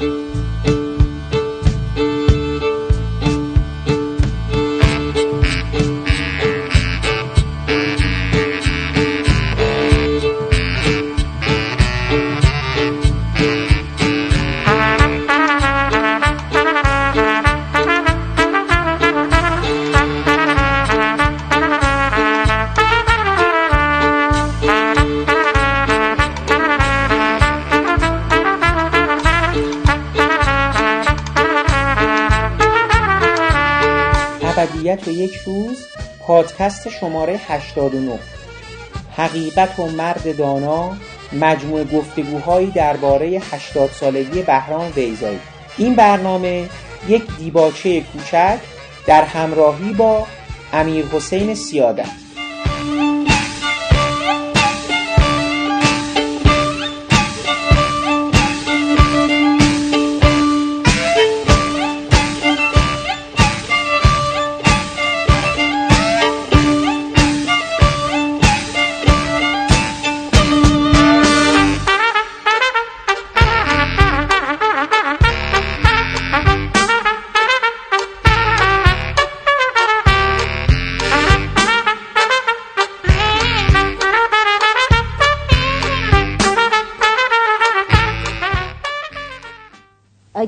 ابدیت 0.00 0.35
و 0.35 0.35
پادکست 36.66 36.88
شماره 36.88 37.40
89 37.48 38.18
حقیقت 39.16 39.78
و 39.78 39.86
مرد 39.86 40.36
دانا 40.36 40.96
مجموع 41.32 41.84
گفتگوهایی 41.84 42.70
درباره 42.70 43.42
80 43.52 43.90
سالگی 43.90 44.42
بهرام 44.42 44.92
ویزایی. 44.96 45.38
این 45.78 45.94
برنامه 45.94 46.68
یک 47.08 47.22
دیباچه 47.38 48.00
کوچک 48.00 48.58
در 49.06 49.22
همراهی 49.22 49.92
با 49.92 50.26
امیر 50.72 51.06
حسین 51.06 51.54
سیادت. 51.54 52.25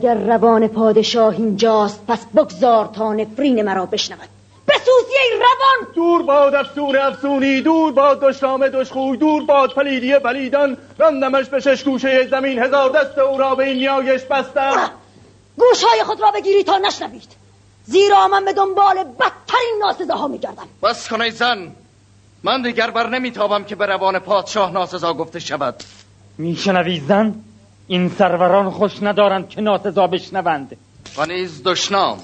اگر 0.08 0.20
روان 0.20 0.68
پادشاه 0.68 1.34
اینجاست 1.34 2.00
پس 2.08 2.18
بگذار 2.36 2.86
تا 2.86 3.12
نفرین 3.12 3.62
مرا 3.62 3.86
بشنود. 3.86 4.28
بسوزی 4.68 5.18
ای 5.22 5.38
روان! 5.38 5.94
دور 5.94 6.22
باد 6.22 6.54
افسون 6.54 6.96
افسونی 6.96 7.60
دور 7.60 7.92
باد 7.92 8.20
دشنام 8.20 8.68
دشخوی 8.68 9.16
دور 9.16 9.44
باد 9.44 9.74
پلیدی 9.74 10.18
پلیدان 10.18 10.76
راندمش 10.98 11.46
به 11.46 11.60
شش 11.60 11.84
گوشه 11.84 12.28
زمین 12.30 12.58
هزار 12.58 12.90
دست 12.90 13.18
او 13.18 13.38
را 13.38 13.54
به 13.54 13.64
این 13.64 13.76
نیایش 13.76 14.22
بستم. 14.22 14.90
گوشهای 15.56 16.04
خود 16.04 16.20
را 16.20 16.30
بگیری 16.30 16.64
تا 16.64 16.78
نشنوید. 16.78 17.32
زیرا 17.84 18.28
من 18.28 18.44
به 18.44 18.52
دنبال 18.52 19.04
بدترین 19.04 19.78
ناسزاها 19.80 20.28
میگردم. 20.28 20.68
بس 20.82 21.08
کن 21.08 21.20
ای 21.20 21.30
زن. 21.30 21.72
من 22.42 22.62
دیگر 22.62 22.90
بر 22.90 23.08
نمیتابم 23.08 23.64
که 23.64 23.74
به 23.74 23.86
روان 23.86 24.18
پادشاه 24.18 24.72
ناسزا 24.72 25.14
گفته 25.14 25.40
شود. 25.40 25.74
میشنوی 26.38 27.00
زن؟ 27.00 27.34
این 27.88 28.08
سروران 28.08 28.70
خوش 28.70 29.02
ندارند 29.02 29.48
که 29.48 29.60
ناسزا 29.60 30.06
بشنوند. 30.06 30.76
و 31.18 31.26
نیز 31.26 31.62
دشنام. 31.62 32.18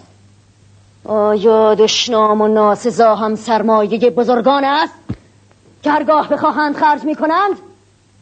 آیا 1.05 1.75
دشنام 1.75 2.41
و 2.41 2.48
ناسزا 2.48 3.15
هم 3.15 3.34
سرمایه 3.34 4.11
بزرگان 4.11 4.65
است 4.65 4.94
که 5.83 5.91
هرگاه 5.91 6.28
بخواهند 6.28 6.77
خرج 6.77 7.05
می‌کنند؟ 7.05 7.56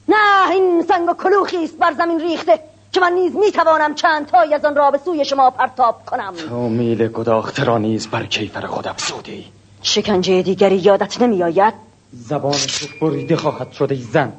نه 0.09 0.51
این 0.51 0.83
سنگ 0.89 1.09
و 1.09 1.15
کلوخی 1.15 1.65
است 1.65 1.79
بر 1.79 1.93
زمین 1.93 2.21
ریخته 2.21 2.61
که 2.93 3.01
من 3.01 3.13
نیز 3.13 3.37
می‌توانم 3.37 3.95
چند 3.95 4.27
تایی 4.27 4.55
از 4.55 4.65
آن 4.65 4.77
را 4.77 4.91
به 4.91 4.99
سوی 5.05 5.25
شما 5.25 5.51
پرتاب 5.51 6.05
کنم. 6.07 6.35
تو 6.49 6.69
میل 6.69 7.09
گداخته 7.09 7.65
را 7.65 7.79
نیز 7.79 8.07
بر 8.07 8.27
کیفر 8.27 8.67
خود 8.67 8.89
افسودی 8.89 9.45
شکنجه 9.83 10.43
دیگری 10.43 10.77
یادت 10.77 11.23
نمیآید؟ 11.23 11.75
زبان 12.13 12.53
تو 12.53 13.07
بریده 13.07 13.37
خواهد 13.37 13.73
شد 13.73 13.89
ای 13.91 13.97
زن. 13.97 14.33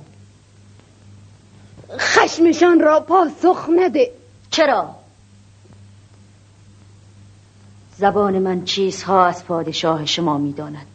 خشمشان 1.98 2.80
را 2.80 3.00
پاسخ 3.00 3.70
نده. 3.80 4.12
چرا؟ 4.50 4.96
زبان 7.98 8.40
من 8.40 8.66
چیزها 8.66 9.26
از 9.26 9.46
پادشاه 9.46 10.06
شما 10.06 10.38
می‌داند. 10.38 10.88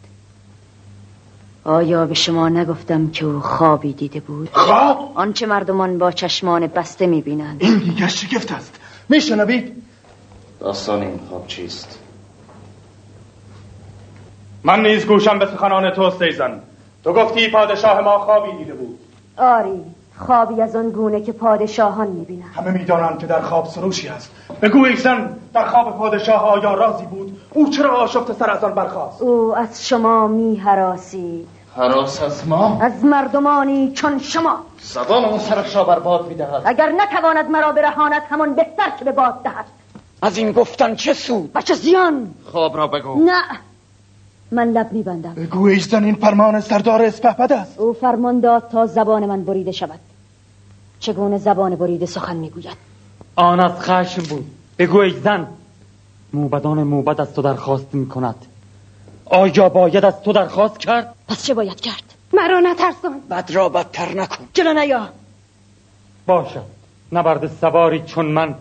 آیا 1.63 2.05
به 2.05 2.13
شما 2.13 2.49
نگفتم 2.49 3.09
که 3.09 3.25
او 3.25 3.39
خوابی 3.39 3.93
دیده 3.93 4.19
بود؟ 4.19 4.49
خواب؟ 4.53 5.11
آنچه 5.15 5.45
مردمان 5.45 5.97
با 5.97 6.11
چشمان 6.11 6.67
بسته 6.67 7.07
می‌بینند. 7.07 7.63
این 7.63 7.77
دیگر 7.77 8.07
شگفت 8.07 8.51
است؟ 8.51 8.75
میشنوید؟ 9.09 9.83
داستان 10.59 11.01
این 11.01 11.19
خواب 11.29 11.47
چیست؟ 11.47 11.99
من 14.63 14.81
نیز 14.81 15.05
گوشم 15.05 15.39
به 15.39 15.45
سخنان 15.45 15.91
توست 15.91 16.21
ای 16.21 16.31
زن 16.31 16.61
تو 17.03 17.13
گفتی 17.13 17.47
پادشاه 17.47 18.01
ما 18.01 18.19
خوابی 18.19 18.57
دیده 18.57 18.73
بود. 18.73 18.99
آری. 19.37 19.81
خوابی 20.25 20.61
از 20.61 20.75
آن 20.75 20.89
گونه 20.89 21.21
که 21.21 21.31
پادشاهان 21.31 22.07
می‌بینند. 22.07 22.51
همه 22.55 22.71
می‌دانند 22.71 23.19
که 23.19 23.27
در 23.27 23.41
خواب 23.41 23.65
سروشی 23.65 24.07
است. 24.07 24.31
بگو 24.61 24.85
ای 24.85 24.95
زن 24.95 25.37
در 25.53 25.65
خواب 25.65 25.97
پادشاه 25.97 26.43
آیا 26.43 26.73
رازی 26.73 27.05
بود؟ 27.05 27.37
او 27.53 27.69
چرا 27.69 27.95
آشفت 27.95 28.33
سر 28.33 28.49
از 28.49 28.63
آن 28.63 28.73
برخاست؟ 28.73 29.21
او 29.21 29.57
از 29.57 29.87
شما 29.87 30.27
میهراسید. 30.27 31.47
حراس 31.75 32.21
از 32.23 32.47
ما؟ 32.47 32.79
از 32.81 33.05
مردمانی 33.05 33.91
چون 33.91 34.19
شما. 34.19 34.55
زبان 34.81 35.25
اون 35.25 35.39
سرش 35.39 35.75
را 35.75 35.83
بر 35.83 35.99
باد 35.99 36.27
می‌دهد. 36.27 36.61
اگر 36.65 36.91
نتواند 36.91 37.49
مرا 37.49 37.71
برهاند 37.71 38.21
همان 38.29 38.55
بهتر 38.55 38.89
که 38.99 39.05
به 39.05 39.11
باد 39.11 39.43
دهد. 39.43 39.65
از 40.21 40.37
این 40.37 40.51
گفتن 40.51 40.95
چه 40.95 41.13
سود 41.13 41.51
و 41.55 41.61
چه 41.61 41.73
زیان؟ 41.73 42.27
خواب 42.51 42.77
را 42.77 42.87
بگو. 42.87 43.23
نه. 43.25 43.41
من 44.51 44.71
لب 44.71 44.91
میبندم. 44.91 45.33
بگو 45.33 45.67
ای 45.67 45.79
زن 45.79 46.03
این 46.03 46.15
فرمان 46.15 46.59
سردار 46.59 47.01
اسپهبد 47.01 47.53
است. 47.53 47.79
او 47.79 47.93
فرمان 47.93 48.39
داد 48.39 48.69
تا 48.71 48.85
زبان 48.85 49.25
من 49.25 49.43
بریده 49.43 49.71
شود. 49.71 49.99
چگونه 50.99 51.37
زبان 51.37 51.75
بریده 51.75 52.05
سخن 52.05 52.35
می‌گوید؟ 52.35 52.77
آن 53.35 53.59
از 53.59 53.71
خشم 53.71 54.21
بود. 54.21 54.45
بگو 54.77 54.97
ای 54.97 55.19
زن 55.19 55.47
موبدان 56.33 56.83
موبد 56.83 57.21
از 57.21 57.33
تو 57.33 57.41
درخواست 57.41 57.93
می 57.93 58.09
کند 58.09 58.35
آیا 59.25 59.69
باید 59.69 60.05
از 60.05 60.21
تو 60.21 60.33
درخواست 60.33 60.77
کرد؟ 60.77 61.15
پس 61.27 61.45
چه 61.45 61.53
باید 61.53 61.81
کرد؟ 61.81 62.03
مرا 62.33 62.59
نترسان. 62.59 63.19
بد 63.29 63.51
را 63.51 63.69
بدتر 63.69 64.13
نکن. 64.13 64.47
جلو 64.53 64.73
نیا. 64.73 65.09
باشد. 66.25 66.63
نبرد 67.11 67.51
سواری 67.61 68.01
چون 68.01 68.25
من 68.25 68.55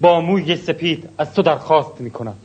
با 0.00 0.20
موی 0.20 0.56
سپید 0.56 1.08
از 1.18 1.34
تو 1.34 1.42
درخواست 1.42 2.00
می 2.00 2.10
کند 2.10 2.36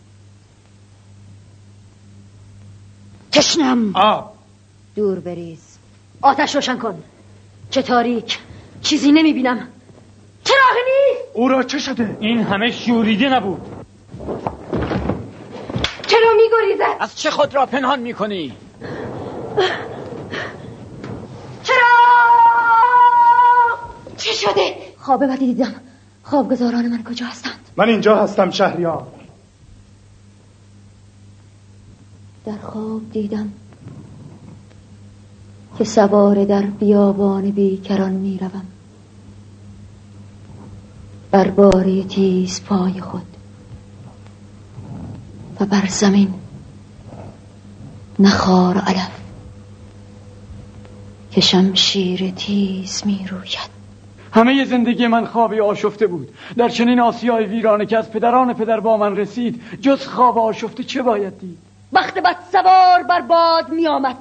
تشنم. 3.31 3.95
آب 3.95 4.33
دور 4.95 5.19
بریز. 5.19 5.77
آتش 6.21 6.55
روشن 6.55 6.77
کن. 6.77 7.03
چه 7.69 7.81
تاریک. 7.81 8.39
چیزی 8.81 9.11
نمی‌بینم. 9.11 9.67
چراغی 10.43 10.79
نیست؟ 10.85 11.23
او 11.33 11.47
را 11.47 11.63
چه 11.63 11.79
شده؟ 11.79 12.17
این 12.19 12.39
همه 12.43 12.71
شوریده 12.71 13.29
نبود. 13.29 13.61
چرا 16.07 16.33
میگریزد؟ 16.37 16.97
از 16.99 17.17
چه 17.17 17.31
خود 17.31 17.55
را 17.55 17.65
پنهان 17.65 17.99
می 17.99 18.13
کنی؟ 18.13 18.53
چرا؟ 21.63 21.89
چه 24.17 24.31
شده؟ 24.31 24.75
خواب 24.97 25.25
بدی 25.25 25.45
دیدم. 25.45 25.75
خوابگزاران 26.23 26.87
من 26.87 27.03
کجا 27.03 27.25
هستند؟ 27.25 27.59
من 27.77 27.89
اینجا 27.89 28.15
هستم 28.15 28.49
شهریار. 28.49 29.07
در 32.45 32.57
خواب 32.57 33.11
دیدم 33.11 33.53
که 35.77 35.83
سوار 35.83 36.45
در 36.45 36.61
بیابان 36.61 37.51
بیکران 37.51 38.11
می‌روم. 38.11 38.65
بر 41.31 41.47
باره 41.47 42.03
تیز 42.03 42.63
پای 42.63 43.01
خود 43.01 43.27
و 45.59 45.65
بر 45.65 45.85
زمین 45.87 46.33
نخار 48.19 48.77
علف 48.77 49.19
که 51.31 51.41
شمشیر 51.41 52.31
تیز 52.31 53.01
می 53.05 53.25
روید. 53.31 53.69
همه 54.33 54.65
زندگی 54.65 55.07
من 55.07 55.25
خوابی 55.25 55.59
آشفته 55.59 56.07
بود. 56.07 56.29
در 56.57 56.69
چنین 56.69 56.99
آسیای 56.99 57.45
ویرانه 57.45 57.85
که 57.85 57.97
از 57.97 58.11
پدران 58.11 58.53
پدر 58.53 58.79
با 58.79 58.97
من 58.97 59.15
رسید 59.15 59.61
جز 59.81 60.07
خواب 60.07 60.37
آشفته 60.37 60.83
چه 60.83 61.01
باید 61.01 61.39
دید؟ 61.39 61.57
وقت 61.93 62.17
بد 62.17 62.37
سوار 62.51 63.03
بر 63.03 63.21
باد 63.21 63.69
می 63.69 63.87
آمد. 63.87 64.17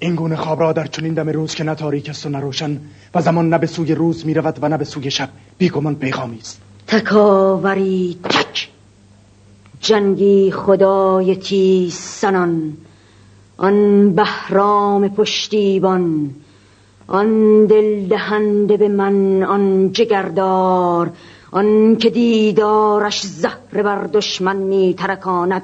این 0.00 0.14
گونه 0.14 0.36
خواب 0.36 0.60
را 0.60 0.72
در 0.72 0.86
چنین 0.86 1.14
دم 1.14 1.28
روز 1.28 1.54
که 1.54 1.64
نه 1.64 1.74
تاریک 1.74 2.08
است 2.08 2.26
و 2.26 2.28
نه 2.28 2.40
روشن 2.40 2.80
و 3.14 3.22
زمان 3.22 3.48
نه 3.48 3.58
به 3.58 3.66
سوی 3.66 3.94
روز 3.94 4.26
می 4.26 4.34
رود 4.34 4.58
و 4.62 4.68
نه 4.68 4.76
به 4.78 4.84
سوی 4.84 5.10
شب 5.10 5.28
بیگمان 5.58 5.94
پیغامی 5.94 6.38
است. 6.38 6.60
تکاوری 6.86 8.18
تک 8.24 8.68
جنگی 9.80 10.50
خدای 10.50 11.36
تیز 11.36 11.94
سنان 11.94 12.76
آن 13.56 14.10
بهرام 14.14 15.08
پشتیبان. 15.08 16.30
آن 17.06 17.66
دل 17.66 18.08
دهنده 18.08 18.76
به 18.76 18.88
من 18.88 19.42
آن 19.42 19.92
جگردار. 19.92 21.10
آن 21.50 21.96
که 21.96 22.10
دیدارش 22.10 23.22
زهر 23.26 23.82
بر 23.82 24.04
دشمن 24.04 24.56
می 24.56 24.94
ترکاند 24.98 25.62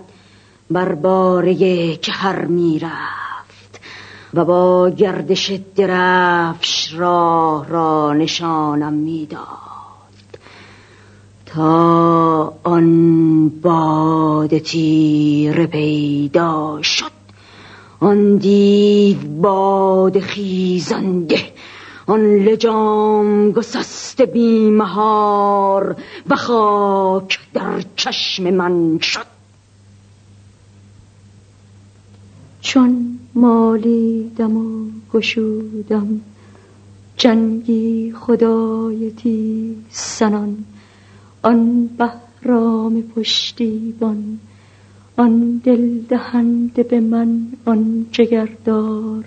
بر 0.71 0.95
باره 0.95 1.55
که 1.97 2.13
هر 2.13 2.45
می 2.45 2.79
رفت 2.79 3.24
و 4.35 4.45
با 4.45 4.91
گردش 4.91 5.53
درفش 5.77 6.95
راه 6.95 7.69
را 7.69 8.13
نشانم 8.13 8.93
می‌داد. 8.93 9.39
تا 11.47 12.55
آن 12.63 13.49
باد 13.49 14.59
تیر 14.59 15.67
پیدا 15.67 16.83
شد 16.83 17.15
آن 18.01 18.37
دیو 18.37 19.19
باد 19.41 20.21
خیزنده 20.21 21.53
آن 22.07 22.37
لجام 22.37 23.53
گسست 23.53 24.23
بیمهار 24.23 25.97
و 26.31 26.37
خاک 26.37 27.39
در 27.55 27.85
چشم 27.97 28.51
من 28.51 28.99
شد. 28.99 29.27
چون 32.61 33.19
مالیدم 33.35 34.57
و 34.57 34.87
گشودم. 35.13 36.21
جنگی 37.17 38.13
خدایتی 38.13 39.77
سنان 39.91 40.65
آن 41.43 41.91
بهرام 41.99 43.03
پشتیبان. 43.03 44.39
آن 45.17 45.61
دل 45.65 45.99
دهنده 45.99 46.83
به 46.83 47.01
من 47.01 47.47
آن 47.65 48.07
جگردار. 48.13 49.25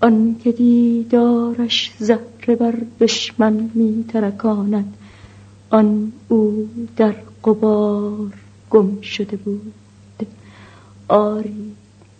آن 0.00 0.36
که 0.44 0.52
دیدارش 0.52 1.92
زهره 1.98 2.56
بر 2.56 2.74
دشمن 3.00 3.70
می 3.74 4.04
ترکاند 4.08 4.94
آن 5.70 6.12
او 6.28 6.68
در 6.96 7.14
قبار 7.44 8.32
گم 8.70 9.00
شده 9.00 9.36
بود. 9.36 9.72
آری 11.08 11.72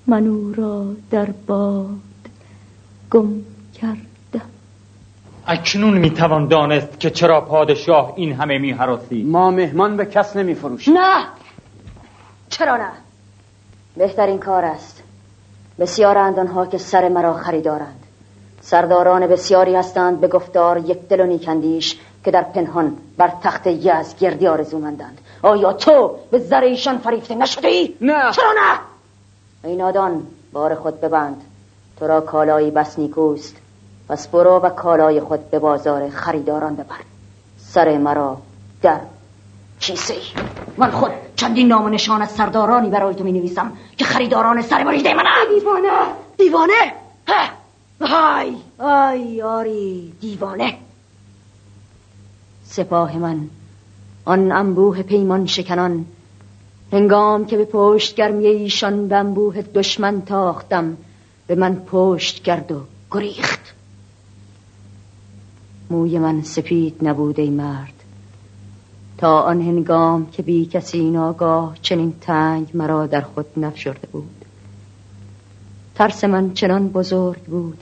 من 0.09 0.27
او 0.27 0.53
را 0.57 0.85
در 1.11 1.29
باد 1.47 1.87
گم 3.11 3.45
کردم. 3.81 4.49
اکنون 5.47 5.99
می‌توان 5.99 6.49
دانست 6.49 7.01
که 7.01 7.11
چرا 7.11 7.41
پادشاه 7.41 8.13
این 8.17 8.33
همه 8.33 8.59
میهراسی. 8.59 9.23
ما 9.23 9.51
مهمان 9.51 9.97
به 9.97 10.07
کس 10.07 10.37
نمیفروشیم. 10.37 10.99
نه! 10.99 11.25
چرا 12.49 12.77
نه؟ 12.77 12.91
بهترین 13.97 14.39
کار 14.39 14.65
است. 14.65 15.03
بسیارند 15.79 16.39
آنها 16.39 16.67
که 16.67 16.79
سر 16.79 17.09
مرا 17.09 17.35
خریدارند 17.35 18.03
سرداران 18.61 19.27
بسیاری 19.27 19.75
هستند 19.75 20.21
به 20.21 20.29
گفتار 20.29 20.79
یک 20.79 21.09
دل 21.09 21.21
و 21.21 21.27
نیکندیش 21.27 21.99
که 22.25 22.31
در 22.31 22.43
پنهان 22.43 22.97
بر 23.17 23.33
تخت 23.43 23.67
یز 23.67 24.17
گردی 24.21 24.47
آرزومندند. 24.47 25.21
آیا 25.43 25.73
تو 25.73 26.17
به 26.31 26.39
زر 26.39 26.61
ایشان 26.61 26.99
فریفته 26.99 27.35
نشده 27.35 27.69
ای؟ 27.69 27.95
نه. 28.01 28.33
چرا 28.33 28.53
نه؟ 28.53 28.79
ای 29.69 29.77
نادان 29.77 30.27
بار 30.53 30.75
خود 30.75 31.01
ببند. 31.01 31.41
تو 31.99 32.07
را 32.07 32.21
کالایی 32.21 32.71
بس 32.71 32.99
نیکوست. 32.99 33.57
پس 34.09 34.29
برو 34.29 34.51
و 34.51 34.69
کالای 34.71 35.21
خود 35.21 35.51
به 35.51 35.59
بازار 35.59 36.11
خریداران 36.11 36.75
ببر 36.77 36.97
سر 37.59 37.99
مرا 37.99 38.39
در. 38.83 39.01
کیسه 39.81 40.15
ای 40.15 40.21
من 40.77 40.91
خود 40.91 41.11
چندین 41.37 41.69
نام 41.69 41.85
و 41.85 41.89
نشان 41.89 42.23
از 42.23 42.31
سردارانی 42.31 42.91
برای 42.91 43.15
تو 43.15 43.25
می 43.25 43.33
نویسم 43.33 43.73
که 43.97 44.05
خریداران 44.05 44.63
سر 44.63 44.85
بریده 44.85 45.15
منم 45.15 45.55
دیوانه! 45.55 45.89
دیوانه؟ 46.39 46.93
ها! 47.29 48.37
آی 48.37 48.57
آی 48.79 49.43
آری 49.43 50.13
دیوانه. 50.21 50.79
سپاه 52.65 53.19
من 53.19 53.41
آن 54.25 54.53
انبوه 54.53 55.03
پیمان 55.03 55.47
شکنان 55.47 56.07
هنگام 56.93 57.47
که 57.47 57.57
به 57.57 57.65
پشت 57.65 58.15
گرمی 58.15 58.47
ایشان 58.47 59.09
به 59.09 59.17
انبوه 59.17 59.63
دشمن 59.63 60.23
تاختم 60.23 60.97
به 61.47 61.55
من 61.55 61.75
پشت 61.75 62.43
کرد 62.43 62.73
و 62.73 62.81
گریخت. 63.11 63.75
موی 65.91 66.19
من 66.19 66.43
سپید 66.43 66.97
نبود 67.03 67.41
ای 67.41 67.51
مرد. 67.51 67.93
تا 69.19 69.41
آن 69.41 69.61
هنگام 69.61 70.31
که 70.31 70.43
بی 70.43 70.67
کسی 70.67 71.11
ناگاه 71.11 71.77
چنین 71.83 72.15
تنگ 72.21 72.71
مرا 72.75 73.07
در 73.07 73.21
خود 73.21 73.47
نفشرده 73.57 74.09
بود. 74.13 74.45
ترس 75.95 76.25
من 76.25 76.53
چنان 76.55 76.89
بزرگ 76.89 77.41
بود 77.41 77.79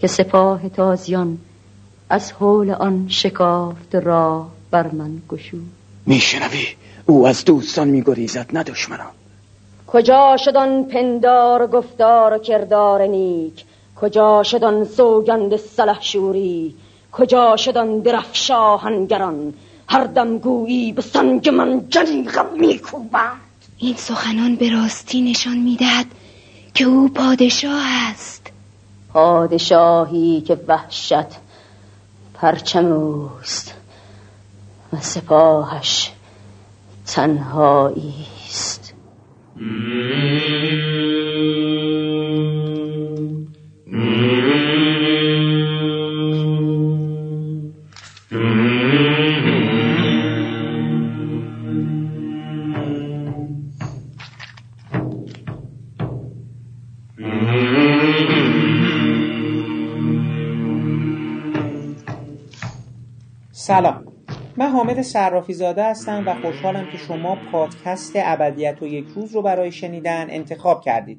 که 0.00 0.06
سپاه 0.06 0.68
تازیان 0.68 1.38
از 2.10 2.32
حول 2.32 2.70
آن 2.70 3.06
شکافت 3.08 3.94
راه 3.94 4.50
بر 4.70 4.90
من 4.90 5.22
گشود. 5.28 5.70
میشنوی؟ 6.06 6.66
او 7.10 7.26
از 7.26 7.44
دوستان 7.44 7.88
میگریزد 7.88 8.46
نه 8.52 8.62
دشمنان. 8.62 9.10
کجا 9.86 10.36
شد 10.36 10.56
آن 10.56 10.84
پندار 10.84 11.62
و 11.62 11.66
گفتار 11.66 12.34
و 12.34 12.38
کردار 12.38 13.02
نیک؟ 13.02 13.64
کجا 14.00 14.42
شد 14.42 14.64
آن 14.64 14.84
سوگند 14.84 15.56
سلحشوری 15.56 16.74
کجا 17.12 17.56
شد 17.56 17.76
آن 17.76 17.98
درفشاهنگران؟ 17.98 19.54
هر 19.88 20.04
دم 20.04 20.38
گویی 20.38 20.92
به 20.92 21.02
سنگ 21.02 21.48
من 21.48 21.88
جلیقم 21.88 22.46
میکوبند. 22.56 23.40
این 23.78 23.96
سخنان 23.96 24.56
به 24.56 24.70
راستی 24.70 25.20
نشان 25.20 25.56
می‌دهد 25.56 26.06
که 26.74 26.84
او 26.84 27.08
پادشاه 27.08 28.10
است. 28.10 28.46
پادشاهی 29.12 30.40
که 30.40 30.60
وحشت 30.68 31.38
پرچم 32.34 32.92
اوست 32.92 33.74
و 34.92 34.96
سپاهش 35.00 36.12
تنهایی 37.08 38.14
است 38.46 38.94
سلام. 63.52 64.07
من 64.58 64.70
حامد 64.70 65.02
صرافی 65.02 65.52
زاده 65.52 65.84
هستم 65.84 66.24
و 66.26 66.34
خوشحالم 66.34 66.86
که 66.92 66.98
شما 66.98 67.38
پادکست 67.52 68.12
ابدیت 68.16 68.82
و 68.82 68.86
یک 68.86 69.06
روز 69.14 69.34
رو 69.34 69.42
برای 69.42 69.72
شنیدن 69.72 70.26
انتخاب 70.30 70.80
کردید. 70.80 71.18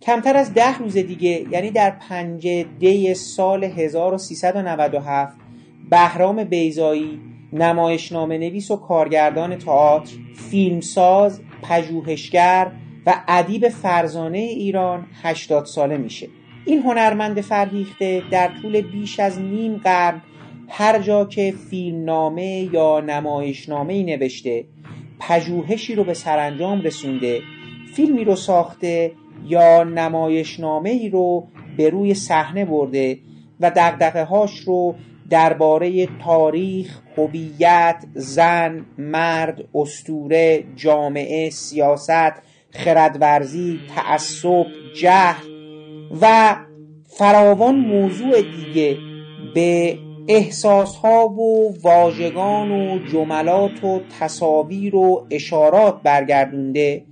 کمتر 0.00 0.36
از 0.36 0.54
ده 0.54 0.78
روز 0.78 0.96
دیگه 0.96 1.46
یعنی 1.50 1.70
در 1.70 1.90
پنج 1.90 2.46
دی 2.78 3.14
سال 3.14 3.64
1397 3.64 5.36
بهرام 5.90 6.44
بیزایی 6.44 7.20
نمایشنامه 7.52 8.38
نویس 8.38 8.70
و 8.70 8.76
کارگردان 8.76 9.58
تئاتر 9.58 10.12
فیلمساز 10.50 11.40
پژوهشگر 11.62 12.72
و 13.06 13.14
ادیب 13.28 13.68
فرزانه 13.68 14.38
ایران 14.38 15.06
80 15.22 15.64
ساله 15.64 15.96
میشه. 15.96 16.28
این 16.64 16.82
هنرمند 16.82 17.40
فرهیخته 17.40 18.22
در 18.30 18.50
طول 18.62 18.80
بیش 18.80 19.20
از 19.20 19.40
نیم 19.40 19.76
قرن 19.76 20.22
هر 20.68 20.98
جا 20.98 21.24
که 21.24 21.54
فیلمنامه 21.70 22.68
یا 22.72 23.00
نمایشنامه 23.00 23.92
ای 23.92 24.02
نوشته 24.02 24.64
پژوهشی 25.20 25.94
رو 25.94 26.04
به 26.04 26.14
سرانجام 26.14 26.80
رسونده 26.80 27.40
فیلمی 27.94 28.24
رو 28.24 28.36
ساخته 28.36 29.12
یا 29.46 29.84
نمایشنامه 29.84 30.90
ای 30.90 31.08
رو 31.08 31.46
به 31.76 31.90
روی 31.90 32.14
صحنه 32.14 32.64
برده 32.64 33.18
و 33.60 33.70
دقدقه 33.70 34.24
هاش 34.24 34.58
رو 34.58 34.94
درباره 35.30 36.08
تاریخ، 36.24 37.00
هویت، 37.16 38.04
زن، 38.14 38.86
مرد، 38.98 39.64
استوره، 39.74 40.64
جامعه، 40.76 41.50
سیاست، 41.50 42.42
خردورزی، 42.70 43.80
تعصب، 43.94 44.66
جهل 44.96 45.46
و 46.20 46.56
فراوان 47.06 47.74
موضوع 47.74 48.42
دیگه 48.42 48.96
به 49.54 49.98
احساس 50.28 50.96
ها 50.96 51.28
و 51.28 51.74
واژگان 51.82 52.70
و 52.70 52.98
جملات 53.12 53.84
و 53.84 54.00
تصاویر 54.20 54.96
و 54.96 55.26
اشارات 55.30 56.02
برگردونده 56.02 57.04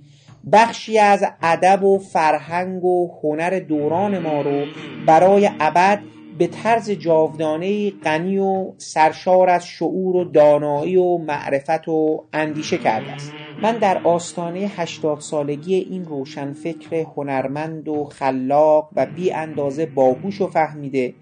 بخشی 0.51 0.99
از 0.99 1.23
ادب 1.41 1.83
و 1.83 1.99
فرهنگ 1.99 2.83
و 2.83 3.19
هنر 3.23 3.59
دوران 3.59 4.19
ما 4.19 4.41
رو 4.41 4.65
برای 5.05 5.49
ابد 5.59 6.01
به 6.37 6.47
طرز 6.47 6.89
جاودانه 6.91 7.89
غنی 7.89 8.37
و 8.37 8.71
سرشار 8.77 9.49
از 9.49 9.65
شعور 9.65 10.15
و 10.15 10.23
دانایی 10.23 10.95
و 10.95 11.17
معرفت 11.17 11.87
و 11.87 12.23
اندیشه 12.33 12.77
کرده 12.77 13.11
است. 13.11 13.33
من 13.61 13.77
در 13.77 14.01
آستانه 14.03 14.59
هشتاد 14.59 15.19
سالگی 15.19 15.75
این 15.75 16.05
روشنفکر 16.05 16.95
هنرمند 16.95 17.87
و 17.87 18.05
خلاق 18.05 18.89
و 18.95 19.05
بی 19.05 19.31
اندازه 19.31 19.85
باهوش 19.85 20.41
و 20.41 20.47
فهمیده 20.47 21.13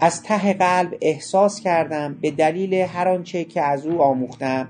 از 0.00 0.22
ته 0.22 0.52
قلب 0.52 0.98
احساس 1.00 1.60
کردم 1.60 2.18
به 2.20 2.30
دلیل 2.30 2.74
هر 2.74 3.08
آنچه 3.08 3.44
که 3.44 3.62
از 3.62 3.86
او 3.86 4.02
آموختم 4.02 4.68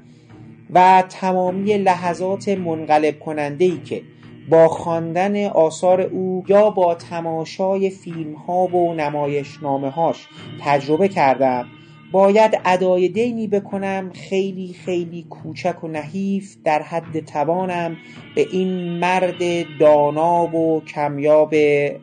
و 0.74 1.04
تمامی 1.08 1.78
لحظات 1.78 2.48
منقلب 2.48 3.18
کننده 3.18 3.64
ای 3.64 3.78
که 3.78 4.02
با 4.50 4.68
خواندن 4.68 5.46
آثار 5.46 6.00
او 6.00 6.44
یا 6.48 6.70
با 6.70 6.94
تماشای 6.94 7.90
فیلم 7.90 8.34
ها 8.34 8.66
و 8.66 8.94
نمایشنامه 8.94 9.90
هاش 9.90 10.28
تجربه 10.60 11.08
کردم 11.08 11.66
باید 12.12 12.60
ادای 12.64 13.08
دینی 13.08 13.46
بکنم 13.46 14.10
خیلی 14.14 14.76
خیلی 14.84 15.26
کوچک 15.30 15.84
و 15.84 15.88
نحیف 15.88 16.56
در 16.64 16.82
حد 16.82 17.20
توانم 17.20 17.96
به 18.34 18.46
این 18.52 18.98
مرد 18.98 19.42
دانا 19.80 20.56
و 20.56 20.82
کمیاب 20.84 21.54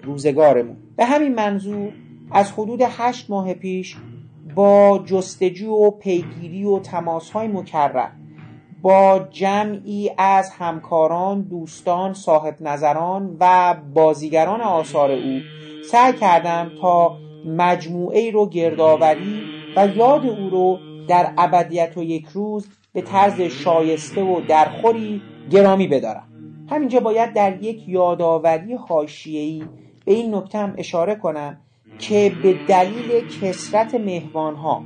روزگارمون. 0.04 0.78
به 0.98 1.06
همین 1.06 1.36
منظور 1.36 1.92
از 2.34 2.52
حدود 2.52 2.80
هشت 2.82 3.30
ماه 3.30 3.54
پیش 3.54 3.98
با 4.56 5.04
جستجو 5.06 5.72
و 5.72 5.92
پیگیری 5.92 6.66
و 6.66 6.80
تماس 6.80 7.32
های 7.32 7.48
مکرر 7.48 8.10
با 8.82 9.28
جمعی 9.32 10.12
از 10.18 10.50
همکاران، 10.50 11.42
دوستان، 11.42 12.14
صاحب 12.14 12.56
نظران 12.62 13.38
و 13.40 13.76
بازیگران 13.94 14.62
آثار 14.62 15.12
او 15.12 15.40
سعی 15.92 16.14
کردم 16.14 16.72
تا 16.82 17.18
مجموعه 17.46 18.32
رو 18.32 18.50
گردآوری 18.50 19.42
و 19.76 19.88
یاد 19.88 20.26
او 20.26 20.50
رو 20.50 20.80
در 21.08 21.34
ابدیت 21.38 21.98
و 21.98 22.04
یک 22.04 22.26
روز 22.26 22.68
به 22.94 23.02
طرز 23.02 23.42
شایسته 23.42 24.24
و 24.24 24.42
درخوری 24.48 25.22
گرامی 25.52 25.88
بدارم. 25.88 26.28
همینجا 26.70 27.00
باید 27.00 27.34
در 27.34 27.64
یک 27.64 27.90
یادآوری 27.90 28.74
حاشیه‌ای 28.74 29.64
به 30.06 30.14
این 30.14 30.36
نکته 30.36 30.58
هم 30.58 30.74
اشاره 30.78 31.16
کنم 31.16 31.58
که 32.00 32.32
به 32.44 32.56
دلیل 32.68 33.28
کسرت 33.42 33.96
مهمانها 33.96 34.84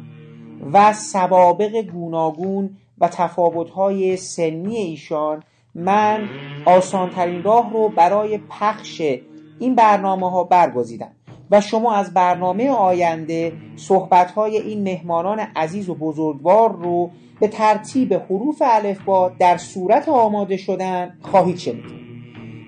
و 0.73 0.93
سوابق 0.93 1.81
گوناگون 1.81 2.69
و 2.97 3.07
تفاوت‌های 3.07 4.17
سنی 4.17 4.75
ایشان 4.75 5.43
من 5.75 6.29
آسانترین 6.65 7.43
راه 7.43 7.73
رو 7.73 7.89
برای 7.89 8.39
پخش 8.49 9.01
این 9.59 9.75
برنامه 9.75 10.31
ها 10.31 10.43
برگزیدم 10.43 11.11
و 11.51 11.61
شما 11.61 11.93
از 11.93 12.13
برنامه 12.13 12.69
آینده 12.69 13.53
صحبت‌های 13.75 14.57
این 14.57 14.83
مهمانان 14.83 15.39
عزیز 15.39 15.89
و 15.89 15.95
بزرگوار 15.95 16.71
رو 16.71 17.11
به 17.39 17.47
ترتیب 17.47 18.13
حروف 18.13 18.61
الفبا 18.65 19.29
در 19.39 19.57
صورت 19.57 20.09
آماده 20.09 20.57
شدن 20.57 21.17
خواهید 21.21 21.57
شنید. 21.57 21.97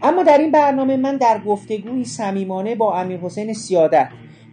اما 0.01 0.23
در 0.23 0.37
این 0.37 0.51
برنامه 0.51 0.97
من 0.97 1.17
در 1.17 1.39
گفتگوی 1.39 2.03
صمیمانه 2.05 2.75
با 2.75 2.95
امیر 2.99 3.19
حسین 3.19 3.53
سیادت 3.53 4.09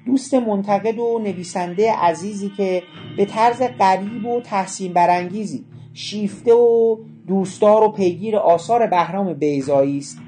دوست 0.06 0.34
منتقد 0.34 0.98
و 0.98 1.18
نویسنده 1.18 1.92
عزیزی 1.92 2.52
که 2.56 2.82
به 3.16 3.24
طرز 3.24 3.62
غریب 3.78 4.26
و 4.26 4.40
تحسین 4.40 4.92
برانگیزی 4.92 5.64
شیفته 5.94 6.54
و 6.54 6.96
دوستدار 7.26 7.82
و 7.82 7.92
پیگیر 7.92 8.36
آثار 8.36 8.86
بهرام 8.86 9.34
بیزایی 9.34 9.98
است 9.98 10.18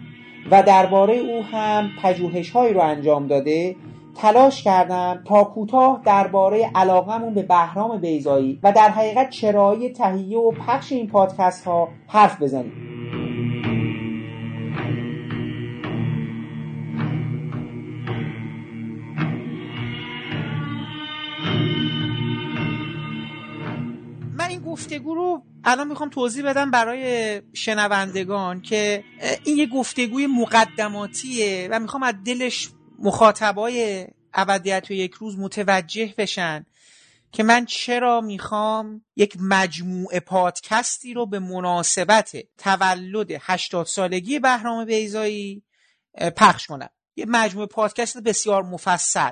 و 0.50 0.62
درباره 0.62 1.14
او 1.14 1.42
هم 1.42 1.90
پژوهش‌هایی 2.02 2.74
رو 2.74 2.80
انجام 2.80 3.26
داده 3.26 3.76
تلاش 4.14 4.62
کردم 4.62 5.22
تا 5.26 5.44
کوتاه 5.44 6.02
درباره 6.04 6.70
علاقمون 6.74 7.34
به 7.34 7.42
بهرام 7.42 8.00
بیزایی 8.00 8.58
و 8.62 8.72
در 8.72 8.88
حقیقت 8.88 9.30
چرایی 9.30 9.88
تهیه 9.88 10.38
و 10.38 10.50
پخش 10.50 10.92
این 10.92 11.06
پادکست 11.06 11.64
ها 11.64 11.88
حرف 12.06 12.42
بزنیم. 12.42 12.97
این 24.48 24.60
گفتگو 24.60 25.14
رو 25.14 25.42
الان 25.64 25.88
می‌خوام 25.88 26.08
توضیح 26.08 26.44
بدم 26.44 26.70
برای 26.70 27.42
شنوندگان 27.52 28.60
که 28.60 29.04
این 29.44 29.58
یه 29.58 29.66
گفتگوی 29.66 30.26
مقدماتیه 30.26 31.68
و 31.70 31.78
می‌خوام 31.80 32.02
از 32.02 32.14
دلش 32.24 32.68
مخاطبای 32.98 34.06
ابدیت 34.34 34.86
و 34.90 34.92
یک 34.92 35.14
روز 35.14 35.38
متوجه 35.38 36.14
بشن 36.18 36.66
که 37.32 37.42
من 37.42 37.64
چرا 37.64 38.20
می‌خوام 38.20 39.04
یک 39.16 39.36
مجموعه 39.40 40.20
پادکستی 40.20 41.14
رو 41.14 41.26
به 41.26 41.38
مناسبت 41.38 42.36
تولد 42.58 43.28
80 43.40 43.86
سالگی 43.86 44.38
بهرام 44.38 44.84
بیزایی 44.84 45.62
پخش 46.36 46.66
کنم. 46.66 46.90
یه 47.16 47.26
مجموعه 47.28 47.66
پادکست 47.66 48.18
بسیار 48.18 48.62
مفصل. 48.62 49.30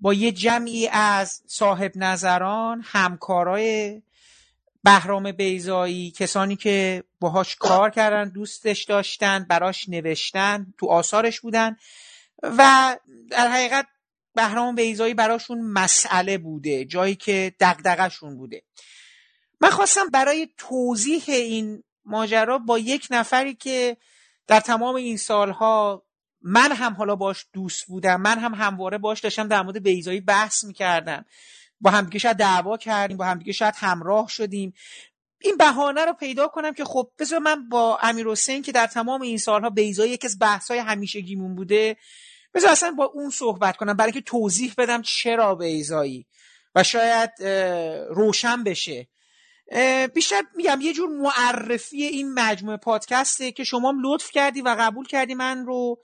با 0.00 0.14
یه 0.14 0.32
جمعی 0.32 0.88
از 0.88 1.42
صاحب 1.46 1.92
نظران 1.96 2.82
همکارای 2.84 4.02
بهرام 4.86 5.32
بیزایی 5.32 6.10
کسانی 6.10 6.56
که 6.56 7.04
باهاش 7.20 7.56
کار 7.56 7.90
کردن 7.90 8.28
دوستش 8.28 8.84
داشتن 8.84 9.46
براش 9.48 9.88
نوشتن 9.88 10.66
تو 10.78 10.86
آثارش 10.86 11.40
بودن 11.40 11.76
و 12.42 12.96
در 13.30 13.48
حقیقت 13.48 13.86
بهرام 14.34 14.74
بیزایی 14.74 15.14
براشون 15.14 15.60
مسئله 15.60 16.38
بوده 16.38 16.84
جایی 16.84 17.14
که 17.14 17.54
دقدقشون 17.60 18.36
بوده. 18.36 18.62
من 19.60 19.70
خواستم 19.70 20.08
برای 20.12 20.48
توضیح 20.56 21.24
این 21.28 21.82
ماجرا 22.04 22.58
با 22.58 22.78
یک 22.78 23.08
نفری 23.10 23.54
که 23.54 23.96
در 24.46 24.60
تمام 24.60 24.94
این 24.94 25.16
سالها 25.16 26.02
من 26.42 26.72
هم 26.72 26.92
حالا 26.92 27.16
باش 27.16 27.46
دوست 27.52 27.86
بودم 27.86 28.20
من 28.20 28.38
هم 28.38 28.54
همواره 28.54 28.98
باش 28.98 29.20
داشتم 29.20 29.48
در 29.48 29.62
مورد 29.62 29.82
بیزایی 29.82 30.20
بحث 30.20 30.64
می‌کردم. 30.64 31.24
با 31.80 31.90
همدیگه 31.90 32.18
شاید 32.18 32.36
دعوا 32.36 32.76
کردیم 32.76 33.16
با 33.16 33.24
همدیگه 33.24 33.52
شاید 33.52 33.74
همراه 33.76 34.28
شدیم. 34.28 34.74
این 35.40 35.56
بهانه 35.56 36.04
رو 36.04 36.12
پیدا 36.12 36.48
کنم 36.48 36.74
که 36.74 36.84
خب 36.84 37.10
بذار 37.18 37.38
من 37.38 37.68
با 37.68 37.98
امیر 38.02 38.26
حسین 38.26 38.62
که 38.62 38.72
در 38.72 38.86
تمام 38.86 39.22
این 39.22 39.38
سالها 39.38 39.70
بیزایی 39.70 40.12
یکی 40.12 40.26
از 40.26 40.38
بحث‌های 40.38 40.78
همیشگیمون 40.80 41.54
بوده 41.54 41.96
بذار 42.54 42.70
اصلا 42.70 42.90
با 42.90 43.04
اون 43.04 43.30
صحبت 43.30 43.76
کنم. 43.76 43.94
برای 43.94 44.12
که 44.12 44.20
توضیح 44.20 44.74
بدم 44.78 45.02
چرا 45.02 45.54
بیزایی 45.54 46.26
و 46.74 46.82
شاید 46.82 47.42
روشن 48.10 48.64
بشه. 48.64 49.08
بیشتر 50.14 50.42
میگم 50.54 50.78
یه 50.80 50.92
جور 50.92 51.08
معرفی 51.08 52.02
این 52.02 52.34
مجموعه 52.34 52.76
پادکسته 52.76 53.52
که 53.52 53.64
شما 53.64 53.88
هم 53.88 53.98
لطف 54.04 54.30
کردی 54.30 54.62
و 54.62 54.76
قبول 54.78 55.06
کردی 55.06 55.34
من 55.34 55.66
رو 55.66 56.02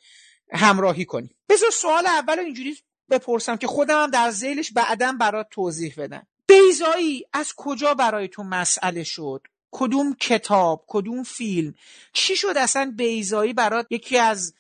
همراهی 0.53 1.05
کنی. 1.05 1.31
بذار 1.49 1.71
سوال 1.71 2.07
اول 2.07 2.39
اینجوری 2.39 2.77
بپرسم 3.13 3.57
که 3.57 3.67
خودم 3.67 4.03
هم 4.03 4.11
در 4.11 4.31
زیلش 4.31 4.73
بعدا 4.73 5.13
برات 5.21 5.47
توضیح 5.51 5.95
بدم. 5.97 6.27
بیزایی 6.47 7.25
از 7.33 7.53
کجا 7.57 7.95
برای 7.95 8.29
تو 8.29 8.43
مسئله 8.43 9.05
شد؟ 9.05 9.43
کدوم 9.71 10.15
کتاب؟ 10.15 10.85
کدوم 10.87 11.23
فیلم؟ 11.23 11.75
چی 12.13 12.37
شد 12.37 12.55
اصلا 12.57 12.95
بیزایی 12.97 13.53
برات 13.53 13.87
یکی 13.91 14.19
از 14.19 14.55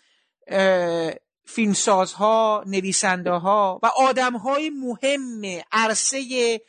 فیلمسازها 1.44 2.64
نویسنده 2.66 3.30
ها 3.30 3.80
و 3.82 3.87
آدم 3.87 4.37
های 4.37 4.71
مهم 4.71 5.62
عرصه 5.73 6.61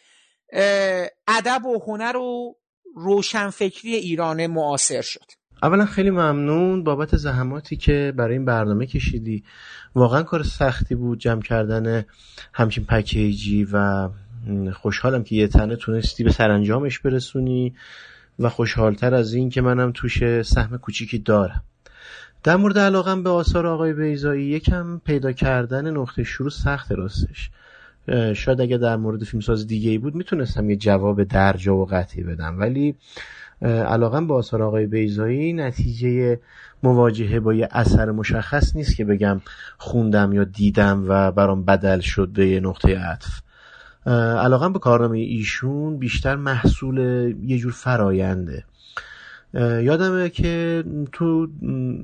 ادب 1.27 1.65
و 1.65 1.79
هنر 1.87 2.17
و 2.17 2.55
روشنفکری 2.95 3.95
ایران 3.95 4.47
معاصر 4.47 5.01
شد؟ 5.01 5.42
اولا 5.63 5.85
خیلی 5.85 6.09
ممنون 6.09 6.83
بابت 6.83 7.17
زحماتی 7.17 7.75
که 7.75 8.13
برای 8.17 8.33
این 8.33 8.45
برنامه 8.45 8.85
کشیدی. 8.85 9.43
واقعا 9.95 10.23
کار 10.23 10.43
سختی 10.43 10.95
بود 10.95 11.19
جمع 11.19 11.41
کردن 11.41 12.05
همچین 12.53 12.85
پکیجی 12.85 13.67
و 13.73 14.09
خوشحالم 14.73 15.23
که 15.23 15.35
یه 15.35 15.47
تنه 15.47 15.75
تونستی 15.75 16.23
به 16.23 16.31
سرانجامش 16.31 16.99
برسونی 16.99 17.73
و 18.39 18.49
خوشحالتر 18.49 19.13
از 19.13 19.33
این 19.33 19.49
که 19.49 19.61
منم 19.61 19.91
توش 19.91 20.41
سهم 20.41 20.77
کوچیکی 20.77 21.17
دارم. 21.17 21.63
در 22.43 22.55
مورد 22.55 22.77
علاقم 22.77 23.23
به 23.23 23.29
آثار 23.29 23.67
آقای 23.67 23.93
بیزایی 23.93 24.45
یکم 24.45 25.01
پیدا 25.05 25.31
کردن 25.31 25.97
نقطه 25.97 26.23
شروع 26.23 26.49
سخت 26.49 26.91
راستش. 26.91 27.49
شاید 28.33 28.61
اگر 28.61 28.77
در 28.77 28.95
مورد 28.95 29.23
فیلمساز 29.23 29.67
دیگه 29.67 29.91
ای 29.91 29.97
بود 29.97 30.15
می‌تونستم 30.15 30.69
یه 30.69 30.75
جواب 30.75 31.23
درجا 31.23 31.75
و 31.75 31.85
قطعی 31.85 32.23
بدم. 32.23 32.59
ولی 32.59 32.95
علاقم 33.63 34.27
به 34.27 34.33
آثار 34.33 34.63
آقای 34.63 34.85
بیزایی 34.85 35.53
نتیجه 35.53 36.39
مواجهه 36.83 37.39
با 37.39 37.53
یه 37.53 37.67
اثر 37.71 38.11
مشخص 38.11 38.75
نیست 38.75 38.95
که 38.95 39.05
بگم 39.05 39.41
خوندم 39.77 40.33
یا 40.33 40.43
دیدم 40.43 41.05
و 41.07 41.31
برام 41.31 41.65
بدل 41.65 41.99
شد 41.99 42.27
به 42.27 42.47
یه 42.47 42.59
نقطه 42.59 42.99
عطف. 42.99 43.41
علاقم 44.39 44.73
به 44.73 44.79
کارنامه 44.79 45.19
ایشون 45.19 45.97
بیشتر 45.97 46.35
محصول 46.35 46.97
یه 47.43 47.57
جور 47.57 47.71
فراینده 47.71 48.63
یادمه 49.53 50.29
که 50.29 50.83
تو 51.11 51.47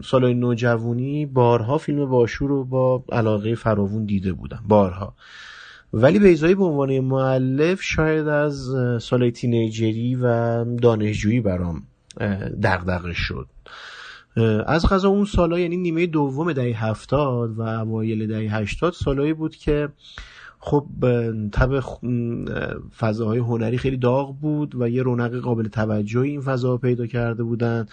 سالهای 0.04 0.34
نوجوانی 0.34 1.26
بارها 1.26 1.78
فیلم 1.78 2.06
باشور 2.06 2.50
رو 2.50 2.64
با 2.64 3.04
علاقه 3.12 3.56
فراوون 3.56 4.06
دیده 4.06 4.34
بودم. 4.34 4.64
بارها. 4.68 5.14
ولی 5.94 6.20
بیزایی 6.20 6.56
به 6.56 6.64
عنوان 6.64 7.00
معلف 7.00 7.82
شاید 7.82 8.28
از 8.28 8.70
سال 9.02 9.30
تینیجری 9.30 10.16
و 10.16 10.64
دانشجویی 10.66 11.42
برام 11.42 11.84
دغدغه 12.64 13.14
شد. 13.14 13.48
از 14.66 14.86
غذا 14.90 15.10
اون 15.10 15.26
سالا 15.26 15.60
یعنی 15.60 15.78
نیمه 15.78 16.06
دوم 16.06 16.54
دهه 16.54 16.86
هفتاد 16.86 17.58
و 17.58 17.62
اوایل 17.62 18.28
دهه 18.28 18.56
هشتاد 18.56 18.94
سالایی 18.94 19.34
بود 19.34 19.56
که 19.56 19.90
خب 20.62 20.86
تب 21.52 21.80
فضاهای 22.98 23.38
هنری 23.38 23.78
خیلی 23.78 23.98
داغ 23.98 24.40
بود 24.40 24.76
و 24.82 24.90
یه 24.90 25.04
رونق 25.04 25.36
قابل 25.36 25.68
توجهی 25.68 26.30
این 26.30 26.42
فضا 26.42 26.78
پیدا 26.78 27.06
کرده 27.08 27.44
بودن 27.44 27.86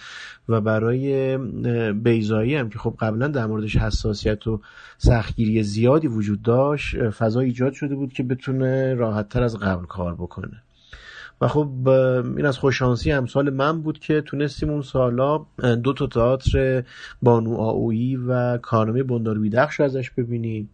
و 0.49 0.61
برای 0.61 1.37
بیزایی 1.93 2.55
هم 2.55 2.69
که 2.69 2.79
خب 2.79 2.95
قبلا 2.99 3.27
در 3.27 3.45
موردش 3.45 3.77
حساسیت 3.77 4.47
و 4.47 4.61
سختگیری 4.97 5.63
زیادی 5.63 6.07
وجود 6.07 6.41
داشت 6.41 7.09
فضا 7.09 7.39
ایجاد 7.39 7.73
شده 7.73 7.95
بود 7.95 8.13
که 8.13 8.23
بتونه 8.23 8.93
راحت 8.93 9.29
تر 9.29 9.43
از 9.43 9.57
قبل 9.57 9.85
کار 9.85 10.15
بکنه. 10.15 10.63
و 11.41 11.47
خب 11.47 11.89
این 12.37 12.45
از 12.45 12.57
خوششانسی 12.57 13.11
امسال 13.11 13.49
من 13.49 13.81
بود 13.81 13.99
که 13.99 14.21
تونستیم 14.21 14.69
اون 14.69 14.81
سالا 14.81 15.45
دو 15.83 15.93
تا 15.93 16.07
تئاتر 16.07 16.83
بانو 17.21 17.55
آویی 17.55 18.15
و 18.15 18.57
کارنامه 18.57 19.03
بندار 19.03 19.39
بیدخش 19.39 19.79
رو 19.79 19.85
ازش 19.85 20.11
ببینیم. 20.11 20.69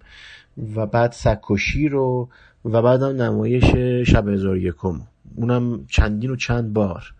و 0.75 0.85
بعد 0.85 1.11
سکوشی 1.11 1.89
رو 1.89 2.29
و 2.65 2.81
بعد 2.81 3.01
هم 3.01 3.21
نمایش 3.21 3.65
شب 4.09 4.27
هزار 4.27 4.57
یکم. 4.57 5.01
اونم 5.35 5.85
چندین 5.89 6.31
و 6.31 6.35
چند 6.35 6.73
بار. 6.73 7.13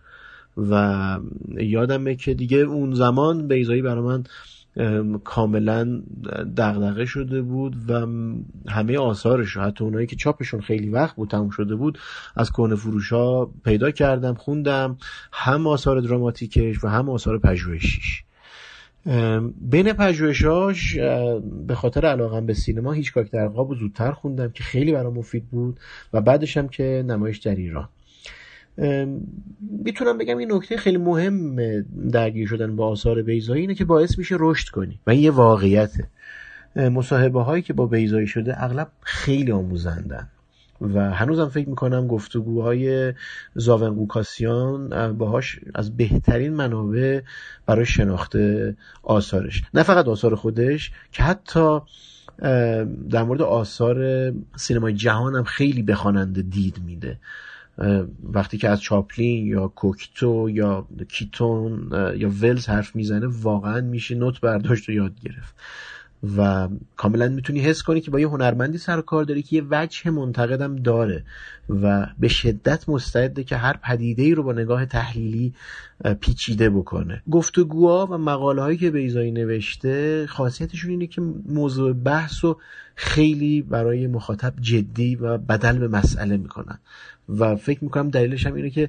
و 0.56 1.18
یادمه 1.56 2.14
که 2.14 2.34
دیگه 2.34 2.58
اون 2.58 2.94
زمان 2.94 3.48
بیزایی 3.48 3.82
برای 3.82 4.02
من 4.02 4.24
کاملا 5.24 6.02
دغدغه 6.56 7.04
شده 7.04 7.42
بود 7.42 7.76
و 7.88 8.06
همه 8.68 8.98
آثارش 8.98 9.56
حتی 9.56 9.84
اونایی 9.84 10.06
که 10.06 10.16
چاپشون 10.16 10.60
خیلی 10.60 10.88
وقت 10.88 11.16
بود 11.16 11.30
تموم 11.30 11.50
شده 11.50 11.74
بود 11.74 11.98
از 12.36 12.52
کهنه 12.52 12.74
فروش 12.74 13.12
ها 13.12 13.50
پیدا 13.64 13.90
کردم 13.90 14.34
خوندم. 14.34 14.96
هم 15.32 15.66
آثار 15.66 16.00
دراماتیکش 16.00 16.84
و 16.84 16.88
هم 16.88 17.10
آثار 17.10 17.38
پژوهشیش. 17.38 18.24
بین 19.60 19.92
پژوهشاش 19.92 20.98
به 21.66 21.74
خاطر 21.74 22.06
علاقم 22.06 22.46
به 22.46 22.54
سینما 22.54 22.92
هیچکاک 22.92 23.30
در 23.30 23.48
قاب 23.48 23.74
زودتر 23.74 24.12
خوندم 24.12 24.50
که 24.50 24.62
خیلی 24.62 24.92
برام 24.92 25.14
مفید 25.14 25.48
بود 25.50 25.80
و 26.12 26.20
بعدش 26.20 26.56
هم 26.56 26.68
که 26.68 27.04
نمایش 27.06 27.38
در 27.38 27.54
ایران. 27.54 27.88
می‌تونم 29.84 30.18
بگم 30.18 30.38
این 30.38 30.52
نکته 30.52 30.76
خیلی 30.76 30.96
مهم 30.96 31.56
درگیر 32.12 32.48
شدن 32.48 32.76
با 32.76 32.88
آثار 32.88 33.22
بیزایی 33.22 33.60
اینه 33.60 33.74
که 33.74 33.84
باعث 33.84 34.18
میشه 34.18 34.36
رشد 34.38 34.68
کنی 34.68 35.00
و 35.06 35.10
این 35.10 35.20
یه 35.20 35.30
واقعیته. 35.30 36.08
مصاحبه 36.76 37.42
هایی 37.42 37.62
که 37.62 37.72
با 37.72 37.86
بیزایی 37.86 38.26
شده 38.26 38.64
اغلب 38.64 38.88
خیلی 39.00 39.52
آموزندن. 39.52 40.28
و 40.94 41.10
هنوزم 41.14 41.48
فکر 41.48 41.68
می‌کنم 41.68 42.06
گفتگوهای 42.06 43.14
زاون 43.54 43.94
قوکاسیان 43.94 45.12
باهاش 45.18 45.60
از 45.74 45.96
بهترین 45.96 46.54
منابع 46.54 47.20
برای 47.66 47.86
شناخته 47.86 48.76
آثارش. 49.02 49.62
نه 49.74 49.82
فقط 49.82 50.08
آثار 50.08 50.34
خودش 50.34 50.92
که 51.12 51.22
حتی 51.22 51.78
در 53.10 53.22
مورد 53.22 53.42
آثار 53.42 54.30
سینمای 54.56 54.92
جهان 54.92 55.34
هم 55.34 55.44
خیلی 55.44 55.82
به 55.82 55.94
خواننده 55.94 56.42
دید 56.42 56.82
میده. 56.86 57.18
وقتی 58.32 58.58
که 58.58 58.68
از 58.68 58.80
چاپلین 58.80 59.46
یا 59.46 59.68
کوکتو 59.68 60.50
یا 60.50 60.86
کیتون 61.08 61.88
یا 62.16 62.28
ولز 62.28 62.68
حرف 62.68 62.96
می‌زنه 62.96 63.26
واقعا 63.26 63.80
میشه 63.80 64.14
نوت 64.14 64.40
برداشت 64.40 64.88
و 64.88 64.92
یاد 64.92 65.20
گرفت. 65.20 65.54
و 66.36 66.68
کاملا 66.96 67.28
می‌تونی 67.28 67.60
حس 67.60 67.82
کنی 67.82 68.00
که 68.00 68.10
با 68.10 68.20
یه 68.20 68.28
هنرمندی 68.28 68.78
سر 68.78 69.00
کار 69.00 69.24
داری 69.24 69.42
که 69.42 69.56
یه 69.56 69.62
وجه 69.70 70.10
منتقدم 70.10 70.76
داره 70.76 71.24
و 71.68 72.06
به 72.18 72.28
شدت 72.28 72.88
مستعده 72.88 73.44
که 73.44 73.56
هر 73.56 73.76
پدیده 73.82 74.22
ای 74.22 74.34
رو 74.34 74.42
با 74.42 74.52
نگاه 74.52 74.86
تحلیلی 74.86 75.54
پیچیده 76.20 76.70
بکنه. 76.70 77.22
گفتگوها 77.30 78.08
و 78.10 78.18
مقاله 78.18 78.62
هایی 78.62 78.78
که 78.78 78.90
بیزایی 78.90 79.30
نوشته 79.30 80.26
خاصیتشون 80.26 80.90
اینه 80.90 81.06
که 81.06 81.22
موضوع 81.48 81.92
بحث 81.92 82.44
رو 82.44 82.60
خیلی 82.94 83.62
برای 83.62 84.06
مخاطب 84.06 84.54
جدی 84.60 85.16
و 85.16 85.38
بدل 85.38 85.78
به 85.78 85.88
مسئله 85.88 86.36
می‌کنن. 86.36 86.78
و 87.28 87.56
فکر 87.56 87.84
می‌کنم 87.84 88.10
دلیلش 88.10 88.46
هم 88.46 88.54
اینه 88.54 88.70
که 88.70 88.88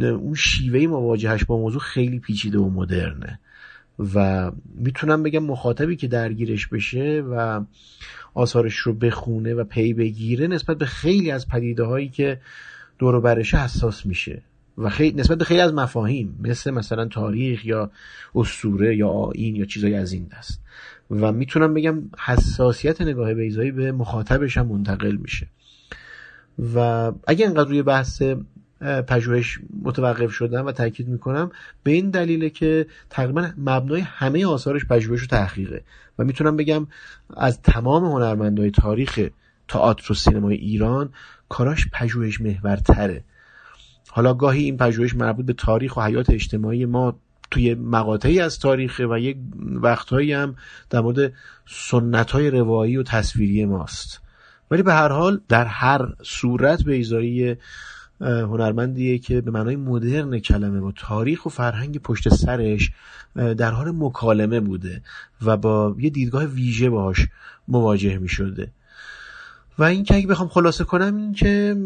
اون 0.00 0.34
شیوه 0.34 0.86
مواجهش 0.86 1.44
با 1.44 1.58
موضوع 1.58 1.80
خیلی 1.80 2.18
پیچیده 2.18 2.58
و 2.58 2.70
مدرنه. 2.70 3.38
و 3.98 4.50
می‌تونم 4.74 5.22
بگم 5.22 5.42
مخاطبی 5.42 5.96
که 5.96 6.08
درگیرش 6.08 6.66
بشه 6.66 7.24
و 7.30 7.60
آثارش 8.34 8.76
رو 8.76 8.92
بخونه 8.92 9.54
و 9.54 9.64
پی 9.64 9.94
بگیره 9.94 10.46
نسبت 10.46 10.78
به 10.78 10.86
خیلی 10.86 11.30
از 11.30 11.48
پدیده 11.48 11.84
هایی 11.84 12.08
که 12.08 12.40
دور 12.98 13.20
برشه 13.20 13.58
حساس 13.58 14.06
میشه 14.06 14.42
و 14.78 14.90
خیلی 14.90 15.20
نسبت 15.20 15.38
به 15.38 15.44
خیلی 15.44 15.60
از 15.60 15.74
مفاهیم 15.74 16.38
مثل 16.42 16.70
مثلا 16.70 17.08
تاریخ 17.08 17.66
یا 17.66 17.90
اسطوره 18.34 18.96
یا 18.96 19.08
آین 19.08 19.56
یا 19.56 19.64
چیزایی 19.64 19.94
از 19.94 20.12
این 20.12 20.26
دست. 20.38 20.60
و 21.10 21.32
می‌تونم 21.32 21.74
بگم 21.74 22.02
حساسیت 22.18 23.02
نگاه 23.02 23.34
بیزایی 23.34 23.70
به 23.70 23.92
مخاطبش 23.92 24.56
هم 24.56 24.66
منتقل 24.66 25.16
میشه. 25.16 25.46
و 26.74 27.12
اگه 27.26 27.46
انقدر 27.46 27.68
روی 27.68 27.82
بحث 27.82 28.22
پژوهش 28.84 29.58
متوقف 29.82 30.30
شدن 30.30 30.60
و 30.60 30.72
تاکید 30.72 31.08
می‌کنم. 31.08 31.50
به 31.82 31.90
این 31.90 32.10
دلیله 32.10 32.50
که 32.50 32.86
تقریبا 33.10 33.50
مبنای 33.58 34.00
همه 34.00 34.46
آثارش 34.46 34.84
پژوهش 34.84 35.22
و 35.22 35.26
تحقیقه. 35.26 35.84
و 36.18 36.24
می‌تونم 36.24 36.56
بگم 36.56 36.86
از 37.36 37.62
تمام 37.62 38.04
هنرمندای 38.04 38.70
تاریخ 38.70 39.28
تئاتر 39.68 40.12
و 40.12 40.14
سینمای 40.14 40.56
ایران 40.56 41.12
کاراش 41.48 41.88
پژوهش 41.92 42.40
محورتره. 42.40 43.24
حالا 44.08 44.34
گاهی 44.34 44.64
این 44.64 44.76
پژوهش 44.76 45.14
مربوط 45.14 45.46
به 45.46 45.52
تاریخ 45.52 45.96
و 45.96 46.00
حیات 46.00 46.30
اجتماعی 46.30 46.86
ما 46.86 47.18
توی 47.50 47.74
مقاطعی 47.74 48.40
از 48.40 48.58
تاریخ 48.58 49.00
و 49.10 49.18
یک 49.18 49.36
وقتهایی 49.60 50.32
هم 50.32 50.56
در 50.90 51.00
مورد 51.00 51.32
سنت 51.68 52.30
های 52.30 52.50
روایی 52.50 52.96
و 52.96 53.02
تصویری 53.02 53.64
ماست. 53.64 54.20
ولی 54.70 54.82
به 54.82 54.92
هر 54.92 55.08
حال 55.08 55.40
در 55.48 55.64
هر 55.64 56.08
صورت 56.22 56.84
بیزایی 56.84 57.56
هنرمندیه 58.20 59.18
که 59.18 59.40
به 59.40 59.50
معنای 59.50 59.76
مدرن 59.76 60.38
کلمه 60.38 60.80
با 60.80 60.92
تاریخ 60.96 61.46
و 61.46 61.48
فرهنگ 61.48 61.98
پشت 61.98 62.28
سرش 62.28 62.90
در 63.34 63.70
حال 63.70 63.90
مکالمه 63.90 64.60
بوده 64.60 65.02
و 65.42 65.56
با 65.56 65.96
یه 65.98 66.10
دیدگاه 66.10 66.44
ویژه 66.44 66.90
باهاش 66.90 67.26
مواجه 67.68 68.18
می 68.18 68.28
شده 68.28 68.72
و 69.78 69.82
این 69.82 70.04
که 70.04 70.14
اگه 70.16 70.26
بخوام 70.26 70.48
خلاصه 70.48 70.84
کنم 70.84 71.16
این 71.16 71.32
که 71.32 71.76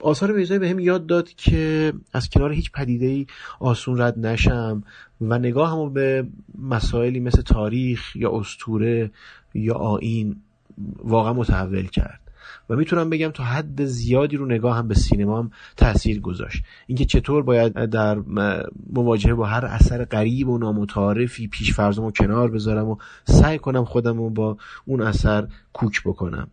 آثار 0.00 0.32
بیزایی 0.32 0.58
به 0.60 0.68
هم 0.68 0.78
یاد 0.78 1.06
داد 1.06 1.28
که 1.28 1.92
از 2.12 2.28
کنار 2.28 2.52
هیچ 2.52 2.72
پدیده 2.72 3.06
ای 3.06 3.26
آسون 3.60 4.00
رد 4.00 4.26
نشم 4.26 4.82
و 5.20 5.38
نگاه 5.38 5.70
همو 5.70 5.90
به 5.90 6.26
مسائلی 6.58 7.20
مثل 7.20 7.42
تاریخ 7.42 8.16
یا 8.16 8.38
استوره 8.38 9.10
یا 9.54 9.74
آین 9.74 10.36
واقعا 11.04 11.32
متحول 11.32 11.86
کرد. 11.86 12.23
و 12.70 12.76
می‌تونم 12.76 13.10
بگم 13.10 13.28
تا 13.28 13.44
حد 13.44 13.84
زیادی 13.84 14.36
رو 14.36 14.46
نگاه 14.46 14.76
هم 14.76 14.88
به 14.88 14.94
سینما 14.94 15.38
هم 15.38 15.50
تاثیر 15.76 16.20
گذاشت. 16.20 16.62
اینکه 16.86 17.04
چطور 17.04 17.42
باید 17.42 17.72
در 17.72 18.18
مواجهه 18.92 19.34
با 19.34 19.46
هر 19.46 19.64
اثر 19.64 20.04
غریب 20.04 20.48
و 20.48 20.58
نامتعارفی 20.58 21.48
پیش 21.48 21.72
فرضمو 21.72 22.10
کنار 22.10 22.50
بذارم 22.50 22.88
و 22.88 22.96
سعی 23.24 23.58
کنم 23.58 23.84
خودم 23.84 24.16
رو 24.16 24.30
با 24.30 24.56
اون 24.84 25.02
اثر 25.02 25.48
کوک 25.72 26.02
بکنم. 26.04 26.48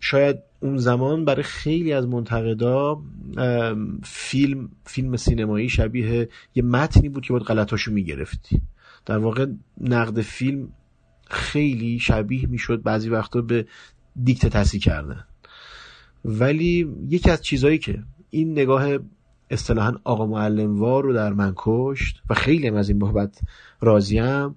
شاید 0.00 0.36
اون 0.60 0.76
زمان 0.76 1.24
برای 1.24 1.42
خیلی 1.42 1.92
از 1.92 2.06
منتقدا 2.06 3.02
فیلم 4.02 4.68
فیلم 4.84 5.16
سینمایی 5.16 5.68
شبیه 5.68 6.28
یه 6.54 6.62
متنی 6.62 7.08
بود 7.08 7.24
که 7.24 7.32
باید 7.32 7.44
غلطاشو 7.44 7.92
می‌گرفتی. 7.92 8.62
در 9.06 9.18
واقع 9.18 9.46
نقد 9.80 10.20
فیلم 10.20 10.68
خیلی 11.26 11.98
شبیه 11.98 12.46
می‌شد 12.46 12.82
بعضی 12.82 13.08
وقتا 13.08 13.40
به 13.40 13.66
دیکته 14.24 14.48
تسی 14.48 14.78
کردن. 14.78 15.24
ولی 16.24 16.96
یکی 17.08 17.30
از 17.30 17.42
چیزهایی 17.42 17.78
که 17.78 17.98
این 18.30 18.52
نگاه 18.52 18.98
اصطلاحا 19.50 19.94
آقا 20.04 20.26
معلموار 20.26 21.04
رو 21.04 21.12
در 21.12 21.32
من 21.32 21.52
کشت 21.56 22.16
و 22.30 22.34
خیلی 22.34 22.68
از 22.68 22.88
این 22.88 22.98
بابت 22.98 23.38
راضیم 23.80 24.56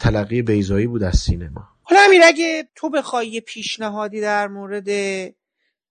تلقی 0.00 0.42
بیزایی 0.42 0.86
بود 0.86 1.02
از 1.02 1.18
سینما. 1.18 1.68
حالا 1.82 2.00
امیر 2.06 2.20
اگه 2.24 2.68
تو 2.74 2.90
بخوای 2.90 3.28
یه 3.28 3.40
پیشنهادی 3.40 4.20
در 4.20 4.48
مورد 4.48 4.88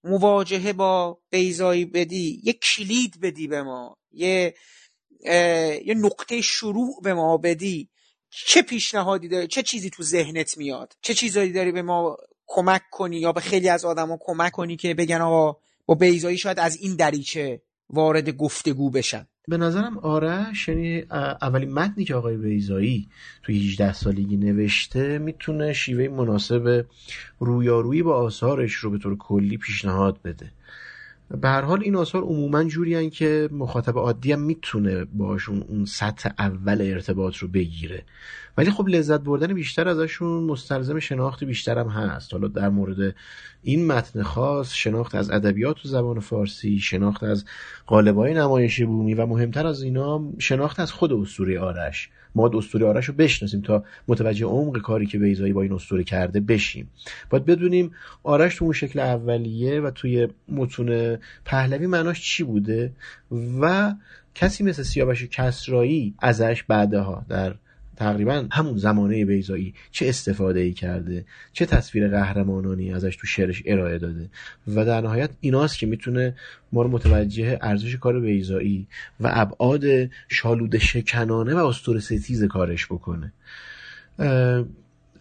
مواجهه 0.03 0.73
با 0.73 1.19
بیزایی 1.29 1.85
بدی 1.85 2.41
یه 2.43 2.53
کلید 2.53 3.19
بدی 3.21 3.47
به 3.47 3.63
ما 3.63 3.97
یه 4.11 4.53
یه 5.85 5.93
نقطه 5.97 6.41
شروع 6.41 7.01
به 7.03 7.13
ما 7.13 7.37
بدی 7.37 7.89
چه 8.29 8.61
پیشنهادی 8.61 9.27
داری؟ 9.27 9.47
چه 9.47 9.63
چیزی 9.63 9.89
تو 9.89 10.03
ذهنت 10.03 10.57
میاد؟ 10.57 10.93
چه 11.01 11.13
چیزایی 11.13 11.51
داری 11.51 11.71
به 11.71 11.81
ما 11.81 12.17
کمک 12.47 12.81
کنی 12.91 13.17
یا 13.17 13.31
به 13.31 13.41
خیلی 13.41 13.69
از 13.69 13.85
آدما 13.85 14.17
کمک 14.21 14.51
کنی 14.51 14.75
که 14.75 14.93
بگن 14.93 15.21
آقا 15.21 15.59
با 15.85 15.95
بیزایی 15.95 16.37
شاید 16.37 16.59
از 16.59 16.77
این 16.77 16.95
دریچه 16.95 17.61
وارد 17.89 18.29
گفتگو 18.29 18.89
بشن؟ 18.89 19.27
به 19.47 19.57
نظرم 19.57 19.97
آرش 19.97 20.67
یعنی 20.67 21.01
اولین 21.41 21.73
متنی 21.73 22.05
که 22.05 22.15
آقای 22.15 22.37
بیزایی 22.37 23.09
توی 23.43 23.67
18 23.67 23.93
سالگی 23.93 24.37
نوشته 24.37 25.17
می‌تونه 25.17 25.73
شیوه 25.73 26.07
مناسب 26.07 26.85
رویارویی 27.39 28.03
با 28.03 28.15
آثارش 28.15 28.73
رو 28.73 28.89
به 28.91 28.97
طور 28.97 29.17
کلی 29.17 29.57
پیشنهاد 29.57 30.21
بده. 30.21 30.51
به 31.41 31.49
هر 31.49 31.61
حال 31.61 31.83
این 31.83 31.95
آثار 31.95 32.21
عموما 32.21 32.63
جوری 32.63 33.09
که 33.09 33.49
مخاطب 33.51 33.97
عادی 33.97 34.31
هم 34.31 34.41
می‌تونه 34.41 35.05
باشون 35.05 35.61
اون 35.67 35.85
سطح 35.85 36.29
اول 36.39 36.81
ارتباط 36.81 37.35
رو 37.35 37.47
بگیره. 37.47 38.03
ولی 38.57 38.71
خب 38.71 38.87
لذت 38.87 39.19
بردن 39.19 39.53
بیشتر 39.53 39.87
ازشون 39.87 40.43
مستلزم 40.43 40.99
شناخت 40.99 41.43
بیشتر 41.43 41.77
هم 41.77 41.87
هست. 41.87 42.33
حالا 42.33 42.47
در 42.47 42.69
مورد 42.69 43.15
این 43.63 43.87
متن 43.87 44.23
خاص 44.23 44.73
شناخت 44.73 45.15
از 45.15 45.31
ادبیات 45.31 45.85
و 45.85 45.89
زبان 45.89 46.19
فارسی 46.19 46.79
شناخت 46.79 47.23
از 47.23 47.45
قالبای 47.85 48.33
نمایش 48.33 48.81
بومی 48.81 49.13
و 49.13 49.25
مهمتر 49.25 49.67
از 49.67 49.83
اینا 49.83 50.23
شناخت 50.39 50.79
از 50.79 50.91
خود 50.91 51.13
اسطوره 51.13 51.59
آرش. 51.59 52.09
ما 52.35 52.51
اسطوره 52.53 52.85
آرش 52.85 53.05
رو 53.05 53.13
بشناسیم 53.13 53.61
تا 53.61 53.83
متوجه 54.07 54.45
عمق 54.45 54.77
کاری 54.77 55.05
که 55.05 55.19
بیزایی 55.19 55.53
با 55.53 55.61
این 55.61 55.73
اسطوره 55.73 56.03
کرده 56.03 56.39
بشیم. 56.39 56.89
باید 57.29 57.45
بدونیم 57.45 57.91
آرش 58.23 58.55
تو 58.55 58.65
اون 58.65 58.73
شکل 58.73 58.99
اولیه 58.99 59.81
و 59.81 59.91
توی 59.91 60.27
متون 60.49 61.17
پهلوی 61.45 61.87
معناش 61.87 62.21
چی 62.21 62.43
بوده 62.43 62.91
و 63.61 63.93
کسی 64.35 64.63
مثل 64.63 64.83
سیاوش 64.83 65.23
کسرایی 65.23 66.13
ازش 66.19 66.63
بعدها 66.63 67.25
در 67.29 67.55
تقریبا 67.95 68.45
همون 68.51 68.77
زمانه 68.77 69.25
بیزایی 69.25 69.73
چه 69.91 70.09
استفاده 70.09 70.59
ای 70.59 70.73
کرده 70.73 71.25
چه 71.53 71.65
تصویر 71.65 72.07
قهرمانانی 72.07 72.93
ازش 72.93 73.15
تو 73.15 73.27
شعرش 73.27 73.63
ارائه 73.65 73.97
داده 73.97 74.29
و 74.67 74.85
در 74.85 75.01
نهایت 75.01 75.29
ایناست 75.39 75.79
که 75.79 75.85
می‌تونه 75.85 76.35
ما 76.71 76.81
رو 76.81 76.89
متوجه 76.89 77.59
ارزش 77.61 77.95
کار 77.95 78.19
بیزایی 78.19 78.87
و 79.19 79.29
ابعاد 79.33 79.83
شالود 80.27 80.77
شکنانه 80.77 81.53
و 81.53 81.57
استور 81.57 81.99
ستیز 81.99 82.43
کارش 82.43 82.85
بکنه. 82.85 83.33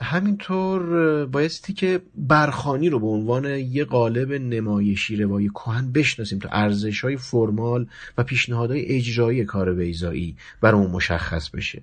همینطور 0.01 1.27
بایستی 1.27 1.73
که 1.73 2.01
برخانی 2.15 2.89
رو 2.89 3.01
به 3.01 3.07
عنوان 3.07 3.45
یه 3.45 3.85
قالب 3.85 4.33
نمایشی 4.33 5.17
روای 5.17 5.49
کهن 5.49 5.93
بشناسیم 5.93 6.39
تا 6.39 6.49
ارزش 6.53 7.01
های 7.01 7.17
فرمال 7.17 7.87
و 8.19 8.23
پیشنهادهای 8.23 8.87
اجرایی 8.87 9.45
کار 9.45 9.75
بیزایی 9.75 10.37
برامون 10.61 10.91
مشخص 10.91 11.51
بشه. 11.51 11.83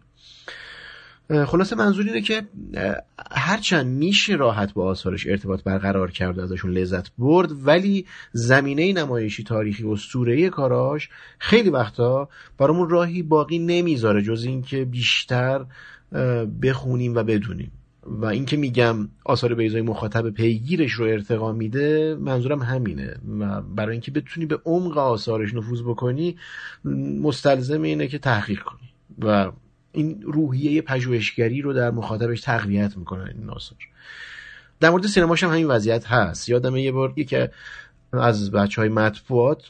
خلاصه 1.30 1.76
منظور 1.76 2.06
اینه 2.06 2.22
که 2.22 2.42
هرچند 3.32 3.88
میشه 3.88 4.36
راحت 4.36 4.74
با 4.74 4.86
آثارش 4.86 5.28
ارتباط 5.28 5.64
برقرار 5.64 6.12
کرد 6.12 6.40
ازشون 6.40 6.72
لذت 6.72 7.12
برد 7.18 7.68
ولی 7.68 8.06
زمینه 8.34 8.94
نمایشی 8.94 9.44
تاریخی 9.44 9.84
و 9.84 9.96
سوره 9.96 10.50
کاراش 10.50 11.10
خیلی 11.40 11.70
وقتا 11.70 12.30
برامون 12.58 12.90
راهی 12.90 13.24
باقی 13.24 13.60
نمی‌ذاره 13.60 14.22
جز 14.22 14.44
اینکه 14.44 14.86
بیشتر 14.86 15.66
بخونیم 16.62 17.16
و 17.16 17.24
بدونیم. 17.24 17.72
و 18.04 18.26
اینکه 18.26 18.58
میگم 18.58 19.10
آثار 19.26 19.56
بیزای 19.56 19.82
مخاطب 19.82 20.30
پیگیرش 20.30 20.92
رو 20.92 21.06
ارتقا 21.06 21.52
میده 21.52 22.18
منظورم 22.20 22.62
همینه. 22.62 23.16
و 23.40 23.62
برای 23.62 23.92
اینکه 23.92 24.12
بتونی 24.12 24.46
به 24.46 24.60
عمق 24.66 24.98
آثارش 24.98 25.54
نفوذ 25.54 25.82
بکنی 25.82 26.38
مستلزم 27.22 27.82
اینه 27.82 28.08
که 28.08 28.18
تحقیق 28.18 28.60
کنی. 28.60 28.90
و 29.20 29.52
این 29.92 30.22
روحیه 30.22 30.82
پژوهشگری 30.82 31.62
رو 31.62 31.74
در 31.74 31.92
مخاطبش 31.92 32.42
تقویت 32.42 32.98
می‌کنن 32.98 33.28
این 33.28 33.46
ناصر. 33.46 33.76
در 34.80 34.90
مورد 34.90 35.08
سینماش 35.08 35.44
هم 35.44 35.50
همین 35.50 35.68
وضعیت 35.68 36.08
هست. 36.08 36.50
یادم 36.50 36.76
یه 36.76 36.92
بار 36.92 37.14
که 37.14 37.52
از 38.14 38.52
بچه 38.52 38.82
های 38.82 38.90
مطبوعات 38.90 39.64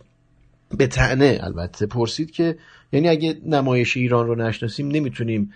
به 0.77 0.87
تعنه 0.87 1.39
البته 1.43 1.85
پرسید 1.85 2.31
که 2.31 2.57
یعنی 2.91 3.09
اگه 3.09 3.41
نمایش 3.45 3.97
ایران 3.97 4.27
رو 4.27 4.35
نشناسیم 4.35 4.87
نمی‌تونیم 4.87 5.53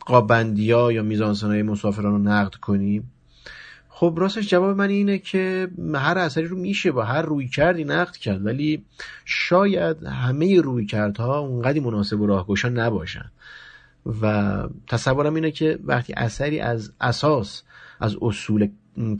قابندی 0.00 0.72
ها 0.72 0.92
یا 0.92 1.02
میزانسنای 1.02 1.62
مسافران 1.62 2.12
رو 2.12 2.18
نقد 2.18 2.54
کنیم؟ 2.54 3.10
خب 4.00 4.14
راستش 4.16 4.48
جواب 4.48 4.76
من 4.76 4.88
اینه 4.88 5.18
که 5.18 5.68
هر 5.94 6.18
اثری 6.18 6.44
رو 6.44 6.58
میشه 6.58 6.92
با 6.92 7.04
هر 7.04 7.22
روی 7.22 7.48
کردی 7.48 7.84
نقد 7.84 8.16
کرد 8.16 8.46
ولی 8.46 8.84
شاید 9.24 10.04
همه 10.04 10.60
روی 10.60 10.86
کردها 10.86 11.38
اونقدی 11.38 11.80
مناسب 11.80 12.20
و 12.20 12.26
راهگشا 12.26 12.68
نباشن. 12.68 13.30
و 14.22 14.58
تصورم 14.88 15.34
اینه 15.34 15.50
که 15.50 15.78
وقتی 15.84 16.12
اثری 16.16 16.60
از 16.60 16.92
اساس 17.00 17.62
از 18.00 18.16
اصول 18.22 18.68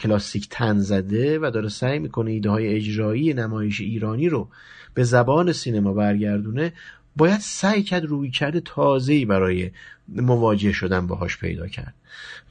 کلاسیک 0.01 0.49
تن 0.51 0.79
زده 0.79 1.39
و 1.39 1.51
داره 1.55 1.69
سعی 1.69 1.99
می‌کنه 1.99 2.31
ایده 2.31 2.51
های 2.51 2.75
اجرایی 2.77 3.35
نمایش 3.35 3.81
ایرانی 3.81 4.29
رو 4.29 4.49
به 4.95 5.05
زبان 5.05 5.53
سینما 5.53 5.93
برگردونه 5.93 6.73
باید 7.17 7.41
سعی 7.41 7.83
کرد 7.83 8.05
روی 8.05 8.31
کرده 8.31 8.61
تازه‌ای 8.61 9.25
برای 9.25 9.71
مواجه 10.15 10.73
شدن 10.73 11.07
باهاش 11.07 11.39
پیدا 11.39 11.69
کرد. 11.69 11.95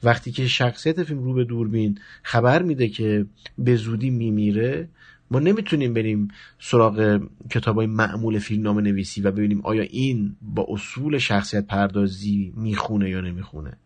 وقتی 0.02 0.32
که 0.32 0.48
شخصیت 0.48 1.02
فیلم 1.02 1.22
رو 1.22 1.34
به 1.34 1.44
دوربین 1.44 1.98
خبر 2.22 2.62
میده 2.62 2.88
که 2.88 3.26
به 3.58 3.76
زودی 3.76 4.10
میمیره 4.10 4.88
ما 5.30 5.38
نمی‌تونیم 5.38 5.94
بریم 5.94 6.28
سراغ 6.60 7.20
کتاب 7.50 7.76
های 7.76 7.86
معمول 7.86 8.38
فیلم 8.38 8.78
نویسی 8.78 9.20
و 9.20 9.30
ببینیم 9.30 9.60
آیا 9.60 9.82
این 9.82 10.36
با 10.42 10.66
اصول 10.68 11.18
شخصیت 11.18 11.66
پردازی 11.66 12.52
می‌خونه 12.56 13.10
یا 13.10 13.20
نمی‌خونه. 13.20 13.76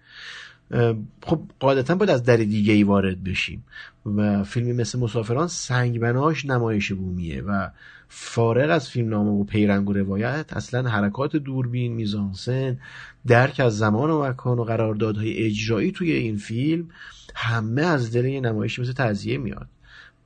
خب 1.22 1.40
قاعدتا 1.60 1.94
باید 1.94 2.10
از 2.10 2.22
در 2.22 2.36
دیگه 2.36 2.72
ای 2.72 2.82
وارد 2.82 3.24
بشیم. 3.24 3.64
و 4.06 4.44
فیلمی 4.44 4.72
مثل 4.72 4.98
مسافران 4.98 5.48
سنگ 5.48 6.00
بناش 6.00 6.44
نمایش 6.44 6.92
بومیه 6.92 7.42
و 7.42 7.70
فارغ 8.08 8.70
از 8.70 8.90
فیلم 8.90 9.08
نامه 9.08 9.30
و 9.30 9.44
پیرنگ 9.44 9.88
و 9.88 9.92
روایت 9.92 10.52
اصلا 10.52 10.90
حرکات 10.90 11.36
دوربین 11.36 11.92
میزانسن 11.92 12.78
درک 13.26 13.60
از 13.60 13.78
زمان 13.78 14.10
و 14.10 14.22
مکان 14.22 14.58
و 14.58 14.64
قراردادهای 14.64 15.46
اجرایی 15.46 15.92
توی 15.92 16.12
این 16.12 16.36
فیلم 16.36 16.88
همه 17.34 17.82
از 17.82 18.12
دل 18.12 18.24
یه 18.24 18.40
نمایشی 18.40 18.82
مثل 18.82 18.92
تزیه 18.92 19.38
میاد. 19.38 19.68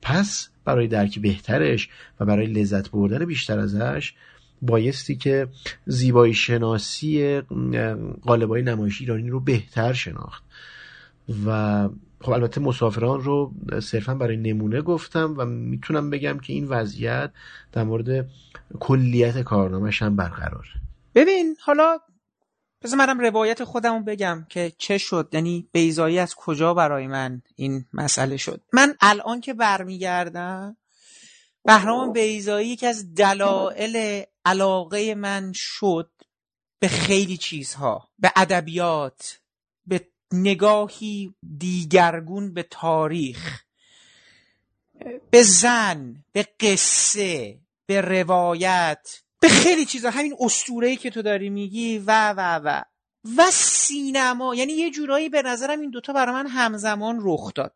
پس 0.01 0.49
برای 0.65 0.87
درک 0.87 1.19
بهترش 1.19 1.89
و 2.19 2.25
برای 2.25 2.45
لذت 2.45 2.91
بردن 2.91 3.25
بیشتر 3.25 3.59
ازش 3.59 4.13
بایستی 4.61 5.15
که 5.15 5.47
زیبایی 5.85 6.33
شناسی 6.33 7.41
قالبای 8.21 8.61
نمایشی 8.61 9.03
ایرانی 9.03 9.29
رو 9.29 9.39
بهتر 9.39 9.93
شناخت. 9.93 10.43
و 11.45 11.89
خب 12.21 12.29
البته 12.31 12.61
مسافران 12.61 13.21
رو 13.21 13.53
صرفا 13.83 14.15
برای 14.15 14.37
نمونه 14.37 14.81
گفتم 14.81 15.35
و 15.37 15.45
می‌تونم 15.45 16.09
بگم 16.09 16.39
که 16.39 16.53
این 16.53 16.67
وضعیت 16.67 17.31
در 17.71 17.83
مورد 17.83 18.27
کلیت 18.79 19.41
کارنامهش 19.41 20.01
هم 20.01 20.15
برقراره. 20.15 20.69
ببین 21.15 21.55
حالا 21.61 21.99
پس 22.81 22.93
منم 22.93 23.19
روایت 23.19 23.63
خودمو 23.63 24.03
بگم 24.03 24.45
که 24.49 24.71
چه 24.77 24.97
شد 24.97 25.29
یعنی 25.31 25.67
بیزایی 25.71 26.19
از 26.19 26.35
کجا 26.35 26.73
برای 26.73 27.07
من 27.07 27.41
این 27.55 27.85
مسئله 27.93 28.37
شد. 28.37 28.61
من 28.73 28.95
الان 29.01 29.41
که 29.41 29.53
برمیگردم 29.53 30.77
بهرام 31.65 32.13
بیزایی 32.13 32.69
یکی 32.69 32.85
از 32.85 33.13
دلایل 33.13 34.23
علاقه 34.49 35.15
من 35.15 35.53
شد 35.53 36.11
به 36.79 36.87
خیلی 36.87 37.37
چیزها 37.37 38.09
به 38.19 38.31
ادبیات 38.35 39.39
به 39.87 40.07
نگاهی 40.31 41.33
دیگرگون 41.57 42.53
به 42.53 42.63
تاریخ 42.63 43.63
به 45.31 45.43
زن 45.43 46.23
به 46.31 46.47
قصه 46.59 47.59
به 47.85 48.01
روایت 48.01 49.21
به 49.41 49.49
خیلی 49.49 49.85
چیزا 49.85 50.09
همین 50.09 50.35
اسطوره‌ای 50.39 50.95
که 50.95 51.09
تو 51.09 51.21
داری 51.21 51.49
میگی 51.49 51.97
و 51.97 52.33
و 52.37 52.59
و. 52.63 52.81
و 53.37 53.51
سینما. 53.51 54.55
یعنی 54.55 54.73
یه 54.73 54.91
جورایی 54.91 55.29
به 55.29 55.41
نظرم 55.41 55.79
این 55.79 55.89
دوتا 55.89 56.13
برای 56.13 56.33
من 56.33 56.47
همزمان 56.47 57.19
رخ 57.21 57.53
داد. 57.53 57.75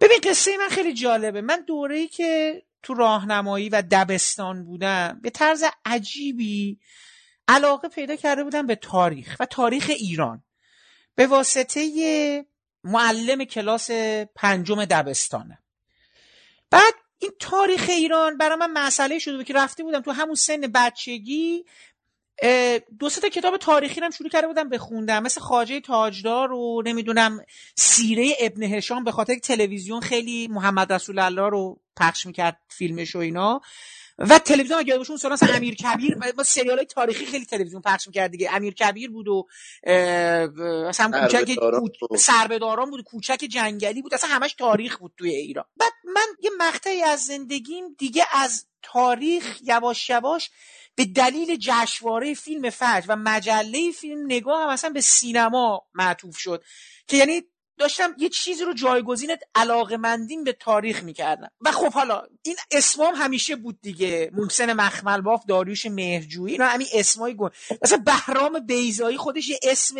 ببین 0.00 0.18
قصه 0.22 0.56
من 0.56 0.68
خیلی 0.68 0.94
جالبه. 0.94 1.40
من 1.40 1.64
دوره‌ای 1.66 2.08
که 2.08 2.62
تو 2.82 2.94
راهنمایی 2.94 3.68
و 3.68 3.82
دبستان 3.90 4.64
بودم 4.64 5.20
به 5.22 5.30
طرز 5.30 5.64
عجیبی 5.84 6.80
علاقه 7.48 7.88
پیدا 7.88 8.16
کرده 8.16 8.44
بودم 8.44 8.66
به 8.66 8.74
تاریخ 8.74 9.36
و 9.40 9.46
تاریخ 9.46 9.86
ایران. 9.88 10.42
به 11.14 11.26
واسطه 11.26 12.46
معلم 12.84 13.44
کلاس 13.44 13.90
پنجم 14.34 14.84
دبستانه. 14.84 15.58
بعد 16.70 16.94
این 17.18 17.32
تاریخ 17.40 17.86
ایران 17.88 18.36
برای 18.36 18.56
من 18.56 18.72
مسئله 18.72 19.18
شده 19.18 19.36
بود 19.36 19.46
که 19.46 19.54
رفته 19.54 19.82
بودم 19.82 20.00
تو 20.00 20.10
همون 20.10 20.34
سن 20.34 20.60
بچگی 20.60 21.64
دو 22.98 23.10
تا 23.10 23.28
کتاب 23.28 23.56
تاریخی 23.56 24.00
هم 24.00 24.10
شروع 24.10 24.30
کرده 24.30 24.46
بودم 24.46 24.68
بخوندم. 24.68 25.22
مثل 25.22 25.40
خاجه 25.40 25.80
تاجدار 25.80 26.52
و 26.52 26.82
نمی‌دونم 26.86 27.44
سیره 27.76 28.32
ابن 28.40 28.62
هشام 28.62 29.04
به 29.04 29.12
خاطر 29.12 29.38
تلویزیون 29.38 30.00
خیلی 30.00 30.48
محمد 30.48 30.92
رسول 30.92 31.18
الله 31.18 31.48
رو 31.48 31.80
پخش 31.96 32.26
می‌کرد 32.26 32.60
فیلمش 32.68 33.16
و 33.16 33.18
اینا. 33.18 33.60
و 34.18 34.38
تلویزیون 34.38 34.78
اگه 34.78 34.98
باشون 34.98 35.16
سال 35.16 35.36
امیر 35.54 35.74
کبیر 35.74 36.18
با 36.36 36.42
سریال 36.42 36.76
های 36.76 36.86
تاریخی 36.86 37.26
خیلی 37.26 37.44
تلویزیون 37.44 37.82
پخش 37.82 38.06
می‌کرد 38.06 38.30
دیگه. 38.30 38.54
امیر 38.54 38.74
کبیر 38.74 39.10
بود 39.10 39.28
و 39.28 39.46
اصلا 40.88 41.20
کوچک 41.20 41.58
سربداران 42.18 42.90
بود. 42.90 43.04
کوچک 43.04 43.46
جنگلی 43.50 44.02
بود. 44.02 44.14
اصلا 44.14 44.30
همش 44.30 44.54
تاریخ 44.54 44.98
بود 44.98 45.12
توی 45.18 45.30
ایران. 45.30 45.64
بعد 45.76 45.92
من 46.14 46.26
یه 46.40 46.50
مقطعی 46.58 47.02
از 47.02 47.20
زندگیم 47.20 47.84
دیگه 47.98 48.24
از 48.32 48.66
تاریخ 48.82 49.58
یواش 49.62 50.10
یواش 50.10 50.50
به 50.94 51.04
دلیل 51.04 51.56
جشنواره 51.60 52.34
فیلم 52.34 52.70
فجر 52.70 53.04
و 53.08 53.16
مجله 53.16 53.90
فیلم 53.90 54.24
نگاه 54.24 54.62
هم 54.62 54.68
اصلا 54.68 54.90
به 54.90 55.00
سینما 55.00 55.86
معطوف 55.94 56.36
شد. 56.36 56.64
که 57.06 57.16
یعنی 57.16 57.42
داشتم 57.78 58.14
یه 58.18 58.28
چیزی 58.28 58.64
رو 58.64 58.74
جایگزین 58.74 59.36
علاقمندین 59.54 60.44
به 60.44 60.52
تاریخ 60.52 61.02
می‌کردم. 61.02 61.50
و 61.60 61.72
خب 61.72 61.92
حالا 61.92 62.22
این 62.42 62.56
اسمام 62.70 63.14
همیشه 63.14 63.56
بود 63.56 63.78
دیگه. 63.82 64.30
محسن 64.32 64.72
مخمل 64.72 65.20
باف 65.20 65.46
داریوش 65.48 65.86
مهرجویی 65.86 66.52
اینا 66.52 66.66
همین 66.66 66.86
اسمای 66.94 67.34
گون 67.34 67.50
مثلا 67.82 67.98
بهرام 67.98 68.66
بیزایی 68.66 69.16
خودش 69.16 69.48
یه 69.48 69.58
اسم 69.62 69.94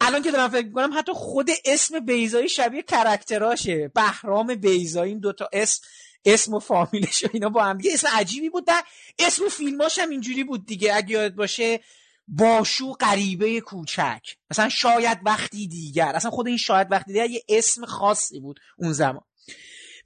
الان 0.00 0.22
که 0.22 0.30
دارم 0.30 0.50
فکر 0.50 0.66
می‌کنم 0.66 0.98
حتی 0.98 1.12
خود 1.12 1.50
اسم 1.64 2.00
بیزایی 2.00 2.48
شبیه 2.48 2.82
کرکتراشه. 2.82 3.90
بهرام 3.94 4.54
بیزایی 4.54 5.10
این 5.10 5.20
دوتا 5.20 5.48
اسم 5.52 5.82
اسم 6.24 6.54
و 6.54 6.58
فامیلش 6.58 7.24
و 7.24 7.28
اینا 7.32 7.48
با 7.48 7.64
هم 7.64 7.78
دیگه. 7.78 7.94
اسم 7.94 8.08
عجیبی 8.12 8.50
بود 8.50 8.66
در 8.66 8.82
اسم 9.18 9.48
فیلماش 9.48 9.98
هم 9.98 10.10
اینجوری 10.10 10.44
بود 10.44 10.66
دیگه. 10.66 10.96
اگه 10.96 11.10
یاد 11.10 11.34
باشه 11.34 11.80
باشو 12.28 12.92
غریبه 12.92 13.60
کوچک. 13.60 14.22
مثلا 14.50 14.68
شاید 14.68 15.18
وقتی 15.22 15.68
دیگر. 15.68 16.12
اصلا 16.14 16.30
خود 16.30 16.48
این 16.48 16.56
شاید 16.56 16.88
وقتی 16.90 17.12
دیگر 17.12 17.30
یه 17.30 17.42
اسم 17.48 17.86
خاصی 17.86 18.40
بود 18.40 18.60
اون 18.78 18.92
زمان. 18.92 19.24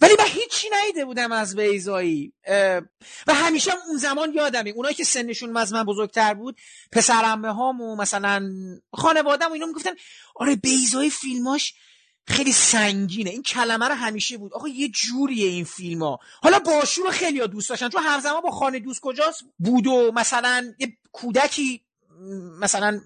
ولی 0.00 0.14
من 0.18 0.24
هیچی 0.26 0.68
نیده 0.86 1.04
بودم 1.04 1.32
از 1.32 1.56
بیزایی 1.56 2.32
و 3.26 3.34
همیشه 3.34 3.70
هم 3.70 3.78
اون 3.88 3.96
زمان 3.96 4.32
یادمه. 4.34 4.70
اونایی 4.70 4.94
که 4.94 5.04
سنشون 5.04 5.56
از 5.56 5.72
من 5.72 5.84
بزرگتر 5.84 6.34
بود 6.34 6.56
پسرمه 6.92 7.52
هام 7.52 7.80
و 7.80 7.96
مثلا 7.96 8.50
خانوادم 8.92 9.48
و 9.48 9.52
اینا 9.52 9.66
می‌گفتن 9.66 9.90
آره 10.34 10.56
بیزایی 10.56 11.10
فیلماش 11.10 11.74
خیلی 12.26 12.52
سنگینه. 12.52 13.30
این 13.30 13.42
کلمه 13.42 13.88
رو 13.88 13.94
همیشه 13.94 14.36
بود. 14.36 14.54
آقا 14.54 14.68
یه 14.68 14.88
جوریه 14.88 15.48
این 15.48 15.64
فیلم 15.64 16.02
ها 16.02 16.18
حالا 16.42 16.58
باشو 16.58 17.02
رو 17.02 17.10
خیلی 17.10 17.48
دوست 17.48 17.70
داشتن. 17.70 17.88
چون 17.88 18.02
همزمان 18.02 18.40
با 18.40 18.50
خانه 18.50 18.78
دوست 18.78 19.00
کجاست؟ 19.00 19.44
بود 19.58 19.86
و 19.86 20.12
مثلا 20.14 20.74
یه 20.78 20.96
کودکی 21.12 21.84
مثلا 22.60 23.00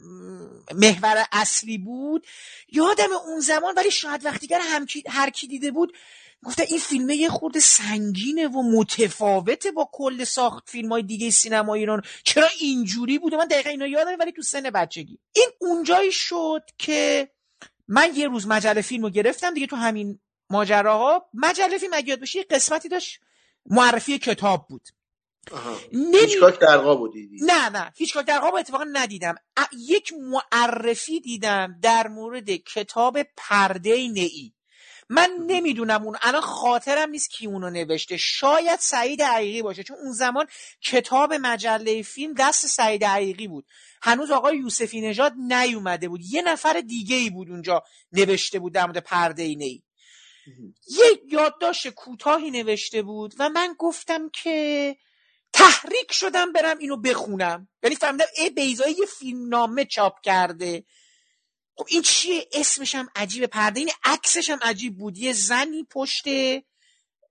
محور 0.74 1.24
اصلی 1.32 1.78
بود 1.78 2.26
یادم 2.68 3.12
اون 3.26 3.40
زمان 3.40 3.74
ولی 3.76 3.90
شاید 3.90 4.24
وقتیگر 4.24 4.60
هم 4.62 4.86
هر 5.08 5.30
کی 5.30 5.46
دیده 5.46 5.70
بود 5.70 5.92
گفته 6.44 6.62
این 6.68 6.78
فیلم 6.78 7.10
یه 7.10 7.28
خورده 7.28 7.60
سنگینه 7.60 8.48
و 8.48 8.62
متفاوته 8.62 9.70
با 9.70 9.90
کل 9.92 10.24
ساخت 10.24 10.70
فیلم 10.70 10.92
های 10.92 11.02
دیگه 11.02 11.30
سینما 11.30 11.74
ایران. 11.74 12.02
چرا 12.24 12.48
اینجوری 12.60 13.18
بوده 13.18 13.36
من 13.36 13.46
دقیقا 13.46 13.70
اینا 13.70 13.86
یادم 13.86 14.16
ولی 14.18 14.32
تو 14.32 14.42
سن 14.42 14.70
بچگی. 14.70 15.18
این 15.32 15.48
اونجایی 15.60 16.12
شد 16.12 16.62
که 16.78 17.30
من 17.88 18.10
یه 18.14 18.28
روز 18.28 18.46
مجله 18.46 18.80
فیلم 18.80 19.02
رو 19.02 19.10
گرفتم 19.10 19.54
دیگه 19.54 19.66
تو 19.66 19.76
همین 19.76 20.20
ماجراها. 20.50 21.30
مجله 21.34 21.78
فیلم 21.78 21.92
اگه 21.94 22.08
یاد 22.08 22.20
بشه 22.20 22.42
قسمتی 22.42 22.88
داشت 22.88 23.20
معرفی 23.66 24.18
کتاب 24.18 24.66
بود. 24.68 24.88
هیچکاک 26.12 26.58
درقا 26.58 26.94
بودی 26.94 27.28
نه 27.40 27.68
نه. 27.68 27.92
هیچکاک 27.96 28.26
درقا 28.26 28.58
اتفاقا 28.58 28.84
ندیدم. 28.92 29.34
یک 29.78 30.12
معرفی 30.12 31.20
دیدم 31.20 31.78
در 31.82 32.08
مورد 32.08 32.50
کتاب 32.50 33.18
پرده 33.36 34.08
نئی. 34.08 34.52
من 35.08 35.30
نمی‌دونم 35.46 36.02
اون 36.02 36.16
الان 36.22 36.40
خاطرم 36.40 37.10
نیست 37.10 37.30
کی 37.30 37.46
اونو 37.46 37.70
نوشته. 37.70 38.16
شاید 38.16 38.78
سعید 38.80 39.22
عقیقی 39.22 39.62
باشه 39.62 39.82
چون 39.82 39.96
اون 40.02 40.12
زمان 40.12 40.46
کتاب 40.82 41.34
مجله 41.34 42.02
فیلم 42.02 42.34
دست 42.38 42.66
سعید 42.66 43.04
عقیقی 43.04 43.48
بود. 43.48 43.66
هنوز 44.02 44.30
آقای 44.30 44.58
یوسفی 44.58 45.00
نژاد 45.00 45.32
نیومده 45.38 46.08
بود. 46.08 46.20
یه 46.30 46.42
نفر 46.42 46.80
دیگه 46.80 47.16
ای 47.16 47.30
بود 47.30 47.50
اونجا 47.50 47.82
نوشته 48.12 48.58
بود 48.58 48.74
در 48.74 48.86
مورد 48.86 48.98
پرده 48.98 49.42
ای 49.42 49.82
یه 50.88 51.22
یادداشت 51.28 51.88
کوتاهی 51.88 52.50
نوشته 52.50 53.02
بود 53.02 53.34
و 53.38 53.48
من 53.48 53.74
گفتم 53.78 54.28
که 54.28 54.96
تحریک 55.52 56.12
شدم 56.12 56.52
برم 56.52 56.78
اینو 56.78 56.96
بخونم. 56.96 57.68
یعنی 57.82 57.96
فهمیدم 57.96 58.24
ای 58.36 58.50
بیزایی 58.50 58.94
یه 58.98 59.06
فیلم 59.06 59.48
نامه 59.48 59.84
چاپ 59.84 60.20
کرده. 60.20 60.84
خب 61.76 61.86
این 61.88 62.02
چیه؟ 62.02 62.48
اسمش 62.52 62.94
هم 62.94 63.08
عجیبه. 63.16 63.46
پرده 63.46 63.80
این 63.80 63.90
عکسش 64.04 64.50
هم 64.50 64.58
عجیب 64.62 64.98
بود. 64.98 65.18
یه 65.18 65.32
زنی 65.32 65.86
پشت 65.90 66.26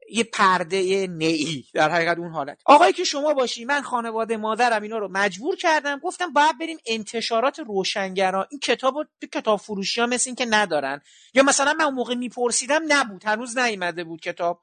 یه 0.10 0.24
پرده 0.34 1.08
نئی 1.08 1.66
در 1.74 1.90
حقیقت 1.90 2.18
اون 2.18 2.32
حالت. 2.32 2.62
آقایی 2.66 2.94
که 2.94 3.04
شما 3.04 3.34
باشی 3.34 3.66
من 3.66 3.82
خانواده 3.82 4.38
مادرم 4.38 4.84
اینا 4.84 4.98
رو 4.98 5.08
مجبور 5.12 5.56
کردم. 5.56 6.00
گفتم 6.00 6.34
باید 6.34 6.60
بریم 6.60 6.78
انتشارات 6.86 7.60
روشنگرا. 7.60 8.48
این 8.52 8.60
کتاب 8.60 8.96
رو 8.96 9.06
کتاب 9.34 9.60
فروشی 9.60 10.02
ها 10.02 10.08
مثل 10.08 10.30
این 10.30 10.36
که 10.36 10.46
ندارن. 10.46 11.02
یا 11.34 11.44
مثلا 11.44 11.74
من 11.74 11.86
اون 11.86 11.94
موقع 11.94 12.16
میپرسیدم 12.16 12.82
نبود. 12.88 13.24
هنوز 13.26 13.58
نیومده 13.58 14.04
بود 14.04 14.22
کتاب. 14.22 14.62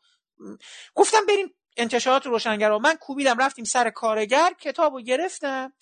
گفتم 0.94 1.26
بریم 1.26 1.54
انتشارات 1.78 2.26
روشنگرا 2.26 2.78
من 2.78 2.94
کوبیدم 2.94 3.38
رفتیم 3.38 3.64
سر 3.64 3.90
کارگر 3.90 4.52
کتاب 4.60 4.94
رو 4.94 5.02
گرفتم. 5.02 5.72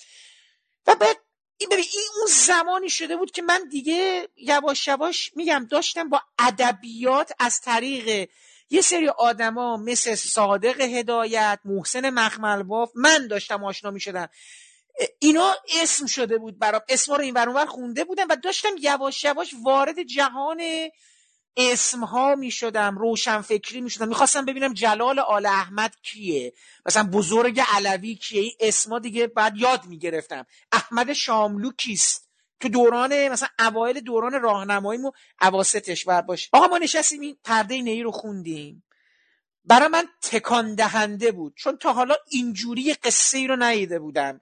و 0.87 0.95
بعد 0.95 1.17
این 1.59 1.69
ببین 1.69 1.85
این 1.93 2.09
اون 2.19 2.27
زمانی 2.31 2.91
شده 2.91 3.17
بود 3.17 3.31
که 3.31 3.43
من 3.43 3.69
دیگه 3.71 4.29
یواش 4.37 4.89
یواش 4.89 5.31
میگم 5.37 5.67
داشتم 5.71 6.09
با 6.09 6.23
ادبیات 6.39 7.33
از 7.39 7.61
طریق 7.61 8.29
یه 8.71 8.81
سری 8.81 9.09
آدما 9.09 9.77
مثل 9.77 10.15
صادق 10.15 10.81
هدایت 10.81 11.61
محسن 11.65 12.11
مخملباف 12.11 12.91
من 12.95 13.27
داشتم 13.27 13.65
آشنا 13.65 13.91
می‌شدم. 13.91 14.29
اینا 15.19 15.55
اسم 15.83 16.07
شده 16.07 16.39
بود 16.39 16.59
برام. 16.59 16.81
اسما 16.89 17.17
رو 17.17 17.23
این 17.23 17.35
ور 17.35 17.67
خونده 17.67 18.05
بودم 18.05 18.27
و 18.31 18.37
داشتم 18.37 18.69
یواش 18.81 19.25
یواش 19.25 19.55
وارد 19.65 20.03
جهان 20.03 20.63
اسم 21.57 22.05
ها 22.05 22.35
می 22.35 22.51
شدم 22.51 22.99
روشن 22.99 23.41
فکری 23.41 23.81
می 23.81 23.91
شدم 23.91 24.09
می‌خواستم 24.09 24.45
ببینم 24.45 24.73
جلال 24.73 25.19
آل 25.19 25.47
احمد 25.47 25.95
کیه. 26.03 26.53
مثلا 26.87 27.03
بزرگ 27.03 27.63
علوی 27.75 28.15
کیه. 28.15 28.43
این 28.43 28.53
اسما 28.61 28.99
دیگه 28.99 29.27
بعد 29.27 29.57
یاد 29.57 29.87
می 29.87 29.99
گرفتم 29.99 30.47
احمد 30.73 31.13
شاملو 31.13 31.73
کیست؟ 31.73 32.27
تو 32.61 32.69
دوران 32.69 33.29
مثلا 33.29 33.49
اوایل 33.59 34.01
دوران 34.01 34.43
راهنماییمو 34.43 35.11
اواسطش 35.41 36.05
بر 36.05 36.21
باشه 36.21 36.49
آقا 36.53 36.67
ما 36.67 36.79
نشستیم 36.79 37.21
این 37.21 37.37
پرده 37.45 37.83
نهی 37.83 38.03
رو 38.03 38.11
خوندیم. 38.11 38.83
برای 39.65 39.89
من 39.89 40.09
تکان 40.23 40.75
دهنده 40.75 41.33
بود. 41.33 41.55
چون 41.57 41.77
تا 41.77 41.93
حالا 41.93 42.15
اینجوری 42.31 42.95
قصه 42.95 43.39
ای 43.39 43.47
رو 43.47 43.57
ندیده 43.57 43.99
بودم. 43.99 44.41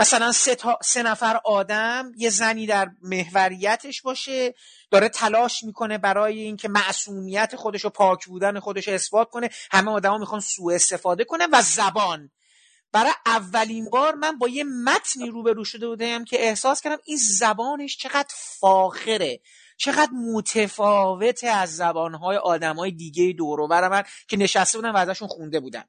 مثلا 0.00 0.32
سه, 0.32 0.56
سه 0.82 1.02
نفر 1.02 1.40
آدم 1.44 2.12
یه 2.16 2.30
زنی 2.30 2.66
در 2.66 2.90
محوریتش 3.02 4.02
باشه 4.02 4.54
داره 4.90 5.08
تلاش 5.08 5.64
می‌کنه 5.64 5.98
برای 5.98 6.40
اینکه 6.40 6.68
معصومیت 6.68 7.56
خودش 7.56 7.84
و 7.84 7.88
پاک 7.88 8.26
بودن 8.26 8.60
خودش 8.60 8.88
رو 8.88 8.94
اثبات 8.94 9.30
کنه. 9.30 9.50
همه 9.70 9.90
آدما 9.90 10.18
می‌خوان 10.18 10.40
سوء 10.40 10.74
استفاده 10.74 11.24
کنن 11.24 11.48
و 11.52 11.62
زبان. 11.62 12.30
برای 12.92 13.12
اولین 13.26 13.90
بار 13.90 14.14
من 14.14 14.38
با 14.38 14.48
یه 14.48 14.64
متنی 14.64 15.30
روبرو 15.30 15.64
شده 15.64 15.88
بودم 15.88 16.24
که 16.24 16.48
احساس 16.48 16.80
کردم 16.80 16.98
این 17.04 17.18
زبانش 17.38 17.96
چقدر 17.96 18.34
فاخره 18.60 19.40
چقدر 19.76 20.10
متفاوته 20.34 21.48
از 21.48 21.76
زبانهای 21.76 22.36
آدمهای 22.36 22.90
دیگه 22.90 23.32
دور 23.32 23.88
من 23.88 24.02
که 24.28 24.36
نشسته 24.36 24.78
بودم 24.78 24.94
و 24.94 24.96
ازشون 24.96 25.28
خونده 25.28 25.60
بودم 25.60 25.84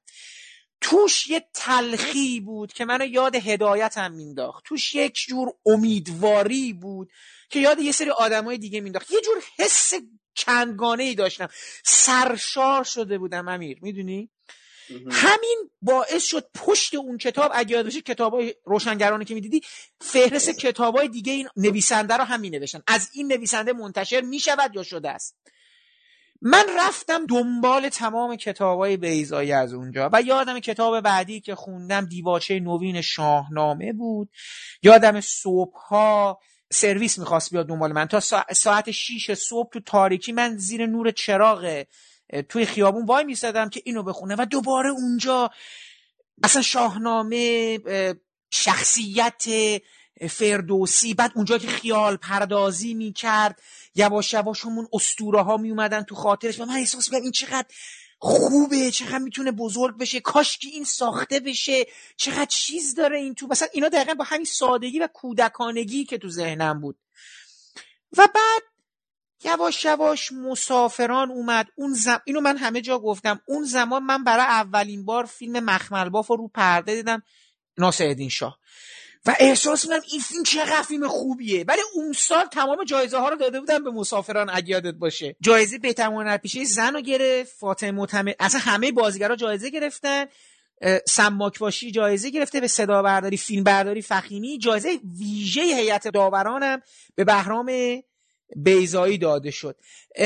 توش 0.81 1.29
یه 1.29 1.47
تلخی 1.53 2.39
بود 2.39 2.73
که 2.73 2.85
منو 2.85 3.05
یاد 3.05 3.35
هدایتم 3.35 4.11
مینداخت. 4.11 4.63
توش 4.65 4.95
یک 4.95 5.15
جور 5.27 5.53
امیدواری 5.65 6.73
بود 6.73 7.11
که 7.49 7.59
یاد 7.59 7.79
یه 7.79 7.91
سری 7.91 8.09
آدمای 8.09 8.57
دیگه 8.57 8.81
مینداخت. 8.81 9.11
یه 9.11 9.21
جور 9.21 9.43
حس 9.57 9.93
چندگانه 10.33 11.03
ای 11.03 11.15
داشتم. 11.15 11.49
سرشار 11.83 12.83
شده 12.83 13.17
بودم 13.17 13.47
امیر. 13.47 13.77
می‌دونی؟ 13.81 14.29
همین 15.11 15.69
باعث 15.81 16.25
شد 16.25 16.49
پشت 16.55 16.95
اون 16.95 17.17
کتاب 17.17 17.51
اگه 17.53 17.71
یاد 17.71 17.85
باشه 17.85 18.01
کتابای 18.01 18.55
روشنگرانی 18.65 19.25
که 19.25 19.33
می‌دیدی 19.33 19.61
فهرست 20.01 20.49
کتابای 20.49 21.07
دیگه 21.07 21.33
این 21.33 21.49
نویسنده 21.57 22.17
رو 22.17 22.23
هم 22.23 22.39
می 22.39 22.49
نوشتن 22.49 22.83
از 22.87 23.09
این 23.13 23.27
نویسنده 23.27 23.73
منتشر 23.73 24.21
می 24.21 24.39
شود 24.39 24.75
یا 24.75 24.83
شده 24.83 25.09
است. 25.09 25.37
من 26.41 26.65
رفتم 26.77 27.25
دنبال 27.25 27.89
تمام 27.89 28.36
کتابای 28.36 28.97
بیزایی 28.97 29.51
از 29.51 29.73
اونجا 29.73 30.10
و 30.13 30.21
یادم 30.21 30.60
کتاب 30.60 31.01
بعدی 31.01 31.41
که 31.41 31.56
خوندم 31.56 32.06
دیواچه 32.06 32.60
نوین 32.60 33.01
شاهنامه 33.01 33.93
بود. 33.93 34.30
یادم 34.84 35.21
صبحها 35.21 36.39
سرویس 36.71 37.19
می‌خواست 37.19 37.51
بیاد 37.51 37.67
دنبال 37.67 37.91
من. 37.91 38.06
تا 38.06 38.19
ساعت 38.54 38.91
6 38.91 39.34
صبح 39.34 39.69
تو 39.69 39.80
تاریکی 39.80 40.32
من 40.32 40.58
زیر 40.58 40.86
نور 40.86 41.12
چراغ 41.12 41.84
توی 42.49 42.65
خیابون 42.65 43.06
وای 43.06 43.23
میستدم 43.23 43.69
که 43.69 43.82
اینو 43.86 44.04
بخونه 44.04 44.36
و 44.39 44.45
دوباره 44.45 44.89
اونجا 44.89 45.51
اصلا 46.43 46.62
شاهنامه 46.62 47.80
شخصیت 48.51 49.45
فردوسی. 50.27 51.13
بعد 51.13 51.31
اونجا 51.36 51.57
که 51.57 51.67
خیال 51.67 52.17
پردازی 52.17 52.93
می‌کرد 52.93 53.62
یواش 53.95 54.34
یواش 54.34 54.65
همون 54.65 54.88
اسطوره 54.93 55.41
ها 55.41 55.57
میومدن 55.57 56.01
تو 56.01 56.15
خاطرش 56.15 56.60
و 56.60 56.65
من 56.65 56.75
احساس 56.75 57.07
می‌کنم 57.10 57.23
این 57.23 57.31
چقدر 57.31 57.67
خوبه 58.19 58.91
چقدر 58.91 59.17
می‌تونه 59.17 59.51
بزرگ 59.51 59.97
بشه. 59.97 60.19
کاش 60.19 60.57
که 60.57 60.67
این 60.67 60.84
ساخته 60.84 61.39
بشه. 61.39 61.86
چقدر 62.17 62.45
چیز 62.45 62.95
داره 62.95 63.17
این 63.17 63.36
تو. 63.36 63.47
مثلا 63.47 63.67
اینا 63.73 63.89
دقیقا 63.89 64.13
با 64.13 64.23
همین 64.23 64.45
سادگی 64.45 64.99
و 64.99 65.07
کودکانگی 65.13 66.05
که 66.05 66.17
تو 66.17 66.29
ذهنم 66.29 66.81
بود. 66.81 66.97
و 68.17 68.27
بعد 68.36 68.62
یواش 69.43 69.86
یواش 69.86 70.31
مسافران 70.31 71.31
اومد. 71.31 71.67
اون 71.75 71.93
زم... 71.93 72.21
اینو 72.25 72.41
من 72.41 72.57
همه 72.57 72.81
جا 72.81 72.99
گفتم. 72.99 73.41
اون 73.45 73.63
زمان 73.63 74.03
من 74.03 74.23
برای 74.23 74.45
اولین 74.45 75.05
بار 75.05 75.25
فیلم 75.25 75.60
مخمل 75.60 76.10
باف 76.10 76.27
رو 76.27 76.47
پرده 76.47 76.95
دیدم. 76.95 77.23
ناصرالدین 77.77 78.29
شاه. 78.29 78.60
و 79.25 79.36
احساس 79.39 79.86
می‌کنم 79.86 80.01
این 80.12 80.21
فیلم 80.21 80.43
چقدر 80.43 80.81
فیلم 80.81 81.07
خوبیه. 81.07 81.65
ولی 81.67 81.81
اون 81.95 82.13
سال 82.13 82.45
تمام 82.45 82.84
جایزه 82.84 83.17
ها 83.17 83.29
رو 83.29 83.36
داده 83.36 83.60
بودن 83.60 83.84
به 83.84 83.91
مسافران 83.91 84.49
اگه 84.53 84.69
یادت 84.69 84.93
باشه. 84.93 85.36
جایزه 85.41 85.77
بهترین 85.77 86.12
هنرپیشه 86.12 86.63
زن 86.63 86.93
رو 86.93 87.01
گرفت 87.01 87.55
فاطمه 87.60 87.91
معتمد 87.91 88.36
اصلا 88.39 88.60
همه 88.60 88.91
بازیگرا 88.91 89.36
جایزه 89.36 89.69
گرفتن. 89.69 90.25
سماک 91.07 91.60
باشی 91.60 91.91
جایزه 91.91 92.29
گرفته 92.29 92.60
به 92.60 92.67
صدا 92.67 93.01
برداری 93.01 93.38
فیلم 93.38 93.63
برداری 93.63 94.01
فخیمی. 94.01 94.57
جایزه 94.57 94.99
ویژه 95.19 95.62
هیئت 95.62 96.07
داورانم 96.07 96.81
به 97.15 97.23
بهرام 97.23 97.71
بیزایی 98.55 99.17
داده 99.17 99.51
شد. 99.51 99.75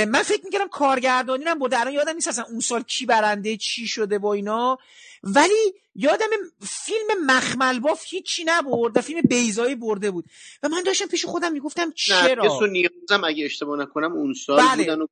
من 0.07 0.23
فکر 0.23 0.41
می‌کردم 0.45 0.67
کارگردانی 0.67 1.43
هم 1.43 1.59
بود 1.59 1.73
الان 1.73 1.93
یادم 1.93 2.13
نیست 2.15 2.27
اصلا 2.27 2.45
اون 2.49 2.59
سال 2.59 2.81
کی 2.83 3.05
برنده 3.05 3.57
چی 3.57 3.87
شده 3.87 4.19
با 4.19 4.33
اینا. 4.33 4.77
ولی 5.23 5.73
یادم 5.95 6.29
فیلم 6.61 7.25
مخمل 7.25 7.79
باف 7.79 8.03
هیچی 8.09 8.43
نبرد 8.43 8.97
و 8.97 9.01
فیلم 9.01 9.21
بیزایی 9.21 9.75
برده 9.75 10.11
بود. 10.11 10.25
و 10.63 10.69
من 10.69 10.83
داشتم 10.83 11.07
پیش 11.07 11.25
خودم 11.25 11.51
می‌گفتم 11.51 11.91
چرا؟ 11.91 12.67
نیازم 12.67 13.23
اگه 13.23 13.45
اشتباه 13.45 13.79
نکنم 13.79 14.13
اون 14.13 14.33
سال 14.33 14.61
بله. 14.61 14.83
بودن 14.83 15.01
و 15.01 15.07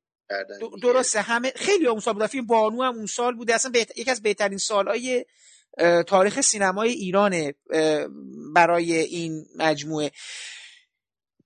درسته. 0.82 1.20
همه 1.20 1.52
خیلی 1.56 1.86
اون 1.86 2.00
سال 2.00 2.14
بود. 2.14 2.26
فیلم 2.26 2.46
بانو 2.46 2.82
هم 2.82 2.94
اون 2.94 3.06
سال 3.06 3.34
بوده 3.34 3.54
اصلا 3.54 3.70
بهت... 3.70 3.98
یکی 3.98 4.10
از 4.10 4.22
بهترین 4.22 4.58
سالهای 4.58 5.24
تاریخ 6.06 6.40
سینمای 6.40 6.90
ایرانه 6.90 7.54
برای 8.54 8.92
این 8.92 9.46
مجموعه. 9.56 10.12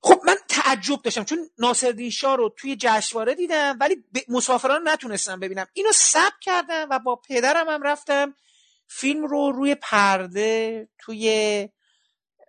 خب 0.01 0.21
من 0.27 0.37
تعجب 0.49 1.03
داشتم 1.03 1.25
چون 1.25 1.51
ناصرالدین 1.59 2.11
شاه 2.11 2.37
رو 2.37 2.55
توی 2.57 2.77
جشنواره 2.77 3.35
دیدم 3.35 3.77
ولی 3.81 4.05
مسافران 4.29 4.89
نتونستم 4.89 5.41
ببینم. 5.41 5.67
اینو 5.73 5.93
ثبت 5.93 6.41
کردم 6.41 6.87
و 6.91 6.99
با 6.99 7.17
پدرم 7.17 7.69
هم 7.69 7.83
رفتم 7.83 8.35
فیلم 8.87 9.27
رو 9.27 9.53
روی 9.53 9.75
پرده 9.75 10.89
توی 10.99 11.69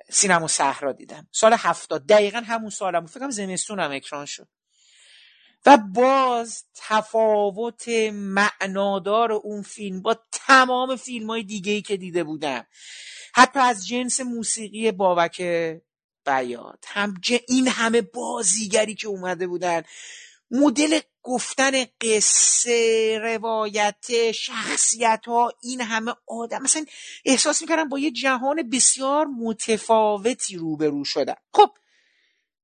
سینما 0.10 0.48
صحرا 0.48 0.92
دیدم. 0.92 1.28
سال 1.32 1.54
هفتاد. 1.54 2.06
دقیقا 2.06 2.40
همون 2.40 2.70
سالم 2.70 3.00
بود. 3.00 3.10
فکرم 3.10 3.30
زمستونم 3.30 3.92
اکران 3.92 4.26
شد. 4.26 4.48
و 5.66 5.78
باز 5.78 6.64
تفاوت 6.76 7.90
معنادار 8.14 9.32
اون 9.32 9.62
فیلم 9.62 10.02
با 10.02 10.18
تمام 10.32 10.96
فیلم 10.96 11.30
های 11.30 11.44
دیگه 11.44 11.72
ای 11.72 11.82
که 11.82 11.98
دیده 11.98 12.24
بودم. 12.24 12.68
حتی 13.34 13.60
از 13.60 13.88
جنس 13.88 14.22
موسیقی 14.22 14.92
بابک 14.92 15.42
بیاد 16.30 16.86
هم 16.88 17.14
این 17.48 17.68
همه 17.68 18.02
بازیگری 18.02 18.96
که 18.96 19.08
اومده 19.08 19.48
بودن. 19.48 19.84
مدل 20.52 21.00
گفتن 21.24 21.72
قصه 22.02 23.20
روایت 23.24 24.32
شخصیت 24.32 25.24
ها 25.28 25.54
این 25.64 25.82
همه 25.82 26.16
آدم. 26.28 26.62
مثلا 26.62 26.86
احساس 27.26 27.62
می‌کردم 27.62 27.90
با 27.90 28.00
یه 28.00 28.12
جهان 28.12 28.70
بسیار 28.70 29.26
متفاوتی 29.26 30.58
روبرو 30.58 31.06
شدم. 31.06 31.38
خب 31.54 31.70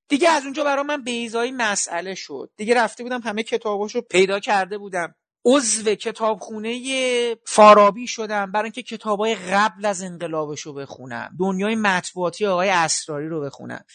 دیگه 0.09 0.29
از 0.29 0.43
اونجا 0.43 0.63
برای 0.63 0.83
من 0.83 1.03
بیزایی 1.03 1.51
مسئله 1.51 2.15
شد. 2.15 2.51
دیگه 2.57 2.75
رفته 2.75 3.03
بودم 3.03 3.21
همه 3.21 3.43
کتاباشو 3.43 4.01
پیدا 4.01 4.39
کرده 4.39 4.77
بودم. 4.77 5.15
عضو 5.45 5.95
کتابخونه 5.95 7.35
فارابی 7.45 8.07
شدم 8.07 8.51
برای 8.51 8.63
اینکه 8.63 8.83
کتابای 8.83 9.35
قبل 9.35 9.85
از 9.85 10.01
انقلابش 10.01 10.61
رو 10.61 10.73
بخونم. 10.73 11.35
دنیای 11.39 11.75
مطبوعاتی 11.75 12.45
آقای 12.45 12.69
اسراری 12.69 13.27
رو 13.27 13.41
بخونم. 13.41 13.85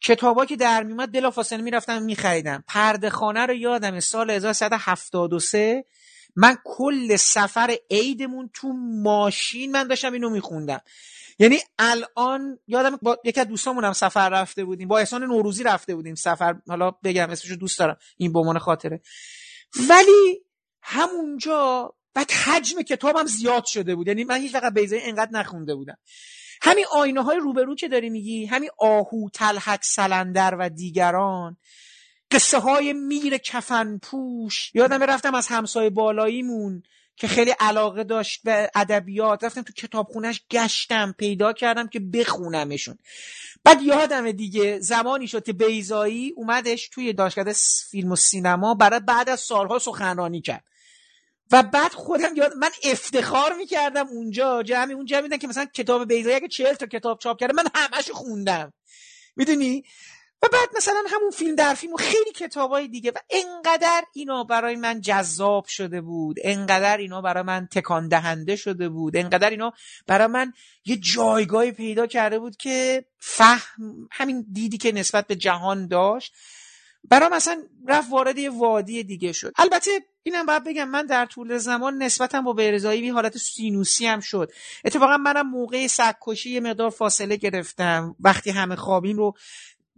کتابا 0.00 0.44
که 0.44 0.56
در 0.56 0.82
میومد 0.82 1.12
بلافاصله 1.12 1.62
می‌رفتم 1.62 2.02
میخریدم. 2.02 2.64
پرده 2.68 3.10
خانه 3.10 3.46
رو 3.46 3.54
یادم 3.54 4.00
سال 4.00 4.30
1373 4.30 5.84
من 6.36 6.56
کل 6.64 7.16
سفر 7.16 7.76
عیدمون 7.90 8.50
تو 8.54 8.72
ماشین 9.02 9.72
من 9.72 9.88
داشتم 9.88 10.12
اینو 10.12 10.30
میخوندم. 10.30 10.80
یعنی 11.38 11.58
الان 11.78 12.58
یادم 12.66 12.98
با 13.02 13.18
یکی 13.24 13.40
از 13.40 13.48
دوستامونم 13.48 13.92
سفر 13.92 14.28
رفته 14.28 14.64
بودیم. 14.64 14.88
با 14.88 14.98
احسان 14.98 15.24
نوروزی 15.24 15.62
رفته 15.62 15.94
بودیم 15.94 16.14
سفر. 16.14 16.54
حالا 16.68 16.90
بگم 16.90 17.30
اسمشو 17.30 17.54
دوست 17.54 17.78
دارم. 17.78 17.96
این 18.16 18.32
به 18.32 18.38
عنوان 18.38 18.58
خاطره. 18.58 19.00
ولی 19.88 20.44
همونجا 20.84 21.94
بعد 22.14 22.30
حجم 22.30 22.82
کتابم 22.82 23.26
زیاد 23.26 23.64
شده 23.64 23.94
بود. 23.94 24.08
یعنی 24.08 24.24
من 24.24 24.40
هیچ 24.40 24.54
وقت 24.54 24.72
بیزه 24.74 24.96
اینقدر 24.96 25.30
نخونده 25.32 25.74
بودم. 25.74 25.96
همین 26.62 26.84
آینه 26.92 27.22
های 27.22 27.38
روبرو 27.38 27.74
که 27.74 27.88
داری 27.88 28.10
میگی 28.10 28.46
همین 28.46 28.70
آهو 28.78 29.28
تلحک 29.30 29.80
سلندر 29.84 30.56
و 30.58 30.68
دیگران 30.68 31.56
قصه 32.30 32.58
های 32.58 32.92
میر 32.92 33.36
کفن 33.36 33.98
پوش 33.98 34.74
یادم 34.74 35.02
رفتم 35.02 35.34
از 35.34 35.46
همسایه 35.46 35.90
بالاییمون 35.90 36.82
که 37.16 37.28
خیلی 37.28 37.50
علاقه 37.50 38.04
داشت 38.04 38.40
به 38.44 38.70
ادبیات. 38.74 39.44
رفتم 39.44 39.62
تو 39.62 39.72
کتابخونهش 39.72 40.44
گشتم 40.50 41.14
پیدا 41.18 41.52
کردم 41.52 41.86
که 41.86 42.00
بخونمشون. 42.00 42.98
بعد 43.64 43.82
یادمه 43.82 44.32
دیگه 44.32 44.80
زمانی 44.80 45.28
شد 45.28 45.44
که 45.44 45.52
بیزایی 45.52 46.32
اومدش 46.36 46.88
توی 46.88 47.12
دانشکده 47.12 47.54
فیلم 47.90 48.12
و 48.12 48.16
سینما 48.16 48.74
برای 48.74 49.00
بعد 49.00 49.28
از 49.28 49.40
سالها 49.40 49.78
سخنرانی 49.78 50.40
کرد. 50.40 50.64
و 51.52 51.62
بعد 51.62 51.92
خودم 51.92 52.36
یاد 52.36 52.52
من 52.54 52.70
افتخار 52.84 53.52
می‌کردم 53.52 54.06
اونجا 54.06 54.62
جمعی 54.62 54.94
اونجا 54.94 55.20
میدن 55.20 55.36
که 55.36 55.46
مثلا 55.46 55.64
کتاب 55.64 56.08
بیزایی 56.08 56.36
اگه 56.36 56.48
چهل 56.48 56.74
تا 56.74 56.86
کتاب 56.86 57.18
چاپ 57.18 57.40
کرده 57.40 57.52
من 57.52 57.64
همش 57.74 58.10
خوندم. 58.10 58.72
می‌دونی؟ 59.36 59.84
و 60.44 60.48
بعد 60.52 60.68
مثلا 60.76 61.02
همون 61.08 61.30
فیلم 61.30 61.54
در 61.54 61.74
فیلم 61.74 61.92
و 61.92 61.96
خیلی 61.96 62.32
کتابای 62.34 62.88
دیگه 62.88 63.10
و 63.10 63.18
انقدر 63.30 64.04
اینا 64.14 64.44
برای 64.44 64.76
من 64.76 65.00
جذاب 65.00 65.66
شده 65.66 66.00
بود 66.00 66.36
انقدر 66.42 66.96
اینا 66.96 67.20
برای 67.20 67.42
من 67.42 67.68
تکان 67.72 68.08
دهنده 68.08 68.56
شده 68.56 68.88
بود 68.88 69.16
انقدر 69.16 69.50
اینا 69.50 69.72
برای 70.06 70.26
من 70.26 70.52
یه 70.84 70.96
جایگاهی 70.96 71.72
پیدا 71.72 72.06
کرده 72.06 72.38
بود 72.38 72.56
که 72.56 73.04
فهم 73.18 74.08
همین 74.10 74.46
دیدی 74.52 74.78
که 74.78 74.92
نسبت 74.92 75.26
به 75.26 75.36
جهان 75.36 75.88
داشت. 75.88 76.34
برای 77.04 77.28
مثلا 77.28 77.62
رفت 77.88 78.10
وارد 78.10 78.38
یه 78.38 78.50
وادی 78.50 79.04
دیگه 79.04 79.32
شد. 79.32 79.52
البته 79.56 79.90
اینم 80.26 80.46
باید 80.46 80.64
بگم 80.64 80.88
من 80.88 81.06
در 81.06 81.26
طول 81.26 81.58
زمان 81.58 82.02
نسبتا 82.02 82.40
با 82.40 82.52
بیرزایی 82.52 83.08
حالت 83.08 83.38
سینوسی 83.38 84.06
هم 84.06 84.20
شد. 84.20 84.52
اتفاقا 84.84 85.16
منم 85.16 85.50
موقع 85.50 85.86
سگکشی 85.86 86.50
یه 86.50 86.60
مقدار 86.60 86.90
فاصله 86.90 87.36
گرفتم. 87.36 88.16
وقتی 88.20 88.50
همه 88.50 88.76
خوابیم 88.76 89.16
رو 89.16 89.34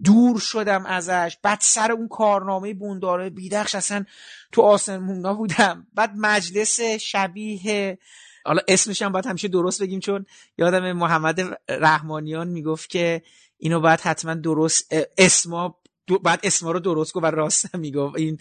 دور 0.04 0.38
شدم 0.38 0.86
ازش. 0.86 1.36
بعد 1.42 1.58
سر 1.60 1.92
اون 1.92 2.08
کارنامه 2.08 2.74
بونداره 2.74 3.30
بیدخش 3.30 3.74
اصلا 3.74 4.04
تو 4.52 4.62
آسمونا 4.62 5.34
بودم. 5.34 5.86
بعد 5.94 6.12
مجلس 6.16 6.80
شبیه 6.80 7.98
حالا 8.44 8.62
اسمش 8.68 9.02
هم 9.02 9.12
باید 9.12 9.26
همیشه 9.26 9.48
درست 9.48 9.82
بگیم 9.82 10.00
چون 10.00 10.26
یادم 10.58 10.92
محمد 10.92 11.40
رحمانیان 11.68 12.48
می‌گفت 12.48 12.90
که 12.90 13.22
اینو 13.58 13.80
باید 13.80 14.00
حتما 14.00 14.34
درست 14.34 14.94
اسما 15.18 15.78
بعد 16.22 16.40
اسما 16.42 16.70
رو 16.70 16.80
درست 16.80 17.12
گفت 17.12 17.24
و 17.24 17.26
راست 17.26 17.74
می‌گفت. 17.74 18.16
این 18.16 18.38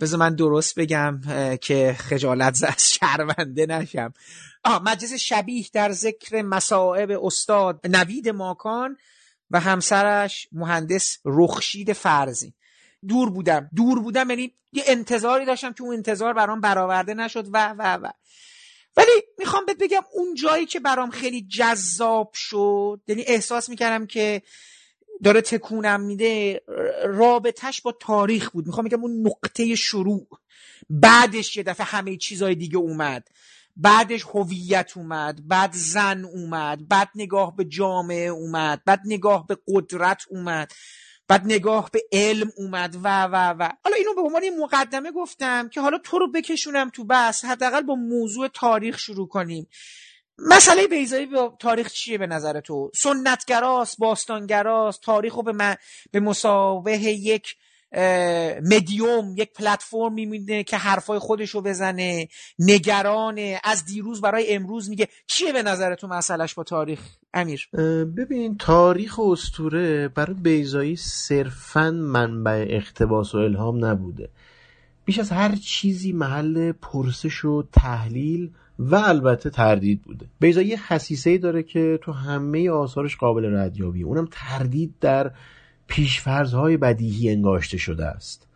بذار 0.00 0.20
من 0.20 0.34
درست 0.34 0.74
بگم 0.78 1.20
که 1.60 1.96
خجالت 1.98 2.54
ز 2.54 2.62
از 2.62 2.90
شرمنده 2.90 3.66
نشم. 3.66 4.14
آه 4.64 4.82
مجلس 4.82 5.12
شبیه 5.12 5.66
در 5.72 5.92
ذکر 5.92 6.42
مصائب 6.42 7.24
استاد 7.24 7.80
نوید 7.86 8.28
ماکان 8.28 8.96
و 9.50 9.60
همسرش 9.60 10.48
مهندس 10.52 11.18
رخشید 11.24 11.92
فرزی. 11.92 12.54
دور 13.08 13.30
بودم. 13.30 13.70
دور 13.76 14.00
بودم 14.00 14.30
یعنی 14.30 14.52
یه 14.72 14.82
انتظاری 14.86 15.44
داشتم 15.44 15.72
که 15.72 15.82
اون 15.82 15.94
انتظار 15.94 16.32
برام 16.32 16.60
برآورده 16.60 17.14
نشد. 17.14 17.48
و 17.52 17.74
و 17.78 17.98
و. 18.02 18.10
ولی 18.96 19.10
می‌خوام 19.38 19.66
بهت 19.66 19.78
بگم 19.78 20.02
اون 20.12 20.34
جایی 20.34 20.66
که 20.66 20.80
برام 20.80 21.10
خیلی 21.10 21.42
جذاب 21.42 22.30
شد 22.34 23.00
یعنی 23.06 23.22
احساس 23.22 23.68
می‌کردم 23.68 24.06
که 24.06 24.42
داره 25.24 25.40
تکونم 25.40 26.00
میده 26.00 26.62
رابطش 27.04 27.80
با 27.82 27.92
تاریخ 27.92 28.50
بود. 28.50 28.66
می‌خوام 28.66 28.86
بگم 28.86 29.02
اون 29.02 29.26
نقطه 29.26 29.74
شروع. 29.74 30.26
بعدش 30.90 31.56
یه 31.56 31.62
دفعه 31.62 31.86
همه 31.86 32.16
چیزای 32.16 32.54
دیگه 32.54 32.76
اومد. 32.76 33.28
بعدش 33.76 34.22
هویت 34.22 34.92
اومد 34.96 35.48
بعد 35.48 35.70
زن 35.72 36.24
اومد 36.24 36.88
بعد 36.88 37.08
نگاه 37.14 37.56
به 37.56 37.64
جامعه 37.64 38.28
اومد 38.28 38.82
بعد 38.84 39.00
نگاه 39.04 39.46
به 39.46 39.58
قدرت 39.68 40.22
اومد 40.30 40.72
بعد 41.28 41.42
نگاه 41.44 41.90
به 41.92 42.00
علم 42.12 42.52
اومد 42.56 42.96
و 43.02 43.24
و 43.24 43.54
و. 43.58 43.68
حالا 43.84 43.96
اینو 43.96 44.14
به 44.14 44.20
عنوان 44.20 44.42
مقدمه 44.60 45.12
گفتم 45.12 45.68
که 45.68 45.80
حالا 45.80 45.98
تو 45.98 46.18
رو 46.18 46.32
بکشونم 46.32 46.90
تو 46.90 47.04
بس 47.04 47.44
حداقل 47.44 47.82
با 47.82 47.94
موضوع 47.94 48.48
تاریخ 48.48 48.98
شروع 48.98 49.28
کنیم. 49.28 49.66
مسئله 50.48 50.86
بیزایی 50.86 51.26
با 51.26 51.56
تاریخ 51.58 51.92
چیه 51.92 52.18
به 52.18 52.26
نظر 52.26 52.60
تو؟ 52.60 52.90
سنتگراست 52.94 53.98
باستانگراست 53.98 55.00
تاریخ 55.02 55.34
رو 55.34 55.42
به, 55.42 55.52
من، 55.52 55.76
به 56.10 56.20
مسابه 56.20 56.98
یک 56.98 57.56
مدیوم 58.70 59.34
یک 59.36 59.52
پلتفرم 59.52 60.12
میمونه 60.12 60.64
که 60.64 60.76
حرفای 60.76 61.18
خودشو 61.18 61.60
بزنه 61.60 62.28
نگرانه 62.58 63.60
از 63.64 63.84
دیروز 63.84 64.20
برای 64.20 64.54
امروز 64.54 64.90
میگه. 64.90 65.08
چیه 65.26 65.52
به 65.52 65.62
نظر 65.62 65.94
تو 65.94 66.06
مسئلهش 66.06 66.54
با 66.54 66.64
تاریخ 66.64 67.00
امیر؟ 67.34 67.68
ببین 68.16 68.56
تاریخ 68.56 69.18
و 69.18 69.22
استوره 69.22 70.08
برای 70.08 70.34
بیزایی 70.34 70.96
صرفا 70.96 71.90
منبع 71.90 72.66
اقتباس 72.70 73.34
و 73.34 73.38
الهام 73.38 73.84
نبوده. 73.84 74.28
بیش 75.04 75.18
از 75.18 75.30
هر 75.30 75.56
چیزی 75.56 76.12
محل 76.12 76.72
پرسش 76.72 77.44
و 77.44 77.62
تحلیل 77.72 78.50
و 78.90 78.94
البته 78.94 79.50
تردید 79.50 80.02
بوده. 80.02 80.26
بیزایی 80.40 80.68
یه 80.68 80.76
خصیصه 80.76 81.30
ای 81.30 81.38
داره 81.38 81.62
که 81.62 81.98
تو 82.02 82.12
همه 82.12 82.70
آثارش 82.70 83.16
قابل 83.16 83.56
ردیابی 83.56 84.02
اونم 84.02 84.28
تردید 84.30 84.94
در 85.00 85.30
پیشفرزهای 85.86 86.76
بدیهی 86.76 87.30
انگاشته 87.30 87.78
شده 87.78 88.06
است. 88.06 88.46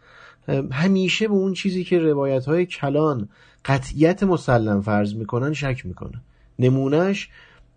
همیشه 0.73 1.29
به 1.29 1.35
اون 1.35 1.53
چیزی 1.53 1.85
که 1.85 1.99
روایت 1.99 2.47
های 2.47 2.67
کلان 2.67 3.29
قطعیت 3.65 4.23
مسلم 4.23 4.81
فرض 4.81 5.15
می‌کنن 5.15 5.53
شک 5.53 5.87
می‌کنه. 5.87 6.23
نمونهش 6.59 7.29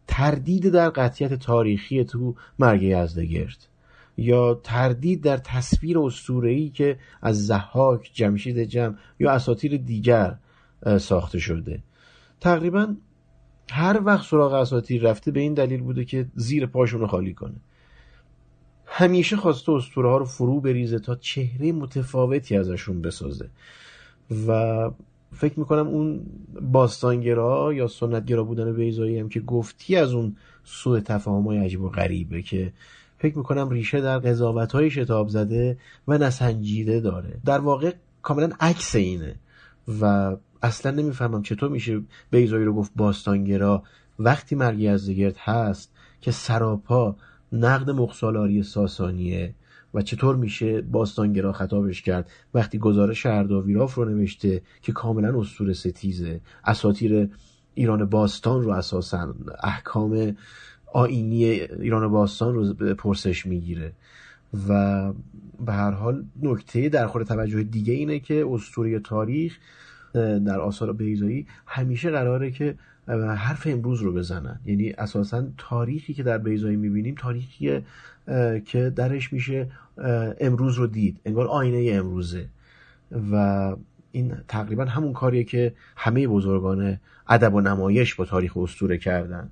تردید 0.08 0.70
در 0.70 0.90
قطعیت 0.90 1.34
تاریخی 1.34 2.04
تو 2.04 2.36
مرگ 2.60 2.82
یزدگرد 2.82 3.68
یا 4.18 4.62
تردید 4.64 5.22
در 5.22 5.38
تصویر 5.38 6.00
اسطوره‌ای 6.00 6.70
که 6.70 6.98
از 7.22 7.48
زحاک 7.48 8.12
جمشید 8.14 8.64
جمع 8.64 8.96
یا 9.20 9.32
اساطیر 9.32 9.78
دیگر 9.78 10.36
ساخته 11.00 11.40
شده. 11.40 11.80
تقریبا 12.42 12.96
هر 13.72 14.02
وقت 14.04 14.28
سراغ 14.28 14.54
اساطیر 14.54 15.02
رفته 15.02 15.32
به 15.32 15.40
این 15.40 15.54
دلیل 15.54 15.82
بوده 15.82 16.06
که 16.06 16.28
زیر 16.36 16.66
پاشون 16.66 17.08
خالی 17.08 17.34
کنه. 17.34 17.56
همیشه 18.86 19.36
خواسته 19.36 19.72
اسطوره 19.72 20.10
ها 20.10 20.18
رو 20.18 20.26
فرو 20.26 20.62
بریزه 20.62 21.00
تا 21.00 21.16
چهره 21.16 21.72
متفاوتی 21.72 22.58
ازشون 22.58 23.02
بسازه. 23.02 23.50
و 24.48 24.92
فکر 25.34 25.60
می‌کنم 25.60 25.88
اون 25.88 26.26
باستانگرا 26.62 27.74
یا 27.74 27.88
سنتگرا 27.88 28.44
بودن 28.44 28.74
بیزایی 28.74 29.20
هم 29.20 29.30
که 29.30 29.40
گفتی 29.40 29.96
از 29.96 30.14
اون 30.14 30.36
سوء 30.64 31.00
تفاهم 31.00 31.44
های 31.44 31.58
عجیب 31.58 31.82
و 31.82 31.90
غریبه 31.90 32.42
که 32.42 32.74
فکر 33.18 33.38
می‌کنم 33.38 33.70
ریشه 33.70 34.02
در 34.02 34.20
قضاوت 34.20 34.72
های 34.72 34.92
شتاب 34.92 35.30
زده 35.30 35.78
و 36.08 36.18
نسنجیده 36.18 37.00
داره. 37.00 37.38
در 37.46 37.60
واقع 37.60 37.94
کاملا 38.22 38.50
عکس 38.60 38.96
اینه 38.96 39.36
و 40.02 40.36
اصلا 40.62 40.92
نمی‌فهمم 40.92 41.42
چطور 41.42 41.70
میشه 41.70 42.02
بیزایی 42.32 42.66
رو 42.66 42.74
گفت 42.74 42.92
باستانگرا. 42.96 43.84
وقتی 44.20 44.56
مرگی 44.56 44.88
از 44.88 45.10
هست 45.38 45.92
که 46.22 46.32
سراپا 46.32 47.16
نقد 47.52 47.90
مخسالاری 47.90 48.64
ساسانیه 48.64 49.54
و 49.94 50.02
چطور 50.02 50.36
میشه 50.36 50.82
باستانگرا 50.82 51.54
خطابش 51.54 52.02
کرد. 52.02 52.30
وقتی 52.54 52.78
گزارش 52.78 53.26
ارداویراف 53.26 53.96
رو 53.96 54.06
نوشته 54.06 54.62
که 54.82 54.92
کاملا 54.92 55.40
اسطوره 55.40 55.74
ستیزه. 55.74 56.42
اساتیر 56.64 57.30
ایران 57.74 58.06
باستان 58.06 58.64
رو 58.64 58.72
اساسا 58.72 59.36
احکام 59.64 60.36
آینی 60.94 61.46
ایران 61.46 62.08
باستان 62.08 62.54
رو 62.54 62.74
پرسش 62.96 63.46
می‌گیره. 63.46 63.94
و 64.70 65.14
به 65.66 65.74
هر 65.74 65.92
حال 65.92 66.26
نکته 66.42 66.90
در 66.90 67.08
خور 67.08 67.24
توجه 67.24 67.64
دیگه 67.64 67.94
اینه 67.94 68.20
که 68.20 68.46
اسطوره 68.50 69.00
تاریخ 69.00 69.58
در 70.14 70.60
آثار 70.60 70.94
بیزایی 70.94 71.48
همیشه 71.66 72.10
قراره 72.10 72.52
که 72.52 72.76
حرف 73.38 73.68
امروز 73.68 74.02
رو 74.02 74.14
بزنن. 74.14 74.60
یعنی 74.66 74.92
اساسا 74.92 75.48
تاریخی 75.58 76.14
که 76.14 76.24
در 76.24 76.38
بیزایی 76.38 76.76
می‌بینیم 76.76 77.16
تاریخی 77.16 77.82
که 78.66 78.90
درش 78.96 79.34
میشه 79.34 79.72
امروز 80.40 80.76
رو 80.76 80.88
دید. 80.88 81.20
انگار 81.26 81.48
آینه 81.48 81.94
امروزه. 81.94 82.46
و 83.32 83.76
این 84.12 84.34
تقریبا 84.48 84.86
همون 84.86 85.14
کاریه 85.14 85.44
که 85.44 85.74
همه 85.96 86.28
بزرگان 86.28 87.00
ادب 87.30 87.54
و 87.54 87.62
نمایش 87.62 88.16
با 88.16 88.26
تاریخ 88.26 88.58
اسطوره 88.58 88.98
کردن. 88.98 89.50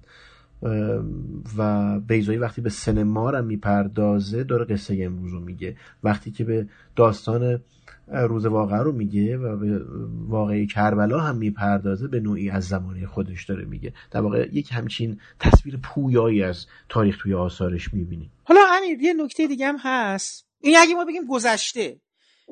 و 1.57 1.99
بیزایی 1.99 2.37
وقتی 2.37 2.61
به 2.61 2.69
سینما 2.69 3.31
هم 3.31 3.45
می‌پردازه 3.45 4.43
داره 4.43 4.65
قصه 4.65 4.97
امروز 5.03 5.31
رو 5.31 5.39
میگه. 5.39 5.75
وقتی 6.03 6.31
که 6.31 6.43
به 6.43 6.67
داستان 6.95 7.59
روز 8.07 8.45
واقع 8.45 8.77
رو 8.77 8.91
میگه 8.91 9.37
و 9.37 9.57
به 9.57 9.81
واقعی 10.27 10.67
کربلا 10.67 11.19
هم 11.19 11.37
می‌پردازه 11.37 12.07
به 12.07 12.19
نوعی 12.19 12.49
از 12.49 12.67
زمانه 12.67 13.07
خودش 13.07 13.45
داره 13.45 13.65
میگه. 13.65 13.93
در 14.11 14.21
واقع 14.21 14.47
یک 14.53 14.69
همچین 14.71 15.19
تصویر 15.39 15.77
پویایی 15.77 16.43
از 16.43 16.65
تاریخ 16.89 17.17
توی 17.21 17.33
آثارش 17.33 17.93
می‌بینیم. 17.93 18.31
حالا 18.43 18.61
امیر 18.69 19.01
یه 19.01 19.13
نکته 19.13 19.47
دیگه 19.47 19.67
هم 19.67 19.77
هست. 19.79 20.47
این 20.61 20.77
اگه 20.77 20.95
ما 20.95 21.05
بگیم 21.05 21.25
گذشته 21.25 22.01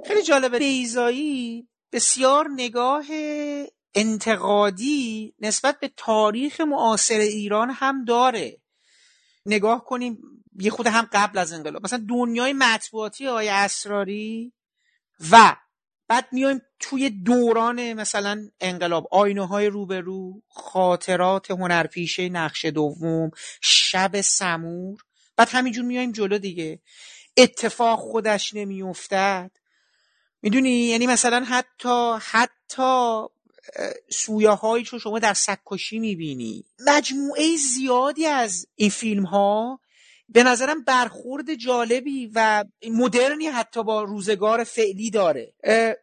خیلی 0.07 0.23
جالبه. 0.23 0.59
بیزایی 0.59 1.67
بسیار 1.91 2.47
نگاه 2.55 3.05
انتقادی 3.95 5.33
نسبت 5.39 5.79
به 5.79 5.91
تاریخ 5.97 6.61
معاصر 6.61 7.17
ایران 7.17 7.69
هم 7.73 8.05
داره. 8.05 8.57
نگاه 9.45 9.85
کنیم 9.85 10.17
یه 10.59 10.71
خود 10.71 10.87
هم 10.87 11.07
قبل 11.13 11.37
از 11.37 11.53
انقلاب. 11.53 11.83
مثلا 11.83 12.05
دنیای 12.09 12.53
مطبوعاتی 12.53 13.27
آقای 13.27 13.49
اسراری 13.49 14.53
و 15.31 15.55
بعد 16.07 16.27
میایم 16.31 16.61
توی 16.79 17.09
دوران 17.09 17.93
مثلا 17.93 18.49
انقلاب 18.59 19.07
آینه 19.11 19.47
های 19.47 19.67
روبرو 19.67 20.41
خاطرات 20.47 21.51
هنرپیشه 21.51 22.29
نقش 22.29 22.65
دوم 22.65 23.31
شب 23.61 24.21
سمور 24.21 25.01
بعد 25.37 25.49
همینجور 25.51 25.85
میایم 25.85 26.11
جلو 26.11 26.37
دیگه. 26.37 26.79
اتفاق 27.37 27.99
خودش 27.99 28.53
نمیافتد. 28.53 29.51
می‌دونی؟ 30.41 30.69
یعنی 30.69 31.07
مثلا 31.07 31.43
حتی 31.43 32.17
حتی 32.19 33.23
سویه 34.09 34.49
هایی 34.49 34.85
شما 34.85 35.19
در 35.19 35.33
سکشی 35.33 35.99
می‌بینی. 35.99 36.65
مجموعه 36.87 37.55
زیادی 37.75 38.25
از 38.25 38.67
این 38.75 38.89
فیلم 38.89 39.25
ها 39.25 39.79
به 40.29 40.43
نظرم 40.43 40.83
برخورد 40.83 41.53
جالبی 41.53 42.31
و 42.35 42.65
مدرنی 42.89 43.47
حتی 43.47 43.83
با 43.83 44.03
روزگار 44.03 44.63
فعلی 44.63 45.09
داره. 45.09 45.53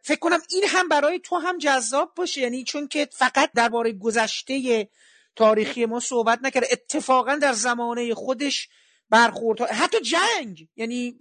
فکر 0.01 0.19
کنم 0.19 0.39
این 0.49 0.63
هم 0.67 0.87
برای 0.87 1.19
تو 1.19 1.37
هم 1.37 1.57
جذاب 1.57 2.13
باشه. 2.15 2.41
یعنی 2.41 2.63
چون 2.63 2.87
که 2.87 3.09
فقط 3.11 3.51
درباره 3.55 3.91
گذشته 3.91 4.89
تاریخی 5.35 5.85
ما 5.85 5.99
صحبت 5.99 6.39
نکرده 6.41 6.67
اتفاقا 6.71 7.35
در 7.35 7.53
زمانه 7.53 8.13
خودش 8.13 8.69
برخورد. 9.09 9.61
حتی 9.61 9.97
جنگ 10.01 10.67
یعنی 10.75 11.17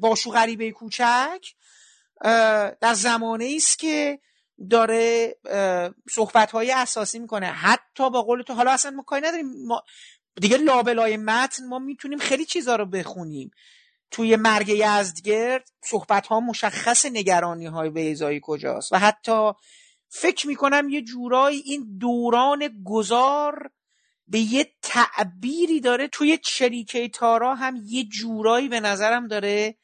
باشو 0.00 0.30
غریبه 0.30 0.70
کوچک 0.70 1.46
در 2.80 2.94
زمانه 2.94 3.52
است 3.56 3.78
که 3.78 4.20
داره 4.70 5.36
صحبت 6.10 6.50
های 6.50 6.70
اساسی 6.70 7.18
می‌کنه. 7.18 7.46
حتی 7.46 8.10
با 8.10 8.22
قول 8.22 8.42
تو 8.42 8.54
حالا 8.54 8.70
اصلا 8.70 8.90
ما 8.90 9.02
کاری 9.02 9.26
نداریم. 9.26 9.66
ما 9.66 9.82
دیگه 10.40 10.56
لابلای 10.56 11.16
متن 11.16 11.66
ما 11.66 11.78
می‌تونیم 11.78 12.18
خیلی 12.18 12.44
چیزا 12.44 12.76
رو 12.76 12.86
بخونیم. 12.86 13.50
توی 14.10 14.36
مرگ 14.36 14.68
یزدگرد 14.68 15.68
صحبت 15.84 16.26
ها 16.26 16.40
مشخص 16.40 17.06
نگرانی 17.06 17.66
های 17.66 17.90
بیزایی 17.90 18.40
کجاست؟ 18.42 18.92
و 18.92 18.98
حتی 18.98 19.52
فکر 20.08 20.46
می‌کنم 20.46 20.88
یه 20.88 21.02
جورایی 21.02 21.62
این 21.64 21.98
دوران 22.00 22.82
گذار 22.84 23.70
به 24.28 24.38
یه 24.38 24.72
تعبیری 24.82 25.80
داره. 25.80 26.08
توی 26.08 26.38
چریکه 26.44 27.08
تارا 27.08 27.54
هم 27.54 27.76
یه 27.84 28.04
جورایی 28.04 28.68
به 28.68 28.80
نظرم 28.80 29.28
داره 29.28 29.78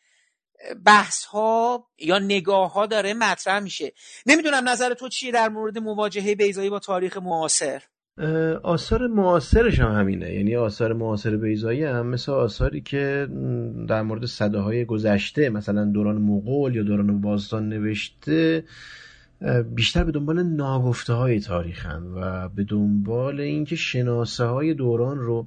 بحث 0.85 1.25
ها 1.25 1.89
یا 1.99 2.19
نگاه 2.19 2.73
ها 2.73 2.87
داره 2.87 3.15
مطرح 3.15 3.59
میشه. 3.59 3.93
نمی‌دونم 4.27 4.69
نظر 4.69 4.95
تو 4.95 5.09
چیه 5.09 5.33
در 5.33 5.49
مورد 5.49 5.79
مواجهه 5.79 6.35
بیزایی 6.35 6.71
با 6.71 6.79
تاریخ 6.79 7.17
معاصر. 7.17 7.83
آثار 8.63 9.07
معاصرش 9.07 9.81
هم 9.81 9.93
همینه. 9.93 10.35
یعنی 10.35 10.57
آثار 10.57 10.93
معاصر 10.93 11.37
بیزایی 11.37 11.85
هم 11.85 12.07
مثل 12.07 12.33
آثاری 12.33 12.81
که 12.81 13.29
در 13.89 14.03
مورد 14.03 14.27
صده 14.27 14.59
های 14.59 14.85
گذشته 14.85 15.51
مثلا 15.51 15.85
دوران 15.85 16.17
مغول 16.17 16.77
یا 16.77 16.83
دوران 16.83 17.21
باستان 17.21 17.69
نوشته 17.69 18.65
بیشتر 19.75 20.05
به 20.05 20.13
دنبال 20.13 20.43
ناگفته 20.43 21.13
های 21.13 21.41
تاریخن 21.41 22.03
و 22.03 22.49
به 22.49 22.65
دنبال 22.65 23.41
اینکه 23.41 23.77
شناسه 23.77 24.45
های 24.45 24.75
دوران 24.75 25.19
رو 25.19 25.47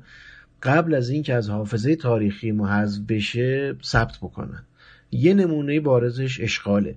قبل 0.64 0.96
از 0.96 1.10
اینکه 1.10 1.34
از 1.34 1.50
حافظه 1.50 1.96
تاریخی 1.96 2.52
محذف 2.52 3.02
بشه 3.08 3.76
ثبت 3.84 4.18
بکنن. 4.18 4.64
یه 5.12 5.34
نمونه 5.34 5.80
بارزش 5.80 6.42
اشغاله. 6.42 6.96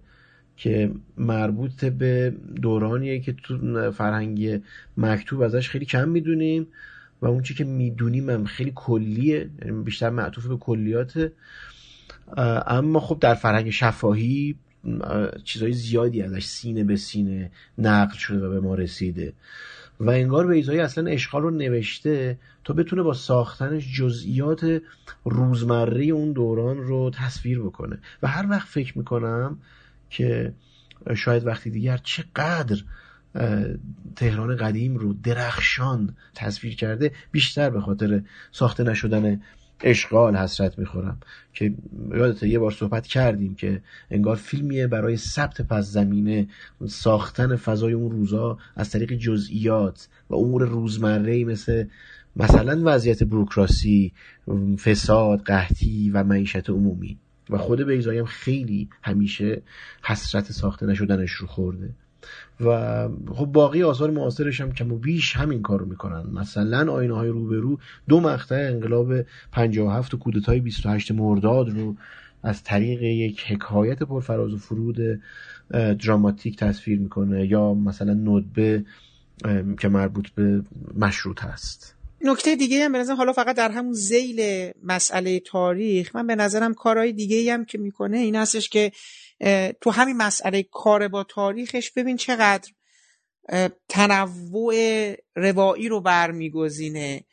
که 0.61 0.91
مربوط 1.17 1.85
به 1.85 2.35
دورانیه 2.63 3.21
که 3.21 3.33
تو 3.33 3.91
فرهنگ 3.93 4.63
مکتوب 4.97 5.41
ازش 5.41 5.69
خیلی 5.69 5.85
کم 5.85 6.09
می‌دونیم 6.09 6.67
و 7.23 7.27
اون 7.27 7.43
چی 7.43 7.55
که 7.55 7.65
می‌دونیم 7.65 8.31
هم 8.31 8.45
خیلی 8.45 8.73
کلیه 8.75 9.51
یعنی 9.65 9.83
بیشتر 9.83 10.11
معطوف 10.11 10.47
به 10.47 10.57
کلیات. 10.57 11.33
اما 12.67 13.01
خب 13.01 13.19
در 13.21 13.35
فرهنگ 13.35 13.71
شفاهی 13.71 14.55
چیزهای 15.45 15.73
زیادی 15.73 16.23
ازش 16.23 16.45
سینه 16.45 16.85
به 16.85 16.97
سینه 16.97 17.51
نقل 17.79 18.15
شده 18.15 18.47
و 18.47 18.51
به 18.51 18.61
ما 18.61 18.75
رسیده. 18.75 19.33
و 20.01 20.11
انگار 20.11 20.47
بیزایی 20.47 20.81
اصلا 20.81 21.11
اشغال 21.11 21.43
رو 21.43 21.51
نوشته 21.51 22.39
تا 22.65 22.75
بتونه 22.75 23.03
با 23.03 23.15
ساختنش 23.15 23.95
جزئیات 23.95 24.83
روزمره 25.25 26.05
اون 26.05 26.33
دوران 26.33 26.77
رو 26.77 27.11
تصویر 27.15 27.61
بکنه. 27.61 27.99
و 28.23 28.29
هر 28.29 28.47
وقت 28.51 28.69
فکر 28.69 28.99
می‌کنم 28.99 29.59
که 30.11 30.53
شاید 31.17 31.47
وقتی 31.47 31.71
دیگر 31.71 31.97
چقدر 31.97 32.77
تهران 34.17 34.57
قدیم 34.57 34.97
رو 34.97 35.13
درخشان 35.13 36.17
تصویر 36.35 36.77
کرده 36.77 37.13
بیشتر 37.33 37.71
به 37.71 37.81
خاطر 37.81 38.23
ساخته 38.53 38.85
نشدن 38.85 39.41
اشغال 39.83 40.37
حسرت 40.37 40.79
می‌خورم. 40.79 41.19
که 41.53 41.75
یادت 42.15 42.43
یه 42.43 42.59
بار 42.59 42.71
صحبت 42.71 43.07
کردیم 43.07 43.55
که 43.55 43.83
انگار 44.11 44.37
فیلمیه 44.37 44.87
برای 44.87 45.17
ثبت 45.17 45.63
پس 45.63 45.85
زمینه 45.85 46.49
ساختن 46.89 47.57
فضای 47.57 47.93
اون 47.93 48.11
روزا 48.11 48.59
از 48.77 48.91
طریق 48.91 49.13
جزئیات 49.13 50.09
و 50.31 50.35
امور 50.35 50.65
روزمره 50.65 51.45
مثل 51.45 51.85
مثلا 52.37 52.81
وضعیت 52.85 53.23
بروکراسی 53.23 54.13
فساد 54.85 55.43
قحطی 55.43 56.11
و 56.11 56.25
معیشت 56.25 56.71
عمومی. 56.71 57.19
و 57.51 57.59
خود 57.59 57.82
بیزایی 57.82 58.18
هم 58.18 58.24
خیلی 58.24 58.88
همیشه 59.03 59.62
حسرت 60.03 60.53
ساخته 60.53 60.86
نشدنش 60.86 61.32
رو 61.32 61.46
خورده. 61.46 61.90
و 62.61 63.09
خب 63.28 63.46
باقی 63.46 63.82
آثار 63.82 64.11
معاصرش 64.11 64.61
هم 64.61 64.72
کم 64.72 64.92
و 64.92 64.98
بیش 64.98 65.36
همین 65.36 65.62
کارو 65.62 65.86
می‌کنن. 65.86 66.22
مثلا 66.32 66.92
آینه 66.92 67.14
های 67.14 67.28
روبرو 67.28 67.78
دو 68.09 68.20
مقطع 68.20 68.68
انقلاب 68.72 69.22
57 69.53 70.14
و 70.14 70.16
کودتای 70.16 70.61
28 70.61 71.12
مرداد 71.12 71.68
رو 71.68 71.96
از 72.42 72.64
طریق 72.64 73.03
یک 73.03 73.44
حکایت 73.46 74.03
پرفراز 74.03 74.53
و 74.53 74.59
فرود 74.59 74.98
دراماتیک 75.70 76.57
تصویر 76.57 76.98
می‌کنه 76.98 77.46
یا 77.46 77.74
مثلا 77.74 78.14
ندبه 78.14 78.84
که 79.78 79.88
مربوط 79.88 80.28
به 80.28 80.62
مشروط 80.96 81.44
هست. 81.44 81.99
نکته 82.21 82.57
دیگه 82.57 82.85
هم 82.85 82.93
به 82.93 83.14
حالا 83.14 83.33
فقط 83.33 83.57
در 83.57 83.71
همون 83.71 83.93
زیل 83.93 84.71
مسئله 84.83 85.41
تاریخ 85.41 86.16
من 86.16 86.27
به 86.27 86.35
نظرم 86.35 86.75
کارهای 86.75 87.12
دیگه 87.12 87.53
هم 87.53 87.64
که 87.64 87.79
می‌کنه 87.79 88.18
این 88.18 88.37
هستش 88.37 88.68
که 88.68 88.93
تو 89.81 89.91
همین 89.91 90.16
مسئله 90.16 90.62
کار 90.62 91.09
با 91.09 91.25
تاریخش 91.25 91.91
ببین 91.91 92.16
چقدر 92.16 92.71
تنوع 93.89 94.75
روایی 95.35 95.89
رو 95.89 96.01
برمیگزینه. 96.01 97.25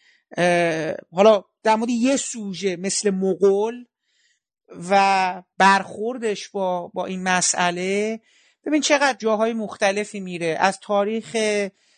حالا 1.11 1.43
در 1.63 1.75
مورد 1.75 1.89
یه 1.89 2.17
سوژه 2.17 2.75
مثل 2.75 3.09
مغول 3.09 3.85
و 4.89 5.43
برخوردش 5.57 6.49
با 6.49 6.87
با 6.87 7.05
این 7.05 7.23
مسئله 7.23 8.19
ببین 8.65 8.81
چقدر 8.81 9.17
جاهای 9.17 9.53
مختلفی 9.53 10.19
میره. 10.19 10.57
از 10.59 10.79
تاریخ 10.79 11.35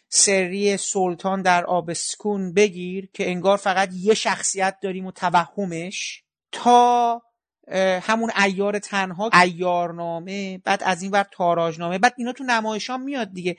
سری 0.10 0.78
سلطان 0.78 1.42
در 1.42 1.66
آبسکون 1.66 2.54
بگیر 2.54 3.10
که 3.14 3.30
انگار 3.30 3.58
فقط 3.58 3.90
یه 3.94 4.14
شخصیت 4.14 4.78
داریم 4.82 5.06
و 5.06 5.12
توهمش 5.12 6.24
تا 6.52 7.22
همون 8.02 8.32
ایار 8.46 8.80
تنها 8.80 9.30
ایارنامه 9.42 10.58
بعد 10.58 10.84
از 10.84 11.02
این 11.02 11.12
ور 11.12 11.26
تاراجنامه 11.32 11.98
بعد 11.98 12.14
اینا 12.18 12.34
تو 12.34 12.44
نمایشان 12.44 13.02
میاد 13.02 13.34
دیگه 13.34 13.58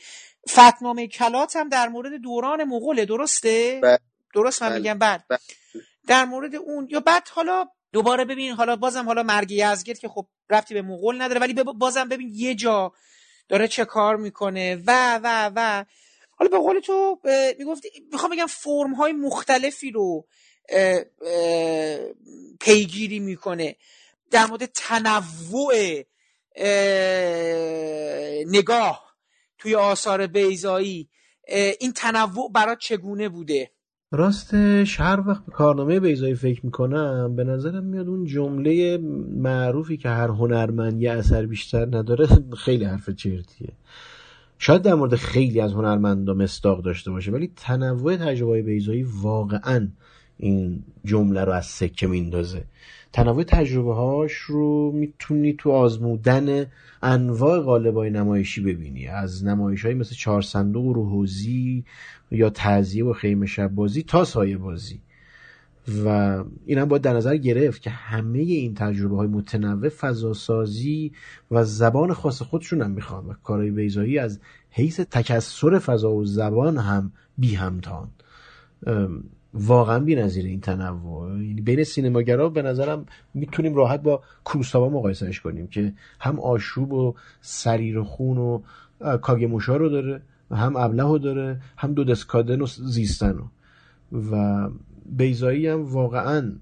فتنامه 0.49 1.07
کلات 1.07 1.57
هم 1.57 1.69
در 1.69 1.89
مورد 1.89 2.13
دوران 2.23 2.65
مغوله 2.65 3.05
درسته؟ 3.05 3.81
بله. 3.83 3.99
درست 4.35 4.63
من 4.63 4.69
بله. 4.69 4.79
میگم 4.79 4.99
بعد 4.99 5.25
بله. 5.29 5.39
در 6.09 6.25
مورد 6.25 6.55
اون 6.55 6.89
یا 6.91 7.01
بعد 7.01 7.29
حالا 7.29 7.69
دوباره 7.93 8.25
ببین 8.25 8.53
حالا 8.53 8.77
بازم 8.77 9.07
حالا 9.07 9.23
مرگ 9.23 9.51
یزگرد 9.51 9.99
که 9.99 10.09
خب 10.09 10.27
رفتی 10.51 10.75
به 10.75 10.83
مغول 10.83 11.23
نداره 11.23 11.41
ولی 11.41 11.55
بازم 11.55 12.09
ببین 12.09 12.31
یه 12.35 12.55
جا 12.55 12.93
داره 13.49 13.69
چه 13.69 13.85
کار 13.85 14.17
می‌کنه 14.17 14.83
و 14.87 15.21
و 15.23 15.51
و 15.57 15.85
حالا 16.41 16.51
به 16.51 16.59
قول 16.59 16.81
تو 16.81 17.21
می‌گفتی 17.59 17.89
می‌خوام 18.13 18.33
بگم 18.33 18.47
فرم 18.47 18.95
های 18.95 19.13
مختلفی 19.13 19.91
رو 19.91 20.27
پیگیری 22.61 23.21
می‌کنه 23.21 23.77
در 24.31 24.47
مورد 24.47 24.65
تنوع 24.65 25.75
اه، 26.57 27.65
نگاه 28.47 29.17
توی 29.59 29.75
آثار 29.75 30.27
بیزایی 30.27 31.09
این 31.81 31.93
تنوع 31.93 32.53
برات 32.53 32.79
چگونه 32.79 33.29
بوده؟ 33.29 33.71
راستش 34.13 35.01
هر 35.01 35.21
وقت 35.27 35.45
به 35.47 35.53
کارنامه 35.53 36.01
بیزایی 36.01 36.35
فکر 36.35 36.67
می‌کنم 36.67 37.37
به 37.37 37.45
نظرم 37.45 37.85
میاد 37.85 38.09
اون 38.09 38.25
جمله 38.25 38.99
معروفی 39.37 39.97
که 39.97 40.09
هر 40.09 40.29
هنرمند 40.29 41.03
یه 41.03 41.13
اثر 41.13 41.47
بیشتر 41.47 41.87
نداره 41.87 42.29
خیلی 42.65 42.85
حرف 42.85 43.11
چرتیه. 43.11 43.73
شاید 44.63 44.83
در 44.83 44.95
مورد 44.95 45.15
خیلی 45.15 45.61
از 45.61 45.73
هنرمندا 45.73 46.35
مستاق 46.35 46.83
داشته 46.83 47.11
باشه 47.11 47.31
ولی 47.31 47.53
تنوع 47.57 48.17
تجربه 48.17 48.63
بیزایی 48.63 49.03
واقعا 49.03 49.89
این 50.37 50.83
جمله 51.05 51.45
رو 51.45 51.53
از 51.53 51.67
سکه 51.67 52.07
میندازه 52.07 52.65
تنوع 53.13 53.43
تجربه 53.43 53.95
هاش 53.95 54.33
رو 54.33 54.93
می‌تونی 54.93 55.53
تو 55.53 55.71
آزمودن 55.71 56.67
انواع 57.03 57.61
قالبای 57.61 58.11
نمایشی 58.11 58.61
ببینی. 58.61 59.09
از 59.09 59.45
نمایش 59.45 59.85
های 59.85 59.95
مثل 59.95 60.15
چهار 60.15 60.43
صندوق 60.43 60.85
و 60.85 60.93
روحوزی 60.93 61.85
یا 62.31 62.51
تعذیه 62.51 63.05
و 63.05 63.13
خیمه 63.13 63.47
شب 63.47 63.69
بازی 63.69 64.03
تا 64.03 64.25
سایه 64.25 64.57
بازی. 64.57 65.01
و 66.05 66.45
این 66.67 66.79
هم 66.79 66.89
باید 66.89 67.03
در 67.03 67.13
نظر 67.13 67.37
گرفت 67.37 67.83
که 67.83 67.91
همه 67.91 68.39
این 68.39 68.75
تجربه 68.75 69.17
های 69.17 69.29
متنوع 69.29 69.89
فضاسازی 69.89 71.13
و 71.51 71.65
زبان 71.65 72.13
خاص 72.13 72.43
خودشون 72.43 72.83
هم 72.83 72.91
می‌خوان 72.91 73.27
و 73.27 73.35
کارهای 73.45 73.71
بیزایی 73.71 74.19
از 74.19 74.41
حیث 74.71 75.01
تکسر 75.01 75.79
فضا 75.79 76.13
و 76.13 76.25
زبان 76.25 76.79
هم 76.79 77.13
بی 77.39 77.55
همتان. 77.55 78.09
واقعا 79.55 79.99
بی 79.99 80.15
نظیر 80.15 80.45
این 80.45 80.61
تنوع. 80.61 81.31
یعنی 81.31 81.61
بین 81.61 81.85
سینماگرا 81.85 82.49
به 82.49 82.63
نظرم 82.63 83.07
می‌تونیم 83.35 83.75
راحت 83.75 84.03
با 84.03 84.23
کوروساوا 84.45 84.89
مقایسهش 84.89 85.41
کنیم 85.41 85.67
که 85.67 85.93
هم 86.21 86.41
آشوب 86.41 86.93
و 86.93 87.15
سریر 87.41 87.99
و 87.99 88.05
خون 88.05 88.39
و 88.39 88.61
کاگموشا 89.23 89.77
رو 89.77 89.89
داره 89.89 90.23
و 90.51 90.57
هم 90.57 90.77
ابله 90.77 91.03
رو 91.03 91.19
داره 91.19 91.61
هم 91.77 91.95
دو 91.95 92.05
دسکادن 92.05 92.61
و 92.61 92.67
زیستن 92.67 93.33
رو. 93.33 93.45
و 94.33 94.69
بیزایی 95.17 95.67
هم 95.67 95.85
واقعا 95.85 96.53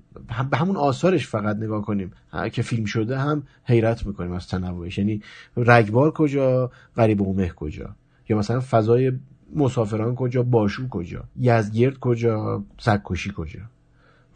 به 0.50 0.56
همون 0.56 0.76
آثارش 0.76 1.26
فقط 1.26 1.56
نگاه 1.56 1.82
کنیم. 1.82 2.10
که 2.52 2.62
فیلم 2.62 2.84
شده 2.84 3.18
هم 3.18 3.42
حیرت 3.64 4.06
می‌کنیم 4.06 4.32
از 4.32 4.48
تنوعش. 4.48 4.98
یعنی 4.98 5.22
رگبار 5.56 6.10
کجا؟ 6.10 6.70
غریب 6.96 7.22
اومه 7.22 7.48
کجا؟ 7.48 7.96
یا 8.28 8.38
مثلا 8.38 8.60
فضای 8.60 9.12
مسافران 9.56 10.14
کجا؟ 10.14 10.42
باشو 10.42 10.88
کجا؟ 10.88 11.24
یزدگرد 11.40 11.98
کجا؟ 11.98 12.64
سگکشی 12.78 13.32
کجا؟ 13.36 13.60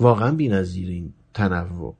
واقعا 0.00 0.32
بی‌نظیر 0.32 0.88
این 0.88 1.12
تنوع. 1.34 1.96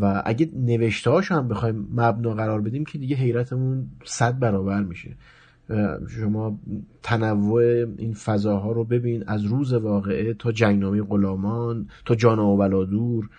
و 0.00 0.22
اگه 0.24 0.50
نوشته 0.56 1.10
هم 1.20 1.48
بخوایم 1.48 1.88
مبنا 1.94 2.34
قرار 2.34 2.60
بدیم 2.60 2.84
که 2.84 2.98
دیگه 2.98 3.16
حیرتمون 3.16 3.90
صد 4.04 4.38
برابر 4.38 4.82
میشه. 4.82 5.16
شما 6.08 6.58
تنوع 7.02 7.62
این 7.98 8.14
فضاها 8.14 8.72
رو 8.72 8.84
ببین 8.84 9.24
از 9.26 9.44
روز 9.44 9.72
واقعه 9.72 10.34
تا 10.34 10.52
جنگنامه 10.52 11.02
غلامان 11.02 11.88
تا 12.04 12.14
جان 12.14 12.38
و 12.38 12.56
بلادور 12.56 13.30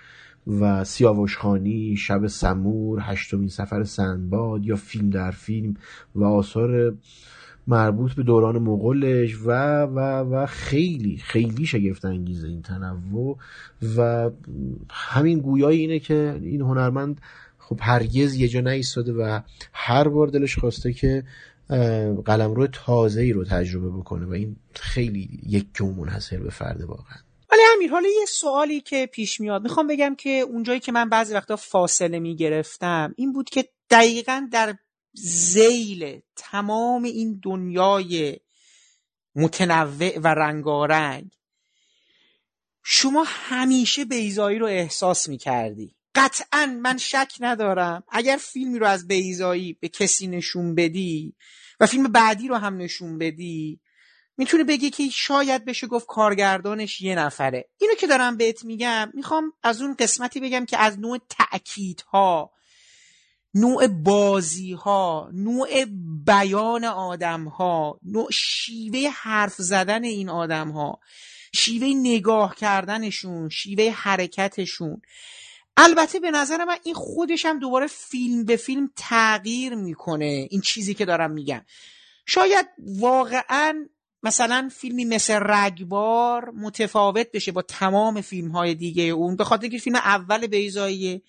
و 0.47 0.83
سیاوشخانی 0.83 1.97
شب 1.97 2.27
سمور 2.27 2.99
هشتمین 3.01 3.47
سفر 3.47 3.83
سندباد 3.83 4.65
یا 4.65 4.75
فیلم 4.75 5.09
در 5.09 5.31
فیلم 5.31 5.73
و 6.15 6.23
آثار 6.23 6.93
مربوط 7.67 8.13
به 8.13 8.23
دوران 8.23 8.57
مغولش 8.57 9.35
و 9.45 9.51
و 9.81 9.99
و 9.99 10.45
خیلی 10.45 11.17
خیلی 11.17 11.65
شگفت 11.65 12.05
انگیزه 12.05 12.47
این 12.47 12.61
تنوع 12.61 13.37
و 13.97 14.29
همین 14.89 15.39
گویای 15.39 15.77
اینه 15.77 15.99
که 15.99 16.39
این 16.41 16.61
هنرمند 16.61 17.21
خب 17.57 17.79
هرگز 17.81 18.35
یه 18.35 18.47
جا 18.47 18.59
نایستاده 18.59 19.13
و 19.13 19.39
هر 19.73 20.07
بار 20.07 20.27
دلش 20.27 20.59
خواسته 20.59 20.93
که 20.93 21.23
قلمرو 22.25 22.67
تازه 22.67 23.21
ای 23.21 23.31
رو 23.31 23.45
تجربه 23.45 23.89
بکنه 23.89 24.25
و 24.25 24.31
این 24.31 24.55
خیلی 24.73 25.39
یک 25.47 25.81
و 25.81 25.83
منحصر 25.83 26.37
به 26.37 26.49
فرده 26.49 26.85
واقعا. 26.85 27.17
ولی 27.51 27.61
امیر 27.75 27.91
حالا 27.91 28.07
یه 28.07 28.25
سوالی 28.25 28.81
که 28.81 29.05
پیش 29.05 29.41
میاد. 29.41 29.63
می‌خوام 29.63 29.87
بگم 29.87 30.15
که 30.15 30.29
اونجایی 30.29 30.79
که 30.79 30.91
من 30.91 31.09
بعضی 31.09 31.33
وقتا 31.33 31.55
فاصله 31.55 32.19
می‌گرفتم 32.19 33.13
این 33.17 33.33
بود 33.33 33.49
که 33.49 33.69
دقیقا 33.89 34.47
در 34.51 34.75
زیل 35.13 36.21
تمام 36.35 37.03
این 37.03 37.39
دنیای 37.43 38.39
متنوع 39.35 40.19
و 40.19 40.27
رنگارنگ 40.27 41.31
شما 42.83 43.23
همیشه 43.27 44.05
بیزایی 44.05 44.59
رو 44.59 44.65
احساس 44.65 45.29
می‌کردی. 45.29 45.94
قطعا 46.15 46.77
من 46.81 46.97
شک 46.97 47.33
ندارم. 47.39 48.03
اگر 48.11 48.37
فیلمی 48.41 48.79
رو 48.79 48.87
از 48.87 49.07
بیزایی 49.07 49.73
به 49.73 49.87
کسی 49.87 50.27
نشون 50.27 50.75
بدی 50.75 51.35
و 51.79 51.85
فیلم 51.85 52.11
بعدی 52.11 52.47
رو 52.47 52.55
هم 52.55 52.77
نشون 52.77 53.17
بدی 53.17 53.79
می‌تونه 54.37 54.63
بگی 54.63 54.89
که 54.89 55.09
شاید 55.09 55.65
بشه 55.65 55.87
گفت 55.87 56.07
کارگردانش 56.07 57.01
یه 57.01 57.15
نفره. 57.15 57.69
اینو 57.77 57.95
که 57.95 58.07
دارم 58.07 58.37
بهت 58.37 58.65
میگم 58.65 59.11
می‌خوام 59.13 59.53
از 59.63 59.81
اون 59.81 59.95
قسمتی 59.99 60.39
بگم 60.39 60.65
که 60.65 60.77
از 60.77 60.99
نوع 60.99 61.19
تأکیدها 61.29 62.51
نوع 63.53 63.87
بازی 63.87 64.73
ها 64.73 65.29
نوع 65.33 65.85
بیان 66.25 66.83
آدم 66.83 67.47
ها 67.47 67.99
نوع 68.03 68.31
شیوه 68.31 69.09
حرف 69.09 69.55
زدن 69.57 70.03
این 70.03 70.29
آدم 70.29 70.71
ها 70.71 70.99
شیوه 71.53 71.87
نگاه 71.87 72.55
کردنشون 72.55 73.49
شیوه 73.49 73.91
حرکتشون. 73.91 75.01
البته 75.77 76.19
به 76.19 76.31
نظر 76.31 76.65
من 76.65 76.77
این 76.83 76.95
خودش 76.95 77.45
هم 77.45 77.59
دوباره 77.59 77.87
فیلم 77.87 78.45
به 78.45 78.55
فیلم 78.55 78.89
تغییر 78.95 79.75
می‌کنه 79.75 80.47
این 80.51 80.61
چیزی 80.61 80.93
که 80.93 81.05
دارم 81.05 81.31
میگم. 81.31 81.65
شاید 82.25 82.67
واقعا 82.79 83.85
مثلا 84.23 84.69
فیلمی 84.75 85.05
مثل 85.05 85.39
رگبار 85.41 86.49
متفاوت 86.49 87.31
بشه 87.31 87.51
با 87.51 87.61
تمام 87.61 88.21
فیلم 88.21 88.51
های 88.51 88.75
دیگه 88.75 89.03
اون 89.03 89.35
به 89.35 89.43
خاطر 89.43 89.61
اینکه 89.61 89.77
فیلم 89.77 89.95
اول 89.95 90.47
بیزاییه 90.47 91.21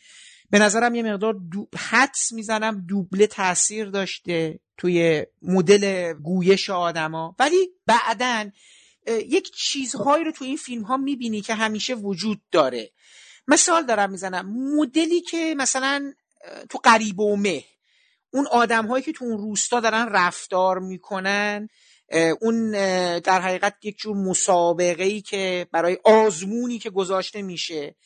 به 0.51 0.59
نظرم 0.59 0.95
یه 0.95 1.03
مقدار 1.03 1.41
دو... 1.53 1.69
حدس 1.77 2.33
می‌زنم 2.33 2.85
دوبله 2.89 3.27
تاثیر 3.27 3.87
داشته 3.87 4.61
توی 4.77 5.27
مدل 5.43 6.13
گویش 6.13 6.71
آدما. 6.71 7.37
ولی 7.39 7.71
بعدا 7.87 8.51
یک 9.07 9.51
چیزهایی 9.51 10.25
رو 10.25 10.33
تو 10.33 10.45
این 10.45 10.57
فیلم 10.57 10.83
ها 10.83 10.97
می‌بینی 10.97 11.41
که 11.41 11.55
همیشه 11.55 11.95
وجود 11.95 12.41
داره. 12.51 12.91
مثال 13.49 13.87
دارم 13.87 14.11
می‌زنم. 14.11 14.77
مدلی 14.77 15.21
که 15.21 15.55
مثلا 15.57 16.13
تو 16.71 16.79
قریب 16.79 17.21
و 17.21 17.37
مه 17.37 17.65
اون 18.33 18.47
آدم 18.47 18.87
هایی 18.87 19.05
که 19.05 19.13
تو 19.13 19.25
اون 19.25 19.39
روستا 19.39 19.81
دارن 19.81 20.09
رفتار 20.09 20.79
می‌کنن 20.79 21.69
اون 22.41 22.71
در 23.19 23.41
حقیقت 23.41 23.75
یک 23.83 23.99
جور 23.99 24.17
مسابقه 24.17 25.05
ای 25.05 25.21
که 25.21 25.67
برای 25.73 25.99
آزمونی 26.05 26.79
که 26.79 26.91
گذاشته 26.91 27.43
میشه 27.43 27.97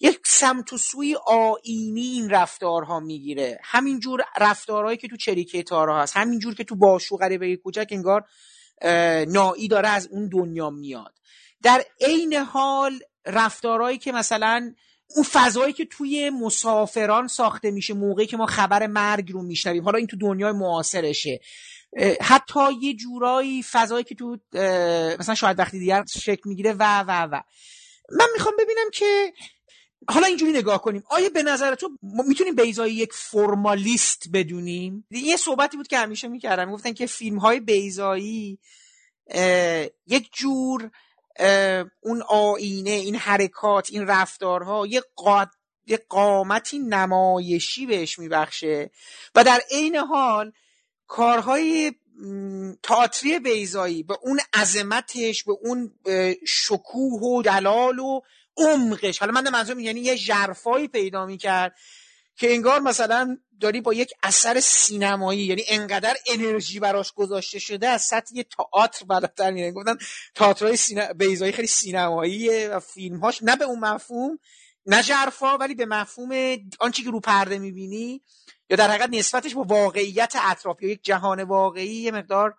یک 0.00 0.20
سمت 0.26 0.72
و 0.72 0.78
سوی 0.78 1.16
آینی 1.26 2.00
این 2.00 2.30
رفتارها 2.30 3.00
می‌گیره. 3.00 3.58
همینجور 3.62 4.24
رفتارهایی 4.40 4.96
که 4.96 5.08
تو 5.08 5.16
چریکه 5.16 5.62
تارها 5.62 6.02
هست 6.02 6.16
همینجور 6.16 6.54
که 6.54 6.64
تو 6.64 6.76
باشو 6.76 7.16
غریبه 7.16 7.56
کوچک 7.56 7.88
انگار 7.90 8.24
نایی 9.28 9.68
داره 9.68 9.88
از 9.88 10.08
اون 10.10 10.28
دنیا 10.28 10.70
میاد. 10.70 11.14
در 11.62 11.84
عین 12.00 12.34
حال 12.34 13.00
رفتارهایی 13.30 13.98
که 13.98 14.12
مثلا 14.12 14.74
اون 15.16 15.24
فضایی 15.32 15.72
که 15.72 15.84
توی 15.84 16.30
مسافران 16.30 17.28
ساخته 17.28 17.70
میشه 17.70 17.94
موقعی 17.94 18.26
که 18.26 18.36
ما 18.36 18.46
خبر 18.46 18.86
مرگ 18.86 19.32
رو 19.32 19.42
میشنویم. 19.42 19.84
حالا 19.84 19.98
این 19.98 20.06
تو 20.06 20.16
دنیای 20.16 20.52
معاصرشه. 20.52 21.40
حتی 22.22 22.60
یه 22.80 22.94
جورایی 22.94 23.62
فضایی 23.62 24.04
که 24.04 24.14
تو 24.14 24.38
مثلا 25.18 25.34
شاید 25.34 25.58
وقتی 25.58 25.78
دیگر 25.78 26.04
شکل 26.08 26.42
می‌گیره 26.44 26.72
و 26.72 27.00
و 27.00 27.28
و. 27.32 27.40
من 28.18 28.26
می‌خوام 28.34 28.54
ببینم 28.58 28.90
که 28.92 29.32
حالا 30.08 30.26
اینجوری 30.26 30.52
نگاه 30.52 30.82
کنیم. 30.82 31.02
آیا 31.10 31.28
به 31.28 31.42
نظر 31.42 31.74
تو 31.74 31.90
می‌تونیم 32.02 32.54
بیزایی 32.54 32.94
یک 32.94 33.12
فرمالیست 33.12 34.24
بدونیم؟ 34.32 35.06
یه 35.10 35.36
صحبتی 35.36 35.76
بود 35.76 35.88
که 35.88 35.98
همیشه 35.98 36.28
می‌کردم. 36.28 36.72
گفتن 36.72 36.92
که 36.92 37.06
فیلم 37.06 37.38
های 37.38 37.60
بیزایی 37.60 38.58
یک 40.06 40.30
جور 40.32 40.90
اون 42.00 42.22
آینه 42.28 42.90
این 42.90 43.16
حرکات 43.16 43.88
این 43.90 44.06
رفتارها 44.06 44.86
یه 44.86 45.02
قاد 45.16 45.48
یه 45.86 45.96
قامتی 46.08 46.78
نمایشی 46.78 47.86
بهش 47.86 48.18
میبخشه. 48.18 48.90
و 49.34 49.44
در 49.44 49.60
عین 49.70 49.96
حال 49.96 50.52
کارهای 51.06 51.92
تئاتری 52.82 53.38
بیزایی 53.38 54.02
به 54.02 54.18
اون 54.22 54.40
عظمتش 54.54 55.44
به 55.44 55.52
اون 55.62 55.94
شکوه 56.46 57.22
و 57.22 57.42
جلال 57.42 57.98
و 57.98 58.20
عمقش. 58.56 59.18
حالا 59.18 59.32
من 59.32 59.50
منظورم 59.50 59.80
یعنی 59.80 60.00
یه 60.00 60.16
ژرفایی 60.16 60.88
پیدا 60.88 61.26
می‌کرد 61.26 61.76
که 62.40 62.52
انگار 62.52 62.80
مثلا 62.80 63.38
داری 63.60 63.80
با 63.80 63.94
یک 63.94 64.12
اثر 64.22 64.60
سینمایی 64.60 65.40
یعنی 65.40 65.62
انقدر 65.68 66.16
انرژی 66.26 66.80
براش 66.80 67.12
گذاشته 67.12 67.58
شده 67.58 67.88
از 67.88 68.02
سطح 68.02 68.42
تئاتر 68.42 69.04
بالاتر 69.04 69.50
میره 69.50 69.72
گفتن 69.72 69.96
تئاترهای 70.34 70.76
سینا... 70.76 71.12
بیزایی 71.12 71.52
خیلی 71.52 71.68
سینماییه 71.68 72.68
و 72.68 72.80
فیلمهاش 72.80 73.42
نه 73.42 73.56
به 73.56 73.64
اون 73.64 73.78
مفهوم 73.78 74.38
نه 74.86 75.02
جرفا 75.02 75.58
ولی 75.58 75.74
به 75.74 75.86
مفهوم 75.86 76.56
آنچه 76.80 77.02
که 77.02 77.10
رو 77.10 77.20
پرده 77.20 77.58
می‌بینی 77.58 78.22
یا 78.70 78.76
در 78.76 78.90
حقیقت 78.90 79.10
نسبتش 79.12 79.54
با 79.54 79.62
واقعیت 79.62 80.34
اطراف 80.44 80.82
یا 80.82 80.90
یک 80.90 81.04
جهان 81.04 81.42
واقعی 81.42 81.94
یه 81.94 82.10
مقدار 82.10 82.54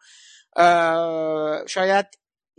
شاید 1.67 2.05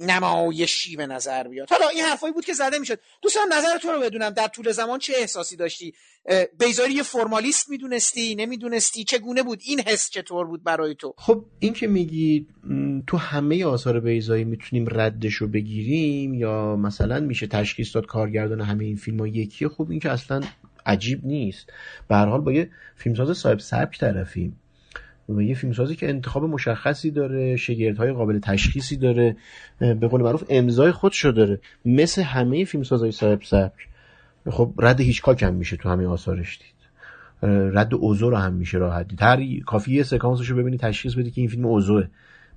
نمایشی 0.03 0.96
به 0.96 1.07
نظر 1.07 1.48
بیاد. 1.48 1.70
حالا 1.70 1.88
این 1.88 2.05
حرفایی 2.05 2.32
بود 2.32 2.44
که 2.44 2.53
زده 2.53 2.78
می‌شد. 2.78 3.00
دوستان 3.22 3.42
نظر 3.53 3.78
تو 3.78 3.92
رو 3.92 4.00
بدونم. 4.00 4.30
در 4.30 4.48
طول 4.48 4.72
زمان 4.72 4.98
چه 4.98 5.12
احساسی 5.16 5.57
داشتی؟ 5.57 5.94
بیزاری 6.59 6.92
یه 6.92 7.03
فرمالیست 7.03 7.70
می‌دونستی؟ 7.70 8.34
نمی‌دونستی؟ 8.34 9.05
چگونه 9.05 9.42
بود؟ 9.42 9.61
این 9.64 9.80
حس 9.80 10.11
چطور 10.11 10.46
بود 10.46 10.64
برای 10.64 10.94
تو؟ 10.94 11.14
خب 11.16 11.44
این 11.59 11.72
که 11.72 11.86
میگی 11.86 12.46
تو 13.07 13.16
همه 13.16 13.64
آثار 13.64 14.00
بیزایی 14.00 14.44
می‌تونیم 14.44 14.86
ردش 14.90 15.34
رو 15.34 15.48
بگیریم 15.48 16.34
یا 16.34 16.76
مثلا 16.76 17.20
میشه 17.20 17.46
تشخیص 17.46 17.94
داد 17.94 18.07
کارگردان 18.07 18.61
همه 18.61 18.84
این 18.84 18.96
فیلم 18.96 19.18
ها 19.18 19.26
یکیه 19.26 19.68
خب 19.68 19.90
این 19.90 20.00
که 20.00 20.11
اصلا 20.11 20.40
عجیب 20.86 21.24
نیست. 21.24 21.66
به 22.09 22.16
هر 22.16 22.26
حال 22.26 22.40
با 22.40 22.53
یه 22.53 22.70
فیلمساز 22.96 23.36
صاحب 23.36 23.59
سبک 23.59 23.98
طرفیم. 23.98 24.59
یه 25.28 25.54
فیلمسازی 25.54 25.96
که 25.96 26.08
انتخاب 26.08 26.44
مشخصی 26.44 27.10
داره 27.10 27.56
شگردهای 27.56 28.12
قابل 28.12 28.38
تشخیصی 28.38 28.96
داره 28.96 29.36
به 29.78 30.08
قول 30.08 30.22
معروف 30.22 30.44
امضای 30.48 30.92
خودشو 30.92 31.30
داره. 31.30 31.60
مثل 31.84 32.22
همه 32.22 32.64
فیلمسازهای 32.64 33.12
صاحب 33.12 33.42
سبک. 33.42 33.88
خب 34.50 34.74
رد 34.78 35.00
هیچ 35.00 35.22
هم 35.42 35.54
میشه 35.54 35.76
تو 35.76 35.88
همه 35.88 36.06
آثارش 36.06 36.58
دید. 36.58 36.72
رد 37.50 37.94
اوزو 37.94 38.30
رو 38.30 38.36
هم 38.36 38.52
میشه 38.52 38.78
راحت 38.78 39.08
دید. 39.08 39.22
هر 39.22 39.60
کافی 39.66 39.94
یه 39.94 40.02
سکانسش 40.02 40.48
رو 40.48 40.56
ببینی 40.56 40.78
تشخیص 40.78 41.14
بدی 41.14 41.30
که 41.30 41.40
این 41.40 41.50
فیلم 41.50 41.66
اوزوه. 41.66 42.06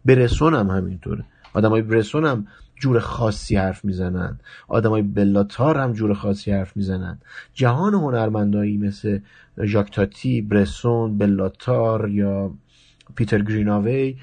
برسون 0.05 0.53
هم 0.53 0.69
همینطوره. 0.69 1.23
آدمای 1.53 1.81
برسون 1.81 2.25
هم 2.25 2.47
جور 2.79 2.99
خاصی 2.99 3.55
حرف 3.55 3.85
می‌زنن. 3.85 4.39
آدمای 4.67 5.01
بلاتار 5.01 5.77
هم 5.77 5.93
جور 5.93 6.13
خاصی 6.13 6.51
حرف 6.51 6.77
می‌زنن. 6.77 7.19
جهان 7.53 7.93
هنرمندایی 7.93 8.77
مثل 8.77 9.19
ژاکتاتی 9.63 10.41
برسون 10.41 11.17
بلاتار 11.17 12.09
یا 12.09 12.53
پیتر 13.15 13.41
گریناوی 13.41 14.17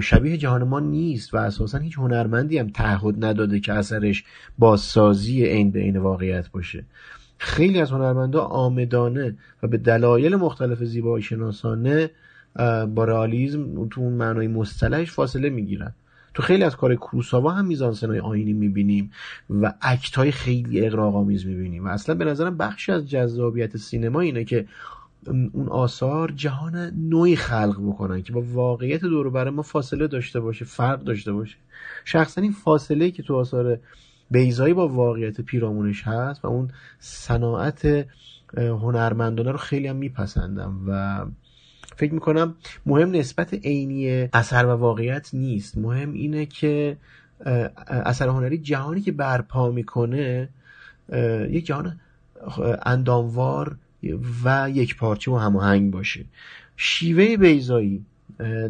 شبیه 0.00 0.36
جهان 0.36 0.64
ما 0.64 0.80
نیست 0.80 1.34
و 1.34 1.36
اساسا 1.36 1.78
هیچ 1.78 1.98
هنرمندی 1.98 2.58
هم 2.58 2.68
تعهد 2.68 3.24
نداده 3.24 3.60
که 3.60 3.72
اثرش 3.72 4.24
بازسازی 4.58 5.44
عین 5.44 5.70
به 5.70 5.80
عین 5.80 5.96
واقعیت 5.96 6.50
باشه. 6.50 6.84
خیلی 7.38 7.80
از 7.80 7.90
هنرمندا 7.90 8.42
آمدانه 8.42 9.36
و 9.62 9.68
به 9.68 9.76
دلایل 9.76 10.36
مختلف 10.36 10.84
زیبایی 10.84 11.22
شناسانه 11.22 12.10
با 12.94 13.04
رئالیسم 13.04 13.88
تو 13.88 14.00
اون 14.00 14.12
معنای 14.12 14.48
مصطلحش 14.48 15.10
فاصله 15.10 15.50
می‌گیرن. 15.50 15.92
تو 16.36 16.42
خیلی 16.42 16.64
از 16.64 16.76
کار 16.76 16.94
کروساوا 16.94 17.50
هم 17.50 17.64
میزانسنای 17.64 18.18
آینی 18.18 18.52
می‌بینیم 18.52 19.10
و 19.50 19.72
اکت 19.82 20.14
های 20.14 20.30
خیلی 20.30 20.86
اقراق‌آمیز 20.86 21.46
می‌بینیم. 21.46 21.84
و 21.84 21.88
اصلا 21.88 22.14
به 22.14 22.24
نظرم 22.24 22.56
بخشی 22.56 22.92
از 22.92 23.10
جذابیت 23.10 23.76
سینما 23.76 24.20
اینه 24.20 24.44
که 24.44 24.66
اون 25.52 25.68
آثار 25.68 26.32
جهان 26.36 26.92
نوعی 27.08 27.36
خلق 27.36 27.76
بکنن 27.86 28.22
که 28.22 28.32
با 28.32 28.42
واقعیت 28.42 29.00
دور 29.00 29.30
برای 29.30 29.50
ما 29.50 29.62
فاصله 29.62 30.06
داشته 30.06 30.40
باشه 30.40 30.64
فرق 30.64 31.02
داشته 31.02 31.32
باشه. 31.32 31.56
شخصا 32.04 32.40
این 32.40 32.52
فاصله 32.52 33.10
که 33.10 33.22
تو 33.22 33.36
آثار 33.36 33.78
بیزایی 34.30 34.74
با 34.74 34.88
واقعیت 34.88 35.40
پیرامونش 35.40 36.02
هست 36.02 36.44
و 36.44 36.48
اون 36.48 36.70
صناعت 36.98 38.06
هنرمندانه 38.56 39.50
رو 39.50 39.58
خیلی 39.58 39.86
هم 39.88 39.96
میپسندم 39.96 40.80
و 40.88 41.26
فکر 41.96 42.14
می‌کنم 42.14 42.54
مهم 42.86 43.10
نسبت 43.10 43.54
عینی 43.54 44.28
اثر 44.32 44.66
و 44.66 44.70
واقعیت 44.70 45.30
نیست. 45.32 45.78
مهم 45.78 46.12
اینه 46.12 46.46
که 46.46 46.96
اثر 47.86 48.28
هنری 48.28 48.58
جهانی 48.58 49.00
که 49.00 49.12
برپا 49.12 49.70
می‌کنه 49.70 50.48
یک 51.50 51.66
جهان 51.66 52.00
انداموار 52.82 53.76
و 54.44 54.70
یک 54.74 54.96
پارچه 54.96 55.30
و 55.30 55.36
هماهنگ 55.36 55.90
باشه. 55.90 56.24
شیوه 56.76 57.36
بیزایی 57.36 58.04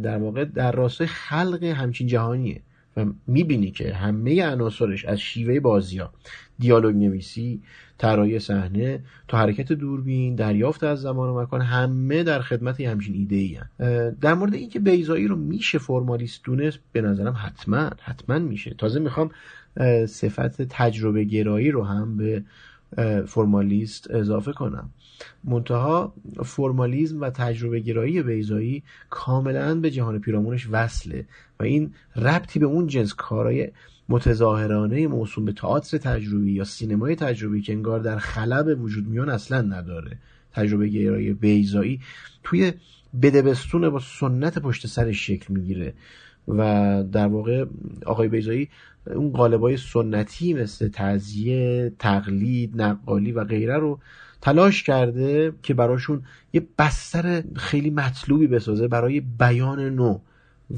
در 0.02 0.18
واقع 0.18 0.44
در 0.44 0.72
راستای 0.72 1.06
خلق 1.06 1.62
همچین 1.64 2.06
جهانیه 2.06 2.60
و 2.96 3.04
می‌بینی 3.26 3.70
که 3.70 3.94
همه 3.94 4.46
عناصرش 4.46 5.04
از 5.04 5.18
شیوه 5.20 5.60
بازی 5.60 5.98
ها 5.98 6.12
دیالوگ 6.58 6.96
نویسی 6.96 7.62
طراحی 7.98 8.38
صحنه 8.38 9.00
تا 9.28 9.38
حرکت 9.38 9.72
دوربین 9.72 10.34
دریافت 10.34 10.84
از 10.84 11.00
زمان 11.00 11.28
و 11.28 11.40
مکان 11.40 11.60
همه 11.60 12.22
در 12.22 12.40
خدمت 12.40 12.80
همچین 12.80 13.14
ایده 13.14 13.36
ای 13.36 13.58
در 14.20 14.34
مورد 14.34 14.54
اینکه 14.54 14.80
بیزایی 14.80 15.26
رو 15.26 15.36
میشه 15.36 15.78
فرمالیست 15.78 16.44
دونست 16.44 16.78
به 16.92 17.00
نظرم 17.00 17.36
حتما 17.38 17.90
حتما 18.00 18.38
میشه. 18.38 18.74
تازه 18.78 19.00
می‌خوام 19.00 19.30
صفت 20.06 20.62
تجربه 20.62 21.24
گرایی 21.24 21.70
رو 21.70 21.84
هم 21.84 22.16
به 22.16 22.42
فرمالیست 23.26 24.10
اضافه 24.10 24.52
کنم. 24.52 24.90
منتها 25.44 26.14
فرمالیزم 26.44 27.20
و 27.20 27.30
تجربه 27.30 27.80
گرایی 27.80 28.22
بیزایی 28.22 28.82
کاملا 29.10 29.74
به 29.74 29.90
جهان 29.90 30.20
پیرامونش 30.20 30.68
وصله 30.70 31.24
و 31.60 31.64
این 31.64 31.94
ربطی 32.16 32.58
به 32.58 32.66
اون 32.66 32.86
جنس 32.86 33.14
کارای 33.14 33.70
متظاهرانه 34.08 35.06
موسوم 35.06 35.44
به 35.44 35.52
تئاتر 35.52 35.98
تجربی 35.98 36.52
یا 36.52 36.64
سینمای 36.64 37.16
تجربی 37.16 37.62
که 37.62 37.72
انگار 37.72 38.00
در 38.00 38.18
خلب 38.18 38.82
وجود 38.82 39.08
میان 39.08 39.28
اصلا 39.28 39.60
نداره. 39.60 40.18
تجربه 40.52 40.88
گرایی 40.88 41.32
بیزایی 41.32 42.00
توی 42.42 42.72
بدبستون 43.22 43.88
با 43.88 44.00
سنت 44.00 44.58
پشت 44.58 44.86
سرش 44.86 45.26
شکل 45.26 45.54
می‌گیره 45.54 45.94
و 46.48 47.04
در 47.12 47.26
واقع 47.26 47.64
آقای 48.06 48.28
بیزایی 48.28 48.68
اون 49.06 49.30
قالبای 49.30 49.76
سنتی 49.76 50.54
مثل 50.54 50.88
تزیه 50.92 51.92
تقلید 51.98 52.82
نقالی 52.82 53.32
و 53.32 53.44
غیره 53.44 53.76
رو 53.76 53.98
تلاش 54.40 54.82
کرده 54.82 55.52
که 55.62 55.74
براشون 55.74 56.22
یه 56.52 56.66
بستر 56.78 57.42
خیلی 57.56 57.90
مطلوبی 57.90 58.46
بسازه 58.46 58.88
برای 58.88 59.20
بیان 59.20 59.80
نو. 59.80 60.18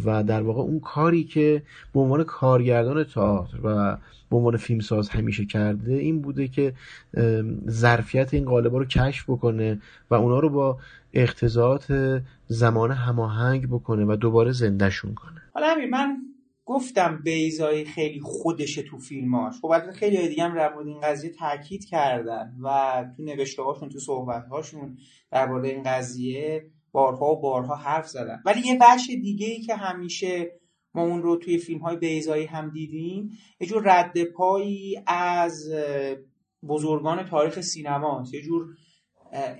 و 0.04 0.22
در 0.22 0.42
واقع 0.42 0.60
اون 0.60 0.80
کاری 0.80 1.24
که 1.24 1.62
به 1.94 2.00
عنوان 2.00 2.24
کارگردان 2.24 3.04
تئاتر 3.04 3.56
و 3.64 3.96
به 4.30 4.36
عنوان 4.36 4.56
فیلمساز 4.56 5.08
همیشه 5.08 5.44
کرده 5.44 5.92
این 5.92 6.22
بوده 6.22 6.48
که 6.48 6.74
ظرفیت 7.68 8.34
این 8.34 8.44
قالبا 8.44 8.78
رو 8.78 8.84
کشف 8.84 9.30
بکنه 9.30 9.80
و 10.10 10.14
اونا 10.14 10.38
رو 10.38 10.50
با 10.50 10.78
اقتضاعات 11.12 12.22
زمان 12.46 12.90
هماهنگ 12.90 13.66
بکنه 13.66 14.04
و 14.04 14.16
دوباره 14.16 14.52
زندهشون 14.52 15.14
کنه. 15.14 15.42
حالا 15.54 15.74
من 15.90 16.16
گفتم 16.68 17.20
بیزایی 17.24 17.84
خیلی 17.84 18.20
خودشه 18.20 18.82
تو 18.82 18.98
فیلماش 18.98 19.54
خب 19.60 19.66
البته 19.66 19.92
خیلی 19.92 20.28
دیگه 20.28 20.44
هم 20.44 20.54
در 20.54 20.72
این 20.78 21.00
قضیه 21.00 21.30
تاکید 21.30 21.84
کردن 21.84 22.56
و 22.62 23.04
تو 23.16 23.22
نوشته 23.22 23.62
هاشون 23.62 23.88
تو 23.88 23.98
صحبت 23.98 24.46
هاشون 24.46 24.98
درباره 25.30 25.68
این 25.68 25.82
قضیه 25.82 26.70
بارها 26.92 27.32
و 27.32 27.40
بارها 27.40 27.74
حرف 27.74 28.08
زدن. 28.08 28.42
ولی 28.44 28.60
یه 28.60 28.78
بخش 28.80 29.06
دیگه 29.06 29.46
ای 29.46 29.60
که 29.60 29.74
همیشه 29.74 30.52
ما 30.94 31.02
اون 31.02 31.22
رو 31.22 31.36
توی 31.36 31.58
فیلم 31.58 31.80
های 31.80 31.96
بیزایی 31.96 32.46
هم 32.46 32.70
دیدیم 32.70 33.30
یه 33.60 33.66
جور 33.66 33.82
رد 33.86 34.24
پایی 34.24 35.02
از 35.06 35.70
بزرگان 36.68 37.24
تاریخ 37.24 37.60
سینما 37.60 38.24
یه 38.32 38.42
جور 38.42 38.66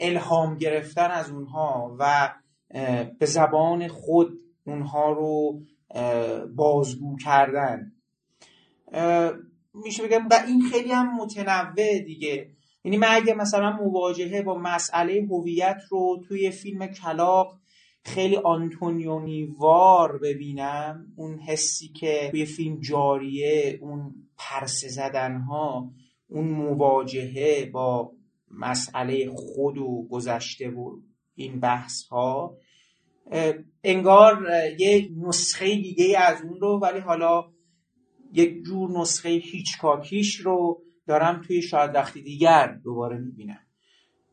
الهام 0.01 0.59
گرفتن 0.59 1.11
از 1.11 1.31
اونها 1.31 1.97
و 1.99 2.35
به 3.19 3.27
زبان 3.27 3.89
خود 3.89 4.39
اونها 4.67 5.13
رو 5.13 5.61
بازگو 6.57 7.17
کردن. 7.17 7.93
میشه 9.75 10.03
بگم 10.03 10.29
و 10.31 10.45
این 10.47 10.63
خیلی 10.73 10.93
هم 10.93 11.17
متنوع 11.17 11.99
دیگه. 11.99 12.51
یعنی 12.85 12.97
من 12.97 13.09
اگه 13.11 13.35
مثلا 13.35 13.73
مواجهه 13.73 14.43
با 14.43 14.59
مسئله 14.59 15.27
هویت 15.31 15.81
رو 15.91 16.23
توی 16.29 16.51
فیلم 16.51 16.87
کلاق 16.87 17.59
خیلی 18.05 18.37
آنتونیونی 18.37 19.45
وار 19.45 20.19
ببینم 20.19 21.13
اون 21.17 21.39
حسی 21.39 21.89
که 21.89 22.29
توی 22.31 22.45
فیلم 22.45 22.81
جاریه 22.81 23.79
اون 23.83 24.15
پرسه 24.39 24.89
زدن 24.89 25.41
ها 25.41 25.91
اون 26.29 26.49
مواجهه 26.49 27.71
با 27.73 28.13
مسئله 28.51 29.31
خود 29.31 29.79
و 29.79 30.07
گذشته 30.11 30.71
و 30.71 30.97
این 31.35 31.61
بحث 31.61 32.05
ها 32.05 32.57
انگار 33.85 34.47
یه 34.79 35.11
نسخه 35.17 35.67
دیگه 35.67 36.19
از 36.19 36.43
اون 36.43 36.61
رو 36.61 36.79
ولی 36.79 36.99
حالا 36.99 37.45
یک 38.33 38.63
جور 38.63 39.01
نسخه 39.01 39.29
هیچکاکیش 39.29 40.37
رو 40.37 40.83
دارم 41.09 41.43
توی 41.47 41.63
شاید 41.63 41.95
وقتی 41.95 42.23
دیگر 42.23 42.79
دوباره 42.85 43.19
می‌بینم. 43.19 43.61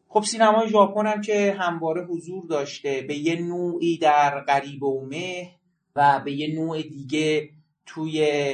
خب 0.08 0.24
سینمای 0.24 0.70
ژاپن 0.70 1.08
هم 1.08 1.22
که 1.22 1.56
همواره 1.60 2.06
حضور 2.06 2.46
داشته 2.48 3.06
به 3.08 3.16
یه 3.18 3.42
نوعی 3.42 3.98
در 3.98 4.40
قریب 4.40 4.84
و 4.84 5.08
مه 5.10 5.52
و 5.96 6.22
به 6.26 6.32
یه 6.32 6.56
نوع 6.56 6.82
دیگه 6.82 7.50
توی 7.86 8.54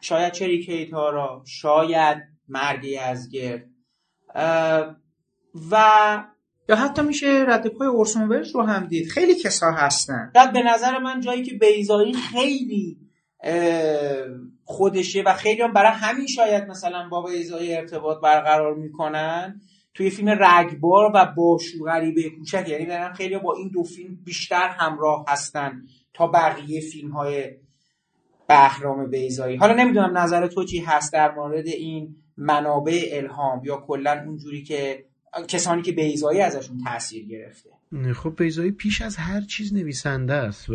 شاید 0.00 0.32
چریکیتارا 0.32 1.42
شاید 1.46 2.18
مرگی 2.48 2.96
از 2.96 3.30
گرد 3.30 3.66
و 5.70 6.24
یا 6.68 6.76
حتی 6.76 7.02
میشه 7.02 7.44
رد 7.48 7.66
پای 7.66 7.88
اورسون 7.88 8.32
رو 8.54 8.62
هم 8.62 8.86
دید. 8.86 9.08
خیلی 9.08 9.34
کسا 9.34 9.70
هستن. 9.70 10.32
بعد 10.34 10.52
به 10.52 10.62
نظر 10.62 10.98
من 10.98 11.20
جایی 11.20 11.42
که 11.42 11.54
بیزایی 11.54 12.12
خیلی 12.12 13.07
خودشه 14.64 15.22
و 15.22 15.34
خیلی 15.34 15.62
هم 15.62 15.72
برای 15.72 15.92
همین 15.92 16.26
شاید 16.26 16.64
مثلا 16.64 17.08
با 17.08 17.22
بیزایی 17.22 17.74
ارتباط 17.74 18.20
برقرار 18.20 18.74
می‌کنن. 18.74 19.60
توی 19.94 20.10
فیلم 20.10 20.28
رگبار 20.40 21.12
و 21.14 21.32
باشو 21.36 21.84
غریبه 21.84 22.30
کوچک 22.30 22.68
یعنی 22.68 22.86
برن 22.86 23.12
خیلی 23.12 23.38
با 23.38 23.54
این 23.54 23.68
دو 23.68 23.82
فیلم 23.82 24.18
بیشتر 24.24 24.68
همراه 24.68 25.24
هستن 25.28 25.82
تا 26.14 26.26
بقیه 26.26 26.80
فیلم 26.80 27.10
های 27.10 27.50
بهرام 28.48 29.10
بیزایی 29.10 29.56
حالا 29.56 29.74
نمی‌دونم 29.74 30.18
نظر 30.18 30.46
تو 30.46 30.64
چی 30.64 30.78
هست 30.78 31.12
در 31.12 31.34
مورد 31.34 31.66
این 31.66 32.16
منابع 32.36 33.08
الهام 33.12 33.64
یا 33.64 33.76
کلا 33.76 34.22
اونجوری 34.26 34.62
که 34.62 35.04
کسانی 35.48 35.82
که 35.82 35.92
بیزایی 35.92 36.40
ازشون 36.40 36.78
تاثیر 36.84 37.26
گرفته. 37.26 37.70
خب 38.14 38.34
بیزایی 38.38 38.70
پیش 38.70 39.02
از 39.02 39.16
هر 39.16 39.40
چیز 39.40 39.74
نویسنده 39.74 40.34
است 40.34 40.70
و 40.70 40.74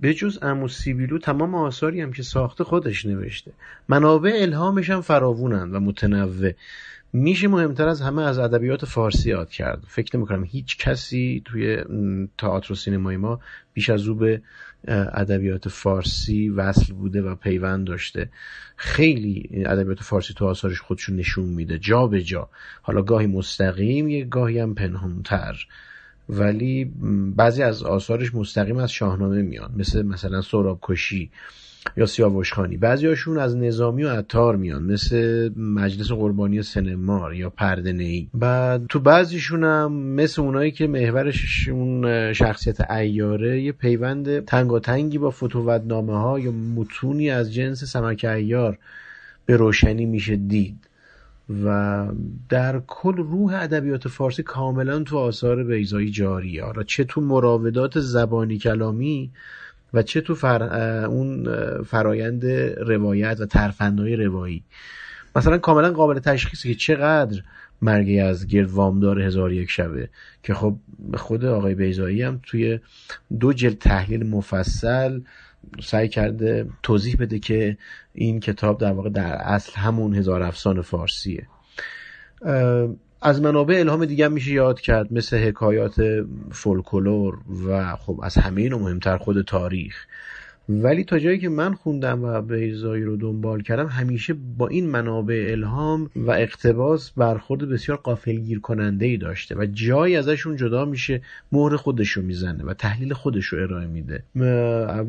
به 0.00 0.14
جز 0.14 0.38
امو 0.42 0.68
سیبیلو 0.68 1.18
تمام 1.18 1.54
آثاری 1.54 2.00
هم 2.00 2.12
که 2.12 2.22
ساخته 2.22 2.64
خودش 2.64 3.06
نوشته. 3.06 3.52
منابع 3.88 4.32
الهامش 4.34 4.90
هم 4.90 5.00
فراوونند 5.00 5.74
و 5.74 5.80
متنوع. 5.80 6.52
میشه 7.12 7.48
مهمتر 7.48 7.88
از 7.88 8.00
همه 8.00 8.22
از 8.22 8.38
ادبیات 8.38 8.84
فارسی 8.84 9.30
یاد 9.30 9.50
کرد. 9.50 9.84
فکر 9.88 10.18
نمی 10.18 10.48
هیچ 10.48 10.78
کسی 10.78 11.42
توی 11.44 11.84
تئاتر 12.38 12.72
و 12.72 12.76
سینمای 12.76 13.16
ما 13.16 13.40
بیش 13.72 13.90
از 13.90 14.08
او 14.08 14.14
به 14.14 14.42
ادبیات 14.88 15.68
فارسی 15.68 16.48
وصل 16.48 16.92
بوده 16.92 17.22
و 17.22 17.34
پیوند 17.34 17.86
داشته. 17.86 18.30
خیلی 18.76 19.50
ادبیات 19.52 20.02
فارسی 20.02 20.34
تو 20.34 20.46
آثارش 20.46 20.80
خودشون 20.80 21.16
نشون 21.16 21.48
میده. 21.48 21.78
جا 21.78 22.06
به 22.06 22.22
جا. 22.22 22.48
حالا 22.82 23.02
گاهی 23.02 23.26
مستقیم 23.26 24.08
یه 24.08 24.24
گاهی 24.24 24.58
هم 24.58 24.74
پنهانتر. 24.74 25.66
ولی 26.30 26.92
بعضی 27.36 27.62
از 27.62 27.82
آثارش 27.82 28.34
مستقیم 28.34 28.76
از 28.76 28.92
شاهنامه 28.92 29.42
میان. 29.42 29.72
مثل 29.76 30.02
مثلا 30.02 30.40
سوراب 30.40 30.78
کشی 30.82 31.30
یا 31.96 32.06
سیاوش 32.06 32.52
خانی. 32.52 32.76
بعضی 32.76 33.06
هاشون 33.06 33.38
از 33.38 33.56
نظامی 33.56 34.04
و 34.04 34.08
عطار 34.08 34.56
میان. 34.56 34.82
مثل 34.82 35.50
مجلس 35.56 36.12
قربانی 36.12 36.62
سنمار 36.62 37.34
یا 37.34 37.50
پرده 37.50 37.90
ای 37.90 38.28
بعد 38.34 38.86
تو 38.88 39.00
بعضیشون 39.00 39.64
هم 39.64 39.92
مثل 39.92 40.42
اونایی 40.42 40.70
که 40.70 40.86
محورش 40.86 41.68
اون 41.68 42.32
شخصیت 42.32 42.90
ایاره 42.90 43.62
یه 43.62 43.72
پیوند 43.72 44.44
تنگاتنگی 44.44 45.18
با 45.18 45.30
فتوودنامه 45.30 46.18
ها 46.18 46.38
یا 46.38 46.52
متونی 46.52 47.30
از 47.30 47.54
جنس 47.54 47.84
سمک 47.84 48.24
ایار 48.24 48.78
به 49.46 49.56
روشنی 49.56 50.06
میشه 50.06 50.36
دید. 50.36 50.89
و 51.64 52.06
در 52.48 52.80
کل 52.86 53.16
روح 53.16 53.54
ادبیات 53.54 54.08
فارسی 54.08 54.42
کاملا 54.42 55.02
تو 55.02 55.18
آثار 55.18 55.64
بیزایی 55.64 56.10
جاریه. 56.10 56.64
حالا 56.64 56.82
چه 56.82 57.04
تو 57.04 57.20
مراودات 57.20 58.00
زبانی 58.00 58.58
کلامی 58.58 59.30
و 59.94 60.02
چه 60.02 60.20
تو 60.20 60.34
فر... 60.34 60.62
اون 61.06 61.48
فرایند 61.82 62.46
روایت 62.86 63.40
و 63.40 63.46
ترفندهای 63.46 64.16
روایی. 64.16 64.64
مثلا 65.36 65.58
کاملا 65.58 65.90
قابل 65.92 66.18
تشخیصه 66.18 66.68
که 66.68 66.74
چقدر 66.74 67.42
مرگی 67.82 68.20
از 68.20 68.46
گرد 68.46 68.70
وامدار 68.70 69.20
هزار 69.20 69.52
یک 69.52 69.70
شبه 69.70 70.08
که 70.42 70.54
خب 70.54 70.76
خود 71.14 71.44
آقای 71.44 71.74
بیزایی 71.74 72.22
هم 72.22 72.40
توی 72.42 72.80
دو 73.40 73.52
جلد 73.52 73.78
تحلیل 73.78 74.26
مفصل 74.26 75.20
سعی 75.82 76.08
کرده 76.08 76.68
توضیح 76.82 77.16
بده 77.20 77.38
که 77.38 77.76
این 78.14 78.40
کتاب 78.40 78.80
در 78.80 78.92
واقع 78.92 79.10
در 79.10 79.34
اصل 79.34 79.72
همون 79.80 80.14
هزار 80.14 80.42
افسان 80.42 80.82
فارسیه. 80.82 81.46
از 83.22 83.40
منابع 83.40 83.78
الهام 83.78 84.04
دیگه 84.04 84.28
میشه 84.28 84.52
یاد 84.52 84.80
کرد 84.80 85.12
مثل 85.12 85.38
حکایات 85.38 86.24
فولکلور 86.50 87.38
و 87.66 87.96
خب 87.96 88.20
از 88.22 88.34
همه 88.34 88.62
اینو 88.62 88.78
مهمتر 88.78 89.16
خود 89.16 89.42
تاریخ. 89.42 90.06
ولی 90.70 91.04
تا 91.04 91.18
جایی 91.18 91.38
که 91.38 91.48
من 91.48 91.74
خوندم 91.74 92.24
و 92.24 92.42
بیزایی 92.42 93.04
رو 93.04 93.16
دنبال 93.16 93.62
کردم 93.62 93.86
همیشه 93.86 94.34
با 94.58 94.68
این 94.68 94.86
منابع 94.86 95.46
الهام 95.50 96.10
و 96.16 96.30
اقتباس 96.30 97.10
برخورد 97.10 97.68
بسیار 97.68 97.98
قافلگیر 97.98 98.60
کننده 98.60 99.06
ای 99.06 99.16
داشته 99.16 99.54
و 99.54 99.66
جایی 99.66 100.16
ازشون 100.16 100.56
جدا 100.56 100.84
میشه 100.84 101.20
مهر 101.52 101.76
خودش 101.76 102.10
رو 102.10 102.22
می‌زنه 102.22 102.64
و 102.64 102.74
تحلیل 102.74 103.12
خودش 103.12 103.44
رو 103.44 103.62
ارائه 103.62 103.86
میده. 103.86 104.22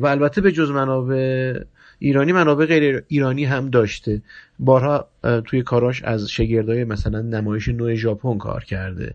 و 0.00 0.06
البته 0.06 0.40
به 0.40 0.52
جز 0.52 0.70
منابع 0.70 1.60
ایرانی 1.98 2.32
منابع 2.32 2.66
غیر 2.66 3.02
ایرانی 3.08 3.44
هم 3.44 3.70
داشته. 3.70 4.22
بارها 4.58 5.08
توی 5.44 5.62
کاراش 5.62 6.02
از 6.02 6.30
شگردای 6.30 6.84
مثلا 6.84 7.20
نمایش 7.20 7.68
نوع 7.68 7.94
ژاپن 7.94 8.38
کار 8.38 8.64
کرده. 8.64 9.14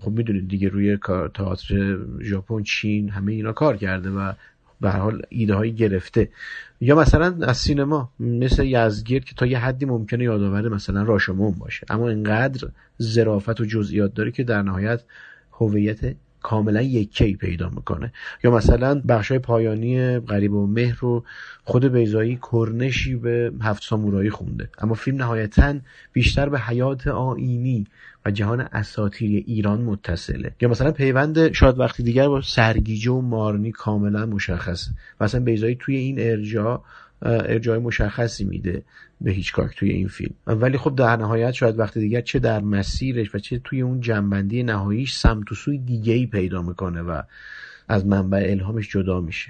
خب 0.00 0.10
می‌دونید 0.10 0.48
دیگه 0.48 0.68
روی 0.68 0.98
تئاتر 1.34 1.98
ژاپن 2.22 2.62
چین 2.62 3.08
همه 3.08 3.32
اینا 3.32 3.52
کار 3.52 3.76
کرده 3.76 4.10
و 4.10 4.32
به 4.80 4.90
حال 4.90 5.22
ایده 5.28 5.54
هایی 5.54 5.72
گرفته. 5.72 6.28
یا 6.80 6.94
مثلا 6.94 7.46
از 7.46 7.56
سینما 7.56 8.12
مثل 8.20 8.64
یزگیر 8.64 9.24
که 9.24 9.34
تا 9.34 9.46
یه 9.46 9.58
حدی 9.58 9.86
ممکنه 9.86 10.24
یادآور 10.24 10.68
مثلا 10.68 11.02
راشمون 11.02 11.52
باشه. 11.52 11.86
اما 11.90 12.08
اینقدر 12.08 12.68
ظرافت 13.02 13.60
و 13.60 13.64
جزئیات 13.64 14.14
داره 14.14 14.30
که 14.30 14.44
در 14.44 14.62
نهایت 14.62 15.02
هویت 15.52 16.16
کاملا 16.46 16.82
یکی 16.82 17.36
پیدا 17.36 17.68
می‌کنه. 17.68 18.12
یا 18.44 18.50
مثلا 18.50 19.02
های 19.28 19.38
پایانی 19.38 20.18
غریب 20.18 20.52
و 20.52 20.66
مهر 20.66 20.98
رو 21.00 21.24
خود 21.64 21.84
بیزایی 21.84 22.38
کرنشی 22.52 23.14
به 23.14 23.52
هفت 23.62 23.82
سامورایی 23.82 24.30
خونده. 24.30 24.68
اما 24.78 24.94
فیلم 24.94 25.16
نهایتا 25.16 25.74
بیشتر 26.12 26.48
به 26.48 26.58
حیات 26.60 27.06
آینی 27.06 27.86
و 28.26 28.30
جهان 28.30 28.60
اساتیری 28.60 29.36
ایران 29.36 29.80
متصله. 29.80 30.54
یا 30.60 30.68
مثلا 30.68 30.90
پیوند 30.90 31.52
شاید 31.52 31.78
وقتی 31.78 32.02
دیگر 32.02 32.28
با 32.28 32.40
سرگیجه 32.40 33.10
و 33.10 33.20
مارنی 33.20 33.72
کاملا 33.72 34.26
مشخصه. 34.26 34.90
مثلا 35.20 35.40
بیزایی 35.40 35.76
توی 35.80 35.96
این 35.96 36.16
ارجاع 36.20 36.82
ارجاع 37.22 37.78
مشخصی 37.78 38.44
میده. 38.44 38.82
به 39.20 39.32
هیچ 39.32 39.52
کاک 39.52 39.76
توی 39.76 39.90
این 39.90 40.08
فیلم. 40.08 40.34
ولی 40.46 40.78
خب 40.78 40.96
در 40.96 41.16
نهایت 41.16 41.50
شاید 41.50 41.78
وقت 41.78 41.98
دیگر 41.98 42.20
چه 42.20 42.38
در 42.38 42.60
مسیرش 42.60 43.34
و 43.34 43.38
چه 43.38 43.58
توی 43.64 43.80
اون 43.80 44.00
جنبندی 44.00 44.62
نهاییش 44.62 45.16
سمت 45.16 45.52
و 45.52 45.54
سوی 45.54 45.78
دیگه 45.78 46.12
ای 46.12 46.26
پیدا 46.26 46.62
می‌کنه 46.62 47.02
و 47.02 47.22
از 47.88 48.06
منبع 48.06 48.46
الهامش 48.50 48.88
جدا 48.88 49.20
میشه. 49.20 49.48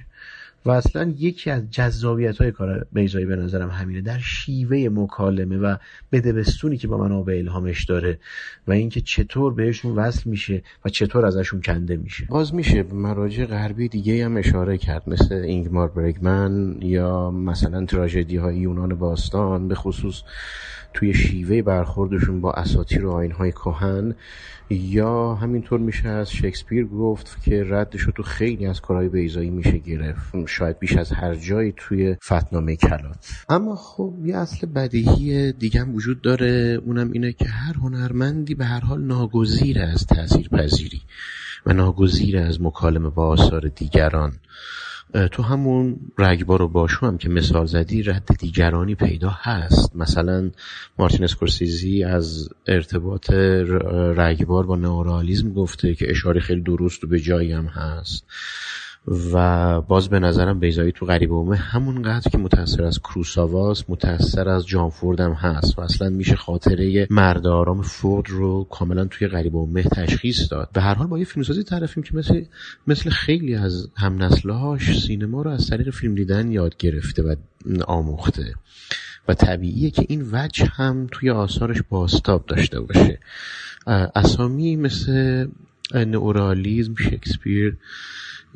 و 0.67 0.71
اصلا 0.71 1.15
یکی 1.19 1.51
از 1.51 1.71
جذابیت 1.71 2.39
های 2.39 2.53
کار 2.53 2.87
بیزایی 2.93 3.27
به 3.27 3.37
نظرم 3.37 3.71
همینه. 3.71 4.01
در 4.01 4.19
شیوه 4.19 4.89
مکالمه 4.93 5.57
و 5.57 5.77
بدبستونی 6.13 6.77
که 6.77 6.89
با 6.89 6.99
منابع 6.99 7.35
الهامش 7.39 7.85
داره 7.85 8.19
و 8.67 8.73
اینکه 8.73 9.01
چطور 9.01 9.55
بهشون 9.55 9.93
وصل 9.93 10.31
میشه 10.31 10.63
و 10.85 10.89
چطور 10.89 11.27
ازشون 11.27 11.61
کنده 11.61 11.97
میشه. 11.97 12.27
باز 12.31 12.55
میشه 12.55 12.83
مراجع 12.83 13.45
غربی 13.45 13.89
دیگه 13.89 14.25
هم 14.25 14.37
اشاره 14.37 14.79
کرد 14.79 15.09
مثل 15.09 15.35
اینگمار 15.35 15.89
برگمن 15.89 16.77
یا 16.83 17.31
مثلا 17.31 17.87
تراژدی 17.87 18.37
های 18.37 18.57
یونان 18.57 18.95
باستان 18.95 19.69
به 19.69 19.75
خصوص 19.75 20.23
توی 20.97 21.15
شیوه 21.15 21.63
برخوردشون 21.63 22.41
با 22.41 22.53
اساطیر 22.53 23.07
و 23.07 23.11
آینهای 23.11 23.53
کهن 23.53 24.15
یا 24.71 25.35
همینطور 25.35 25.81
میشه 25.81 26.09
از 26.09 26.31
شکسپیر 26.33 26.87
گفت 26.87 27.43
که 27.43 27.65
ردش 27.69 28.01
رو 28.01 28.13
تو 28.13 28.23
خیلی 28.23 28.67
از 28.67 28.81
کارهای 28.81 29.09
بیزایی 29.09 29.51
میشه 29.51 29.79
گرفت. 29.79 30.47
شاید 30.47 30.79
بیش 30.79 30.97
از 30.97 31.13
هر 31.13 31.35
جایی 31.35 31.75
توی 31.77 32.17
فتنامه 32.25 32.77
کلات. 32.77 33.45
اما 33.49 33.77
خب 33.77 34.15
یه 34.25 34.37
اصل 34.37 34.67
بدیهی 34.67 35.53
دیگه 35.53 35.81
هم 35.81 35.95
وجود 35.95 36.23
داره. 36.23 36.81
اونم 36.85 37.13
اینه 37.13 37.33
که 37.33 37.49
هر 37.49 37.75
هنرمندی 37.75 38.55
به 38.55 38.65
هر 38.65 38.81
حال 38.81 39.03
ناگزیر 39.03 39.83
از 39.83 40.07
تاثیر 40.07 40.49
پذیری 40.49 41.01
و 41.67 41.73
ناگزیر 41.73 42.39
از 42.39 42.63
مکالمه 42.63 43.11
با 43.11 43.27
آثار 43.27 43.69
دیگران. 43.69 44.33
تو 45.33 45.43
همون 45.43 45.97
رگبار 46.19 46.63
و 46.63 46.69
باشو 46.69 47.07
هم 47.07 47.19
که 47.19 47.29
مثال 47.29 47.67
زدی 47.67 48.03
رد 48.03 48.37
دیگرانی 48.39 48.95
پیدا 48.95 49.31
هست. 49.31 49.97
مثلا 49.97 50.51
مارتین 50.99 51.25
اسکورسیزی 51.25 52.05
از 52.05 52.49
ارتباط 52.67 53.31
رگبار 54.17 54.67
با 54.67 54.77
نئورالیزم 54.77 55.53
گفته 55.53 55.95
که 55.95 56.11
اشاره 56.11 56.41
خیلی 56.41 56.61
درست 56.61 57.05
و 57.05 57.07
به 57.07 57.21
جایی 57.21 57.53
هم 57.53 57.67
هست. 57.67 58.25
و 59.09 59.81
باز 59.81 60.09
به 60.09 60.19
نظرم 60.19 60.59
بیزایی 60.59 60.93
تو 60.93 61.07
غریب 61.07 61.33
اومه 61.33 61.57
همونقدر 61.57 62.31
که 62.31 62.39
متأثر 62.39 62.85
از 62.85 62.99
کروساواس 62.99 63.85
متأثر 63.89 64.49
از 64.49 64.67
جان 64.67 64.91
هم 65.19 65.33
هست 65.33 65.79
و 65.79 65.83
اصلا 65.83 66.09
میشه 66.09 66.37
خاطره 66.37 67.07
مرد 67.11 67.47
آرام 67.47 67.83
فورد 67.83 68.31
رو 68.31 68.65
کاملا 68.65 69.05
توی 69.05 69.29
غریب 69.29 69.57
اومه 69.57 69.83
تشخیص 69.83 70.53
داد. 70.53 70.71
به 70.73 70.81
هر 70.81 70.95
حال 70.95 71.07
با 71.07 71.19
یه 71.19 71.25
فیلمسازی 71.25 71.63
طرفیم 71.63 72.03
که 72.03 72.17
مثل 72.17 72.45
مثل 72.87 73.11
خیلی 73.11 73.55
از 73.55 73.89
هم 73.97 74.23
نسلهاش 74.23 75.01
سینما 75.01 75.43
رو 75.43 75.51
از 75.51 75.71
طریق 75.71 75.91
فیلم 75.91 76.15
دیدن 76.15 76.53
یاد 76.53 76.77
گرفته 76.77 77.23
و 77.23 77.35
آموخته 77.87 78.55
و 79.29 79.35
طبیعیه 79.35 79.91
که 79.91 80.07
این 80.09 80.29
وجه 80.33 80.67
هم 80.67 81.07
توی 81.13 81.31
آثارش 81.31 81.83
باستاب 81.89 82.47
داشته 82.47 82.81
باشه. 82.81 83.19
اسامی 84.15 84.77
مثل 84.77 85.47
نئورالیزم 85.95 86.95
شکسپیر 86.95 87.77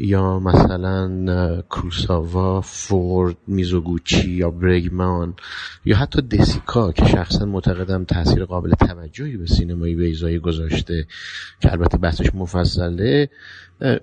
یا 0.00 0.38
مثلا 0.38 1.62
کروساوا 1.62 2.60
فورد 2.60 3.36
میزوگوچی 3.46 4.30
یا 4.30 4.50
برگمان 4.50 5.34
یا 5.84 5.96
حتی 5.96 6.22
دسیکا 6.22 6.92
که 6.92 7.04
شخصا 7.04 7.44
معتقدم 7.44 8.04
تاثیر 8.04 8.44
قابل 8.44 8.70
توجهی 8.70 9.36
به 9.36 9.46
سینمای 9.46 9.94
بیزایی 9.94 10.38
گذاشته 10.38 11.06
که 11.60 11.72
البته 11.72 11.98
بحثش 11.98 12.34
مفصله. 12.34 13.28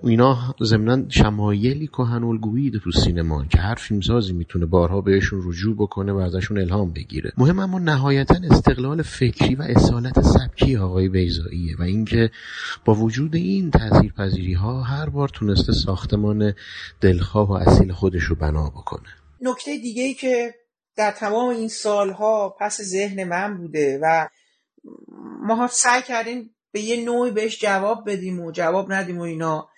اینا 0.02 0.54
ضمنا 0.62 1.08
شمایلی 1.08 1.86
کهن 1.86 2.24
الگویی 2.24 2.70
تو 2.84 2.92
سینما 2.92 3.44
که 3.44 3.58
هر 3.58 3.74
فیلمسازی 3.74 4.32
می‌تونه 4.32 4.66
بارها 4.66 5.00
بهشون 5.00 5.40
رجوع 5.44 5.76
بکنه 5.76 6.12
و 6.12 6.16
ازشون 6.16 6.58
الهام 6.58 6.92
بگیره. 6.92 7.32
مهم 7.38 7.58
اما 7.58 7.78
نهایتا 7.78 8.34
استقلال 8.50 9.02
فکری 9.02 9.54
و 9.54 9.62
اصالت 9.62 10.20
سبکی 10.20 10.76
آقای 10.76 11.08
بیزاییه 11.08 11.76
و 11.78 11.82
اینکه 11.82 12.30
با 12.84 12.94
وجود 12.94 13.34
این 13.34 13.70
تاثیرپذیری 13.70 14.52
ها 14.52 14.82
هر 14.82 15.08
بار 15.08 15.28
تونسته 15.28 15.72
ساختمان 15.72 16.54
دلخواه 17.00 17.48
و 17.48 17.52
اصیل 17.52 17.92
خودش 17.92 18.22
رو 18.22 18.36
بنا 18.36 18.70
بکنه. 18.70 19.08
نکته 19.40 19.78
دیگه 19.78 20.02
ای 20.02 20.14
که 20.14 20.54
در 20.96 21.10
تمام 21.10 21.48
این 21.48 21.68
سالها 21.68 22.56
پس 22.60 22.80
ذهن 22.82 23.24
من 23.24 23.56
بوده 23.56 23.98
و 24.02 24.28
ما 25.46 25.68
سعی 25.70 26.02
کردیم 26.02 26.50
به 26.78 26.84
یه 26.84 27.04
نوعی 27.04 27.30
بهش 27.30 27.60
جواب 27.60 28.10
بدیم 28.10 28.40
و 28.40 28.50
جواب 28.50 28.92
ندیم 28.92 29.18
و 29.18 29.22
اینا. 29.22 29.68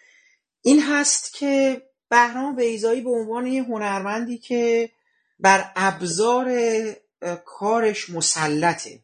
این 0.63 0.83
هست 0.83 1.35
که 1.35 1.83
بهرام 2.11 2.57
بیزایی 2.57 3.01
به 3.01 3.11
عنوان 3.11 3.47
یه 3.47 3.63
هنرمندی 3.63 4.39
که 4.39 4.91
بر 5.39 5.73
ابزار 5.77 6.53
کارش 7.45 8.11
مسلطه. 8.11 9.01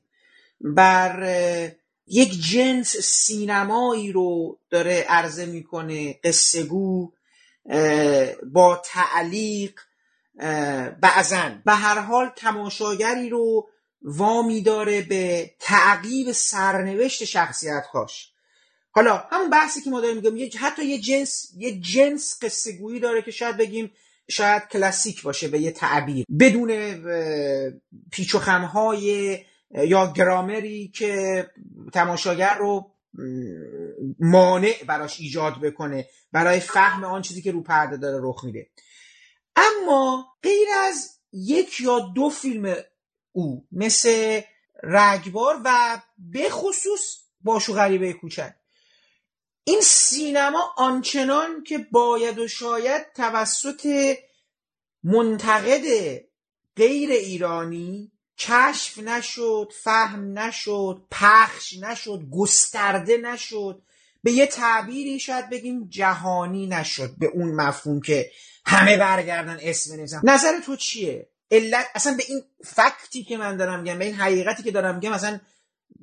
بر 0.61 1.73
یک 2.07 2.33
جنس 2.51 2.97
سینمایی 2.97 4.13
رو 4.13 4.59
داره 4.71 5.05
عرضه 5.09 5.47
می‌کنه 5.47 6.13
قصهگو 6.25 7.13
با 8.53 8.83
تعلیق 8.85 9.81
بعضا. 11.01 11.51
به 11.65 11.73
هر 11.73 11.99
حال 11.99 12.31
تماشاگری 12.37 13.29
رو 13.29 13.69
وامی 14.07 14.63
داره 14.63 15.03
به 15.03 15.51
تعقیب 15.59 16.33
سرنوشت 16.33 17.25
شخصیت 17.25 17.87
هاش 17.93 18.33
حالا 18.91 19.25
همون 19.31 19.51
بحثی 19.51 19.81
که 19.81 19.91
ما 19.91 20.01
داریم 20.01 20.33
میگم 20.33 20.59
حتی 20.61 20.85
یه 20.85 20.99
جنس 20.99 21.53
یه 21.57 21.81
جنس 21.81 22.39
قصه 22.43 22.73
گویی 22.73 23.01
داره 23.01 23.23
که 23.23 23.31
شاید 23.31 23.57
بگیم 23.57 23.93
شاید 24.29 24.63
کلاسیک 24.69 25.23
باشه 25.23 25.49
به 25.49 25.61
یه 25.61 25.71
تعبیر. 25.71 26.27
بدون 26.41 27.01
پیچ 28.13 28.35
و 28.35 28.39
خمهای 28.39 29.39
یا 29.71 30.13
گرامری 30.13 30.89
که 30.89 31.47
تماشاگر 31.93 32.55
رو 32.55 32.91
مانع 34.21 34.85
براش 34.87 35.21
ایجاد 35.21 35.61
بکنه 35.61 36.09
برای 36.33 36.61
فهم 36.61 37.05
آن 37.05 37.23
چیزی 37.23 37.43
که 37.43 37.53
رو 37.53 37.63
پرده 37.63 37.97
داره 37.97 38.19
رخ 38.23 38.45
میده. 38.45 38.67
اما 39.57 40.27
غیر 40.43 40.69
از 40.85 41.19
یک 41.33 41.81
یا 41.81 41.99
دو 42.15 42.29
فیلم 42.31 42.77
او 43.37 43.67
مثل 43.73 44.41
رگبار 44.83 45.61
و 45.65 46.01
به 46.19 46.51
خصوص 46.51 47.17
باشو 47.41 47.73
غریبه 47.73 48.13
کوچک. 48.13 48.55
این 49.65 49.81
سینما 49.81 50.75
آنچنان 50.77 51.63
که 51.63 51.79
باید 51.79 52.39
و 52.39 52.49
شاید 52.49 53.13
توسط 53.15 54.15
منتقد 55.03 55.85
غیر 56.77 57.11
ایرانی 57.11 58.13
کشف 58.39 58.99
نشد 58.99 59.73
فهم 59.85 60.39
نشد 60.39 61.07
پخش 61.11 61.75
نشد 61.81 62.23
گسترده 62.33 63.17
نشد 63.17 63.83
به 64.23 64.33
یه 64.33 64.47
تعبیری 64.47 65.21
شاید 65.21 65.51
بگیم 65.51 65.89
جهانی 65.89 66.67
نشد 66.67 67.15
به 67.19 67.27
اون 67.27 67.55
مفهوم 67.55 68.01
که 68.01 68.31
همه 68.67 68.97
برگردن 68.97 69.59
اسم 69.63 70.03
نزن 70.03 70.21
نظر 70.25 70.61
تو 70.61 70.77
چیه؟ 70.77 71.29
علت 71.51 71.87
اصلا 71.95 72.17
به 72.17 72.23
این 72.29 72.43
فکتی 72.65 73.25
که 73.25 73.37
من 73.37 73.57
دارم 73.57 73.83
میگم 73.83 73.99
به 73.99 74.05
این 74.05 74.15
حقیقتی 74.15 74.63
که 74.63 74.71
دارم 74.71 74.95
میگم 74.95 75.13
اصلا 75.13 75.41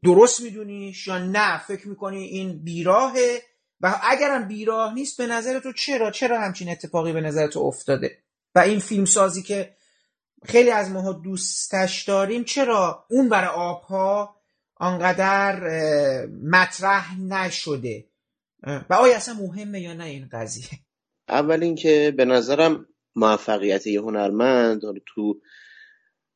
درست 0.03 0.41
میدونیش 0.41 1.07
یا 1.07 1.17
نه؟ 1.17 1.57
فکر 1.57 1.87
می‌کنی 1.87 2.23
این 2.23 2.63
بیراهه؟ 2.63 3.41
و 3.81 3.99
اگرم 4.03 4.47
بیراه 4.47 4.93
نیست 4.93 5.17
به 5.17 5.27
نظر 5.27 5.59
تو 5.59 5.73
چرا؟ 5.73 6.11
چرا 6.11 6.41
همچین 6.41 6.69
اتفاقی 6.69 7.13
به 7.13 7.21
نظر 7.21 7.47
تو 7.47 7.59
افتاده؟ 7.59 8.17
و 8.55 8.59
این 8.59 8.79
فیلم 8.79 9.05
سازی 9.05 9.43
که 9.43 9.75
خیلی 10.45 10.71
از 10.71 10.91
ماها 10.91 11.13
دوستش 11.13 12.03
داریم 12.03 12.43
چرا 12.43 13.05
اون 13.09 13.29
برای 13.29 13.49
آبها 13.49 14.35
آنقدر 14.75 15.59
مطرح 16.43 17.19
نشده؟ 17.19 18.05
و 18.89 18.93
آیا 18.93 19.15
اصلا 19.15 19.33
مهمه 19.33 19.81
یا 19.81 19.93
نه 19.93 20.03
این 20.03 20.29
قضیه؟ 20.31 20.69
اول 21.29 21.63
اینکه 21.63 22.13
به 22.17 22.25
نظرم 22.25 22.85
موفقیت 23.15 23.87
یه 23.87 24.01
هنرمند 24.01 24.81
تو 25.05 25.41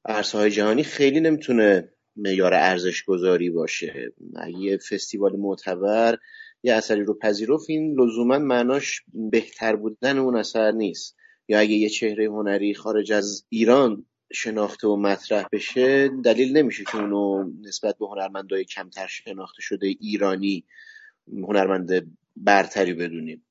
عرصه 0.06 0.50
جهانی 0.50 0.84
خیلی 0.84 1.20
نمی‌تونه 1.20 1.94
معیار 2.16 2.54
ارزش 2.54 3.04
گذاری 3.04 3.50
باشه 3.50 4.14
یه 4.60 4.78
فستیوال 4.78 5.36
معتبر 5.36 6.18
یه 6.64 6.74
اثری 6.74 7.04
رو 7.04 7.14
پذیرفت 7.14 7.70
این 7.70 8.02
لزوما 8.02 8.40
معناش 8.40 9.02
بهتر 9.14 9.76
بودن 9.76 10.18
اون 10.18 10.36
اثر 10.36 10.72
نیست. 10.72 11.18
یا 11.48 11.60
اگه 11.60 11.74
یه 11.74 11.90
چهره 11.90 12.26
هنری 12.26 12.74
خارج 12.74 13.12
از 13.12 13.46
ایران 13.50 14.06
شناخته 14.34 14.88
و 14.88 14.96
مطرح 14.96 15.46
بشه 15.52 16.08
دلیل 16.08 16.58
نمیشه 16.58 16.84
که 16.84 16.96
اونو 16.96 17.52
نسبت 17.62 17.98
به 17.98 18.08
هنرمندای 18.08 18.66
کمتر 18.66 19.08
شناخته 19.08 19.62
شده 19.62 19.88
ایرانی 19.88 20.66
هنرمند 21.28 22.18
برتری 22.36 22.94
بدونیم. 22.94 23.47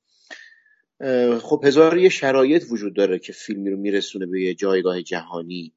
خب 1.42 1.62
هزار 1.64 1.98
یه 1.98 2.08
شرایط 2.08 2.64
وجود 2.70 2.96
داره 2.96 3.18
که 3.18 3.32
فیلمی 3.32 3.70
رو 3.70 3.76
میرسونه 3.76 4.26
به 4.26 4.42
یه 4.42 4.54
جایگاه 4.54 5.02
جهانی. 5.02 5.74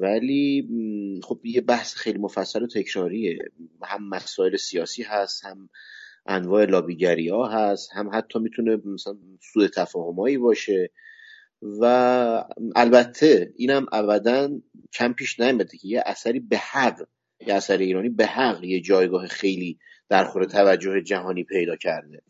ولی 0.00 0.68
خب 1.22 1.40
یه 1.44 1.60
بحث 1.60 1.94
خیلی 1.94 2.18
مفصل 2.18 2.62
و 2.62 2.66
تکراریه. 2.66 3.38
هم 3.82 4.08
مسائل 4.08 4.56
سیاسی 4.56 5.02
هست 5.02 5.44
هم 5.44 5.68
انواع 6.26 6.64
لابیگری 6.64 7.28
ها 7.28 7.48
هست 7.48 7.90
هم 7.92 8.10
حتی 8.12 8.38
می‌تونه 8.38 8.76
مثلا 8.84 9.16
سوء 9.52 9.68
تفاهمایی 9.68 10.38
باشه. 10.38 10.90
و 11.80 11.84
البته 12.76 13.52
اینم 13.56 13.86
ابدا 13.92 14.60
کم 14.92 15.12
پیش 15.12 15.40
نیامده 15.40 15.78
که 15.78 15.88
یه 15.88 16.02
اثری 16.06 16.40
به 16.40 16.56
حق 16.56 17.06
یه 17.46 17.54
اثر 17.54 17.76
ایرانی 17.76 18.08
به 18.08 18.26
حق 18.26 18.64
یه 18.64 18.80
جایگاه 18.80 19.26
خیلی 19.26 19.78
در 20.08 20.24
خور 20.24 20.44
توجه 20.44 21.02
جهانی 21.02 21.44
پیدا 21.44 21.76
کرده. 21.76 22.22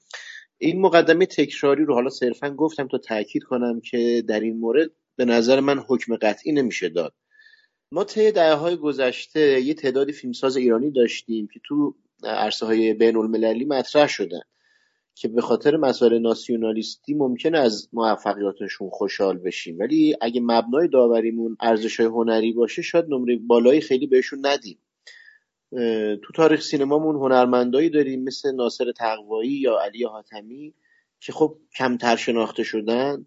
این 0.58 0.80
مقدمه 0.80 1.26
تکراری 1.26 1.84
رو 1.84 1.94
حالا 1.94 2.10
صرفا 2.10 2.50
گفتم 2.50 2.88
تا 2.88 2.98
تاکید 2.98 3.44
کنم 3.44 3.80
که 3.80 4.24
در 4.28 4.40
این 4.40 4.58
مورد 4.58 4.90
به 5.16 5.24
نظر 5.24 5.60
من 5.60 5.78
حکم 5.78 6.16
قطعی 6.16 6.52
نمیشه 6.52 6.88
داد. 6.88 7.14
ما 7.92 8.04
طی 8.04 8.32
دهه 8.32 8.54
های 8.54 8.76
گذشته 8.76 9.60
یه 9.60 9.74
تعدادی 9.74 10.12
فیلمساز 10.12 10.56
ایرانی 10.56 10.90
داشتیم 10.90 11.48
که 11.52 11.60
تو 11.64 11.96
عرصه 12.24 12.66
های 12.66 12.94
بین 12.94 13.16
المللی 13.16 13.64
مطرح 13.64 14.08
شدن 14.08 14.40
که 15.14 15.28
به 15.28 15.42
خاطر 15.42 15.76
مسائل 15.76 16.18
ناسیونالیستی 16.18 17.14
ممکنه 17.14 17.58
از 17.58 17.88
موفقیاتشون 17.92 18.90
خوشحال 18.90 19.38
بشیم. 19.38 19.78
ولی 19.78 20.16
اگه 20.20 20.40
مبنای 20.40 20.88
داوریمون 20.88 21.56
ارزش 21.60 22.00
های 22.00 22.08
هنری 22.08 22.52
باشه 22.52 22.82
شاید 22.82 23.04
نمره 23.08 23.36
بالایی 23.36 23.80
خیلی 23.80 24.06
بهشون 24.06 24.46
ندیم. 24.46 24.78
تو 26.22 26.32
تاریخ 26.34 26.60
سینمامون 26.60 27.16
هنرمندایی 27.16 27.90
داریم 27.90 28.24
مثل 28.24 28.54
ناصر 28.54 28.92
تقوایی 28.92 29.50
یا 29.50 29.78
علی 29.78 30.04
حاتمی 30.04 30.74
که 31.20 31.32
خب 31.32 31.58
کمتر 31.78 32.16
شناخته 32.16 32.62
شدن. 32.62 33.26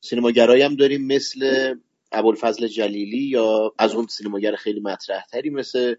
سینماگرایی 0.00 0.62
هم 0.62 0.76
داریم 0.76 1.06
مثل 1.06 1.74
ابوالفضل 2.12 2.66
جلیلی 2.66 3.24
یا 3.24 3.74
از 3.78 3.94
اون 3.94 4.06
سینماگر 4.06 4.56
خیلی 4.56 4.80
مطرح 4.80 5.24
تری 5.32 5.50
مثل 5.50 5.94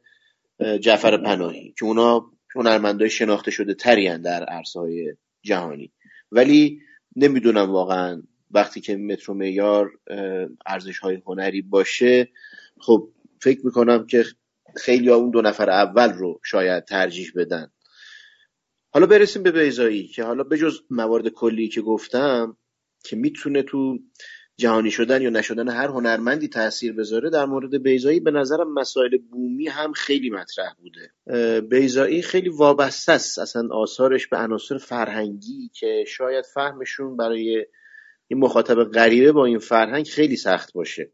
جعفر 0.80 1.18
پناهی 1.18 1.74
که 1.80 1.86
اونا 1.86 2.32
هنرمندای 2.56 3.10
شناخته 3.10 3.52
شده 3.52 3.74
تری 3.74 4.18
در 4.18 4.44
عرصه 4.44 4.80
های 4.80 5.16
جهانی. 5.42 5.92
ولی 6.32 6.82
نمی‌دونم 7.16 7.72
واقعا 7.72 8.24
وقتی 8.52 8.82
که 8.82 8.96
مترو 8.96 9.34
میار 9.34 9.92
ارزش 10.66 11.00
های 11.00 11.22
هنری 11.26 11.62
باشه 11.62 12.30
خب 12.80 13.10
فکر 13.42 13.66
می‌کنم 13.66 14.06
که 14.06 14.26
خیلی 14.76 15.10
اون 15.10 15.30
دو 15.30 15.42
نفر 15.42 15.70
اول 15.70 16.14
رو 16.14 16.40
شاید 16.44 16.86
ترجیح 16.86 17.32
بدن. 17.36 17.72
حالا 18.92 19.06
برسیم 19.06 19.44
به 19.44 19.52
بیزایی 19.52 20.08
که 20.08 20.24
حالا 20.24 20.44
بجز 20.44 20.80
موارد 20.90 21.28
کلی 21.28 21.68
که 21.68 21.82
گفتم 21.82 22.58
که 23.04 23.16
می‌تونه 23.16 23.64
تو 23.64 24.00
جهانی 24.58 24.92
شدن 24.92 25.22
یا 25.22 25.30
نشدن 25.30 25.70
هر 25.70 25.88
هنرمندی 25.88 26.48
تاثیر 26.48 26.94
بذاره 26.94 27.30
در 27.30 27.46
مورد 27.46 27.84
بیزایی 27.84 28.20
به 28.20 28.32
نظرم 28.32 28.74
مسائل 28.74 29.18
بومی 29.18 29.68
هم 29.68 29.94
خیلی 29.94 30.30
مطرح 30.30 30.74
بوده. 30.78 31.62
بیزایی 31.62 32.22
خیلی 32.22 32.50
وابسته 32.50 33.12
است 33.12 33.40
اصلا 33.40 33.68
آثارش 33.72 34.28
به 34.28 34.38
عناصر 34.38 34.78
فرهنگی 34.78 35.72
که 35.74 36.04
شاید 36.08 36.46
فهمشون 36.46 37.18
برای 37.18 37.66
این 38.28 38.40
مخاطب 38.40 38.84
غریبه 38.84 39.32
با 39.32 39.46
این 39.46 39.60
فرهنگ 39.60 40.08
خیلی 40.08 40.36
سخت 40.36 40.74
باشه. 40.74 41.12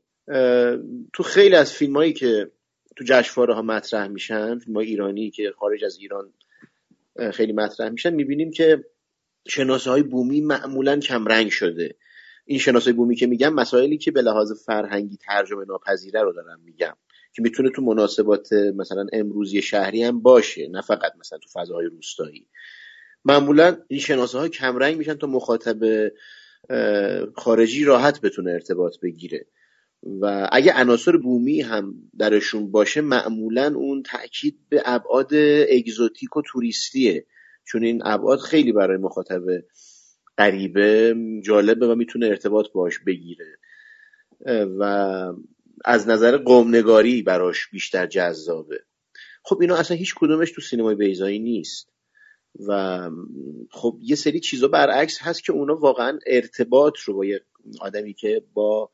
تو 1.14 1.24
خیلی 1.24 1.56
از 1.56 1.74
فیلم 1.74 1.96
هایی 1.96 2.14
که 2.14 2.52
تو 2.96 3.04
جشنواره 3.08 3.54
ها 3.54 3.62
مطرح 3.62 4.08
میشن 4.08 4.60
فیلم 4.60 4.78
ایرانی 4.78 5.32
که 5.32 5.54
خارج 5.58 5.86
از 5.86 5.98
ایران 5.98 6.34
خیلی 7.34 7.54
مطرح 7.54 7.90
میشن 7.90 8.14
می‌بینیم 8.14 8.52
که 8.52 8.86
شناسه 9.48 9.90
های 9.90 10.04
بومی 10.04 10.42
معمولا 10.42 11.00
کمرنگ 11.00 11.50
شده. 11.50 11.96
این 12.46 12.60
شناسه 12.60 12.94
بومی 12.94 13.16
که 13.16 13.28
میگم 13.28 13.54
مسائلی 13.54 13.98
که 13.98 14.12
به 14.12 14.22
لحاظ 14.22 14.66
فرهنگی 14.66 15.18
ترجمه 15.18 15.66
ناپذیره 15.66 16.22
رو 16.22 16.34
دارم 16.34 16.60
میگم 16.66 16.96
که 17.34 17.42
می‌تونه 17.42 17.70
تو 17.70 17.82
مناسبات 17.82 18.54
مثلا 18.54 19.06
امروزی 19.14 19.62
شهری 19.62 20.04
هم 20.04 20.22
باشه 20.22 20.68
نه 20.68 20.82
فقط 20.82 21.12
مثلا 21.20 21.40
تو 21.40 21.50
فضاهای 21.54 21.86
روستایی. 21.86 22.48
معمولا 23.26 23.78
این 23.88 24.00
شناسه 24.00 24.38
ها 24.38 24.48
کمرنگ 24.48 24.98
میشن 24.98 25.14
تا 25.14 25.28
مخاطب 25.28 26.12
خارجی 27.36 27.86
راحت 27.86 28.22
بتونه 28.22 28.52
ارتباط 28.52 29.00
بگیره. 29.00 29.46
و 30.06 30.50
اگه 30.52 30.74
عناصر 30.74 31.18
بومی 31.18 31.62
هم 31.62 31.94
درشون 32.20 32.72
باشه 32.72 33.02
معمولا 33.02 33.74
اون 33.76 34.04
تاکید 34.04 34.60
به 34.70 34.82
ابعاد 34.86 35.34
اگزوتیک 35.72 36.38
و 36.38 36.42
توریستیه. 36.46 37.26
چون 37.68 37.84
این 37.84 38.02
ابعاد 38.06 38.40
خیلی 38.40 38.72
برای 38.72 38.98
مخاطب 38.98 39.42
غریبه 40.38 41.16
جالبه 41.44 41.88
و 41.88 41.96
می‌تونه 41.96 42.26
ارتباط 42.26 42.66
باش 42.74 43.00
بگیره. 43.00 43.58
و 44.80 44.84
از 45.86 46.08
نظر 46.08 46.38
قومنگاری 46.38 47.22
براش 47.22 47.70
بیشتر 47.72 48.08
جذابه. 48.08 48.80
خب 49.44 49.58
اینا 49.62 49.76
اصلا 49.76 49.98
هیچ 49.98 50.16
کدومش 50.16 50.52
تو 50.52 50.62
سینمای 50.62 50.96
بیزایی 50.96 51.40
نیست. 51.40 51.90
و 52.68 53.02
خب 53.72 54.00
یه 54.02 54.16
سری 54.16 54.40
چیزا 54.40 54.68
برعکس 54.68 55.18
هست 55.22 55.44
که 55.44 55.54
اونا 55.54 55.76
واقعا 55.76 56.20
ارتباط 56.28 57.00
رو 57.00 57.16
با 57.16 57.26
یه 57.26 57.42
آدمی 57.82 58.14
که 58.14 58.44
با 58.54 58.92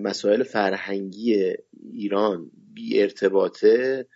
مسائل 0.00 0.42
فرهنگی 0.42 1.54
ایران 1.92 2.50
بی 2.74 3.02
ارتباطه 3.02 4.06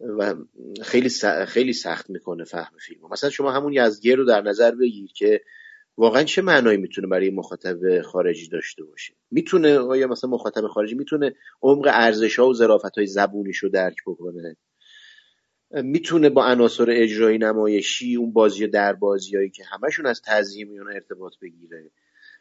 و 0.00 0.34
خیلی 0.82 1.08
خیلی 1.46 1.72
سخت 1.72 2.10
می‌کنه 2.10 2.44
فهم 2.44 2.76
فیلم 2.86 3.00
مثلا 3.10 3.30
شما 3.30 3.52
همون 3.52 3.72
یزگیر 3.72 4.16
رو 4.16 4.24
در 4.24 4.40
نظر 4.40 4.74
بگیر 4.74 5.12
که 5.12 5.40
واقعا 5.96 6.22
چه 6.24 6.42
معنایی 6.42 6.78
می‌تونه 6.78 7.06
برای 7.06 7.30
مخاطب 7.30 8.02
خارجی 8.02 8.48
داشته 8.48 8.84
باشه؟ 8.84 9.14
می‌تونه 9.30 9.78
آیا 9.78 10.06
مثلا 10.06 10.30
مخاطب 10.30 10.66
خارجی 10.66 10.94
می‌تونه 10.94 11.34
عمق 11.62 11.86
ارزش 11.92 12.38
ها 12.38 12.48
و 12.48 12.54
ظرافت 12.54 12.98
های 12.98 13.06
زبونیش 13.06 13.58
رو 13.58 13.68
درک 13.68 13.96
بکنه؟ 14.06 14.56
می‌تونه 15.70 16.28
با 16.28 16.46
عناصر 16.46 16.86
اجرایی 16.88 17.38
نمایشی 17.38 18.16
اون 18.16 18.32
بازی 18.32 18.66
در 18.66 18.92
بازیایی 18.92 19.50
که 19.50 19.64
همشون 19.64 20.06
از 20.06 20.22
تعظیم 20.22 20.68
میونه 20.68 20.94
ارتباط 20.94 21.32
بگیره؟ 21.42 21.90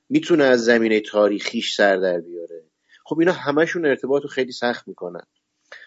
می‌تونه 0.10 0.44
از 0.44 0.64
زمینه 0.64 1.00
تاریخیش 1.00 1.76
سر 1.76 1.98
در 1.98 2.20
بیاره. 2.20 2.64
خب 3.06 3.20
اینا 3.20 3.32
همشون 3.32 3.86
ارتباط 3.86 4.24
رو 4.24 4.30
خیلی 4.30 4.52
سخت 4.52 4.88
می‌کنن. 4.88 5.24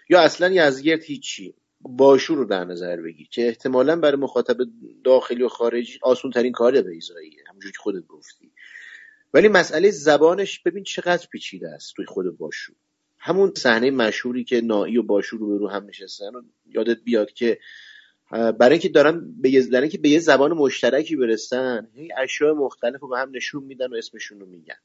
یا 0.09 0.21
اصلا 0.21 0.49
یزگرد 0.49 1.03
هیچی. 1.03 1.55
باشور 1.81 2.39
رو 2.39 2.45
در 2.45 2.65
نظر 2.65 2.97
بگیر 2.97 3.29
که 3.29 3.47
احتمالا 3.47 3.97
برای 3.97 4.17
مخاطب 4.17 4.57
داخلی 5.05 5.43
و 5.43 5.49
خارجی 5.49 5.99
آسون 6.03 6.31
ترین 6.31 6.53
کار 6.53 6.83
بیزاییه 6.83 7.43
همونجور 7.49 7.73
که 7.73 7.79
خودت 7.79 8.07
گفتی. 8.07 8.53
ولی 9.35 9.49
مسئله 9.49 9.91
زبانش 9.91 10.61
ببین 10.61 10.85
چقدر 10.85 11.27
پیچیده 11.33 11.69
است 11.69 11.95
توی 11.97 12.07
خود 12.07 12.39
باشور. 12.39 12.77
همون 13.19 13.53
صحنه 13.57 13.91
مشهوری 13.91 14.45
که 14.45 14.61
نایی 14.61 14.99
و 14.99 15.03
باشور 15.03 15.41
رو 15.41 15.59
رو 15.59 15.69
هم 15.69 15.87
نشستن 15.87 16.35
و 16.35 16.43
یادت 16.67 16.99
بیاد 17.05 17.33
که 17.33 17.59
برای 18.31 18.73
اینکه 18.73 18.89
دارن 18.89 19.35
به 19.41 19.51
یه 19.51 19.67
اینکه 19.73 19.99
به 19.99 20.09
یه 20.09 20.19
زبان 20.19 20.53
مشترکی 20.53 21.17
برسن 21.17 21.89
هی 21.95 22.09
اشیاء 22.23 22.55
مختلف 22.55 23.01
رو 23.01 23.09
به 23.09 23.19
هم 23.19 23.31
نشون 23.33 23.65
میدن 23.65 23.87
و 23.87 23.95
اسمشون 23.95 24.41
رو 24.41 24.47
میگن. 24.47 24.77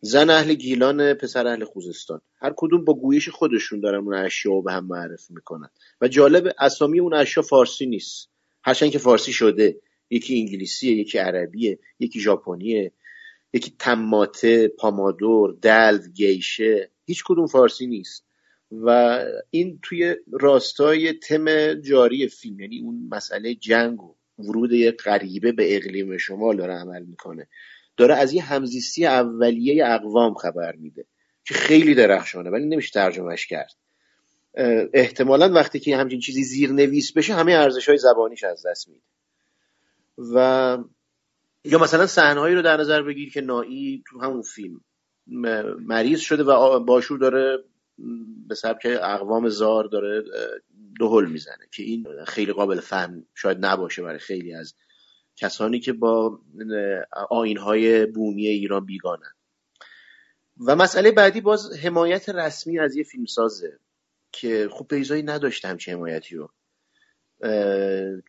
زن 0.00 0.30
اهل 0.30 0.54
گیلان 0.54 1.14
پسر 1.14 1.46
اهل 1.46 1.64
خوزستان. 1.64 2.20
هر 2.40 2.52
کدوم 2.56 2.84
با 2.84 2.94
گویش 2.94 3.28
خودشون 3.28 3.80
دارن 3.80 3.98
اون 3.98 4.14
اشیا 4.14 4.52
رو 4.52 4.62
به 4.62 4.72
هم 4.72 4.86
معرفی 4.86 5.34
می‌کنن. 5.34 5.68
و 6.00 6.08
جالب 6.08 6.54
اسامی 6.58 7.00
اون 7.00 7.14
اشیا 7.14 7.42
فارسی 7.42 7.86
نیست. 7.86 8.28
هرچند 8.64 8.90
که 8.90 8.98
فارسی 8.98 9.32
شده. 9.32 9.76
یکی 10.10 10.40
انگلیسیه 10.40 10.96
یکی 10.96 11.18
عربیه 11.18 11.78
یکی 12.00 12.20
ژاپنیه 12.20 12.92
یکی 13.52 13.74
تماته 13.78 14.68
پامادور 14.68 15.56
دلو 15.62 16.08
گیشه. 16.14 16.90
هیچ 17.04 17.24
کدوم 17.26 17.46
فارسی 17.46 17.86
نیست. 17.86 18.25
و 18.72 19.18
این 19.50 19.78
توی 19.82 20.16
راستای 20.32 21.12
تم 21.12 21.74
جاری 21.74 22.28
فیلم 22.28 22.60
یعنی 22.60 22.80
اون 22.80 23.08
مسئله 23.10 23.54
جنگ 23.54 24.02
و 24.02 24.14
ورود 24.38 24.70
غریبه 24.90 25.52
به 25.52 25.76
اقلیم 25.76 26.16
شمال 26.16 26.56
داره 26.56 26.74
عمل 26.74 27.02
می‌کنه. 27.02 27.48
داره 27.96 28.14
از 28.14 28.32
یه 28.32 28.42
همزیستی 28.42 29.06
اولیه 29.06 29.86
اقوام 29.86 30.34
خبر 30.34 30.76
میده 30.76 31.06
که 31.44 31.54
خیلی 31.54 31.94
درخشانه 31.94 32.50
ولی 32.50 32.66
نمیشه 32.66 32.90
ترجمهش 32.90 33.46
کرد. 33.46 33.74
احتمالا 34.92 35.52
وقتی 35.52 35.80
که 35.80 35.96
همچین 35.96 36.20
چیزی 36.20 36.42
زیر 36.42 36.72
نویس 36.72 37.12
بشه 37.12 37.34
همه 37.34 37.52
ارزش 37.52 37.88
های 37.88 37.98
زبانیش 37.98 38.44
از 38.44 38.66
دست 38.66 38.88
میده. 38.88 39.02
و 40.34 40.78
یا 41.64 41.78
مثلا 41.78 42.06
صحنه‌هایی 42.06 42.54
رو 42.54 42.62
در 42.62 42.76
نظر 42.76 43.02
بگیر 43.02 43.32
که 43.32 43.40
نایی 43.40 44.04
تو 44.06 44.20
همون 44.20 44.42
فیلم 44.42 44.80
مریض 45.86 46.20
شده 46.20 46.42
و 46.42 46.80
باشور 46.80 47.18
داره 47.18 47.64
به 48.48 48.54
سبک 48.54 48.86
اقوام 48.86 49.48
زار 49.48 49.84
داره 49.84 50.24
دهل 51.00 51.26
می‌زنه 51.26 51.68
که 51.72 51.82
این 51.82 52.24
خیلی 52.26 52.52
قابل 52.52 52.80
فهم 52.80 53.26
شاید 53.34 53.66
نباشه 53.66 54.02
برای 54.02 54.18
خیلی 54.18 54.54
از 54.54 54.74
کسانی 55.36 55.80
که 55.80 55.92
با 55.92 56.40
آینهای 57.30 58.06
بومی 58.06 58.46
ایران 58.46 58.86
بیگانن. 58.86 59.32
و 60.66 60.76
مسئله 60.76 61.12
بعدی 61.12 61.40
باز 61.40 61.78
حمایت 61.78 62.28
رسمی 62.28 62.78
از 62.78 62.96
یه 62.96 63.04
فیلمسازه 63.04 63.78
که 64.32 64.68
خوب 64.70 64.94
بیزایی 64.94 65.22
نداشته 65.22 65.68
همچه 65.68 65.92
حمایتی 65.92 66.36
رو. 66.36 66.50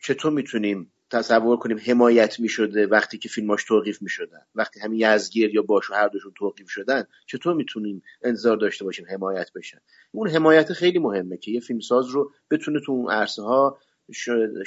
چطور 0.04 0.32
می‌تونیم 0.32 0.92
تصور 1.12 1.58
کنیم 1.58 1.78
حمایت 1.86 2.40
می‌شده 2.40 2.88
وقتی 2.88 3.18
که 3.18 3.30
فیلماش 3.30 3.64
توقیف 3.64 4.02
می‌شدن. 4.02 4.42
وقتی 4.56 4.80
همین 4.80 5.00
یزگیر 5.00 5.56
یا 5.56 5.62
باشو 5.62 5.94
هر 5.94 6.08
دوشون 6.08 6.34
توقیف 6.36 6.70
شدن 6.70 7.04
چطور 7.26 7.54
می‌تونیم 7.54 8.02
انتظار 8.22 8.58
داشته 8.58 8.86
باشیم 8.86 9.06
حمایت 9.10 9.50
بشن؟ 9.56 9.80
اون 10.12 10.30
حمایت 10.30 10.74
خیلی 10.74 11.00
مهمه 11.00 11.38
که 11.38 11.52
یه 11.52 11.60
فیلمساز 11.60 12.08
رو 12.08 12.32
بتونه 12.52 12.80
تو 12.86 12.92
اون 12.92 13.12
عرصه 13.12 13.42
ها 13.42 13.80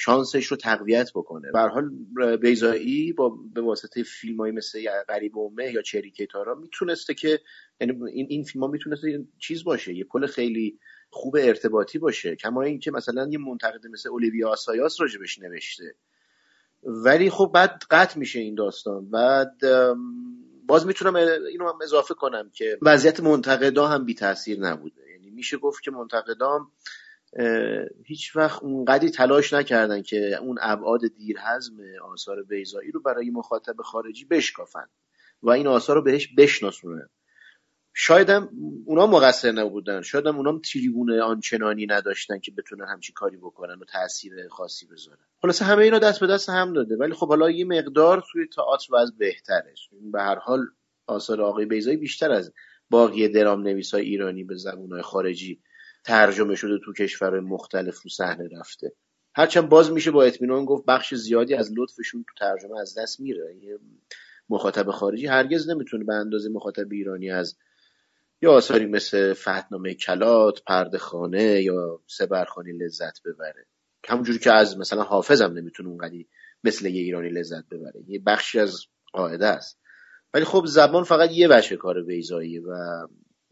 شانسش 0.00 0.46
رو 0.46 0.56
تقویت 0.56 1.10
بکنه. 1.14 1.52
به 1.52 1.60
حال 1.60 1.90
بیزایی 2.36 3.12
با 3.12 3.38
به 3.54 3.60
واسطه 3.60 4.02
فیلم 4.02 4.36
های 4.36 4.50
مثل 4.50 4.84
غریب 5.08 5.38
اومه 5.38 5.72
یا 5.72 5.82
چریکه 5.82 6.26
تارا 6.26 6.54
می‌تونسته 6.54 7.14
که 7.14 7.40
یعنی 7.80 8.10
این 8.12 8.26
این 8.28 8.44
فیلم 8.44 8.64
ها 8.64 8.70
می‌تونسته 8.70 9.26
چیز 9.38 9.64
باشه 9.64 9.94
یه 9.94 10.04
پل 10.04 10.26
خیلی 10.26 10.78
خوب 11.10 11.36
ارتباطی 11.36 11.98
باشه. 11.98 12.36
کما 12.36 12.62
اینکه 12.62 12.90
مثلا 12.90 13.28
یه 13.30 13.38
منتقد 13.38 13.86
مثل 13.86 14.08
اولیویا 14.08 14.48
آسایاس 14.48 15.00
راجبش 15.00 15.38
نوشته. 15.38 15.94
ولی 16.82 17.30
خب 17.30 17.50
بعد 17.54 17.82
قطع 17.90 18.18
میشه 18.18 18.40
این 18.40 18.54
داستان. 18.54 19.10
بعد 19.10 19.52
باز 20.66 20.86
می‌تونم 20.86 21.14
اینو 21.50 21.68
هم 21.68 21.78
اضافه 21.82 22.14
کنم 22.14 22.50
که 22.54 22.78
وضعیت 22.82 23.20
منتقدا 23.20 23.86
هم 23.86 24.04
بی 24.04 24.14
تاثیر 24.14 24.60
نبوده. 24.60 25.02
یعنی 25.12 25.30
میشه 25.30 25.56
گفت 25.56 25.82
که 25.82 25.90
منتقدام 25.90 26.72
هیچ 28.04 28.36
وقت 28.36 28.62
اونقدی 28.62 29.10
تلاش 29.10 29.52
نکردن 29.52 30.02
که 30.02 30.38
اون 30.42 30.58
ابعاد 30.60 31.00
دیرهزم 31.16 31.76
آثار 32.12 32.42
بیزایی 32.42 32.90
رو 32.90 33.00
برای 33.02 33.30
مخاطب 33.30 33.76
خارجی 33.82 34.24
بشکافن 34.24 34.86
و 35.42 35.50
این 35.50 35.66
آثار 35.66 35.96
رو 35.96 36.02
بهش 36.02 36.34
بشناسونن. 36.38 37.08
شاید 37.94 38.30
هم 38.30 38.48
اونا 38.86 39.06
مقصر 39.06 39.52
نبودن. 39.52 40.02
شاید 40.02 40.26
هم 40.26 40.36
اونا 40.36 40.60
تریبون 40.72 41.20
آنچنانی 41.20 41.86
نداشتن 41.86 42.38
که 42.38 42.52
بتونن 42.52 42.86
همچی 42.88 43.12
کاری 43.12 43.36
بکنن 43.36 43.78
و 43.78 43.84
تاثیر 43.84 44.48
خاصی 44.48 44.86
بذارن. 44.86 45.18
خلاصه 45.42 45.64
همه 45.64 45.82
اینا 45.82 45.98
دست 45.98 46.20
به 46.20 46.26
دست 46.26 46.48
هم 46.48 46.72
داده. 46.72 46.96
ولی 46.96 47.12
خب 47.12 47.28
حالا 47.28 47.50
یه 47.50 47.64
مقدار 47.64 48.24
توی 48.32 48.46
تئاتر 48.46 48.94
وضع 48.94 49.12
بهتره 49.18 49.74
به 50.12 50.22
هر 50.22 50.38
حال 50.38 50.60
آثار 51.06 51.42
آقای 51.42 51.64
بیزایی 51.64 51.96
بیشتر 51.96 52.30
از 52.30 52.52
باقی 52.90 53.28
درام 53.28 53.62
نویس 53.62 53.94
های 53.94 54.04
ایرانی 54.04 54.44
به 54.44 54.56
زبون 54.56 55.02
خارجی 55.02 55.60
ترجمه 56.04 56.54
شده 56.54 56.78
تو 56.84 56.92
کشورهای 56.92 57.40
مختلف 57.40 58.02
رو 58.02 58.10
صحنه 58.10 58.48
رفته. 58.58 58.92
هرچند 59.34 59.68
باز 59.68 59.92
میشه 59.92 60.10
با 60.10 60.24
اطمینان 60.24 60.64
گفت 60.64 60.84
بخش 60.86 61.14
زیادی 61.14 61.54
از 61.54 61.72
لطفشون 61.76 62.24
تو 62.28 62.34
ترجمه 62.38 62.80
از 62.80 62.98
دست 62.98 63.20
میره. 63.20 63.56
مخاطب 64.48 64.90
خارجی 64.90 65.26
هرگز 65.26 65.70
نمی‌تونه 65.70 66.04
به 66.04 66.14
اندازه 66.14 66.50
مخاطب 66.50 66.92
ایرانی 66.92 67.30
از 67.30 67.56
یا 68.42 68.52
آثاری 68.52 68.86
مثل 68.86 69.34
فتنامه 69.34 69.94
کلات 69.94 70.62
پرده 70.66 70.98
خانه 70.98 71.62
یا 71.62 72.00
سبرخانی 72.06 72.72
لذت 72.72 73.22
ببره. 73.22 73.66
همونجوری 74.08 74.38
که 74.38 74.52
از 74.52 74.78
مثلا 74.78 75.02
حافظم 75.02 75.52
نمی‌تونه 75.52 75.88
اونقدی 75.88 76.28
مثل 76.64 76.86
یه 76.86 77.02
ایرانی 77.02 77.28
لذت 77.28 77.64
ببره. 77.70 78.04
یه 78.06 78.22
بخشی 78.26 78.60
از 78.60 78.80
قاعده 79.12 79.46
است. 79.46 79.80
ولی 80.34 80.44
خب 80.44 80.66
زبان 80.66 81.04
فقط 81.04 81.30
یه 81.32 81.48
بچه 81.48 81.76
کار 81.76 82.02
بیزاییه 82.02 82.62
و 82.62 83.06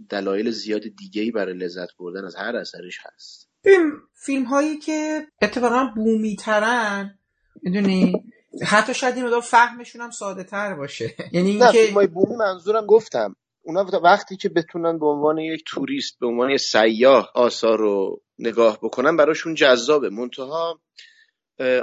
دلایل 0.09 0.51
زیاد 0.51 0.82
دیگه 0.82 1.22
ای 1.22 1.30
برای 1.30 1.55
لذت 1.55 1.97
بردن 1.99 2.24
از 2.24 2.36
هر 2.36 2.57
اثرش 2.57 2.99
هست. 3.03 3.49
فیلم 3.62 3.93
فیلم 4.14 4.45
هایی 4.45 4.78
که 4.78 5.26
اتفاقا 5.43 5.93
بومی 5.97 6.36
ترن 6.36 7.18
می‌دونی 7.62 8.24
حتی 8.66 8.95
شاید 8.95 9.16
این 9.16 9.41
فهمشون 9.41 10.03
هم 10.03 10.11
ساده 10.11 10.45
تر 10.45 10.74
باشه. 10.74 11.14
یعنی 11.32 11.51
اینکه 11.51 11.66
فیلم 11.66 11.95
های 11.95 12.07
بومی 12.07 12.36
منظورم 12.36 12.86
گفتم. 12.86 13.36
اونا 13.68 13.86
وقتی 14.04 14.36
که 14.36 14.48
بتونن 14.48 14.98
به 14.98 15.06
عنوان 15.06 15.38
یک 15.38 15.62
توریست 15.66 16.18
به 16.20 16.26
عنوان 16.26 16.50
یک 16.50 16.60
سیاه 16.60 17.32
آثار 17.34 17.78
رو 17.78 18.22
نگاه 18.38 18.78
بکنن 18.82 19.16
براشون 19.16 19.54
جذابه. 19.54 20.10
منتها 20.10 20.80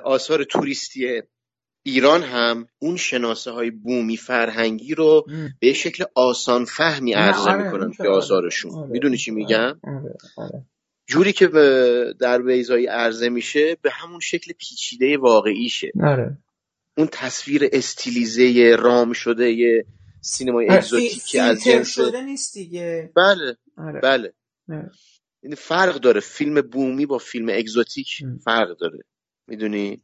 آثار 0.03 0.43
توریستی 0.43 1.21
ایران 1.83 2.23
هم 2.23 2.67
اون 2.79 2.97
شناسه 2.97 3.51
های 3.51 3.71
بومی 3.71 4.17
فرهنگی 4.17 4.95
رو 4.95 5.25
به 5.59 5.73
شکل 5.73 6.03
آسان 6.15 6.65
فهمی 6.65 7.13
عرضه 7.13 7.49
آره، 7.49 7.63
می‌کنن 7.63 7.91
که 7.91 8.07
آثارشون. 8.07 8.71
آره، 8.71 8.89
می‌دونی 8.89 9.17
چی 9.17 9.31
میگم؟ 9.31 9.79
آره، 10.38 10.65
جوری 11.07 11.33
که 11.33 11.47
در 12.19 12.41
بیضایی 12.41 12.86
عرضه 12.86 13.29
میشه 13.29 13.77
به 13.81 13.91
همون 13.91 14.19
شکل 14.19 14.53
پیچیده 14.53 15.17
واقعیشه. 15.17 15.91
اون 16.97 17.07
تصویر 17.11 17.69
استیلیزه 17.71 18.75
رام 18.79 19.13
شده 19.13 19.83
سینمای 20.26 20.67
اگزوتیکی 20.69 21.39
از 21.39 21.63
جنس 21.63 21.88
شده 21.88 22.21
نیست 22.21 22.53
دیگه. 22.53 23.11
بله 23.15 23.57
بله. 24.03 24.34
این 25.43 25.55
فرق 25.55 25.95
داره. 25.95 26.19
فیلم 26.19 26.61
بومی 26.61 27.05
با 27.05 27.17
فیلم 27.17 27.49
اگزوتیک 27.49 28.07
فرق 28.43 28.78
داره. 28.78 28.99
می‌دونی؟ 29.47 30.01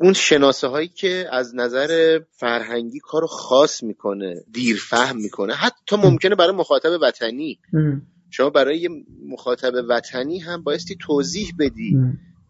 اون 0.00 0.12
شناسه 0.16 0.66
هایی 0.66 0.88
که 0.88 1.28
از 1.32 1.54
نظر 1.54 2.20
فرهنگی 2.30 2.98
کارو 2.98 3.26
خاص 3.26 3.82
می‌کنه 3.82 4.44
دیر 4.52 4.76
فهم 4.76 5.16
می‌کنه 5.16 5.54
حتی 5.54 5.96
ممکنه 5.96 6.34
برای 6.34 6.56
مخاطب 6.56 6.98
وطنی. 7.02 7.58
شما 8.30 8.50
برای 8.50 8.88
مخاطب 9.26 9.72
وطنی 9.88 10.38
هم 10.38 10.62
بایستی 10.62 10.96
توضیح 11.00 11.48
بدی 11.58 11.96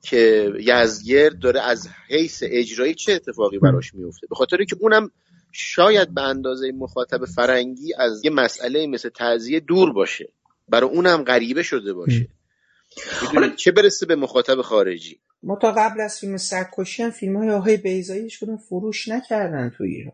که 0.03 0.53
یزگرد 0.61 1.39
داره 1.39 1.61
از 1.61 1.89
حیث 2.09 2.43
اجرایی 2.47 2.95
چه 2.95 3.13
اتفاقی 3.13 3.59
براش 3.59 3.95
میفته 3.95 4.27
به 4.31 4.35
خاطر 4.35 4.65
که 4.65 4.77
اونم 4.81 5.11
شاید 5.53 6.15
به 6.15 6.23
اندازه 6.23 6.73
مخاطب 6.73 7.25
فرنگی 7.25 7.95
از 7.95 8.25
یه 8.25 8.31
مسئله 8.31 8.87
مثل 8.87 9.09
تعذیه 9.09 9.61
دور 9.61 9.93
باشه. 9.93 10.33
برای 10.69 10.91
اونم 10.91 11.23
غریبه 11.23 11.63
شده 11.63 11.93
باشه. 11.93 12.29
چه 13.57 13.73
برسه 13.73 14.07
به 14.07 14.17
مخاطب 14.17 14.63
خارجی؟ 14.63 15.21
ما 15.43 15.57
تا 15.57 15.73
قبل 15.73 16.01
از 16.01 16.19
فیلم 16.19 16.37
سگکشی 16.37 17.03
هم 17.03 17.11
فیلم 17.11 17.37
های 17.37 17.51
آقای 17.51 17.77
بیزایی 17.77 18.31
کدوم 18.41 18.57
فروش 18.57 19.09
نکردن 19.09 19.71
تو 19.71 19.85
ایران. 19.85 20.13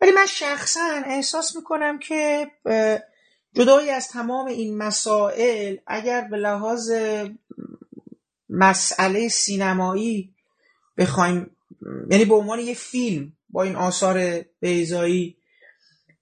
ولی 0.00 0.10
من 0.10 0.26
شخصا 0.26 1.02
احساس 1.06 1.56
می‌کنم 1.56 1.98
که 1.98 2.46
جدایی 3.54 3.90
از 3.90 4.08
تمام 4.08 4.46
این 4.46 4.78
مسائل 4.78 5.76
اگر 5.86 6.28
به 6.30 6.36
لحاظ 6.36 6.92
مسئله 8.50 9.28
سینمایی 9.28 10.34
بخوایم 10.98 11.56
یعنی 12.10 12.24
به 12.24 12.34
عنوان 12.34 12.58
یه 12.58 12.74
فیلم 12.74 13.32
با 13.56 13.62
این 13.62 13.76
آثار 13.76 14.44
بیزایی 14.60 15.36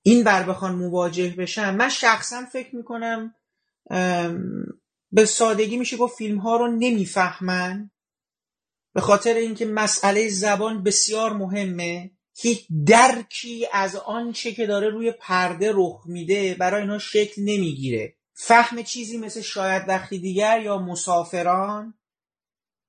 این 0.03 0.25
بر 0.25 0.43
بخوان 0.43 0.75
مواجه 0.75 1.35
بشن 1.39 1.75
من 1.75 1.89
شخصا 1.89 2.45
فکر 2.53 2.77
می‌کنم 2.77 3.35
به 5.13 5.25
سادگی 5.25 5.77
میشه 5.77 5.97
گفت 5.97 6.17
فیلم 6.17 6.39
ها 6.39 6.57
رو 6.57 6.67
نمی‌فهمن 6.67 7.91
به 8.95 9.01
خاطر 9.01 9.35
اینکه 9.35 9.67
مسئله 9.67 10.29
زبان 10.29 10.83
بسیار 10.83 11.33
مهمه. 11.33 12.11
هیچ 12.37 12.67
درکی 12.87 13.67
از 13.73 13.97
آنچه 13.97 14.53
که 14.53 14.67
داره 14.67 14.89
روی 14.89 15.13
پرده 15.13 15.73
رخ 15.75 16.03
میده 16.07 16.55
برای 16.55 16.83
اینا 16.83 16.99
شکل 16.99 17.43
نمی‌گیره. 17.43 18.17
فهم 18.35 18.83
چیزی 18.83 19.19
مثل 19.19 19.41
شاید 19.41 19.89
وقتی 19.89 20.19
دیگر 20.19 20.61
یا 20.61 20.79
مسافران 20.79 21.95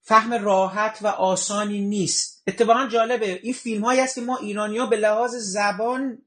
فهم 0.07 0.33
راحت 0.33 0.99
و 1.01 1.07
آسانی 1.07 1.81
نیست. 1.81 2.43
اتفاقا 2.47 2.87
جالبه. 2.87 3.39
این 3.43 3.53
فیلم 3.53 3.85
هایی 3.85 3.99
است 3.99 4.15
که 4.15 4.21
ما 4.21 4.37
ایرانیا 4.37 4.85
به 4.85 4.97
لحاظ 4.97 5.35
زبان 5.35 6.17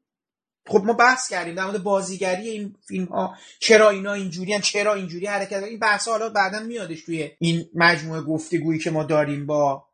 خب 0.66 0.82
ما 0.84 0.92
بحث 0.92 1.28
کردیم 1.28 1.54
در 1.54 1.64
مورد 1.64 1.82
بازیگری 1.82 2.48
این 2.48 2.74
فیلم 2.86 3.04
ها 3.04 3.36
چرا 3.58 3.90
اینا 3.90 4.12
اینجوری 4.12 4.60
چرا 4.60 4.94
اینجوری 4.94 5.26
حرکت؟ 5.26 5.62
این 5.62 5.78
بحث 5.78 6.08
حالا 6.08 6.28
بعدا 6.28 6.60
میادش 6.60 7.02
توی 7.02 7.30
این 7.38 7.68
مجموعه 7.74 8.20
گفتگویی 8.20 8.78
که 8.78 8.90
ما 8.90 9.04
داریم 9.04 9.46
با 9.46 9.86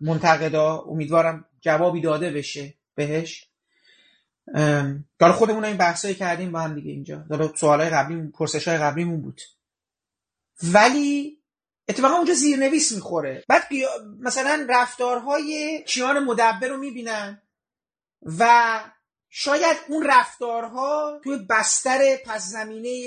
منتقدا. 0.00 0.78
امیدوارم 0.78 1.44
جوابی 1.60 2.00
داده 2.00 2.30
بشه 2.30 2.74
بهش. 2.94 3.48
حالا 5.20 5.32
خودمون 5.32 5.64
این 5.64 5.76
بحثایی 5.76 6.14
کردیم 6.14 6.52
با 6.52 6.60
هم 6.60 6.74
دیگه 6.74 6.90
اینجا. 6.90 7.24
حالا 7.30 7.52
سوالای 7.54 7.90
پرسش 8.34 8.68
های 8.68 8.78
قبلیمون 8.78 9.20
بود. 9.20 9.40
ولی 10.62 11.37
اتفاقا 11.88 12.14
اونجا 12.14 12.34
زیرنویس 12.34 12.92
می‌خوره. 12.92 13.44
بعد 13.48 13.62
مثلا 14.20 14.66
رفتارهای 14.68 15.82
کیان 15.86 16.18
مدبر 16.18 16.68
رو 16.68 16.76
می‌بینن 16.76 17.42
و 18.38 18.80
شاید 19.30 19.76
اون 19.88 20.06
رفتارها 20.06 21.20
توی 21.24 21.38
بستر 21.50 22.16
پس 22.26 22.46
زمینه 22.46 23.06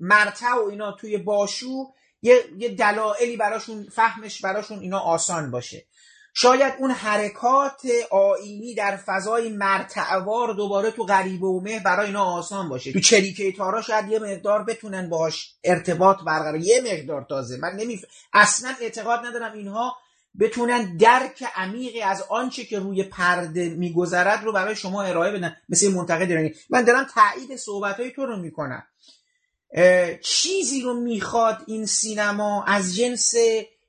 مرتع 0.00 0.54
و 0.54 0.68
اینا 0.70 0.92
توی 0.92 1.16
باشو 1.18 1.92
یه, 2.22 2.44
یه 2.58 2.68
دلایلی 2.68 3.36
براشون 3.36 3.88
فهمش 3.92 4.40
براشون 4.40 4.78
اینا 4.78 4.98
آسان 4.98 5.50
باشه. 5.50 5.86
شاید 6.38 6.74
اون 6.78 6.90
حرکات 6.90 7.82
آینی 8.10 8.74
در 8.74 8.96
فضای 8.96 9.48
مرتعوار 9.48 10.54
دوباره 10.54 10.90
تو 10.90 11.04
غریبه 11.04 11.46
و 11.46 11.60
مه 11.60 11.80
برای 11.80 12.06
اینا 12.06 12.24
آسان 12.24 12.68
باشه. 12.68 12.92
تو 12.92 13.00
چریکه 13.00 13.54
شاید 13.86 14.08
یه 14.08 14.18
مقدار 14.18 14.64
بتونن 14.64 15.08
باش 15.08 15.54
ارتباط 15.64 16.16
برقرار 16.26 16.56
یه 16.56 16.80
مقدار 16.80 17.26
تازه. 17.28 17.56
من 17.56 17.72
نمی 17.76 18.00
اصلا 18.32 18.74
اعتقاد 18.80 19.26
ندارم 19.26 19.52
اینها 19.52 19.96
بتونن 20.40 20.96
درک 20.96 21.44
عمیقی 21.54 22.02
از 22.02 22.22
آنچه 22.28 22.64
که 22.64 22.78
روی 22.78 23.02
پرده 23.02 23.68
میگذرد 23.68 24.44
رو 24.44 24.52
برای 24.52 24.76
شما 24.76 25.02
ارائه 25.02 25.32
بدن. 25.32 25.56
مثل 25.68 25.92
منتقد 25.92 26.30
ایرانی. 26.30 26.54
من 26.70 26.82
دارم 26.82 27.06
تایید 27.14 27.56
صحبت 27.56 28.00
های 28.00 28.10
تو 28.10 28.26
رو 28.26 28.36
می‌کنم. 28.36 28.82
چیزی 30.22 30.80
رو 30.80 31.00
می‌خواد 31.00 31.58
این 31.66 31.86
سینما 31.86 32.64
از 32.64 32.96
جنس 32.96 33.34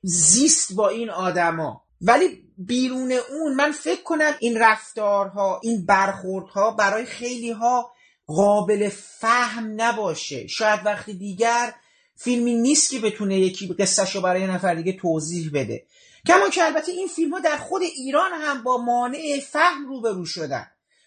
زیست 0.02 0.72
با 0.72 0.88
این 0.88 1.10
آدما. 1.10 1.87
ولی 2.00 2.44
بیرون 2.58 3.12
اون 3.12 3.54
من 3.54 3.72
فکر 3.72 4.02
کنم 4.02 4.32
این 4.40 4.58
رفتارها 4.58 5.60
این 5.62 5.86
برخوردها 5.86 6.70
برای 6.70 7.04
خیلی 7.04 7.50
ها 7.50 7.92
قابل 8.26 8.88
فهم 8.88 9.74
نباشه. 9.76 10.46
شاید 10.46 10.80
وقتی 10.84 11.14
دیگر 11.14 11.74
فیلمی 12.16 12.54
نیست 12.54 12.90
که 12.90 12.98
بتونه 12.98 13.38
یکی 13.40 13.66
قصهش 13.66 14.14
رو 14.14 14.20
برای 14.20 14.46
نفر 14.46 14.74
دیگه 14.74 14.92
توضیح 14.92 15.50
بده. 15.54 15.86
کما 16.26 16.48
که 16.48 16.64
البته 16.64 16.92
این 16.92 17.08
فیلم 17.08 17.32
ها 17.32 17.40
در 17.40 17.56
خود 17.56 17.82
ایران 17.82 18.30
هم 18.32 18.62
با 18.62 18.78
مانع 18.78 19.40
فهم 19.40 19.86
روبرو 19.86 20.24
شدن. 20.24 20.66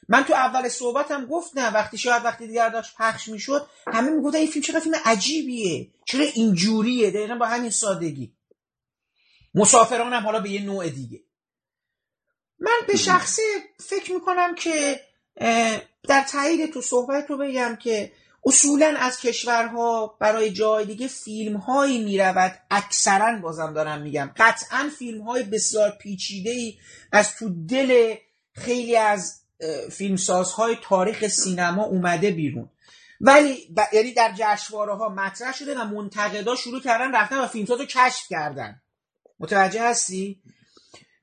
من 0.09 0.23
تو 0.23 0.33
اول 0.33 0.69
صحبتم 0.69 1.25
گفتم 1.25 1.71
وقتی 1.73 1.97
شاید 1.97 2.25
وقتی 2.25 2.47
دیگر 2.47 2.69
داشت 2.69 2.95
پخش 2.97 3.27
می‌شد 3.27 3.67
همه 3.87 4.09
می‌گفتن 4.09 4.37
این 4.37 4.47
فیلم 4.47 4.63
چقدر 4.65 4.79
فیلم 4.79 4.95
عجیبیه 5.05 5.91
چرا 6.05 6.25
اینجوریه 6.33 7.11
دقیقا 7.11 7.35
با 7.35 7.45
همین 7.45 7.69
سادگی. 7.69 8.33
مسافران 9.53 10.13
هم 10.13 10.23
حالا 10.23 10.39
به 10.39 10.49
یه 10.49 10.61
نوع 10.61 10.89
دیگه. 10.89 11.19
من 12.59 12.79
به 12.87 12.97
شخصه 12.97 13.41
فکر 13.79 14.13
می‌کنم 14.13 14.55
که 14.55 14.99
در 16.07 16.25
تایید 16.31 16.73
تو 16.73 16.81
صحبت 16.81 17.29
رو 17.29 17.37
بگم 17.37 17.77
که 17.81 18.11
اصولا 18.45 18.95
از 18.99 19.19
کشورها 19.19 20.17
برای 20.19 20.51
جای 20.51 20.85
دیگه 20.85 21.07
فیلم 21.07 21.57
هایی 21.57 22.03
می‌رود. 22.03 22.59
اکثرا 22.71 23.39
بازم 23.39 23.73
دارم 23.73 24.01
میگم. 24.01 24.31
قطعا 24.37 24.89
فیلم 24.99 25.21
های 25.21 25.43
بسیار 25.43 25.89
پیچیده 25.89 26.49
ای 26.49 26.77
از 27.11 27.35
تو 27.35 27.65
دل 27.65 28.15
خیلی 28.53 28.97
از 28.97 29.41
فیلمسازهای 29.91 30.77
تاریخ 30.83 31.27
سینما 31.27 31.83
اومده 31.83 32.31
بیرون. 32.31 32.69
ولی 33.21 33.73
ب... 33.77 33.81
یعنی 33.93 34.13
در 34.13 34.33
جشنواره 34.37 34.95
ها 34.95 35.09
مطرح 35.09 35.53
شده 35.53 35.79
و 35.79 35.83
منتقدا 35.83 36.55
شروع 36.55 36.81
کردن 36.81 37.15
رفتن 37.15 37.39
و 37.39 37.47
فیلمساز 37.47 37.79
رو 37.79 37.85
کشف 37.85 38.27
کردن. 38.29 38.81
متوجه 39.41 39.89
هستی؟ 39.89 40.41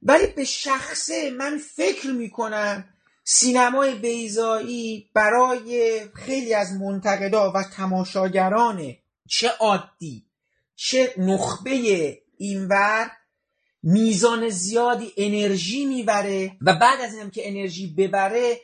ولی 0.02 0.26
به 0.26 0.44
شخصه 0.44 1.30
من 1.30 1.58
فکر 1.76 2.10
می‌کنم 2.10 2.84
سینمای 3.24 3.94
بیزایی 3.94 5.10
برای 5.14 6.00
خیلی 6.14 6.54
از 6.54 6.72
منتقدا 6.72 7.52
و 7.52 7.62
تماشاگران 7.62 8.96
چه 9.28 9.48
عادی 9.48 10.26
چه 10.76 11.14
نخبه 11.16 11.72
اینور 12.38 13.10
میزان 13.82 14.48
زیادی 14.48 15.12
انرژی 15.16 15.84
می‌بره 15.84 16.56
و 16.62 16.74
بعد 16.74 17.00
از 17.00 17.14
اینم 17.14 17.30
که 17.30 17.48
انرژی 17.48 17.86
ببره 17.86 18.60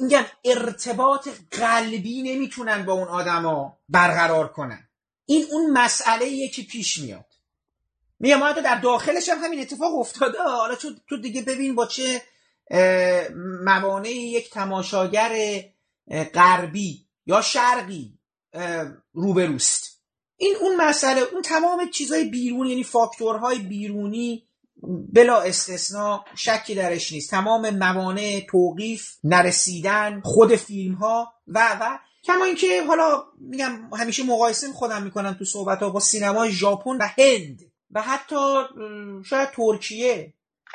میگم 0.00 0.24
ارتباط 0.44 1.28
قلبی 1.50 2.22
نمی‌تونن 2.22 2.84
با 2.84 2.92
اون 2.92 3.08
آدما 3.08 3.78
برقرار 3.88 4.48
کنن. 4.48 4.88
این 5.26 5.46
اون 5.50 5.70
مسئله 5.70 6.48
که 6.48 6.62
پیش 6.62 6.98
میاد. 6.98 7.35
میگم 8.18 8.40
حتی 8.44 8.62
در 8.62 8.80
داخلش 8.80 9.28
هم 9.28 9.38
همین 9.44 9.60
اتفاق 9.60 9.98
افتاده. 9.98 10.38
حالا 10.38 10.74
تو 11.08 11.16
دیگه 11.16 11.42
ببین 11.42 11.74
با 11.74 11.86
چه 11.86 12.22
موانع 13.64 14.08
یک 14.08 14.50
تماشاگر 14.50 15.62
غربی 16.34 17.06
یا 17.26 17.40
شرقی 17.40 18.18
روبروست. 19.12 20.02
این 20.36 20.56
اون 20.60 20.76
مسئله 20.76 21.20
اون 21.20 21.42
تمام 21.42 21.90
چیزهای 21.90 22.24
بیرونی 22.24 22.70
یعنی 22.70 22.84
فاکتورهای 22.84 23.58
بیرونی 23.58 24.48
بلا 25.12 25.40
استثنا 25.40 26.24
شکی 26.36 26.74
درش 26.74 27.12
نیست. 27.12 27.30
تمام 27.30 27.70
موانع 27.70 28.46
توقیف 28.50 29.12
نرسیدن 29.24 30.20
خود 30.24 30.56
فیلم 30.56 30.94
ها 30.94 31.32
و 31.46 31.78
و 31.80 31.98
کما 32.24 32.44
اینکه 32.44 32.82
حالا 32.82 33.24
میگم 33.40 33.90
همیشه 33.98 34.22
مقایسه 34.22 34.72
خودم 34.72 35.02
می‌کنم 35.02 35.36
تو 35.38 35.44
صحبت 35.44 35.78
ها 35.78 35.90
با 35.90 36.00
سینمای 36.00 36.50
ژاپن 36.50 36.96
و 36.96 37.08
هند. 37.18 37.60
و 37.90 38.02
حتی 38.02 38.64
شاید 39.24 39.50
ترکیه. 39.50 40.32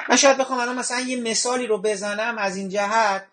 من 0.09 0.15
شاید 0.15 0.37
بخوام 0.37 0.59
الان 0.59 0.79
مثلا 0.79 0.99
یه 0.99 1.21
مثالی 1.21 1.67
رو 1.67 1.81
بزنم 1.81 2.37
از 2.37 2.55
این 2.55 2.69
جهت. 2.69 3.27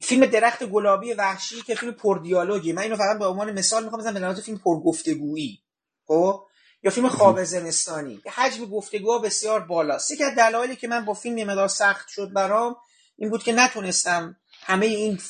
فیلم 0.00 0.26
درخت 0.26 0.64
گلابی 0.64 1.12
وحشی 1.12 1.62
که 1.62 1.74
فیلم 1.74 1.92
پردیالوگی 1.92 2.72
من 2.72 2.82
اینو 2.82 2.96
فقط 2.96 3.18
به 3.18 3.26
عنوان 3.26 3.52
مثال 3.52 3.84
می‌خوام 3.84 4.00
بزنم 4.00 4.34
به 4.34 4.40
فیلم 4.40 4.58
پرگفتگویی. 4.58 5.60
خب؟ 6.06 6.44
یا 6.82 6.90
فیلم 6.90 7.08
خواب 7.08 7.44
زمستانی. 7.44 8.20
حجم 8.34 8.64
گفتگوها 8.64 9.18
بسیار 9.18 9.60
بالاست. 9.60 10.10
یکی 10.10 10.24
از 10.24 10.34
دلایلی 10.34 10.76
که 10.76 10.88
من 10.88 11.04
با 11.04 11.14
فیلم 11.14 11.38
یه 11.38 11.66
سخت 11.68 12.08
شد 12.08 12.32
برام 12.32 12.76
این 13.16 13.30
بود 13.30 13.42
که 13.42 13.52
نتونستم 13.52 14.36
همه 14.62 14.86
این 14.86 15.20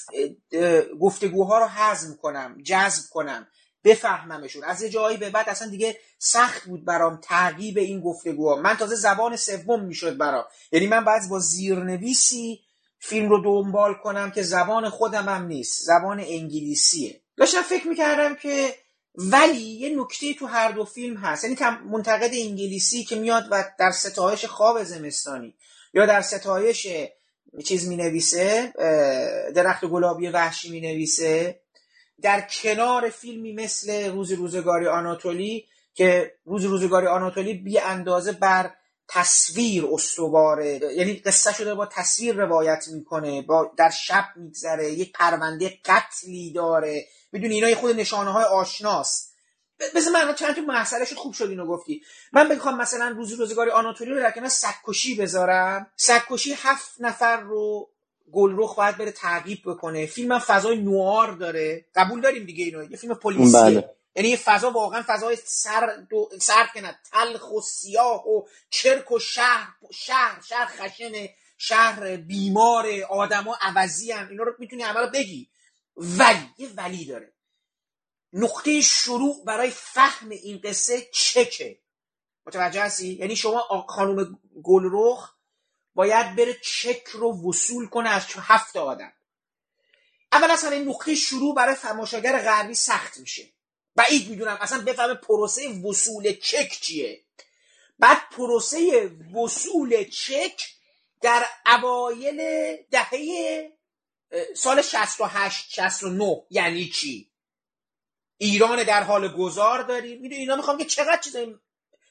گفتگوها 1.00 1.58
رو 1.58 1.66
هضم 1.66 2.16
کنم 2.22 2.58
جذب 2.62 3.02
کنم. 3.10 3.46
بفهممشون. 3.84 4.64
از 4.64 4.82
یه 4.82 4.88
جایی 4.88 5.16
به 5.16 5.30
بعد 5.30 5.48
اصلا 5.48 5.68
دیگه 5.68 5.96
سخت 6.18 6.64
بود 6.64 6.84
برام 6.84 7.20
تعقیب 7.22 7.78
این 7.78 8.00
گفتگوها. 8.00 8.56
من 8.56 8.74
تازه 8.74 8.94
زبان 8.94 9.36
سوم 9.36 9.84
می‌شد 9.84 10.16
برام. 10.16 10.44
یعنی 10.72 10.86
من 10.86 11.04
بعد 11.04 11.28
با 11.30 11.38
زیرنویسی 11.38 12.60
فیلم 12.98 13.28
رو 13.28 13.42
دنبال 13.44 13.94
کنم 13.94 14.30
که 14.30 14.42
زبان 14.42 14.88
خودم 14.88 15.28
هم 15.28 15.46
نیست. 15.46 15.84
زبان 15.84 16.20
انگلیسیه. 16.20 17.20
داشتم 17.36 17.62
فکر 17.62 17.88
می‌کردم 17.88 18.34
که 18.34 18.74
ولی 19.14 19.60
یه 19.60 20.00
نکته 20.00 20.34
تو 20.34 20.46
هر 20.46 20.72
دو 20.72 20.84
فیلم 20.84 21.16
هست. 21.16 21.44
یعنی 21.44 21.56
منتقد 21.90 22.30
انگلیسی 22.32 23.04
که 23.04 23.16
میاد 23.16 23.48
و 23.50 23.64
در 23.78 23.90
ستایش 23.90 24.44
خواب 24.44 24.82
زمستانی 24.84 25.54
یا 25.94 26.06
در 26.06 26.22
ستایش 26.22 26.86
چیز 27.64 27.88
می 27.88 27.96
نویسه 27.96 28.72
درخت 29.54 29.84
گلابی 29.84 30.28
وحشی 30.28 30.70
می 30.70 30.80
نویسه 30.80 31.60
در 32.22 32.40
کنار 32.40 33.10
فیلمی 33.10 33.52
مثل 33.52 34.10
روز 34.10 34.32
روزگاری 34.32 34.86
آناتولی 34.86 35.66
که 35.94 36.34
روز 36.44 36.64
روزگاری 36.64 37.06
آناتولی 37.06 37.54
بی 37.54 37.78
اندازه 37.78 38.32
بر 38.32 38.70
تصویر 39.08 39.86
استواره 39.92 40.80
یعنی 40.96 41.14
قصه 41.14 41.52
شده 41.52 41.74
با 41.74 41.86
تصویر 41.86 42.34
روایت 42.34 42.84
می‌کنه 42.92 43.42
با 43.42 43.72
در 43.76 43.90
شب 43.90 44.24
میگذره 44.36 44.92
یک 44.92 45.12
پرونده 45.12 45.78
قتلی 45.84 46.52
داره. 46.52 47.06
می‌دونی 47.32 47.54
اینا 47.54 47.80
خود 47.80 47.96
نشانه 47.96 48.30
های 48.30 48.44
آشناست 48.44 49.28
بذار 49.94 50.12
من 50.12 50.34
چند 50.34 50.54
تا 50.54 50.62
مسئله 50.66 51.04
شد 51.04 51.16
خوب 51.16 51.32
شد 51.32 51.48
اینو 51.48 51.66
گفتی. 51.66 52.02
من 52.32 52.48
بخوام 52.48 52.76
مثلا 52.76 53.08
روز 53.08 53.32
روزگاری 53.32 53.70
آناتولی 53.70 54.10
رو 54.10 54.20
در 54.20 54.30
کنار 54.30 54.48
سکوشی 54.48 55.14
بذارم. 55.14 55.90
سکوشی 55.96 56.52
هفت 56.56 56.90
نفر 57.00 57.40
رو 57.40 57.90
گلرخ 58.32 58.76
باید 58.76 58.96
بره 58.96 59.12
تعقیب 59.12 59.58
بکنه. 59.66 60.06
فیلم 60.06 60.38
فضای 60.38 60.76
نوار 60.76 61.32
داره. 61.32 61.86
قبول 61.94 62.20
داریم 62.20 62.44
دیگه 62.44 62.64
اینو؟ 62.64 62.90
یه 62.90 62.96
فیلم 62.96 63.14
پلیسیه. 63.14 63.60
بله. 63.60 63.94
یعنی 64.16 64.36
فضا 64.36 64.70
واقعا 64.70 65.04
فضای 65.06 65.36
سر 65.44 65.96
دو 66.10 66.28
سرد 66.40 66.68
کنه 66.74 66.98
تلخ 67.12 67.52
و 67.52 67.60
سیاه 67.60 68.28
و 68.28 68.42
چرک 68.70 69.12
و 69.12 69.18
شهر 69.18 69.68
شهر 69.92 70.40
شهر 70.48 70.66
خشن 70.66 71.12
شهر 71.58 72.16
بیمار 72.16 72.86
آدما 73.10 73.58
عوضی 73.60 74.12
هم. 74.12 74.28
اینا 74.28 74.42
رو 74.42 74.52
می‌تونی 74.58 74.82
رو 74.82 75.10
بگی. 75.14 75.48
ولی 75.96 76.48
یه 76.58 76.68
ولی 76.76 77.04
داره. 77.04 77.32
نقطه 78.32 78.80
شروع 78.80 79.44
برای 79.44 79.70
فهم 79.70 80.30
این 80.30 80.60
قصه 80.64 81.08
چکه؟ 81.12 81.78
متوجه 82.46 82.82
هستی؟ 82.82 83.14
یعنی 83.14 83.36
شما 83.36 83.86
خانم 83.88 84.38
گلرخ 84.62 85.34
باید 85.98 86.36
بره 86.36 86.54
چک 86.62 87.02
رو 87.12 87.48
وصول 87.48 87.88
کنه 87.88 88.10
از 88.10 88.26
هفت 88.36 88.76
آدم. 88.76 89.12
اول 90.32 90.50
از 90.50 90.64
همه 90.64 90.78
نقطه 90.78 91.14
شروع 91.14 91.54
برای 91.54 91.74
تماشاگر 91.74 92.42
غربی 92.42 92.74
سخت 92.74 93.18
میشه. 93.18 93.48
بعید 93.96 94.28
می‌دونم 94.28 94.58
اصلا 94.60 94.82
بفهمه 94.84 95.14
پروسه 95.14 95.68
وصول 95.68 96.32
چک 96.32 96.80
چیه. 96.80 97.24
بعد 97.98 98.18
پروسه 98.30 99.10
وصول 99.34 100.04
چک 100.04 100.62
در 101.20 101.46
اوایل 101.66 102.36
دهه 102.90 103.72
سال 104.56 104.82
68 104.82 105.72
69 105.72 106.42
یعنی 106.50 106.88
چی؟ 106.88 107.30
ایران 108.36 108.84
در 108.84 109.02
حال 109.02 109.28
گذار 109.36 109.82
داریم. 109.82 110.20
می‌دونی 110.20 110.40
اینا 110.40 110.56
می‌خوام 110.56 110.78
که 110.78 110.84
چقدر 110.84 111.20
چیز 111.20 111.36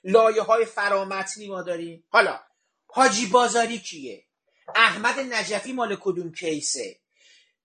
لایه 0.03 0.41
های 0.41 0.65
فرامتنی 0.65 1.47
ما 1.47 1.61
داریم. 1.61 2.03
حالا 2.09 2.39
حاجی 2.87 3.25
بازاری 3.25 3.79
کیه؟ 3.79 4.23
احمد 4.75 5.19
نجفی 5.19 5.73
مال 5.73 5.95
کدوم 5.95 6.31
کیسه؟ 6.31 6.99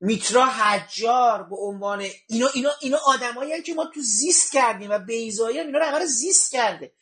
میترا 0.01 0.47
حجار 0.47 1.43
به 1.43 1.57
عنوان 1.57 2.07
اینا 2.27 2.49
اینا 2.55 2.71
اینا 2.81 2.99
آدمایی 3.07 3.63
که 3.63 3.75
ما 3.75 3.85
تو 3.95 4.01
زیست 4.01 4.53
کردیم 4.53 4.91
و 4.91 4.99
بیزایی 4.99 5.59
هم 5.59 5.67
اینا 5.67 5.99
رو 5.99 6.07
زیست 6.07 6.53
کرده. 6.53 6.93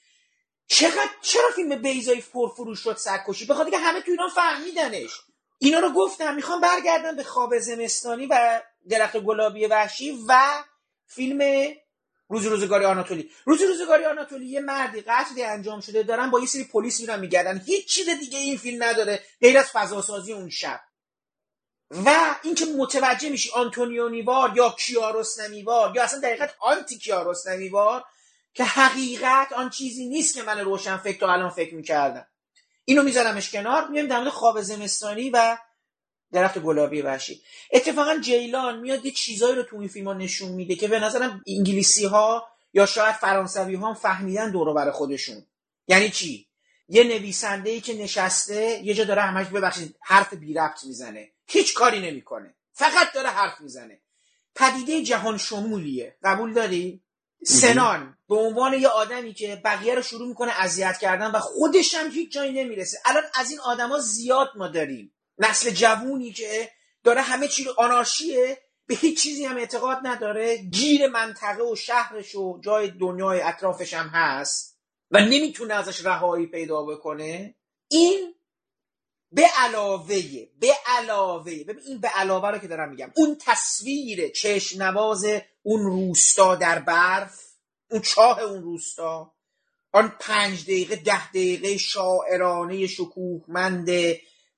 چقدر 0.67 1.11
چرا 1.23 1.51
فیلم 1.55 1.83
بیزایی 1.83 2.21
پرفروش 2.21 2.81
شد 2.81 2.97
سرکشی؟ 2.97 3.47
بخاطر 3.47 3.71
که 3.71 3.79
همه 3.79 4.01
تو 4.01 4.11
ایران 4.11 4.29
فهمیدنش. 4.29 5.11
اینا 5.59 5.79
رو 5.79 5.93
گفتم 5.93 6.35
می‌خوام 6.35 6.61
برگردم 6.61 7.17
به 7.17 7.25
خواب 7.25 7.59
زمستانی 7.59 8.27
و 8.27 8.63
درخت 8.89 9.17
گلابی 9.17 9.67
وحشی 9.67 10.19
و 10.29 10.63
فیلم 11.07 11.73
روز 12.31 12.47
روزگاری 12.47 12.85
آناتولی. 12.85 13.31
روز 13.44 13.62
روزگاری 13.62 14.05
آناتولی 14.05 14.47
یه 14.47 14.61
مردی 14.61 15.01
قتلی 15.01 15.43
انجام 15.43 15.81
شده 15.81 16.02
دارن 16.02 16.31
با 16.31 16.40
یه 16.40 16.47
سری 16.47 16.65
پلیس 16.65 17.01
میرن 17.01 17.20
میگردن. 17.20 17.62
هیچ 17.66 17.89
چیز 17.89 18.09
دیگه 18.09 18.39
این 18.39 18.59
فیلم 18.59 18.82
نداره 18.82 19.23
غیر 19.40 19.59
از 19.59 19.70
فضاسازی 19.73 20.32
اون 20.32 20.48
شب. 20.48 20.81
و 21.90 22.35
اینکه 22.43 22.65
متوجه 22.65 23.28
میشی 23.28 23.51
آنتونیو 23.51 24.09
نیوار 24.09 24.52
یا 24.57 24.74
کیاروس 24.78 25.40
نمیوار 25.40 25.97
یا 25.97 26.02
اصلا 26.02 26.20
دقیقت 26.20 26.55
آنتی 26.61 26.98
کیاروس 26.98 27.47
نمیوار 27.47 28.05
که 28.55 28.65
حقیقت 28.65 29.52
آن 29.52 29.70
چیزی 29.70 30.09
نیست 30.09 30.35
که 30.35 30.43
من 30.43 30.59
روشن 30.59 30.97
فکر 30.97 31.19
تو 31.19 31.27
الان 31.27 31.51
فکر 31.51 31.74
می‌کردم. 31.74 32.27
اینو 32.85 33.02
میذارمش 33.02 33.51
کنار 33.51 33.89
میایم 33.89 34.07
در 34.07 34.19
مورد 34.19 34.28
خواب 34.28 34.61
زمستانی 34.61 35.31
و 35.31 35.59
درخت 36.32 36.59
گلابی 36.59 37.02
وحشی. 37.02 37.43
اتفاقا 37.73 38.19
جیلان 38.19 38.78
میاد 38.78 39.07
یه 39.07 39.12
چیزایی 39.12 39.55
رو 39.55 39.62
تو 39.62 39.77
این 39.77 39.89
فیلم 39.89 40.07
ها 40.07 40.15
نشون 40.15 40.52
میده 40.52 40.77
که 40.77 40.89
به 40.89 41.01
نظرم 41.01 41.43
انگلیسی 41.47 42.05
ها 42.05 42.48
یا 42.73 42.86
شاید 42.86 43.15
فرانسوی 43.15 43.74
ها 43.74 43.89
هم 43.89 43.94
فهمیدن 43.94 44.51
دورو 44.51 44.74
بر 44.74 44.90
خودشون. 44.90 45.47
یعنی 45.89 46.11
چی؟ 46.11 46.47
یه 46.89 47.05
نویسنده 47.05 47.70
ای 47.70 47.81
که 47.81 47.94
نشسته 47.94 48.81
یه 48.85 48.94
جا 48.94 49.05
داره 49.05 49.23
همش 49.23 49.47
ببخشید 49.47 49.97
حرف 50.01 50.35
بی 50.35 50.55
ربط 50.55 50.85
می‌زنه. 50.85 51.28
هیچ 51.47 51.74
کاری 51.74 52.01
نمی‌کنه. 52.01 52.55
فقط 52.73 53.12
داره 53.12 53.28
حرف 53.28 53.61
می‌زنه. 53.61 54.01
پدیده 54.55 55.02
جهان 55.02 55.39
شمولیه. 55.39 56.16
قبول 56.23 56.52
داری؟ 56.52 57.02
سنان 57.44 58.19
به 58.28 58.35
عنوان 58.35 58.74
یه 58.74 58.89
آدمی 58.89 59.35
که 59.35 59.61
بقیه 59.65 59.94
رو 59.94 60.02
شروع 60.02 60.28
می‌کنه 60.28 60.52
اذیت 60.57 60.98
کردن 60.98 61.31
و 61.31 61.39
خودش 61.39 61.94
هم 61.94 62.11
هیچ 62.11 62.32
جایی 62.32 62.52
نمی‌رسه. 62.52 62.98
الان 63.05 63.23
از 63.35 63.51
این 63.51 63.61
آدما 63.61 63.98
زیاد 63.98 64.51
ما 64.57 64.69
داریم. 64.69 65.12
نسل 65.41 65.71
جوونی 65.71 66.33
که 66.33 66.71
داره 67.05 67.21
همه 67.21 67.49
چی 67.49 67.65
رو 67.65 67.75
آنارشیه 67.79 68.59
به 68.87 68.95
هیچ 68.95 69.23
چیزی 69.23 69.45
هم 69.45 69.57
اعتقاد 69.57 69.99
نداره. 70.03 70.57
گیر 70.57 71.07
منطقه 71.07 71.62
و 71.62 71.77
شهرش 71.77 72.35
و 72.35 72.61
جای 72.65 72.91
دنیای 72.91 73.41
اطرافش 73.41 73.95
هم 73.95 74.09
هست 74.09 74.79
و 75.11 75.21
نمی‌تونه 75.21 75.75
ازش 75.75 76.07
رهایی 76.07 76.47
پیدا 76.47 76.83
بکنه. 76.83 77.55
این 77.89 78.35
به 79.33 79.47
علاوه 79.57 80.23
به 80.61 80.73
علاوه 80.87 81.65
ببین 81.65 81.83
این 81.87 82.01
به 82.01 82.09
علاوه 82.09 82.49
رو 82.51 82.59
که 82.59 82.69
دارم 82.69 82.91
میگم. 82.91 83.12
اون 83.17 83.37
تصویر 83.41 84.29
چشم 84.29 84.83
نواز 84.83 85.25
اون 85.62 85.81
روستا 85.81 86.55
در 86.55 86.79
برف 86.79 87.41
اون 87.91 88.01
چاه 88.03 88.43
اون 88.43 88.62
روستا 88.62 89.33
آن 89.93 90.17
پنج 90.21 90.62
دقیقه 90.62 90.97
ده 90.97 91.29
دقیقه 91.29 91.77
شاعرانه 91.77 92.87
شکوهمند 92.87 93.89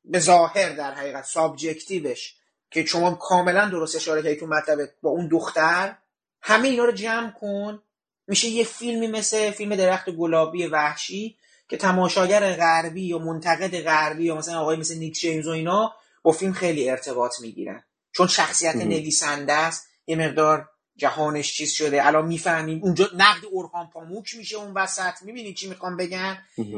به 0.05 0.19
ظاهر 0.19 0.69
در 0.69 0.95
حقیقت 0.95 1.25
سابجکتیوش 1.25 2.35
که 2.71 2.85
شما 2.85 3.15
کاملا 3.15 3.69
درست 3.69 3.97
اشاره 3.97 4.23
کردی 4.23 4.37
تو 4.37 4.47
مطلب 4.47 4.79
با 5.03 5.11
اون 5.11 5.29
دختر 5.29 5.97
همه 6.43 6.69
اینا 6.69 6.85
رو 6.85 6.93
جمع 6.93 7.31
کن. 7.31 7.83
میشه 8.27 8.49
یه 8.49 8.65
فیلمی 8.65 9.07
مثل 9.07 9.51
فیلم 9.51 9.77
درخت 9.77 10.11
گلابی 10.11 10.67
وحشی 10.67 11.37
که 11.69 11.77
تماشاگر 11.77 12.53
غربی 12.53 13.03
یا 13.03 13.19
منتقد 13.19 13.81
غربی 13.81 14.25
یا 14.25 14.35
مثلا 14.35 14.61
آقای 14.61 14.77
مثل 14.77 14.99
نیک 14.99 15.15
جیمز 15.15 15.47
و 15.47 15.51
اینا 15.51 15.95
با 16.23 16.33
فیلم 16.33 16.53
خیلی 16.53 16.91
ارتباط 16.91 17.41
می‌گیرن. 17.41 17.85
چون 18.13 18.27
شخصیت 18.27 18.77
نویسنده 18.77 19.53
است 19.53 19.87
یه 20.07 20.17
مقدار 20.17 20.69
جهانش 20.97 21.55
چیز 21.55 21.73
شده. 21.73 22.07
الان 22.07 22.27
می‌فهمیم 22.27 22.81
اونجا 22.83 23.11
نقد 23.15 23.45
اورهان 23.51 23.91
پاموک 23.95 24.37
میشه 24.37 24.57
اون 24.57 24.73
وسط. 24.75 25.23
می‌بینی 25.23 25.55
چی 25.55 25.69
می‌خوام 25.69 25.97
بگم؟ 25.97 26.37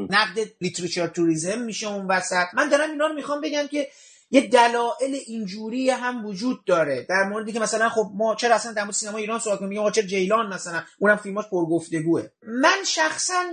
نقد 0.09 0.39
لیتریچر 0.61 1.07
توریزم 1.07 1.61
میشه 1.61 1.87
اون 1.87 2.07
وسط. 2.07 2.45
من 2.53 2.69
دارم 2.69 2.91
اینا 2.91 3.07
رو 3.07 3.13
می‌خوام 3.13 3.41
بگم 3.41 3.67
که 3.67 3.87
یه 4.31 4.41
دلایل 4.41 5.15
اینجوری 5.25 5.89
هم 5.89 6.25
وجود 6.25 6.65
داره. 6.65 7.05
در 7.09 7.23
موردی 7.29 7.51
که 7.51 7.59
مثلا 7.59 7.89
خب 7.89 8.11
ما 8.13 8.35
چرا 8.35 8.55
اصلا 8.55 8.73
در 8.73 8.83
مورد 8.83 8.93
سینما 8.93 9.17
ایران 9.17 9.39
صحبت 9.39 9.59
کنیم 9.59 9.91
چرا 9.91 10.03
جیلان 10.03 10.53
مثلا؟ 10.53 10.83
اونم 10.99 11.15
فیلماش 11.15 11.45
پرگفتگوه. 11.45 12.27
من 12.43 12.77
شخصا 12.85 13.43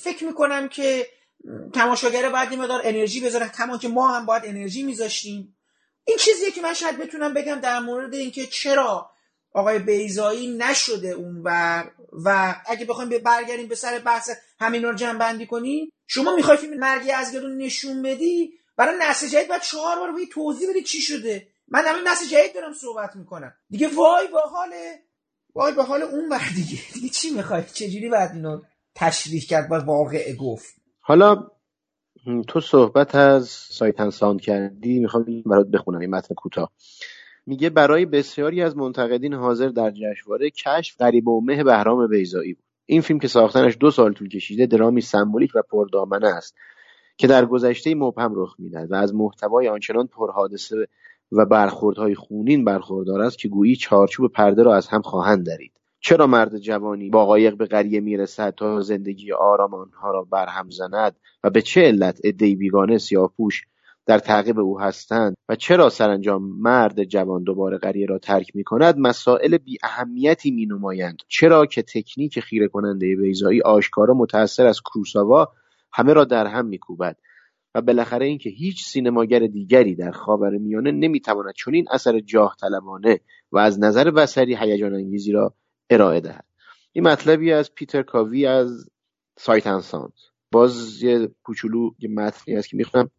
فکر 0.00 0.24
می‌کنم 0.24 0.68
که 0.68 1.06
تماشاگر 1.74 2.28
باید 2.28 2.52
یه 2.52 2.58
مقدار 2.58 2.80
انرژی 2.84 3.20
بذاره. 3.20 3.48
کمان 3.48 3.78
که 3.78 3.88
ما 3.88 4.16
هم 4.16 4.26
باید 4.26 4.42
انرژی 4.46 4.82
میذاشتیم. 4.82 5.56
این 6.04 6.16
چیزیه 6.16 6.50
که 6.50 6.62
من 6.62 6.74
شاید 6.74 6.98
بتونم 6.98 7.34
بگم 7.34 7.60
در 7.60 7.78
مورد 7.78 8.14
اینکه 8.14 8.46
چرا 8.46 9.10
آقای 9.54 9.78
بیزایی 9.78 10.56
نشده 10.56 11.08
اونور 11.08 11.92
و 12.24 12.56
اگه 12.66 12.84
بخوایم 12.84 13.10
برگردیم 13.24 13.68
به 13.68 13.74
سر 13.74 13.98
بحث 13.98 14.30
همین 14.60 14.82
رو 14.82 14.94
جمع 14.94 15.18
بندی 15.18 15.46
کنیم 15.46 15.92
شما 16.06 16.36
می‌خوای 16.36 16.56
فیلم 16.56 16.78
مرگی 16.78 17.10
از 17.10 17.32
گرون 17.32 17.56
نشون 17.56 18.02
بدی؟ 18.02 18.52
برای 18.76 18.94
نسل 19.00 19.28
جدید 19.28 19.48
باید 19.48 19.62
چهار 19.62 19.98
بار 19.98 20.12
بگی 20.12 20.26
توضیح 20.26 20.70
بدی 20.70 20.82
چی 20.82 21.00
شده. 21.00 21.48
من 21.68 21.84
همین 21.86 22.08
نسل 22.08 22.26
جدید 22.26 22.54
دارم 22.54 22.72
صحبت 22.72 23.16
می‌کنم. 23.16 23.52
دیگه 23.70 23.88
وای 23.88 24.28
با 24.32 24.40
حال 24.40 24.70
وای 25.54 25.72
با 25.72 25.82
حال 25.82 26.02
اون 26.02 26.28
وقت 26.28 26.54
دیگه. 26.54 26.78
دیگه 26.94 27.08
چی 27.08 27.30
می‌خوای؟ 27.30 27.62
چجوری 27.72 28.08
باید 28.08 28.30
اینو 28.30 28.62
تشریح 28.94 29.42
کرد؟ 29.48 29.68
با 29.68 29.80
واقع 29.80 30.36
گفت. 30.36 30.74
حالا 31.00 31.50
تو 32.48 32.60
صحبت 32.60 33.14
از 33.14 33.48
سایتن 33.48 34.10
ساند 34.10 34.40
کردی 34.40 34.98
می‌خوام 34.98 35.42
برات 35.46 35.66
بخونم 35.66 35.98
این 35.98 36.10
متن 36.10 36.34
کوتاه. 36.34 36.72
میگه 37.46 37.70
برای 37.70 38.06
بسیاری 38.06 38.62
از 38.62 38.76
منتقدین 38.76 39.34
حاضر 39.34 39.68
در 39.68 39.90
جشنواره 39.90 40.50
کشف 40.50 40.96
غریب 40.98 41.28
و 41.28 41.40
مه 41.40 41.64
بهرام 41.64 42.06
بیزایی 42.06 42.54
بود. 42.54 42.64
این 42.86 43.00
فیلم 43.00 43.18
که 43.18 43.28
ساختنش 43.28 43.76
دو 43.80 43.90
سال 43.90 44.12
طول 44.12 44.28
کشیده 44.28 44.66
درامی 44.66 45.00
سمبولیک 45.00 45.50
و 45.54 45.62
پردامنه 45.62 46.28
است 46.28 46.54
که 47.16 47.26
در 47.26 47.44
گذشته 47.44 47.94
مبهم 47.94 48.32
رخ 48.36 48.54
می‌دهد 48.58 48.92
و 48.92 48.94
از 48.94 49.14
محتوای 49.14 49.68
آنچنان 49.68 50.06
پرحادثه 50.06 50.88
و 51.32 51.46
برخوردهای 51.46 52.14
خونین 52.14 52.64
برخوردار 52.64 53.20
است 53.20 53.38
که 53.38 53.48
گویی 53.48 53.76
چارچوب 53.76 54.32
پرده 54.32 54.62
را 54.62 54.74
از 54.74 54.88
هم 54.88 55.02
خواهند 55.02 55.46
درید. 55.46 55.72
چرا 56.00 56.26
مرد 56.26 56.58
جوانی 56.58 57.10
با 57.10 57.26
قایق 57.26 57.56
به 57.56 57.66
قریه 57.66 58.00
می‌رسد 58.00 58.54
تا 58.54 58.80
زندگی 58.80 59.32
آرام 59.32 59.74
آنها 59.74 60.10
را 60.10 60.22
برهم 60.22 60.70
زند 60.70 61.16
و 61.44 61.50
به 61.50 61.62
چه 61.62 61.80
علت 61.80 62.20
عدهای 62.24 62.54
بیگانه 62.54 62.98
سیاهپوش 62.98 63.62
در 64.06 64.18
تعقیب 64.18 64.58
او 64.58 64.80
هستند 64.80 65.36
و 65.48 65.56
چرا 65.56 65.88
سرانجام 65.88 66.42
مرد 66.60 67.04
جوان 67.04 67.42
دوباره 67.42 67.78
قریه 67.78 68.06
را 68.06 68.18
ترک 68.18 68.56
می 68.56 68.64
کند 68.64 68.98
مسائل 68.98 69.56
بی 69.56 69.78
اهمیتی 69.82 70.50
می 70.50 70.66
نمایند 70.66 71.16
چرا 71.28 71.66
که 71.66 71.82
تکنیک 71.82 72.40
خیره 72.40 72.68
کننده 72.68 73.16
بیزایی 73.16 73.62
آشکارا 73.62 74.14
متأثر 74.14 74.66
از 74.66 74.80
کروساوا 74.80 75.48
همه 75.92 76.12
را 76.12 76.24
در 76.24 76.46
هم 76.46 76.66
میکوبد 76.66 77.16
و 77.74 77.80
بالاخره 77.80 78.26
اینکه 78.26 78.50
هیچ 78.50 78.84
سینماگر 78.84 79.38
دیگری 79.38 79.94
در 79.94 80.10
خاورمیانه 80.10 80.90
نمی‌تواند 80.90 81.54
چنین 81.54 81.86
اثر 81.90 82.20
جاه 82.20 82.56
طلبانه 82.60 83.20
و 83.52 83.58
از 83.58 83.80
نظر 83.80 84.10
بصری 84.10 84.56
هیجان 84.56 84.94
انگیزی 84.94 85.32
را 85.32 85.54
ارائه 85.90 86.20
دهد. 86.20 86.44
این 86.92 87.06
مطلبی 87.08 87.52
از 87.52 87.74
پیتر 87.74 88.02
کاوی 88.02 88.46
از 88.46 88.90
سایت 89.38 89.66
اند 89.66 89.80
ساند 89.80 90.12
باز 90.52 91.02
یه 91.02 91.28
کوچولو 91.42 91.90
یه 91.98 92.08
متنی 92.10 92.56
است 92.56 92.68
که 92.68 92.76
می‌خونم. 92.76 93.10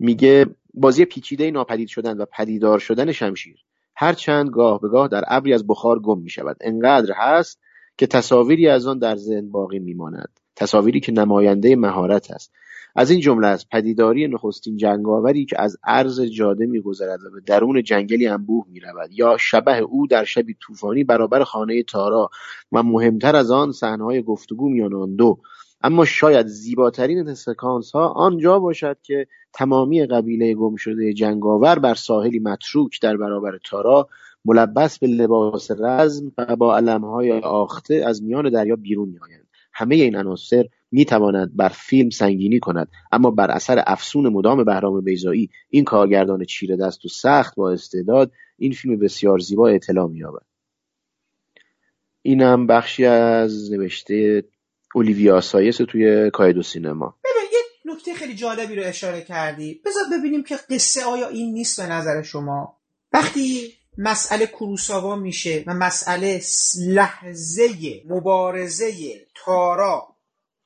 میگه 0.00 0.46
بازی 0.74 1.04
پیچیده 1.04 1.50
ناپدید 1.50 1.88
شدن 1.88 2.16
و 2.16 2.24
پدیدار 2.24 2.78
شدن 2.78 3.12
شمشیر. 3.12 3.56
هرچند 3.96 4.50
گاه 4.50 4.80
به 4.80 4.88
گاه 4.88 5.08
در 5.08 5.24
ابری 5.26 5.54
از 5.54 5.66
بخار 5.66 5.98
گم 5.98 6.18
می 6.18 6.30
شود 6.30 6.56
انقدر 6.60 7.14
هست 7.16 7.60
که 7.98 8.06
تصاویری 8.06 8.68
از 8.68 8.86
آن 8.86 8.98
در 8.98 9.16
ذهن 9.16 9.50
باقی 9.50 9.78
میماند. 9.78 10.40
تصاویری 10.56 11.00
که 11.00 11.12
نماینده 11.12 11.76
مهارت 11.76 12.30
است. 12.30 12.52
از 12.96 13.10
این 13.10 13.20
جمله 13.20 13.46
از 13.46 13.68
پدیداری 13.68 14.28
نخستین 14.28 14.76
جنگاوری 14.76 15.44
که 15.44 15.60
از 15.60 15.76
عرض 15.84 16.20
جاده 16.20 16.66
میگذرد 16.66 17.24
و 17.24 17.30
به 17.30 17.40
درون 17.46 17.82
جنگلی 17.82 18.26
انبوه 18.26 18.66
می‌رود. 18.68 19.10
یا 19.12 19.36
شبه 19.36 19.78
او 19.78 20.06
در 20.06 20.24
شبی 20.24 20.56
طوفانی 20.60 21.04
برابر 21.04 21.44
خانه 21.44 21.82
تارا 21.82 22.30
و 22.72 22.82
مهمتر 22.82 23.36
از 23.36 23.50
آن 23.50 23.72
صحنههای 23.72 24.22
گفتگو 24.22 24.68
میان 24.68 24.94
آن 24.94 25.16
دو 25.16 25.38
اما 25.82 26.04
شاید 26.04 26.46
زیباترین 26.46 27.34
سکانس 27.34 27.92
ها 27.92 28.08
آنجا 28.08 28.58
باشد 28.58 28.98
که 29.02 29.26
تمامی 29.52 30.06
قبیله 30.06 30.54
گم 30.54 30.76
شده 30.76 31.12
جنگاور 31.12 31.78
بر 31.78 31.94
ساحلی 31.94 32.38
متروک 32.38 33.00
در 33.02 33.16
برابر 33.16 33.58
تارا 33.64 34.08
ملبس 34.44 34.98
به 34.98 35.06
لباس 35.06 35.70
رزم 35.70 36.32
و 36.38 36.56
با 36.56 36.76
علمهای 36.76 37.32
آخته 37.32 37.94
از 38.06 38.22
میان 38.22 38.50
دریا 38.50 38.76
بیرون 38.76 39.08
میآیند. 39.08 39.46
همه 39.72 39.94
این 39.94 40.16
عناصر 40.16 40.64
می‌تواند 40.90 41.56
بر 41.56 41.68
فیلم 41.68 42.10
سنگینی 42.10 42.58
کند 42.58 42.88
اما 43.12 43.30
بر 43.30 43.50
اثر 43.50 43.84
افسون 43.86 44.28
مدام 44.28 44.64
بهرام 44.64 45.00
بیزایی 45.00 45.50
این 45.68 45.84
کارگردان 45.84 46.44
چیره 46.44 46.76
دست 46.76 47.04
و 47.04 47.08
سخت 47.08 47.54
با 47.56 47.70
استعداد 47.70 48.32
این 48.58 48.72
فیلم 48.72 48.98
بسیار 48.98 49.38
زیبا 49.38 49.68
اطلاع 49.68 50.08
مییابد. 50.08 50.42
اینم 52.22 52.66
بخشی 52.66 53.04
از 53.04 53.72
نوشته 53.72 54.44
اولیویا 54.94 55.40
سایس 55.40 55.76
توی 55.76 56.30
کایدو 56.30 56.62
سینما. 56.62 57.18
ببین 57.24 57.50
یه 57.52 57.92
نکته 57.94 58.14
خیلی 58.14 58.34
جالبی 58.34 58.76
رو 58.76 58.82
اشاره 58.84 59.20
کردی. 59.20 59.82
بذار 59.86 60.04
ببینیم 60.18 60.42
که 60.42 60.56
قصه 60.70 61.04
آیا 61.04 61.28
این 61.28 61.52
نیست 61.52 61.80
به 61.80 61.86
نظر 61.86 62.22
شما؟ 62.22 62.76
وقتی 63.12 63.74
مسئله 63.98 64.46
کروساوا 64.46 65.16
میشه 65.16 65.64
و 65.66 65.74
مسئله 65.74 66.40
لحظه 66.86 68.02
مبارزه 68.08 68.92
تارا 69.34 70.16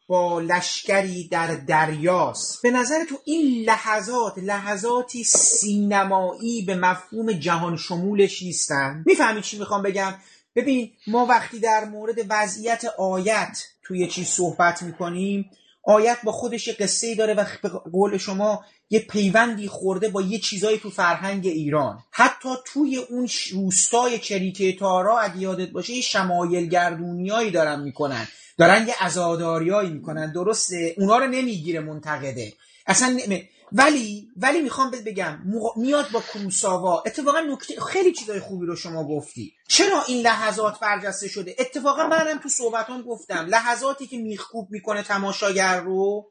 با 0.06 0.40
لشکری 0.40 1.28
در 1.28 1.54
دریاست 1.54 2.62
به 2.62 2.70
نظر 2.70 3.04
تو 3.04 3.18
این 3.24 3.64
لحظات 3.64 4.38
لحظاتی 4.38 5.24
سینمایی 5.24 6.62
به 6.62 6.74
مفهوم 6.74 7.32
جهان 7.32 7.76
شمولش 7.76 8.42
نیستن؟ 8.42 9.02
می‌فهمی 9.06 9.42
چی 9.42 9.58
می‌خوام 9.58 9.82
بگم؟ 9.82 10.14
ببین 10.56 10.92
ما 11.06 11.26
وقتی 11.26 11.60
در 11.60 11.84
مورد 11.84 12.16
وضعیت 12.28 12.84
آیت 12.98 13.58
توی 13.84 14.06
چیز 14.06 14.26
صحبت 14.26 14.82
می‌کنیم. 14.82 15.50
آیت 15.82 16.18
با 16.24 16.32
خودش 16.32 16.68
یه 16.68 16.74
قصه 16.74 17.14
داره 17.14 17.34
و 17.34 17.44
به 17.62 17.68
قول 17.68 18.16
شما 18.16 18.64
یه 18.90 19.00
پیوندی 19.00 19.68
خورده 19.68 20.08
با 20.08 20.22
یه 20.22 20.38
چیزایی 20.38 20.78
تو 20.78 20.90
فرهنگ 20.90 21.46
ایران. 21.46 21.98
حتی 22.10 22.48
توی 22.66 22.96
اون 22.96 23.28
روستای 23.52 24.18
چریکه 24.18 24.76
تارا 24.76 25.18
اگه 25.18 25.38
یادت 25.38 25.70
باشه 25.70 25.92
یه 25.92 26.00
شمایل 26.00 26.68
گردونیایی 26.68 27.50
دارن 27.50 27.80
می‌کنن. 27.80 28.28
دارن 28.58 28.88
یه 28.88 28.94
ازاداریایی 29.00 29.90
می‌کنن. 29.90 30.32
درسته؟ 30.32 30.94
اونا 30.98 31.18
رو 31.18 31.26
نمی‌گیره 31.26 31.80
منتقده. 31.80 32.52
اصلا 32.86 33.18
ولی 33.76 34.28
ولی 34.36 34.60
می‌خوام 34.60 34.90
بگم 34.90 35.38
میاد 35.76 36.10
با 36.10 36.20
کروساوا 36.20 37.02
اتفاقا 37.06 37.40
نکته 37.40 37.80
خیلی 37.80 38.12
چیزای 38.12 38.40
خوبی 38.40 38.66
رو 38.66 38.76
شما 38.76 39.08
گفتی. 39.08 39.54
چرا 39.68 40.02
این 40.08 40.22
لحظات 40.22 40.80
برجسته 40.80 41.28
شده؟ 41.28 41.56
اتفاقا 41.58 42.06
منم 42.06 42.38
تو 42.38 42.48
صحبتان 42.48 43.02
گفتم 43.02 43.46
لحظاتی 43.48 44.06
که 44.06 44.18
میخکوب 44.18 44.70
می‌کنه 44.70 45.02
تماشاگر 45.02 45.80
رو 45.80 46.30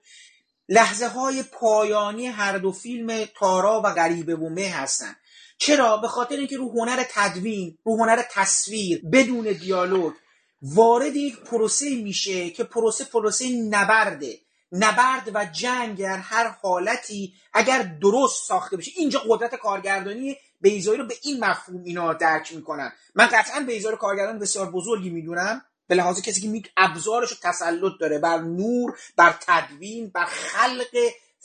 لحظه 0.70 1.08
های 1.08 1.44
پایانی 1.44 2.28
هر 2.28 2.58
دو 2.58 2.72
فیلم 2.72 3.26
تارا 3.40 3.82
و 3.86 3.94
غریبه 3.94 4.36
و 4.36 4.50
مه 4.50 4.70
هستن. 4.70 5.16
چرا؟ 5.58 5.98
به 5.98 6.08
خاطر 6.08 6.36
اینکه 6.36 6.58
رو 6.58 6.72
هنر 6.72 7.04
تدوین 7.10 7.78
رو 7.84 7.98
هنر 7.98 8.24
تصویر 8.32 9.02
بدون 9.14 9.46
دیالوگ 9.52 10.14
وارد 10.62 11.16
یک 11.16 11.40
پروسه 11.40 11.96
میشه 11.96 12.50
که 12.50 12.64
پروسه 12.64 13.06
پروسه 13.06 13.46
نبرده. 13.70 14.40
نبرد 14.74 15.32
و 15.34 15.46
جنگ 15.46 15.98
در 15.98 16.18
هر 16.18 16.48
حالتی 16.48 17.34
اگر 17.54 17.82
درست 18.02 18.48
ساخته 18.48 18.78
بشه. 18.78 18.92
اینجا 18.96 19.22
قدرت 19.28 19.56
کارگردانی 19.56 20.38
بیزایی 20.62 21.00
رو 21.00 21.08
به 21.08 21.14
این 21.24 21.46
مفهوم 21.46 21.84
اینا 21.84 22.14
درک 22.14 22.56
می‌کنن. 22.56 22.92
من 23.16 23.26
قطعا 23.26 23.60
بیزایی 23.68 23.98
کارگردان 23.98 24.40
بسیار 24.40 24.72
بزرگی 24.72 25.10
می‌دونم 25.10 25.62
به 25.88 25.96
لحاظ 25.96 26.22
کسی 26.22 26.42
که 26.42 26.48
می 26.48 26.64
ابزارش 26.78 27.32
رو 27.32 27.38
تسلط 27.44 27.92
داره 28.00 28.20
بر 28.20 28.38
نور 28.38 28.98
بر 29.18 29.36
تدوین 29.42 30.10
بر 30.10 30.26
خلق 30.26 30.98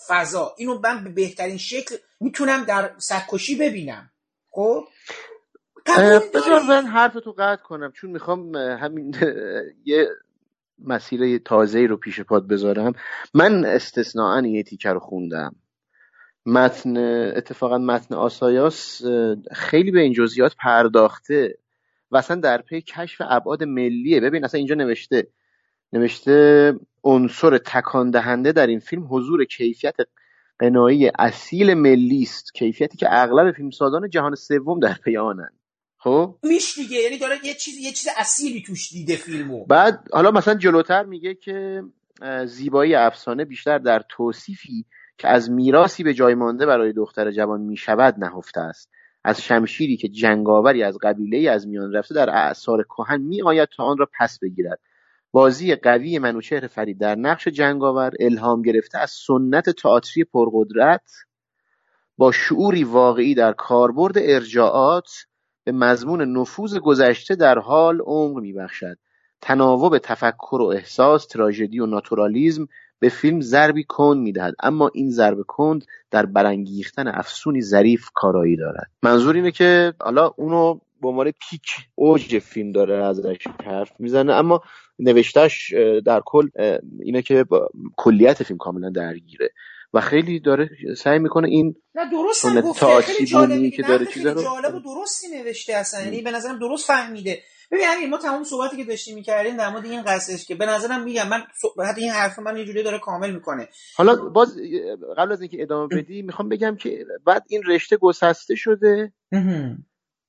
فضا. 0.09 0.55
اینو 0.59 0.79
من 0.79 1.05
به 1.05 1.11
بهترین 1.11 1.59
شکل 1.59 1.97
می‌تونم 2.21 2.65
در 2.65 2.95
سرکشی 2.99 3.57
ببینم. 3.57 4.11
خب؟ 4.51 4.85
بذار 6.35 6.63
من 6.63 6.87
حرف 6.87 7.13
تو 7.13 7.33
قطع 7.39 7.63
کنم 7.63 7.93
چون 7.93 8.11
می‌خوام 8.11 8.57
همین 8.57 9.15
یه 9.85 10.09
مسیر 10.85 11.39
تازه 11.39 11.87
رو 11.87 11.97
پیش 11.97 12.21
پاد 12.21 12.49
بذارم. 12.49 12.93
من 13.35 13.65
استثناا 13.65 14.47
یه 14.47 14.63
تیکه 14.63 14.89
رو 14.89 15.01
خوندم. 15.01 15.57
متن 16.47 16.97
اتفاقا 17.37 17.79
متن 17.79 18.15
آسایاس 18.15 19.03
خیلی 19.53 19.91
به 19.91 20.01
این 20.01 20.13
جزئیات 20.13 20.55
پرداخته 20.59 21.59
و 22.11 22.17
اصلا 22.17 22.41
در 22.41 22.63
پی 22.63 22.81
کشف 22.81 23.23
ابعاد 23.29 23.65
ملیه. 23.65 24.21
ببین 24.21 24.45
اصلا 24.45 24.59
اینجا 24.59 24.75
نوشته 24.75 25.27
نوشته 25.93 26.75
عنصر 27.05 27.59
تکان 27.59 28.11
دهنده 28.11 28.53
در 28.53 28.67
این 28.67 28.79
فیلم 28.79 29.07
حضور 29.11 29.45
کیفیت 29.45 29.97
قنایی 30.59 31.11
اصیل 31.19 31.75
ملی 31.75 32.23
است. 32.23 32.55
کیفیتی 32.55 32.99
که 32.99 33.07
اغلب 33.11 33.53
فیلمسازان 33.53 34.11
جهان 34.11 34.35
سوم 34.35 34.81
در 34.81 34.95
پی 35.05 35.17
آنند. 35.17 35.57
خب؟ 35.99 36.35
میش 36.43 36.75
دیگه 36.79 36.97
یعنی 36.97 37.19
داره 37.19 37.37
یه 37.45 37.55
چیز 37.55 37.79
یه 37.79 37.93
چیز 37.93 38.09
اصیلی 38.16 38.62
توش 38.62 38.93
دیده 38.93 39.16
فیلمو. 39.16 39.65
بعد 39.65 40.09
حالا 40.12 40.31
مثلا 40.31 40.55
جلوتر 40.55 41.03
میگه 41.03 41.35
که 41.35 41.83
زیبایی 42.47 42.95
افسانه 42.95 43.45
بیشتر 43.45 43.79
در 43.79 44.03
توصیفی 44.09 44.85
که 45.19 45.29
از 45.29 45.51
میراسی 45.51 46.03
به 46.03 46.15
جای 46.15 46.35
مانده 46.35 46.66
برای 46.66 46.93
دختر 46.93 47.31
جوان 47.31 47.61
می‌شود 47.61 48.15
نهفته 48.19 48.61
است. 48.61 48.91
از 49.25 49.43
شمشیری 49.43 49.97
که 49.97 50.09
جنگاوری 50.09 50.83
از 50.83 50.99
قبیله 51.03 51.51
از 51.51 51.69
میان 51.69 51.93
رفته 51.93 52.15
در 52.15 52.31
اعثار 52.31 52.83
کهن 52.83 53.20
میآید 53.20 53.69
تا 53.77 53.85
آن 53.85 53.99
را 53.99 54.09
پس 54.19 54.39
بگیرد. 54.43 54.81
بازی 55.33 55.75
قوی 55.75 56.19
منوچهر 56.19 56.66
فرید 56.66 57.01
در 57.01 57.15
نقش 57.15 57.49
جنگاور 57.49 58.12
الهام 58.20 58.62
گرفته 58.62 58.99
از 58.99 59.11
سنت 59.11 59.70
تئاتری 59.70 60.25
پرقدرت 60.25 61.11
با 62.16 62.33
شعوری 62.33 62.85
واقعی 62.85 63.35
در 63.35 63.53
کاربرد 63.53 64.19
ارجاعات 64.19 65.09
به 65.69 65.73
مضمون 65.73 66.39
نفوذ 66.39 66.77
گذشته 66.77 67.35
در 67.35 67.59
حال 67.59 68.01
عمق 68.01 68.36
میبخشد. 68.36 68.99
تناوب 69.40 69.99
تفکر 69.99 70.57
و 70.61 70.66
احساس 70.66 71.27
تراژدی 71.27 71.81
و 71.81 71.86
ناتورالیزم 71.86 72.69
به 72.99 73.09
فیلم 73.09 73.40
ضربی 73.40 73.85
کند 73.85 74.23
می‌دهد. 74.23 74.55
اما 74.62 74.90
این 74.95 75.11
ضرب 75.11 75.39
کند 75.49 75.85
در 76.11 76.27
برانگیختن 76.27 77.09
افسونی 77.09 77.62
ظریف 77.62 78.09
کارایی 78.15 78.57
دارد. 78.57 78.90
منظور 79.03 79.35
اینه 79.35 79.51
که 79.51 79.93
حالا 80.01 80.32
اونو 80.36 80.74
به 81.03 81.09
عنوان 81.09 81.31
پیک 81.31 81.66
اوج 81.95 82.39
فیلم 82.39 82.73
داره 82.73 83.05
ازش 83.05 83.47
حرف 83.65 83.93
می‌زنه 83.99 84.32
اما 84.32 84.61
نوشتش 84.99 85.74
در 86.05 86.23
کل 86.27 86.49
اینه 87.01 87.23
که 87.23 87.45
کلیت 87.97 88.43
فیلم 88.43 88.59
کاملا 88.59 88.90
درگیره. 88.90 89.51
و 89.93 90.01
خیلی 90.01 90.40
داره 90.40 90.70
سعی 90.97 91.19
می‌کنه 91.19 91.48
این 91.48 91.74
نه 91.94 92.10
درست 92.10 92.44
هم 92.44 92.60
گفته. 92.60 93.01
خیلی 93.01 93.27
جالبی 93.27 93.70
که 93.70 93.82
داره 93.82 94.06
چیزا 94.06 94.32
رو 94.32 94.43
جالب 94.43 94.74
و 94.74 94.81
درستی 94.81 95.28
نوشته 95.28 95.73
اصلا. 95.73 96.05
یعنی 96.05 96.23
به 96.23 96.31
نظرم 96.31 96.59
درست 96.59 96.86
فهمیده. 96.86 97.43
ببین 97.70 97.85
همین 97.85 98.10
ما 98.10 98.19
تمام 98.19 98.44
صحبتی 98.44 98.77
که 98.77 98.85
داشتیم 98.85 99.15
می‌کردیم 99.15 99.56
در 99.56 99.69
مورد 99.69 99.85
این 99.85 100.02
قصهش 100.02 100.47
که 100.47 100.55
به 100.55 100.66
نظرم 100.66 101.02
میگم 101.02 101.28
من 101.28 101.43
صحبت 101.60 101.98
این 101.98 102.10
حرف 102.10 102.39
من 102.39 102.56
یه 102.56 102.65
جوری 102.65 102.82
داره 102.82 102.98
کامل 102.98 103.35
می‌کنه. 103.35 103.69
حالا 103.97 104.16
باز 104.16 104.56
قبل 105.16 105.32
از 105.32 105.40
اینکه 105.40 105.62
ادامه 105.62 105.97
بدی 105.97 106.23
می‌خوام 106.23 106.48
بگم 106.48 106.77
که 106.77 107.05
بعد 107.24 107.44
این 107.48 107.62
رشته 107.66 107.97
گسسته 107.97 108.55
شده. 108.55 109.12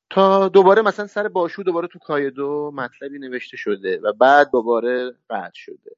تا 0.09 0.47
دوباره 0.49 0.81
مثلا 0.81 1.07
سر 1.07 1.27
باشو 1.27 1.63
دوباره 1.63 1.87
تو 1.87 1.99
کایدو 1.99 2.71
مطلبی 2.75 3.19
نوشته 3.19 3.57
شده 3.57 3.99
و 4.03 4.13
بعد 4.13 4.49
دوباره 4.51 5.11
قطع 5.29 5.51
شده. 5.53 5.91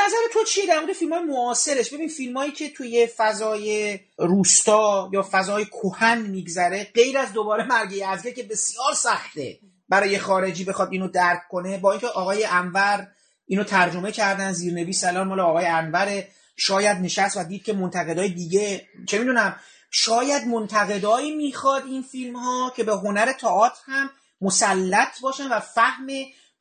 نظر 0.00 0.16
تو 0.32 0.44
چیه 0.44 0.66
در 0.66 0.80
مورد 0.80 0.92
فیلم 0.92 1.12
های 1.12 1.22
معاصرش؟ 1.22 1.94
ببین 1.94 2.08
فیلم 2.08 2.36
هایی 2.36 2.52
که 2.52 2.70
توی 2.70 3.06
فضای 3.16 3.98
روستا 4.18 5.10
یا 5.12 5.28
فضای 5.30 5.64
کوهن 5.64 6.22
میگذره 6.22 6.90
غیر 6.94 7.18
از 7.18 7.32
دوباره 7.32 7.66
مرگ 7.66 7.92
یزگه 7.92 8.32
که 8.32 8.42
بسیار 8.42 8.94
سخته 8.94 9.58
برای 9.88 10.18
خارجی 10.18 10.64
بخواد 10.64 10.88
اینو 10.92 11.08
درک 11.08 11.42
کنه 11.50 11.78
با 11.78 11.92
اینکه 11.92 12.06
آقای 12.06 12.44
انور 12.44 13.08
اینو 13.46 13.64
ترجمه 13.64 14.12
کردن 14.12 14.52
زیرنویس 14.52 15.00
سلام 15.00 15.28
مال 15.28 15.40
آقای 15.40 15.66
انور 15.66 16.24
شاید 16.56 16.96
نشست 16.98 17.36
و 17.36 17.44
دید 17.44 17.64
که 17.64 17.72
منتقدای 17.72 18.28
دیگه 18.28 18.88
چه 19.08 19.18
می‌دونم 19.18 19.56
شاید 19.90 20.46
منتقدایی 20.48 21.36
می‌خواد 21.36 21.86
این 21.86 22.02
فیلم 22.02 22.36
ها 22.36 22.72
که 22.76 22.84
به 22.84 22.92
هنر 22.92 23.32
تئاتر 23.32 23.80
هم 23.86 24.10
مسلط 24.40 25.20
باشن 25.22 25.48
و 25.48 25.60
فهم 25.60 26.06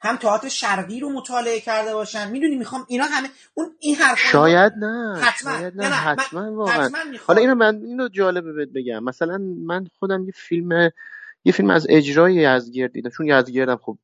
هم 0.01 0.17
تئاتر 0.17 0.47
شرقی 0.47 0.99
رو 0.99 1.09
مطالعه 1.09 1.59
کرده 1.59 1.93
باشن. 1.93 2.31
می‌دونی 2.31 2.55
می‌خوام 2.55 2.85
اینا 2.89 3.05
همه 3.05 3.29
اون 3.53 3.75
این 3.79 3.95
حرف 3.95 4.19
شاید 4.19 4.73
نه. 4.73 5.19
حتما. 5.21 5.57
شاید 5.57 5.75
نه, 5.75 5.89
نه, 5.89 5.95
حتما 5.95 6.55
واقعا. 6.55 6.85
حتما 6.85 6.99
حالا 7.27 7.41
اینو 7.41 7.55
من 7.55 7.81
اینو 7.83 8.07
جالبه 8.07 8.53
بهت 8.53 8.69
بگم. 8.69 9.03
مثلا 9.03 9.37
من 9.37 9.87
خودم 9.99 10.25
یه 10.25 10.31
فیلم 10.35 10.91
یه 11.45 11.53
فیلم 11.53 11.69
از 11.69 11.87
اجرای 11.89 12.33
یزگرد 12.33 12.91
دیدم. 12.91 13.09
چون 13.09 13.27
یزگردم 13.27 13.79
خب 13.83 13.97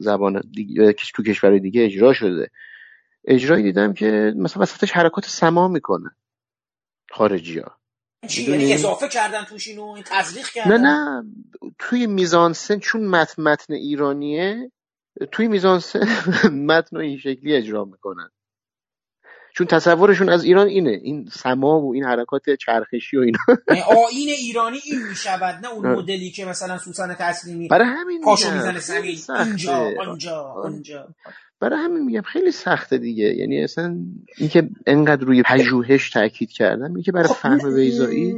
زبان 0.00 0.42
دیگه 0.52 0.92
تو 0.92 1.22
کشور 1.22 1.58
دیگه 1.58 1.84
اجرا 1.84 2.12
شده. 2.12 2.50
اجرایی 3.24 3.62
دیدم 3.62 3.92
که 3.92 4.32
مثلا 4.36 4.62
وسطش 4.62 4.92
حرکات 4.92 5.26
سما 5.26 5.68
می‌کنه. 5.68 6.10
خارجی 7.10 7.58
ها 7.58 7.76
چی؟ 8.28 8.50
یعنی 8.50 8.72
اضافه 8.72 9.08
کردن 9.08 9.44
توش 9.44 9.68
اینو؟ 9.68 10.02
تزریق 10.04 10.48
کردن 10.48 10.80
نه. 10.80 10.88
نه 10.88 11.24
توی 11.78 12.06
میزانسن 12.06 12.78
چون 12.78 13.06
متن 13.06 13.42
متن 13.42 13.74
ایرانیه 13.74 14.72
توی 15.32 15.48
میزانسن 15.48 16.06
متن 16.68 16.96
این 16.96 17.18
شکلی 17.18 17.54
اجرا 17.54 17.84
می‌کنن. 17.84 18.30
چون 19.54 19.66
تصورشون 19.66 20.28
از 20.28 20.44
ایران 20.44 20.66
اینه 20.66 20.90
این 20.90 21.28
سما 21.32 21.80
و 21.80 21.94
این 21.94 22.04
حرکات 22.04 22.50
چرخشی 22.50 23.16
و 23.16 23.20
اینا. 23.20 23.38
آین 23.86 24.28
ایرانی 24.28 24.78
این 24.84 25.08
می‌شود 25.08 25.66
نه 25.66 25.72
اون 25.72 25.86
مدلی 25.86 26.30
که 26.30 26.44
مثلا 26.44 26.78
سوسن 26.78 27.14
تسلیمی 27.14 27.68
برای 27.68 27.86
همین 27.86 28.20
پاشو 28.20 28.54
می‌زنه 28.54 28.78
زمین 28.78 29.18
اینجا 29.28 29.90
آنجا 30.06 30.40
آنجا. 30.42 31.08
برای 31.60 31.78
همین 31.78 32.04
میگم 32.04 32.22
خیلی 32.22 32.50
سخته 32.50 32.98
دیگه. 32.98 33.24
یعنی 33.24 33.64
اصلا 33.64 33.96
اینکه 34.36 34.68
انقدر 34.86 35.24
روی 35.24 35.42
پژوهش 35.42 36.10
تاکید 36.10 36.50
کردن 36.50 36.90
میگه 36.90 37.04
که 37.04 37.12
برای 37.12 37.28
فهم 37.28 37.74
بیزایی 37.74 38.34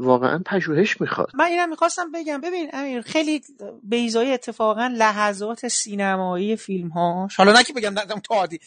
واقعا 0.00 0.42
پژوهش 0.46 1.00
می‌خواد. 1.00 1.30
من 1.34 1.44
اینم 1.44 1.68
می‌خواستم 1.68 2.12
بگم. 2.12 2.40
ببین 2.40 2.70
امیر 2.72 3.00
خیلی 3.00 3.42
بیزایی 3.82 4.32
اتفاقا 4.32 4.86
لحظات 4.86 5.68
سینمایی 5.68 6.56
فیلم 6.56 6.88
هاش 6.88 7.36
حالا 7.36 7.52
نه 7.52 7.64
که 7.64 7.72
بگم 7.72 7.94
دادم 7.94 8.20
تعادی 8.20 8.60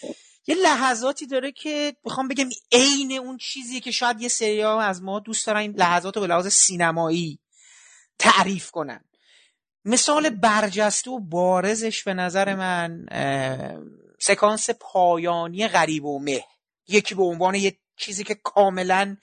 یه 0.48 0.56
لحظاتی 0.56 1.28
داره 1.28 1.52
که 1.52 1.96
می‌خوام 2.06 2.28
بگم 2.28 2.50
عین 2.72 3.12
اون 3.12 3.38
چیزیه 3.38 3.80
که 3.80 3.92
شاید 3.92 4.22
یه 4.22 4.28
سریا 4.28 4.80
از 4.80 5.04
ما 5.04 5.20
دوست 5.20 5.48
دارن 5.48 5.60
این 5.60 5.72
لحظات 5.72 6.16
رو 6.16 6.22
به 6.22 6.28
لحاظ 6.28 6.48
سینمایی 6.48 7.40
تعریف 8.20 8.72
کنن. 8.72 9.04
مثال 9.86 10.30
برجسته 10.30 11.12
و 11.12 11.20
بارزش 11.20 12.04
به 12.04 12.14
نظر 12.14 12.56
من 12.56 13.06
سکانس 14.20 14.70
پایانی 14.80 15.68
غریب 15.68 16.06
و 16.06 16.20
مه. 16.20 16.44
یکی 16.88 17.16
به 17.16 17.24
عنوان 17.24 17.56
یه 17.56 17.78
چیزی 17.98 18.24
که 18.24 18.36
کاملا 18.44 19.18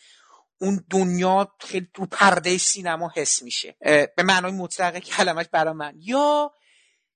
اون 0.61 0.85
دنیا 0.91 1.55
خیلی 1.61 1.89
تو 1.95 2.07
پرده 2.07 2.59
سینما 2.59 3.13
حس 3.17 3.43
میشه. 3.43 3.77
به 4.17 4.23
معنای 4.23 4.53
مطلق 4.53 4.99
کلمش 4.99 5.47
برای 5.53 5.75
من. 5.75 5.95
یا 5.99 6.53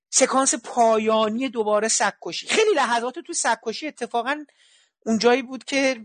سکانس 0.09 0.55
پایانی 0.55 1.49
دوباره 1.49 1.87
سکوشی 1.87 2.47
خیلی 2.47 2.73
لحظات 2.75 3.19
تو 3.19 3.33
سکوشی 3.33 3.87
اتفاقا 3.87 4.45
اونجایی 5.05 5.41
بود 5.41 5.63
که 5.63 5.95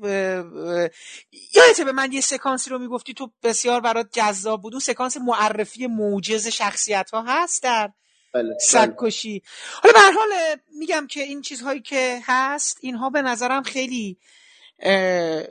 یادته 1.55 1.85
به 1.85 1.93
من 1.93 2.12
یه 2.12 2.21
سکانسی 2.21 2.71
رو 2.71 2.79
می‌گفتی 2.79 3.15
تو 3.15 3.33
بسیار 3.43 3.81
برات 3.81 4.09
جذاب 4.12 4.62
بود. 4.62 4.73
اون 4.73 4.81
سکانس 4.81 5.17
معرفی 5.17 5.87
موجز 5.87 6.47
شخصیت 6.47 7.11
ها 7.11 7.25
هست 7.29 7.62
در 7.62 7.93
بله. 8.35 8.57
سگکشی. 8.61 9.43
حالا 9.83 9.93
به 9.93 10.01
حال 10.01 10.57
میگم 10.79 11.07
که 11.07 11.23
این 11.23 11.43
چیزهایی 11.43 11.81
که 11.81 12.21
هست 12.25 12.79
اینها 12.81 13.11
به 13.11 13.23
نظرم 13.23 13.62
خیلی 13.62 14.19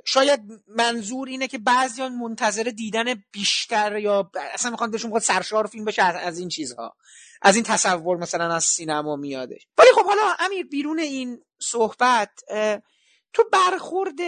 شاید 0.06 0.42
منظور 0.68 1.28
اینه 1.28 1.48
که 1.48 1.58
بعضیان 1.58 2.16
منتظر 2.16 2.64
دیدن 2.64 3.24
بیشتر 3.32 3.98
یا 3.98 4.32
اصلا 4.54 4.72
می‌خوان 4.72 4.92
بهشون 4.92 5.08
می‌خواد 5.08 5.22
سرشار 5.22 5.68
فیلم 5.68 5.86
بشه 5.86 6.04
از 6.04 6.40
این 6.40 6.50
چیزها. 6.50 6.96
از 7.42 7.56
این 7.56 7.64
تصور 7.64 8.18
مثلا 8.18 8.56
از 8.56 8.64
سینما 8.64 9.16
میادش. 9.16 9.68
ولی 9.78 9.90
خب 9.96 10.06
حالا 10.06 10.36
امیر 10.40 10.66
بیرون 10.66 11.00
این 11.00 11.42
صحبت 11.62 12.30
تو 13.34 13.44
برخورد 13.52 14.20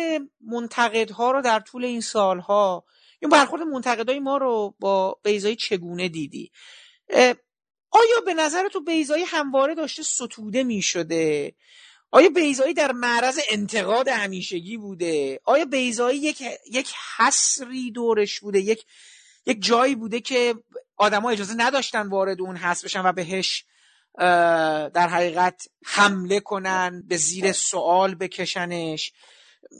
منتقدها 0.41 1.31
رو 1.31 1.41
در 1.41 1.59
طول 1.59 1.85
این 1.85 2.01
سالها 2.01 2.85
یا 3.21 3.29
برخورد 3.29 3.61
منتقدای 3.61 4.19
ما 4.19 4.37
رو 4.37 4.75
با 4.79 5.19
بیزایی 5.23 5.55
چگونه 5.55 6.09
دیدی؟ 6.09 6.51
آیا 7.91 8.21
به 8.25 8.33
نظر 8.33 8.67
تو 8.67 8.83
بیزایی 8.83 9.23
همواره 9.23 9.75
داشته 9.75 10.03
ستوده 10.03 10.63
می 10.63 10.81
شده 10.81 11.55
آیا 12.11 12.29
بیزایی 12.29 12.73
در 12.73 12.91
معرض 12.91 13.39
انتقاد 13.49 14.07
همیشگی 14.07 14.77
بوده؟ 14.77 15.39
آیا 15.43 15.65
بیزایی 15.65 16.19
یک 16.19 16.43
یک 16.71 16.93
حسری 17.17 17.91
دورش 17.91 18.39
بوده؟ 18.39 18.59
یک 18.59 18.85
یک 19.45 19.63
جایی 19.63 19.95
بوده 19.95 20.19
که 20.19 20.55
آدما 20.97 21.29
اجازه 21.29 21.53
نداشتن 21.57 22.07
وارد 22.07 22.41
اون 22.41 22.57
حس 22.57 22.85
بشن 22.85 23.01
و 23.05 23.11
بهش 23.11 23.65
در 24.93 25.07
حقیقت 25.07 25.67
حمله 25.85 26.39
کنن 26.39 27.03
به 27.07 27.17
زیر 27.17 27.51
سوال 27.51 28.15
بکشنش؟ 28.15 29.13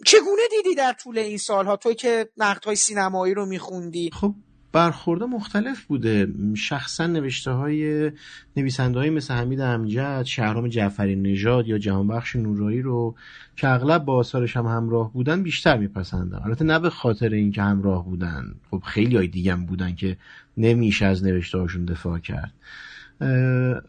چگونه 0.06 0.42
دیدی 0.50 0.76
در 0.76 0.94
طول 0.94 1.18
این 1.18 1.38
سالها؟ 1.38 1.78
توی 1.78 1.96
که 1.96 2.30
نقدهای 2.38 2.76
سینمایی 2.76 3.34
رو 3.34 3.46
میخوندی؟ 3.46 4.12
خب 4.14 4.34
برخورده 4.72 5.26
مختلف 5.26 5.84
بوده. 5.84 6.28
شخصا 6.56 7.08
نوشته 7.08 7.52
های 7.52 8.12
نویسنده 8.58 9.00
های 9.00 9.10
مثل 9.10 9.34
حمید 9.34 9.62
امجد 9.62 10.24
شهرام 10.26 10.68
جعفری 10.68 11.16
نژاد 11.16 11.68
یا 11.68 11.78
جهانبخش 11.78 12.36
نورایی 12.36 12.82
رو 12.82 13.16
که 13.56 13.70
اغلب 13.70 14.06
با 14.06 14.16
آثارش 14.16 14.58
هم 14.58 14.66
همراه 14.66 15.14
بودن 15.14 15.44
بیشتر 15.44 15.78
میپسندم 15.78 16.42
البته 16.46 16.66
نه 16.66 16.80
به 16.80 16.90
خاطر 16.90 17.30
اینکه 17.30 17.62
همراه 17.62 18.06
بودن. 18.06 18.56
خب 18.72 18.84
خیلی 18.86 19.18
های 19.18 19.28
دیگه 19.28 19.56
بودن 19.56 19.96
که 19.96 20.18
نمیشه 20.58 21.06
از 21.06 21.24
نوشته 21.24 21.58
هاشون 21.58 21.86
دفاع 21.86 22.20
کرد. 22.20 22.54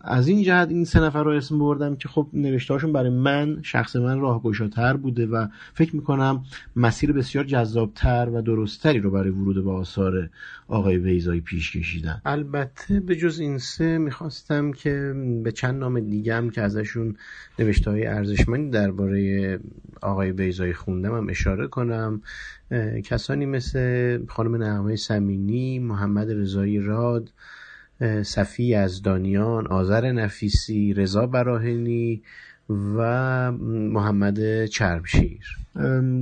از 0.01 0.29
این 0.29 0.43
جهت 0.43 0.69
این 0.69 0.85
سه 0.85 1.01
نفر 1.01 1.25
رو 1.25 1.31
اسم 1.31 1.59
بردم 1.59 1.97
که 1.97 2.09
خب 2.09 2.29
نوشتهاشون 2.33 2.93
برای 2.93 3.11
من 3.11 3.59
شخص 3.63 3.97
من 3.97 4.21
راهگشاتر 4.21 4.97
بوده 4.97 5.27
و 5.27 5.47
فکر 5.75 5.97
می‌کنم 5.97 6.45
مسیر 6.77 7.13
بسیار 7.13 7.45
جذابتر 7.45 8.29
و 8.29 8.43
درستتری 8.43 8.99
رو 8.99 9.11
برای 9.11 9.31
ورود 9.31 9.65
به 9.65 9.71
آثار 9.71 10.31
آقای 10.69 10.99
بیزایی 10.99 11.41
پیش 11.41 11.77
کشیدن. 11.77 12.23
البته 12.25 13.01
به 13.01 13.17
جز 13.17 13.41
این 13.41 13.59
سه 13.59 13.99
می‌خواستم 13.99 14.73
که 14.73 15.15
به 15.45 15.53
چند 15.53 15.81
نام 15.81 16.01
دیگه 16.01 16.35
هم 16.35 16.51
که 16.51 16.63
ازشون 16.63 17.17
نوشته 17.59 17.91
های 17.91 18.07
ارزشمندی 18.07 18.71
درباره 18.71 19.59
آقای 20.03 20.33
بیزایی 20.33 20.73
خوندم 20.73 21.15
هم 21.15 21.29
اشاره 21.29 21.67
کنم. 21.67 22.23
کسانی 23.05 23.47
مثل 23.47 24.19
خانم 24.29 24.57
نعمه 24.57 24.97
سمینی 24.97 25.79
محمد 25.79 26.31
رضایی 26.31 26.79
راد 26.79 27.33
صفی 28.23 28.87
دانیان 29.05 29.67
آذر 29.67 30.13
نفیسی 30.13 30.95
رضا 30.95 31.27
براهنی 31.27 32.23
و 32.69 33.53
محمد 33.93 34.67
چربشیر 34.67 35.59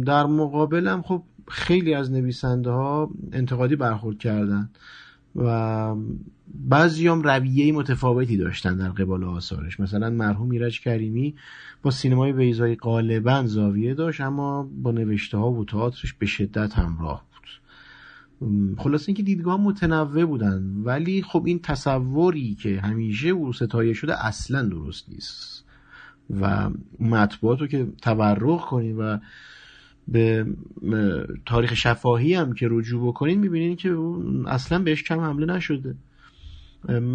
در 0.06 0.26
مقابلم 0.26 1.02
خب 1.02 1.22
خیلی 1.48 1.94
از 1.94 2.12
نویسنده 2.12 2.70
ها 2.70 3.10
انتقادی 3.32 3.76
برخورد 3.76 4.18
کردن 4.18 4.70
و 5.36 5.94
بعضی 6.54 7.08
هم 7.08 7.22
رویه 7.22 7.72
متفاوتی 7.72 8.36
داشتن 8.36 8.76
در 8.76 8.88
قبال 8.88 9.24
آثارش. 9.24 9.80
مثلا 9.80 10.10
مرحوم 10.10 10.50
ایرج 10.50 10.80
کریمی 10.80 11.34
با 11.82 11.90
سینمای 11.90 12.32
ویزای 12.32 12.74
غالبا 12.76 13.42
زاویه 13.46 13.94
داشت 13.94 14.20
اما 14.20 14.70
با 14.82 14.92
نوشته 14.92 15.38
ها 15.38 15.50
و 15.50 15.64
تئاترش 15.64 16.14
به 16.14 16.26
شدت 16.26 16.72
همراه 16.72 17.29
خلاص 18.78 19.08
اینکه 19.08 19.22
دیدگاه 19.22 19.60
متنوع 19.60 20.24
بودن. 20.24 20.62
ولی 20.84 21.22
خب 21.22 21.42
این 21.46 21.58
تصوری 21.58 22.54
که 22.54 22.80
همیشه 22.80 23.28
او 23.28 23.52
ستایه 23.52 23.92
شده 23.92 24.26
اصلا 24.26 24.62
درست 24.62 25.08
نیست. 25.08 25.64
و 26.40 26.70
مطبوعات 27.00 27.60
رو 27.60 27.66
که 27.66 27.88
تورخ 28.02 28.66
کنید 28.66 28.96
و 28.98 29.18
به 30.08 30.46
تاریخ 31.46 31.74
شفاهی 31.74 32.34
هم 32.34 32.52
که 32.52 32.68
رجوع 32.70 33.08
بکنین 33.08 33.40
می‌بینین 33.40 33.76
که 33.76 33.96
اصلا 34.46 34.78
بهش 34.78 35.02
کم 35.02 35.20
حمله 35.20 35.46
نشده. 35.46 35.94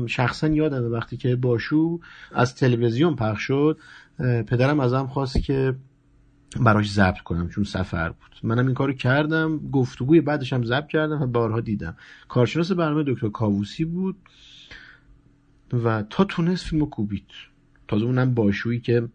شخصا 0.07 0.47
یادمه 0.47 0.87
وقتی 0.87 1.17
که 1.17 1.35
باشو 1.35 1.99
از 2.31 2.55
تلویزیون 2.55 3.15
پخش 3.15 3.41
شد 3.41 3.77
پدرم 4.17 4.79
ازم 4.79 5.07
خواست 5.07 5.43
که 5.43 5.75
براش 6.59 6.91
ضبط 6.91 7.17
کنم 7.17 7.49
چون 7.49 7.63
سفر 7.63 8.09
بود. 8.09 8.39
منم 8.43 8.65
این 8.65 8.75
کارو 8.75 8.93
کردم 8.93 9.57
گفتگوی 9.57 10.21
بعدش 10.21 10.53
هم 10.53 10.63
ضبط 10.63 10.87
کردم 10.87 11.21
و 11.21 11.27
بارها 11.27 11.61
دیدم. 11.61 11.95
کارشناس 12.27 12.71
برنامه 12.71 13.03
دکتر 13.07 13.29
کاووسی 13.29 13.85
بود 13.85 14.17
و 15.73 16.03
تا 16.09 16.23
تونست 16.23 16.65
فیلمو 16.65 16.85
کوبید. 16.85 17.27
تازه 17.87 18.05
اونم 18.05 18.33
باشویی 18.33 18.79
که 18.79 19.07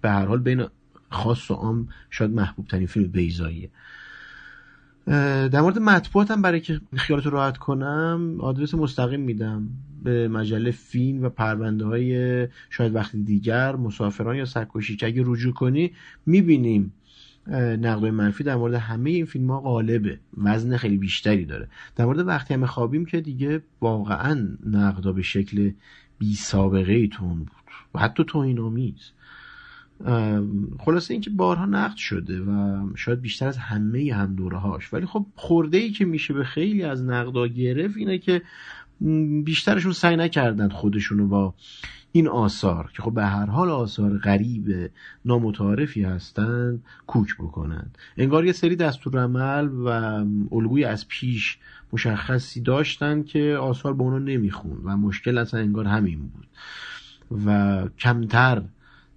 به 0.00 0.10
هر 0.10 0.26
حال 0.26 0.38
بین 0.38 0.66
خاص 1.10 1.50
و 1.50 1.54
عام 1.54 1.88
شاید 2.10 2.30
محبوب 2.30 2.66
ترین 2.66 2.86
فیلم 2.86 3.06
بیزاییه 3.08 3.70
در 5.06 5.60
مورد 5.60 5.78
مطبوعاتم 5.78 6.42
برای 6.42 6.60
که 6.60 6.80
خیالتو 6.96 7.30
راحت 7.30 7.56
کنم 7.56 8.36
آدرس 8.40 8.74
مستقیم 8.74 9.20
میدم. 9.20 9.68
به 10.02 10.28
مجله 10.28 10.70
فیلم 10.70 11.22
و 11.22 11.28
پرونده 11.28 11.84
های 11.84 12.48
شاید 12.70 12.94
وقتی 12.94 13.22
دیگر 13.22 13.76
مسافران 13.76 14.36
یا 14.36 14.44
سرکشی 14.44 14.96
که 14.96 15.06
اگه 15.06 15.22
رجوع 15.26 15.52
کنی 15.52 15.92
می‌بینیم 16.26 16.92
نقدای 17.80 18.10
منفی 18.10 18.44
در 18.44 18.56
مورد 18.56 18.74
همه 18.74 19.10
این 19.10 19.24
فیلم 19.24 19.50
ها 19.50 19.60
غالبه. 19.60 20.18
وزن 20.36 20.76
خیلی 20.76 20.96
بیشتری 20.96 21.44
داره. 21.44 21.68
در 21.96 22.04
مورد 22.04 22.28
وقتی 22.28 22.54
همه 22.54 22.66
خوابیم 22.66 23.04
که 23.04 23.20
دیگه 23.20 23.62
واقعا 23.80 24.48
نقدا 24.66 25.12
به 25.12 25.22
شکل 25.22 25.70
بی 26.18 26.34
سابقه 26.34 26.92
ای 26.92 27.08
تون 27.08 27.38
بود. 27.38 27.50
و 27.94 27.98
حتی 27.98 28.24
توهین 28.26 28.58
آمیز 28.58 29.10
خلاصه 30.78 31.14
اینکه 31.14 31.30
بارها 31.30 31.66
نقد 31.66 31.96
شده 31.96 32.40
و 32.40 32.86
شاید 32.96 33.20
بیشتر 33.20 33.48
از 33.48 33.56
همه 33.56 34.14
هم 34.14 34.34
دوره 34.34 34.58
هاش 34.58 34.92
ولی 34.92 35.06
خب 35.06 35.26
خورده 35.36 35.78
ای 35.78 35.90
که 35.90 36.04
میشه 36.04 36.34
به 36.34 36.44
خیلی 36.44 36.82
از 36.82 37.02
نقدا 37.02 37.46
گرفت 37.46 37.96
اینه 37.96 38.18
که 38.18 38.42
بیشترشون 39.44 39.92
سعی 39.92 40.16
نکردن 40.16 40.68
خودشونو 40.68 41.26
با 41.26 41.54
این 42.12 42.28
آثار 42.28 42.90
که 42.96 43.02
خب 43.02 43.14
به 43.14 43.24
هر 43.24 43.46
حال 43.46 43.70
آثار 43.70 44.18
غریب 44.18 44.90
نامتعارفی 45.24 46.02
هستند 46.02 46.82
کوک 47.06 47.36
بکنند. 47.36 47.98
انگار 48.16 48.46
یه 48.46 48.52
سری 48.52 48.76
دستورالعمل 48.76 49.68
و 49.68 49.88
الگوی 50.56 50.84
از 50.84 51.08
پیش 51.08 51.58
مشخصی 51.92 52.60
داشتن 52.60 53.22
که 53.22 53.56
آثار 53.60 53.94
به 53.94 54.02
اونا 54.02 54.18
نمیخون 54.18 54.80
و 54.84 54.96
مشکل 54.96 55.38
اصلا 55.38 55.60
انگار 55.60 55.86
همین 55.86 56.18
بود. 56.18 56.46
و 57.46 57.88
کمتر 57.98 58.62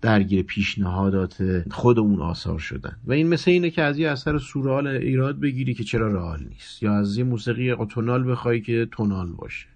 درگیر 0.01 0.41
پیشنهادات 0.41 1.63
خود 1.71 1.99
اون 1.99 2.21
آثار 2.21 2.59
شدن. 2.59 2.97
و 3.05 3.11
این 3.11 3.27
مثل 3.27 3.51
اینه 3.51 3.69
که 3.69 3.81
از 3.81 3.99
یه 3.99 4.09
اثر 4.09 4.37
سورال 4.37 4.87
ایراد 4.87 5.39
بگیری 5.39 5.73
که 5.73 5.83
چرا 5.83 6.11
رئال 6.11 6.43
نیست. 6.49 6.83
یا 6.83 6.93
از 6.93 7.17
یه 7.17 7.23
موسیقی 7.23 7.71
اتونال 7.71 8.31
بخوای 8.31 8.61
که 8.61 8.87
تونال 8.91 9.31
باشه. 9.31 9.67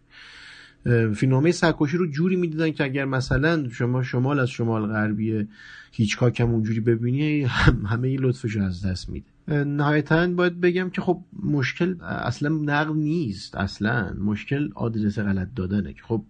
فیلمنامه 1.15 1.51
سرکشی 1.51 1.97
رو 1.97 2.07
جوری 2.07 2.35
می‌دیدن 2.35 2.71
که 2.71 2.83
اگر 2.83 3.05
مثلا 3.05 3.69
شما 3.69 4.03
شمال 4.03 4.39
از 4.39 4.49
شمال 4.49 4.87
غربی 4.87 5.47
هیچکاک 5.91 6.41
هم 6.41 6.49
اونجوری 6.49 6.79
ببینی 6.79 7.41
همه 7.85 8.07
این 8.07 8.19
لطفش 8.19 8.57
از 8.57 8.85
دست 8.85 9.09
میده. 9.09 9.25
نهایتا 9.63 10.27
باید 10.27 10.61
بگم 10.61 10.89
که 10.89 11.01
خب 11.01 11.21
مشکل 11.43 11.95
اصلا 12.01 12.49
نقل 12.49 12.93
نیست. 12.93 13.55
اصلا 13.55 14.13
مشکل 14.13 14.69
آدرس 14.75 15.19
غلط 15.19 15.47
دادنه 15.55 15.93
که 15.93 16.01
خب 16.03 16.23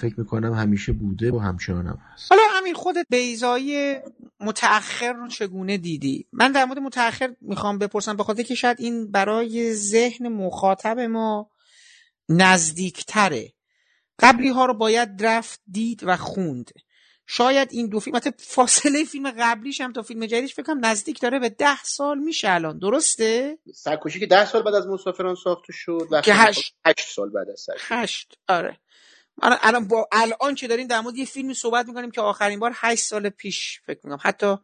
فکر 0.00 0.20
می‌کنم 0.20 0.52
همیشه 0.52 0.92
بوده 0.92 1.32
و 1.32 1.38
همچنان 1.38 1.86
هم 1.86 1.98
هست. 2.12 2.32
حالا 2.32 2.42
همین 2.52 2.74
خودت 2.74 3.06
بیزایی 3.10 3.96
متأخر 4.40 5.12
رو 5.12 5.28
چگونه 5.28 5.76
دیدی؟ 5.76 6.26
من 6.32 6.52
در 6.52 6.64
مورد 6.64 6.78
متأخر 6.78 7.34
می‌خوام 7.40 7.78
بپرسم 7.78 8.16
به 8.16 8.24
خاطر 8.24 8.42
که 8.42 8.54
شاید 8.54 8.80
این 8.80 9.10
برای 9.10 9.74
ذهن 9.74 10.28
مخاطب 10.28 11.00
ما 11.00 11.50
نزدیکتره. 12.28 13.52
قبلی 14.18 14.48
ها 14.48 14.66
رو 14.66 14.74
باید 14.74 15.24
رفت 15.24 15.60
دید 15.70 16.00
و 16.04 16.16
خوند. 16.16 16.70
شاید 17.26 17.68
این 17.72 17.88
دو 17.88 18.00
فیلم 18.00 18.20
فاصله 18.38 19.04
فیلم 19.04 19.30
قبلیش 19.38 19.80
هم 19.80 19.92
تا 19.92 20.02
فیلم 20.02 20.26
جدیدش 20.26 20.54
فکر 20.54 20.62
کنم 20.62 20.86
نزدیک 20.86 21.20
داره 21.20 21.38
به 21.38 21.48
ده 21.48 21.82
سال 21.84 22.18
میشه 22.18 22.50
الان. 22.50 22.78
درسته؟ 22.78 23.58
سرکشی 23.74 24.20
که 24.20 24.26
ده 24.26 24.46
سال 24.46 24.62
بعد 24.62 24.74
از 24.74 24.86
مسافران 24.86 25.34
ساخته 25.34 25.72
شد 25.72 26.08
و 26.10 26.20
که 26.20 26.34
هشت, 26.34 26.74
هشت 26.86 27.14
سال 27.14 27.30
بعد 27.30 27.48
از 27.48 27.60
سرکشی. 27.60 27.84
هشت. 27.88 28.38
آره. 28.48 28.78
الان 29.42 29.88
با 29.88 30.08
الان 30.12 30.54
که 30.54 30.68
داریم 30.68 30.86
در 30.86 31.00
مورد 31.00 31.16
یه 31.16 31.24
فیلمی 31.24 31.54
صحبت 31.54 31.86
می‌کنیم 31.86 32.10
که 32.10 32.20
آخرین 32.20 32.58
بار 32.58 32.72
هشت 32.74 33.04
سال 33.04 33.28
پیش 33.28 33.80
فکر 33.86 34.00
می‌کنم. 34.04 34.18
حتی 34.22 34.56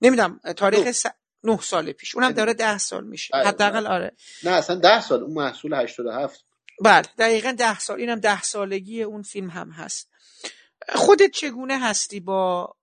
نمی‌دونم 0.00 0.40
تاریخ 0.56 0.90
س... 0.90 1.06
نه 1.44 1.60
سال 1.60 1.92
پیش. 1.92 2.14
اونم 2.14 2.32
داره 2.32 2.54
ده 2.54 2.78
سال 2.78 3.04
میشه. 3.04 3.36
آره، 3.36 3.48
حداقل 3.48 3.86
آره. 3.86 4.16
نه 4.44 4.50
اصلا 4.50 4.76
ده 4.76 5.00
سال 5.00 5.22
اون 5.22 5.32
محصول 5.32 5.74
87 5.74 6.44
بله 6.80 7.06
دقیقا 7.18 7.52
ده 7.52 7.78
سال. 7.78 8.00
اینم 8.00 8.20
ده 8.20 8.42
سالگی 8.42 9.02
اون 9.02 9.22
فیلم 9.22 9.50
هم 9.50 9.70
هست. 9.70 10.10
خودت 10.94 11.30
چگونه 11.30 11.78
هستی 11.78 12.20
با 12.20 12.76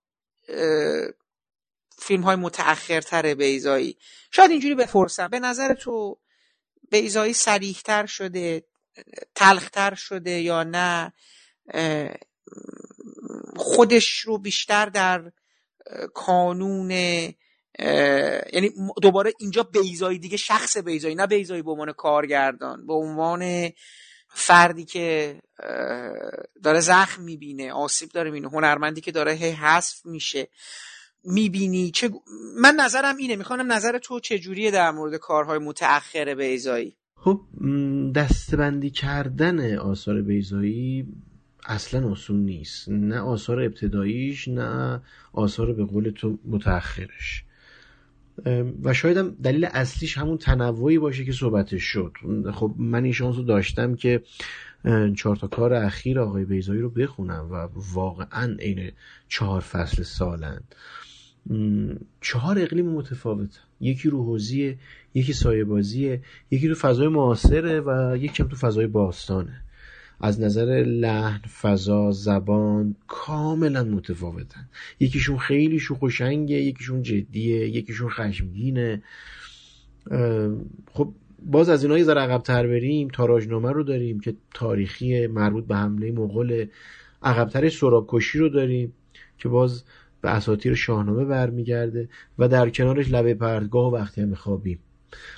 فیلم 1.98 2.22
های 2.22 2.36
متأخرتر 2.36 3.34
بیزایی 3.34 3.98
شاید 4.30 4.50
اینجوری 4.50 4.74
بپرسم. 4.74 5.28
به 5.28 5.38
نظر 5.38 5.74
تو 5.74 6.18
بیزایی 6.90 7.32
سریحتر 7.32 8.06
شده؟ 8.06 8.64
تلختر 9.34 9.94
شده 9.94 10.30
یا 10.30 10.62
نه 10.62 11.12
خودش 13.56 14.18
رو 14.20 14.38
بیشتر 14.38 14.86
در 14.86 15.32
کانون 16.14 16.90
یعنی 18.52 18.70
دوباره 19.02 19.32
اینجا 19.38 19.62
بیزایی 19.62 20.18
دیگه 20.18 20.36
شخص 20.36 20.76
بیزایی 20.76 21.14
نه 21.14 21.26
بیزایی 21.26 21.62
به 21.62 21.70
عنوان 21.70 21.92
کارگردان 21.92 22.86
به 22.86 22.94
عنوان 22.94 23.70
فردی 24.28 24.84
که 24.84 25.40
داره 26.64 26.80
زخم 26.80 27.22
می‌بینه 27.22 27.72
آسیب 27.72 28.08
داره 28.08 28.30
می‌بینه 28.30 28.52
هنرمندی 28.52 29.00
که 29.00 29.12
داره 29.12 29.32
هی 29.32 29.50
حذف 29.50 30.06
میشه 30.06 30.48
می‌بینی 31.24 31.90
چه 31.90 32.10
من 32.56 32.74
نظرم 32.74 33.16
اینه 33.16 33.36
می‌خوام 33.36 33.72
نظر 33.72 33.98
تو 33.98 34.20
چجوریه 34.20 34.70
در 34.70 34.90
مورد 34.90 35.16
کارهای 35.16 35.58
متأخر 35.58 36.34
بیزایی 36.34 36.96
خب 37.24 37.40
دستبندی 38.14 38.90
کردن 38.90 39.76
آثار 39.76 40.22
بیزایی 40.22 41.06
اصلا 41.66 42.10
آسون 42.10 42.36
نیست. 42.36 42.88
نه 42.88 43.18
آثار 43.18 43.60
ابتداییش 43.60 44.48
نه 44.48 45.00
آثار 45.32 45.72
به 45.72 45.84
قول 45.84 46.10
تو 46.10 46.38
متأخرش. 46.44 47.44
و 48.82 48.94
شاید 48.94 49.16
هم 49.16 49.36
دلیل 49.42 49.64
اصلیش 49.64 50.18
همون 50.18 50.38
تنوعی 50.38 50.98
باشه 50.98 51.24
که 51.24 51.32
صحبتش 51.32 51.82
شد. 51.82 52.12
خب 52.52 52.74
من 52.78 53.04
این 53.04 53.12
شانس 53.12 53.36
رو 53.36 53.42
داشتم 53.42 53.94
که 53.94 54.22
چهار 55.16 55.36
تا 55.36 55.46
کار 55.46 55.74
اخیر 55.74 56.20
آقای 56.20 56.44
بیزایی 56.44 56.80
رو 56.80 56.90
بخونم 56.90 57.48
و 57.50 57.68
واقعا 57.94 58.56
عین 58.58 58.92
چهار 59.28 59.60
فصل 59.60 60.02
سالن. 60.02 60.60
چهار 62.20 62.58
اقلیم 62.58 62.88
متفاوت 62.88 63.60
یکی 63.84 64.10
رو 64.10 64.24
حوزیه 64.24 64.78
یکی 65.14 65.32
سایه 65.32 65.64
بازیه 65.64 66.22
یکی 66.50 66.68
تو 66.68 66.74
فضای 66.74 67.08
معاصره 67.08 67.80
و 67.80 68.16
یکی 68.16 68.42
هم 68.42 68.48
تو 68.48 68.56
فضای 68.56 68.86
باستانه. 68.86 69.60
از 70.20 70.40
نظر 70.40 70.84
لحن 70.86 71.40
فضا 71.60 72.10
زبان 72.10 72.96
کاملا 73.06 73.84
متفاوتن. 73.84 74.68
یکیشون 75.00 75.38
خیلی 75.38 75.78
شوخ 75.78 76.02
و 76.02 76.08
شنگه 76.08 76.56
یکیشون 76.56 77.02
جدیه 77.02 77.68
یکیشون 77.68 78.08
خشمگینه. 78.10 79.02
خب 80.92 81.12
باز 81.46 81.68
از 81.68 81.82
اینایی 81.82 82.04
ذره 82.04 82.20
عقبتر 82.20 82.66
بریم. 82.66 83.08
تاراجنامه 83.08 83.72
رو 83.72 83.82
داریم 83.82 84.20
که 84.20 84.34
تاریخی 84.54 85.26
مربوط 85.26 85.66
به 85.66 85.76
حمله 85.76 86.12
مغول 86.12 86.66
عقبترش 87.22 87.78
سراب 87.78 88.06
کشی 88.08 88.38
رو 88.38 88.48
داریم 88.48 88.92
که 89.38 89.48
باز 89.48 89.84
به 90.24 90.30
اساطیر 90.30 90.74
شاهنامه 90.74 91.24
برمیگرده 91.24 92.08
و 92.38 92.48
در 92.48 92.70
کنارش 92.70 93.10
لبه 93.10 93.34
پردگاه 93.34 93.92
و 93.92 93.94
وقتی 93.96 94.20
هم 94.20 94.34
خوابیم 94.34 94.78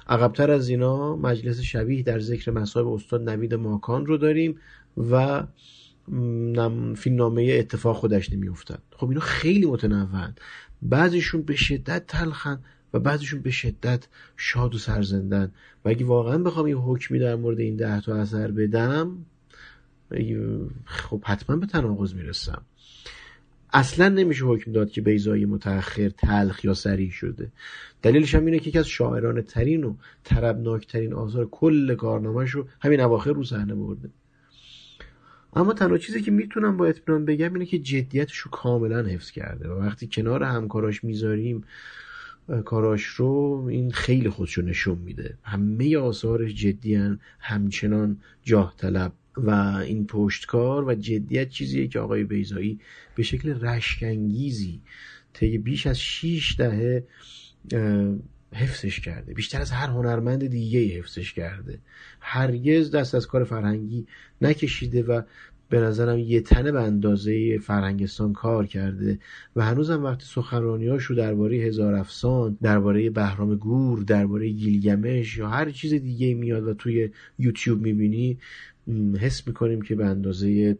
عقبتر 0.09 0.51
از 0.51 0.69
اینا 0.69 1.17
مجلس 1.17 1.61
شبیه 1.61 2.03
در 2.03 2.19
ذکر 2.19 2.51
مصائب 2.51 2.87
استاد 2.87 3.29
نوید 3.29 3.55
ماکان 3.55 4.07
رو 4.07 4.17
داریم 4.17 4.59
و 5.11 5.43
فیلمنامه 6.97 7.57
اتفاق 7.59 7.97
خودش 7.97 8.33
نمیافتد 8.33 8.83
خب 8.97 9.09
اینا 9.09 9.21
خیلی 9.21 9.67
متنوعن. 9.67 10.35
بعضیشون 10.83 11.43
به 11.43 11.57
شدت 11.57 12.07
تلخن 12.07 12.59
و 12.95 12.99
بعضیشون 12.99 13.41
به 13.41 13.51
شدت 13.51 14.09
شاد 14.37 14.75
و 14.75 14.79
سرزندن. 14.79 15.53
و 15.85 15.89
اگه 15.89 16.05
واقعا 16.07 16.39
بخوام 16.39 16.67
یه 16.67 16.77
حکمی 16.77 17.19
در 17.19 17.35
مورد 17.35 17.61
این 17.61 17.77
ده 17.77 18.01
تا 18.01 18.15
اثر 18.15 18.51
بدم 18.51 19.19
خب 20.85 21.23
حتما 21.25 21.57
به 21.57 21.67
تناقض 21.67 22.15
می‌رسم. 22.15 22.63
اصلا 23.77 24.09
نمیشه 24.09 24.45
حکم 24.45 24.73
داد 24.73 24.91
که 24.91 25.01
بیزایی 25.01 25.45
متأخر 25.45 26.09
تلخ 26.09 26.65
یا 26.65 26.75
سریع 26.75 27.11
شده. 27.11 27.53
دلیلش 28.03 28.35
هم 28.35 28.47
اینه 28.47 28.59
که 28.59 28.69
یکی 28.69 28.79
از 28.79 28.89
شاعران 28.89 29.43
ترین 29.43 29.85
و 29.85 29.95
طربناک 30.25 30.87
ترین 30.87 31.13
آثار 31.13 31.47
کل 31.47 31.95
کارنامهش 31.95 32.51
رو 32.51 32.67
همین 32.81 33.01
اواخر 33.01 33.33
رو 33.33 33.45
صحنه 33.45 33.75
برده. 33.75 34.11
اما 35.57 35.73
تنها 35.73 35.99
چیزی 35.99 36.23
که 36.23 36.31
می‌تونم 36.31 36.77
با 36.77 36.87
اطمینان 36.87 37.25
بگم 37.25 37.53
اینه 37.53 37.67
که 37.67 37.79
جدیتش 37.79 38.37
رو 38.37 38.51
کاملا 38.51 39.03
حفظ 39.03 39.31
کرده 39.31 39.69
و 39.69 39.73
وقتی 39.73 40.09
کنار 40.13 40.43
همکاراش 40.43 41.05
می‌ذاریم 41.05 41.65
کاراش 42.65 43.05
رو 43.05 43.67
این 43.71 43.91
خیلی 43.91 44.29
خودشو 44.29 44.63
نشون 44.63 44.99
میده. 44.99 45.39
همه 45.43 45.97
آثارش 45.99 46.55
جدیان 46.55 47.21
همچنان 47.39 48.17
جاه 48.43 48.75
طلب. 48.77 49.13
و 49.37 49.51
این 49.87 50.07
پشتکار 50.07 50.89
و 50.89 50.95
جدیت 50.95 51.49
چیزیه 51.49 51.89
که 51.89 51.99
آقای 51.99 52.25
بیزایی 52.25 52.81
به 53.15 53.23
شکل 53.23 53.61
رشکنگیزی 53.61 54.81
طی 55.33 55.59
بیش 55.59 55.87
از 55.87 56.01
6 56.01 56.57
دهه 56.59 57.05
حفظش 58.53 59.01
کرده. 59.01 59.35
بیشتر 59.35 59.61
از 59.61 59.71
هر 59.71 59.87
هنرمند 59.87 60.47
دیگه 60.47 60.81
حفظش 60.81 61.33
کرده. 61.33 61.79
هرگز 62.21 62.91
دست 62.91 63.15
از 63.15 63.27
کار 63.27 63.45
فرهنگی 63.45 64.07
نکشیده 64.41 65.03
و 65.03 65.23
به 65.69 65.81
نظرم 65.81 66.19
یه 66.19 66.41
تنه 66.41 66.73
به 66.73 66.83
اندازه 66.83 67.59
فرهنگستان 67.59 68.33
کار 68.33 68.67
کرده 68.67 69.19
و 69.57 69.65
هنوزم 69.65 70.05
وقتی 70.05 70.25
سخنرانیاش 70.27 71.05
رو 71.05 71.17
درباره 71.17 71.57
هزار 71.57 71.95
افسان 71.95 72.59
درباره 72.63 73.11
بهرام 73.11 73.57
گور 73.57 74.03
درباره 74.03 74.49
گیلگمش 74.49 75.37
یا 75.37 75.49
هر 75.49 75.71
چیز 75.71 75.95
دیگه 75.95 76.35
میاد 76.35 76.69
و 76.69 76.75
توی 76.75 77.11
یوتیوب 77.39 77.81
می‌بینی 77.81 78.39
حس 79.21 79.47
می‌کنیم 79.47 79.83
که 79.83 79.95
به 79.95 80.07
اندازه 80.07 80.79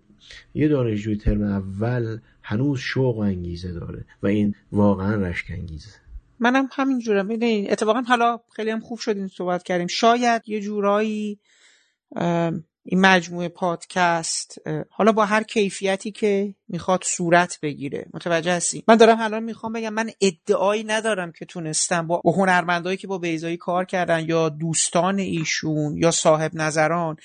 یه 0.55 0.69
دانشجوی 0.69 1.17
ترم 1.17 1.43
اول 1.43 2.19
هنوز 2.43 2.79
شوق 2.79 3.17
و 3.17 3.21
انگیزه 3.21 3.73
داره 3.73 4.05
و 4.23 4.27
این 4.27 4.55
واقعا 4.73 5.15
رشک 5.15 5.47
انگیزه 5.51 5.91
منم 6.39 6.69
همین 6.73 6.99
جورم. 6.99 7.29
اتفاقا 7.43 8.01
حالا 8.01 8.41
خیلی 8.57 8.71
هم 8.71 8.81
خوب 8.81 8.99
شدیم 8.99 9.29
صحبت 9.29 9.63
کردیم. 9.63 9.87
شاید 9.87 10.43
یه 10.47 10.61
جورایی 10.61 11.41
این 12.89 13.01
مجموعه 13.01 13.49
پادکست 13.49 14.59
حالا 14.91 15.13
با 15.13 15.25
هر 15.25 15.43
کیفیتی 15.43 16.11
که 16.11 16.55
می‌خواد 16.69 17.03
صورت 17.05 17.59
بگیره. 17.63 18.07
متوجه 18.15 18.53
هستی؟ 18.53 18.85
من 18.89 18.97
دارم 18.97 19.21
الان 19.21 19.43
می‌خوام 19.43 19.73
بگم 19.73 19.93
من 19.93 20.11
ادعایی 20.21 20.85
ندارم 20.85 21.33
که 21.33 21.45
تونستم 21.45 22.07
با 22.07 22.23
هنرمندایی 22.25 22.97
که 22.97 23.07
با 23.07 23.19
بیزایی 23.19 23.57
کار 23.57 23.85
کردن 23.85 24.29
یا 24.29 24.49
دوستان 24.49 25.19
ایشون 25.19 25.97
یا 25.97 26.11
صاحب 26.11 26.51
نظران 26.55 27.17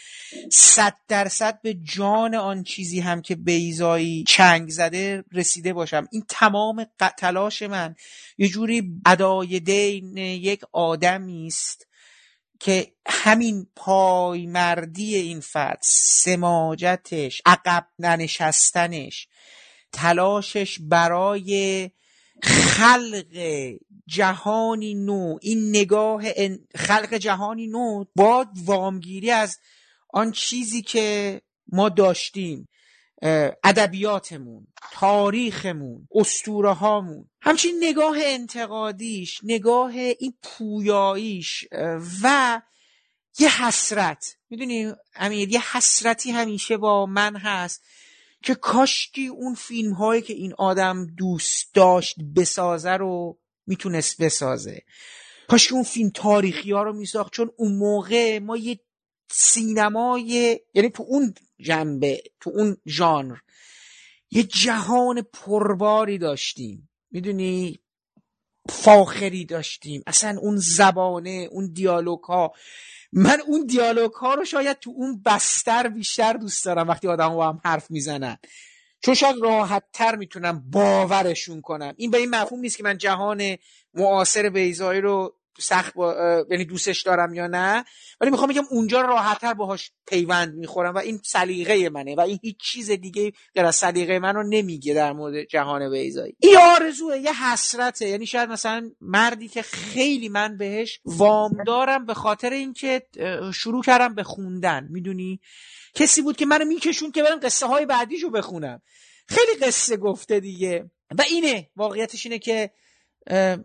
صد 0.52 0.96
درصد 1.08 1.62
به 1.62 1.74
جان 1.74 2.36
آن 2.36 2.64
چیزی 2.64 3.00
هم 3.00 3.22
که 3.22 3.36
بیزایی 3.36 4.24
چنگ 4.28 4.70
زده 4.70 5.24
رسیده 5.32 5.74
باشم. 5.74 6.08
این 6.12 6.24
تمام 6.30 6.86
تلاش 7.18 7.62
من 7.62 7.96
یه 8.38 8.48
جوری 8.48 8.84
ادای 9.06 9.60
دین 9.60 10.18
یک 10.18 10.62
آدمی 10.72 11.48
است 11.48 11.91
که 12.64 12.94
همین 13.08 13.68
پایمردی 13.76 15.16
این 15.16 15.40
فرد 15.40 15.80
سماجتش 15.84 17.42
عقب 17.46 17.88
ننشستنش 18.00 19.28
تلاشش 19.92 20.80
برای 20.82 21.90
خلق 22.44 23.26
جهانی 24.08 24.94
نو 24.94 25.38
این 25.42 25.70
نگاه 25.70 26.24
خلق 26.76 27.14
جهانی 27.14 27.68
نو 27.68 28.06
با 28.16 28.46
وامگیری 28.66 29.32
از 29.32 29.60
آن 30.10 30.32
چیزی 30.32 30.82
که 30.82 31.42
ما 31.68 31.90
داشتیم. 31.90 32.68
ادبیاتمون 33.64 34.68
تاریخمون 34.94 36.08
اسطوره 36.12 36.74
هامون 36.74 37.30
همچین 37.42 37.84
نگاه 37.84 38.16
انتقادیش 38.20 39.40
نگاه 39.44 39.92
این 39.96 40.34
پویاییش 40.44 41.68
و 42.24 42.62
یه 43.40 43.66
حسرت. 43.66 44.36
می‌دونی 44.50 44.94
امیر 45.16 45.50
یه 45.50 45.78
حسرتی 45.78 46.32
همیشه 46.32 46.78
با 46.78 47.06
من 47.06 47.36
هست 47.36 47.84
که 48.44 48.56
کاشکی 48.56 49.28
اون 49.28 49.56
فیلم 49.56 49.94
هایی 49.94 50.22
که 50.22 50.34
این 50.34 50.54
آدم 50.58 51.08
دوست 51.18 51.74
داشت 51.74 52.16
بسازه 52.36 52.92
رو 52.92 53.40
می‌تونست 53.68 54.22
بسازه. 54.22 54.82
کاشکی 55.48 55.74
اون 55.74 55.84
فیلم 55.84 56.10
تاریخی 56.10 56.72
ها 56.72 56.84
رو 56.84 56.94
میساخت 56.94 57.34
چون 57.34 57.52
اون 57.58 57.78
موقع 57.78 58.40
ما 58.40 58.58
یه 58.58 58.80
سینمای 59.32 60.60
یعنی 60.74 60.90
تو 60.90 61.06
اون 61.08 61.34
جنبه 61.62 62.24
تو 62.40 62.52
اون 62.54 62.78
ژانر. 62.88 63.38
یه 64.32 64.44
جهان 64.44 65.22
پرباری 65.22 66.18
داشتیم. 66.18 66.90
می‌دونی؟ 67.12 67.80
فاخری 68.70 69.46
داشتیم. 69.46 70.04
اصلا 70.08 70.40
اون 70.42 70.58
زبانه 70.58 71.48
اون 71.52 71.72
دیالوگ 71.74 72.24
ها 72.24 72.54
من 73.14 73.42
اون 73.48 73.66
دیالوگ 73.66 74.14
ها 74.14 74.34
رو 74.34 74.46
شاید 74.46 74.80
تو 74.80 74.94
اون 74.96 75.22
بستر 75.26 75.88
بیشتر 75.88 76.34
دوست 76.34 76.66
دارم 76.66 76.88
وقتی 76.88 77.08
آدم 77.08 77.30
با 77.30 77.50
هم 77.50 77.62
حرف 77.64 77.92
می‌زنن. 77.92 78.38
چون 79.04 79.14
شاید 79.14 79.36
راحت 79.42 79.84
تر 79.94 80.16
می‌تونم 80.16 80.64
باورشون 80.72 81.62
کنم. 81.62 81.94
این 81.98 82.12
به 82.12 82.18
این 82.18 82.30
مفهوم 82.30 82.60
نیست 82.60 82.78
که 82.78 82.84
من 82.84 82.98
جهان 82.98 83.58
معاصر 83.94 84.50
بیزایی 84.50 85.02
رو 85.02 85.41
سخت 85.60 85.94
با... 85.94 86.46
یعنی 86.50 86.66
دوستش 86.66 87.02
دارم 87.02 87.34
یا 87.34 87.48
نه 87.48 87.86
ولی 88.22 88.32
می‌خوام 88.32 88.50
بگم 88.50 88.64
اونجا 88.70 89.02
راحتتر 89.02 89.54
باهاش 89.54 89.92
پیوند 90.08 90.54
می‌خورم 90.54 90.94
و 90.94 90.98
این 90.98 91.20
سلیقه 91.24 91.90
منه 91.90 92.16
و 92.16 92.20
این 92.20 92.40
هیچ 92.42 92.58
چیز 92.58 92.92
دیگه 92.92 93.32
غیر 93.56 93.66
از 93.66 93.76
سلیقه 93.76 94.20
من 94.20 94.36
نمیگه 94.50 94.94
در 94.94 95.14
مورد 95.14 95.44
جهان 95.44 95.92
بیزایی 95.92 96.36
این 96.40 96.58
آرزوه 96.58 97.18
یه 97.18 97.44
حسرته. 97.44 98.08
یعنی 98.08 98.26
شاید 98.26 98.50
مثلا 98.50 98.92
مردی 99.02 99.48
که 99.48 99.62
خیلی 99.62 100.30
من 100.30 100.58
بهش 100.58 101.00
وام 101.06 101.52
دارم 101.66 102.06
به 102.06 102.14
خاطر 102.14 102.50
اینکه 102.50 103.08
شروع 103.54 103.84
کردم 103.84 104.16
به 104.16 104.24
خوندن. 104.24 104.88
می‌دونی؟ 104.90 105.40
کسی 105.94 106.22
بود 106.22 106.38
که 106.38 106.46
منو 106.46 106.66
میکشون 106.66 107.12
که 107.12 107.24
برم 107.24 107.40
قصه 107.40 107.68
های 107.68 107.86
بعدیشو 107.86 108.30
بخونم. 108.30 108.82
خیلی 109.28 109.66
قصه 109.66 109.98
گفته 109.98 110.40
دیگه. 110.40 110.90
و 111.18 111.22
اینه 111.30 111.70
واقعیتش 111.76 112.26
اینه 112.26 112.40
که 112.40 112.72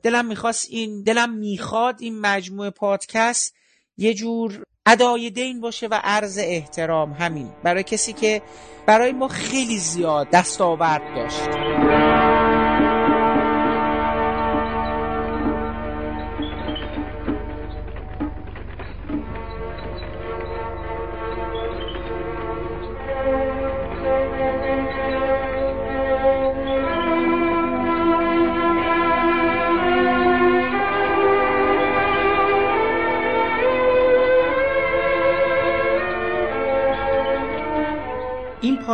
دلم 0.02 0.26
می‌خواست 0.26 0.68
این 0.70 1.02
دلم 1.02 1.30
می‌خواد 1.32 1.96
این 2.00 2.20
مجموعه 2.20 2.70
پادکست 2.70 3.54
یه 3.96 4.14
جور 4.14 4.62
ادای 4.86 5.30
دین 5.30 5.60
باشه 5.60 5.86
و 5.86 6.00
عرض 6.04 6.38
احترام 6.42 7.12
همین. 7.12 7.52
برای 7.64 7.82
کسی 7.82 8.12
که 8.12 8.42
برای 8.86 9.12
ما 9.12 9.28
خیلی 9.28 9.78
زیاد 9.78 10.30
دستاورد 10.30 11.02
داشت. 11.16 12.35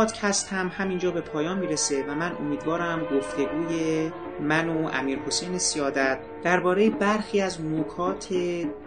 پادکست 0.03 0.53
هم 0.53 0.71
همینجا 0.77 1.11
به 1.11 1.21
پایان 1.21 1.59
می‌رسه 1.59 2.03
و 2.03 2.15
من 2.15 2.31
امیدوارم 2.39 3.03
گفتگوی 3.03 4.11
من 4.41 4.69
و 4.69 4.89
امیر 4.93 5.19
حسین 5.19 5.57
سیادت 5.57 6.19
درباره 6.43 6.89
برخی 6.89 7.41
از 7.41 7.61
نکات 7.61 8.33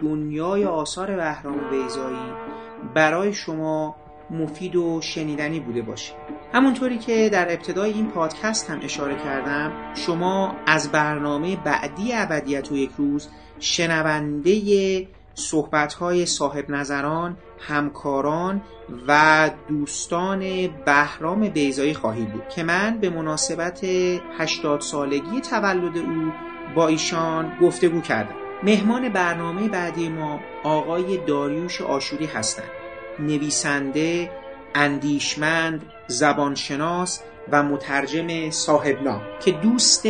دنیای 0.01 0.65
آثار 0.65 1.15
بهرام 1.15 1.69
بیزایی 1.69 2.33
برای 2.93 3.33
شما 3.33 3.95
مفید 4.29 4.75
و 4.75 5.01
شنیدنی 5.01 5.59
بوده 5.59 5.81
باشه. 5.81 6.13
همونطوری 6.53 6.97
که 6.97 7.29
در 7.29 7.53
ابتدای 7.53 7.93
این 7.93 8.07
پادکست 8.07 8.69
هم 8.69 8.79
اشاره 8.83 9.15
کردم 9.15 9.71
شما 9.95 10.55
از 10.65 10.91
برنامه 10.91 11.55
بعدی 11.55 12.13
ابدیت 12.13 12.71
و 12.71 12.75
یک 12.75 12.91
روز 12.97 13.29
شنونده 13.59 14.51
صحبت‌های 15.37 16.25
صاحب 16.25 16.69
نظران، 16.69 17.37
همکاران 17.59 18.61
و 19.07 19.49
دوستان 19.67 20.39
بهرام 20.85 21.49
بیزایی 21.49 21.93
خواهید 21.93 22.33
بود 22.33 22.49
که 22.49 22.63
من 22.63 22.97
به 22.97 23.09
مناسبت 23.09 23.85
80 24.39 24.81
سالگی 24.81 25.41
تولد 25.41 25.97
او 25.97 26.31
با 26.75 26.87
ایشان 26.87 27.57
گفتگو 27.61 28.01
کردم. 28.01 28.35
مهمان 28.63 29.09
برنامه 29.09 29.69
بعدی 29.69 30.09
ما 30.09 30.39
آقای 30.63 31.17
داریوش 31.17 31.81
آشوری 31.81 32.25
هستند. 32.25 32.69
نویسنده 33.19 34.31
اندیشمند 34.75 35.85
زبانشناس 36.07 37.21
و 37.51 37.63
مترجم 37.63 38.49
صاحب 38.49 39.03
نام 39.03 39.21
که 39.45 39.51
دوست 39.51 40.07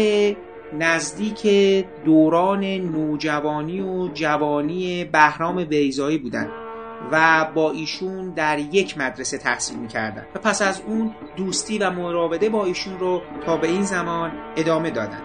نزدیک 0.73 1.47
دوران 2.05 2.63
نوجوانی 2.63 3.81
و 3.81 4.07
جوانی 4.13 5.05
بهرام 5.05 5.63
بیزایی 5.65 6.17
بودند 6.17 6.49
و 7.11 7.47
با 7.55 7.71
ایشون 7.71 8.29
در 8.29 8.59
یک 8.59 8.97
مدرسه 8.97 9.37
تحصیل 9.37 9.77
می‌کردن 9.77 10.25
و 10.35 10.39
پس 10.39 10.61
از 10.61 10.81
اون 10.87 11.15
دوستی 11.37 11.77
و 11.77 11.89
مراوده 11.89 12.49
با 12.49 12.65
ایشون 12.65 12.99
رو 12.99 13.21
تا 13.45 13.57
به 13.57 13.67
این 13.67 13.83
زمان 13.83 14.31
ادامه 14.55 14.89
دادن 14.89 15.21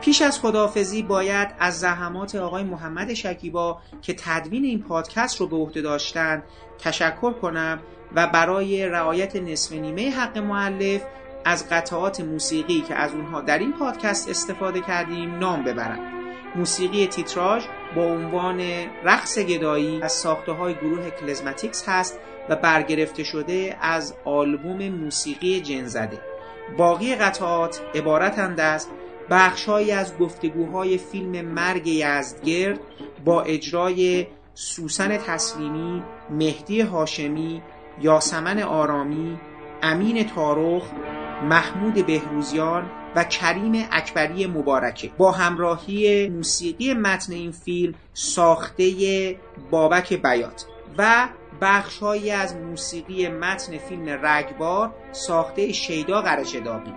پیش 0.00 0.22
از 0.22 0.40
خداحافظی 0.40 1.02
باید 1.02 1.48
از 1.58 1.80
زحمات 1.80 2.34
آقای 2.34 2.64
محمد 2.64 3.14
شکیبا 3.14 3.78
که 4.02 4.14
تدوین 4.14 4.64
این 4.64 4.82
پادکست 4.82 5.40
رو 5.40 5.46
به 5.46 5.56
عهده 5.56 5.82
داشتن 5.82 6.42
تشکر 6.78 7.32
کنم 7.32 7.80
و 8.14 8.26
برای 8.26 8.88
رعایت 8.88 9.36
نصف 9.36 9.72
نیمه 9.72 10.10
حق 10.10 10.38
معلف 10.38 11.02
از 11.46 11.68
قطعات 11.68 12.20
موسیقی 12.20 12.80
که 12.80 12.94
از 12.94 13.14
اونها 13.14 13.40
در 13.40 13.58
این 13.58 13.72
پادکست 13.72 14.30
استفاده 14.30 14.80
کردیم 14.80 15.38
نام 15.38 15.64
ببرم. 15.64 15.98
موسیقی 16.56 17.06
تیتراژ 17.06 17.64
با 17.96 18.02
عنوان 18.02 18.60
رقص 19.04 19.38
گدایی 19.38 20.02
از 20.02 20.12
ساخته 20.12 20.52
های 20.52 20.74
گروه 20.74 21.10
کلزماتیکس 21.10 21.88
هست 21.88 22.18
و 22.48 22.56
برگرفته 22.56 23.24
شده 23.24 23.76
از 23.80 24.14
آلبوم 24.24 24.88
موسیقی 24.88 25.60
جنزده. 25.60 26.20
باقی 26.78 27.14
قطعات 27.14 27.82
عبارتند 27.94 28.60
از 28.60 28.86
بخشهایی 29.30 29.92
از 29.92 30.18
گفتگوهای 30.18 30.98
فیلم 30.98 31.44
مرگ 31.44 31.86
یزدگرد 31.86 32.80
با 33.24 33.42
اجرای 33.42 34.26
سوسن 34.54 35.16
تسلیمی، 35.16 36.02
مهدی 36.30 36.80
هاشمی، 36.80 37.62
یاسمن 38.00 38.62
آرامی، 38.62 39.40
امین 39.82 40.26
تارخ، 40.26 40.84
محمود 41.42 42.06
بهروزیان 42.06 42.90
و 43.16 43.24
کریم 43.24 43.88
اکبری 43.92 44.46
مبارکه. 44.46 45.10
با 45.18 45.32
همراهی 45.32 46.28
موسیقی 46.28 46.94
متن 46.94 47.32
این 47.32 47.52
فیلم 47.52 47.94
ساخته 48.12 48.90
بابک 49.70 50.12
بیات 50.12 50.66
و 50.98 51.28
بخشهایی 51.60 52.30
از 52.30 52.56
موسیقی 52.56 53.28
متن 53.28 53.78
فیلم 53.78 54.18
رگبار 54.22 54.94
ساخته 55.12 55.72
شیدا 55.72 56.22
قرشداقی 56.22 56.92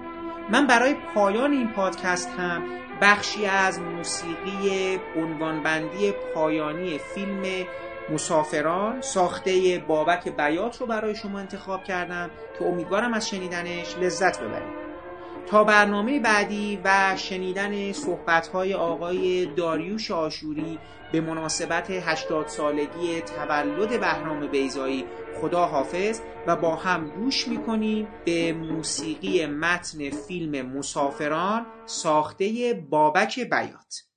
من 0.51 0.67
برای 0.67 0.95
پایان 1.15 1.51
این 1.51 1.67
پادکست 1.67 2.29
هم 2.37 2.63
بخشی 3.01 3.45
از 3.45 3.79
موسیقی 3.79 4.99
عنوانبندی 5.15 6.13
پایانی 6.35 6.97
فیلم 6.97 7.41
مسافران 8.11 9.01
ساخته 9.01 9.83
بابک 9.87 10.29
بیات 10.29 10.81
رو 10.81 10.87
برای 10.87 11.15
شما 11.15 11.39
انتخاب 11.39 11.83
کردم 11.83 12.29
که 12.59 12.65
امیدوارم 12.65 13.13
از 13.13 13.29
شنیدنش 13.29 13.97
لذت 13.97 14.39
ببرید. 14.39 14.89
تا 15.47 15.63
برنامه 15.63 16.19
بعدی 16.19 16.79
و 16.83 17.15
شنیدن 17.17 17.91
صحبت‌های 17.91 18.73
آقای 18.73 19.45
داریوش 19.45 20.11
آشوری 20.11 20.79
به 21.11 21.21
مناسبت 21.21 21.89
80 21.89 22.47
سالگی 22.47 23.21
تولد 23.21 23.99
بهرام 23.99 24.47
بیزایی 24.47 25.05
خدا 25.41 25.65
حافظ 25.65 26.21
و 26.47 26.55
با 26.55 26.75
هم 26.75 27.09
گوش 27.09 27.47
می‌کنیم 27.47 28.07
به 28.25 28.53
موسیقی 28.53 29.45
متن 29.45 30.09
فیلم 30.09 30.67
مسافران 30.67 31.65
ساخته 31.85 32.73
بابک 32.89 33.39
بیات. 33.39 34.09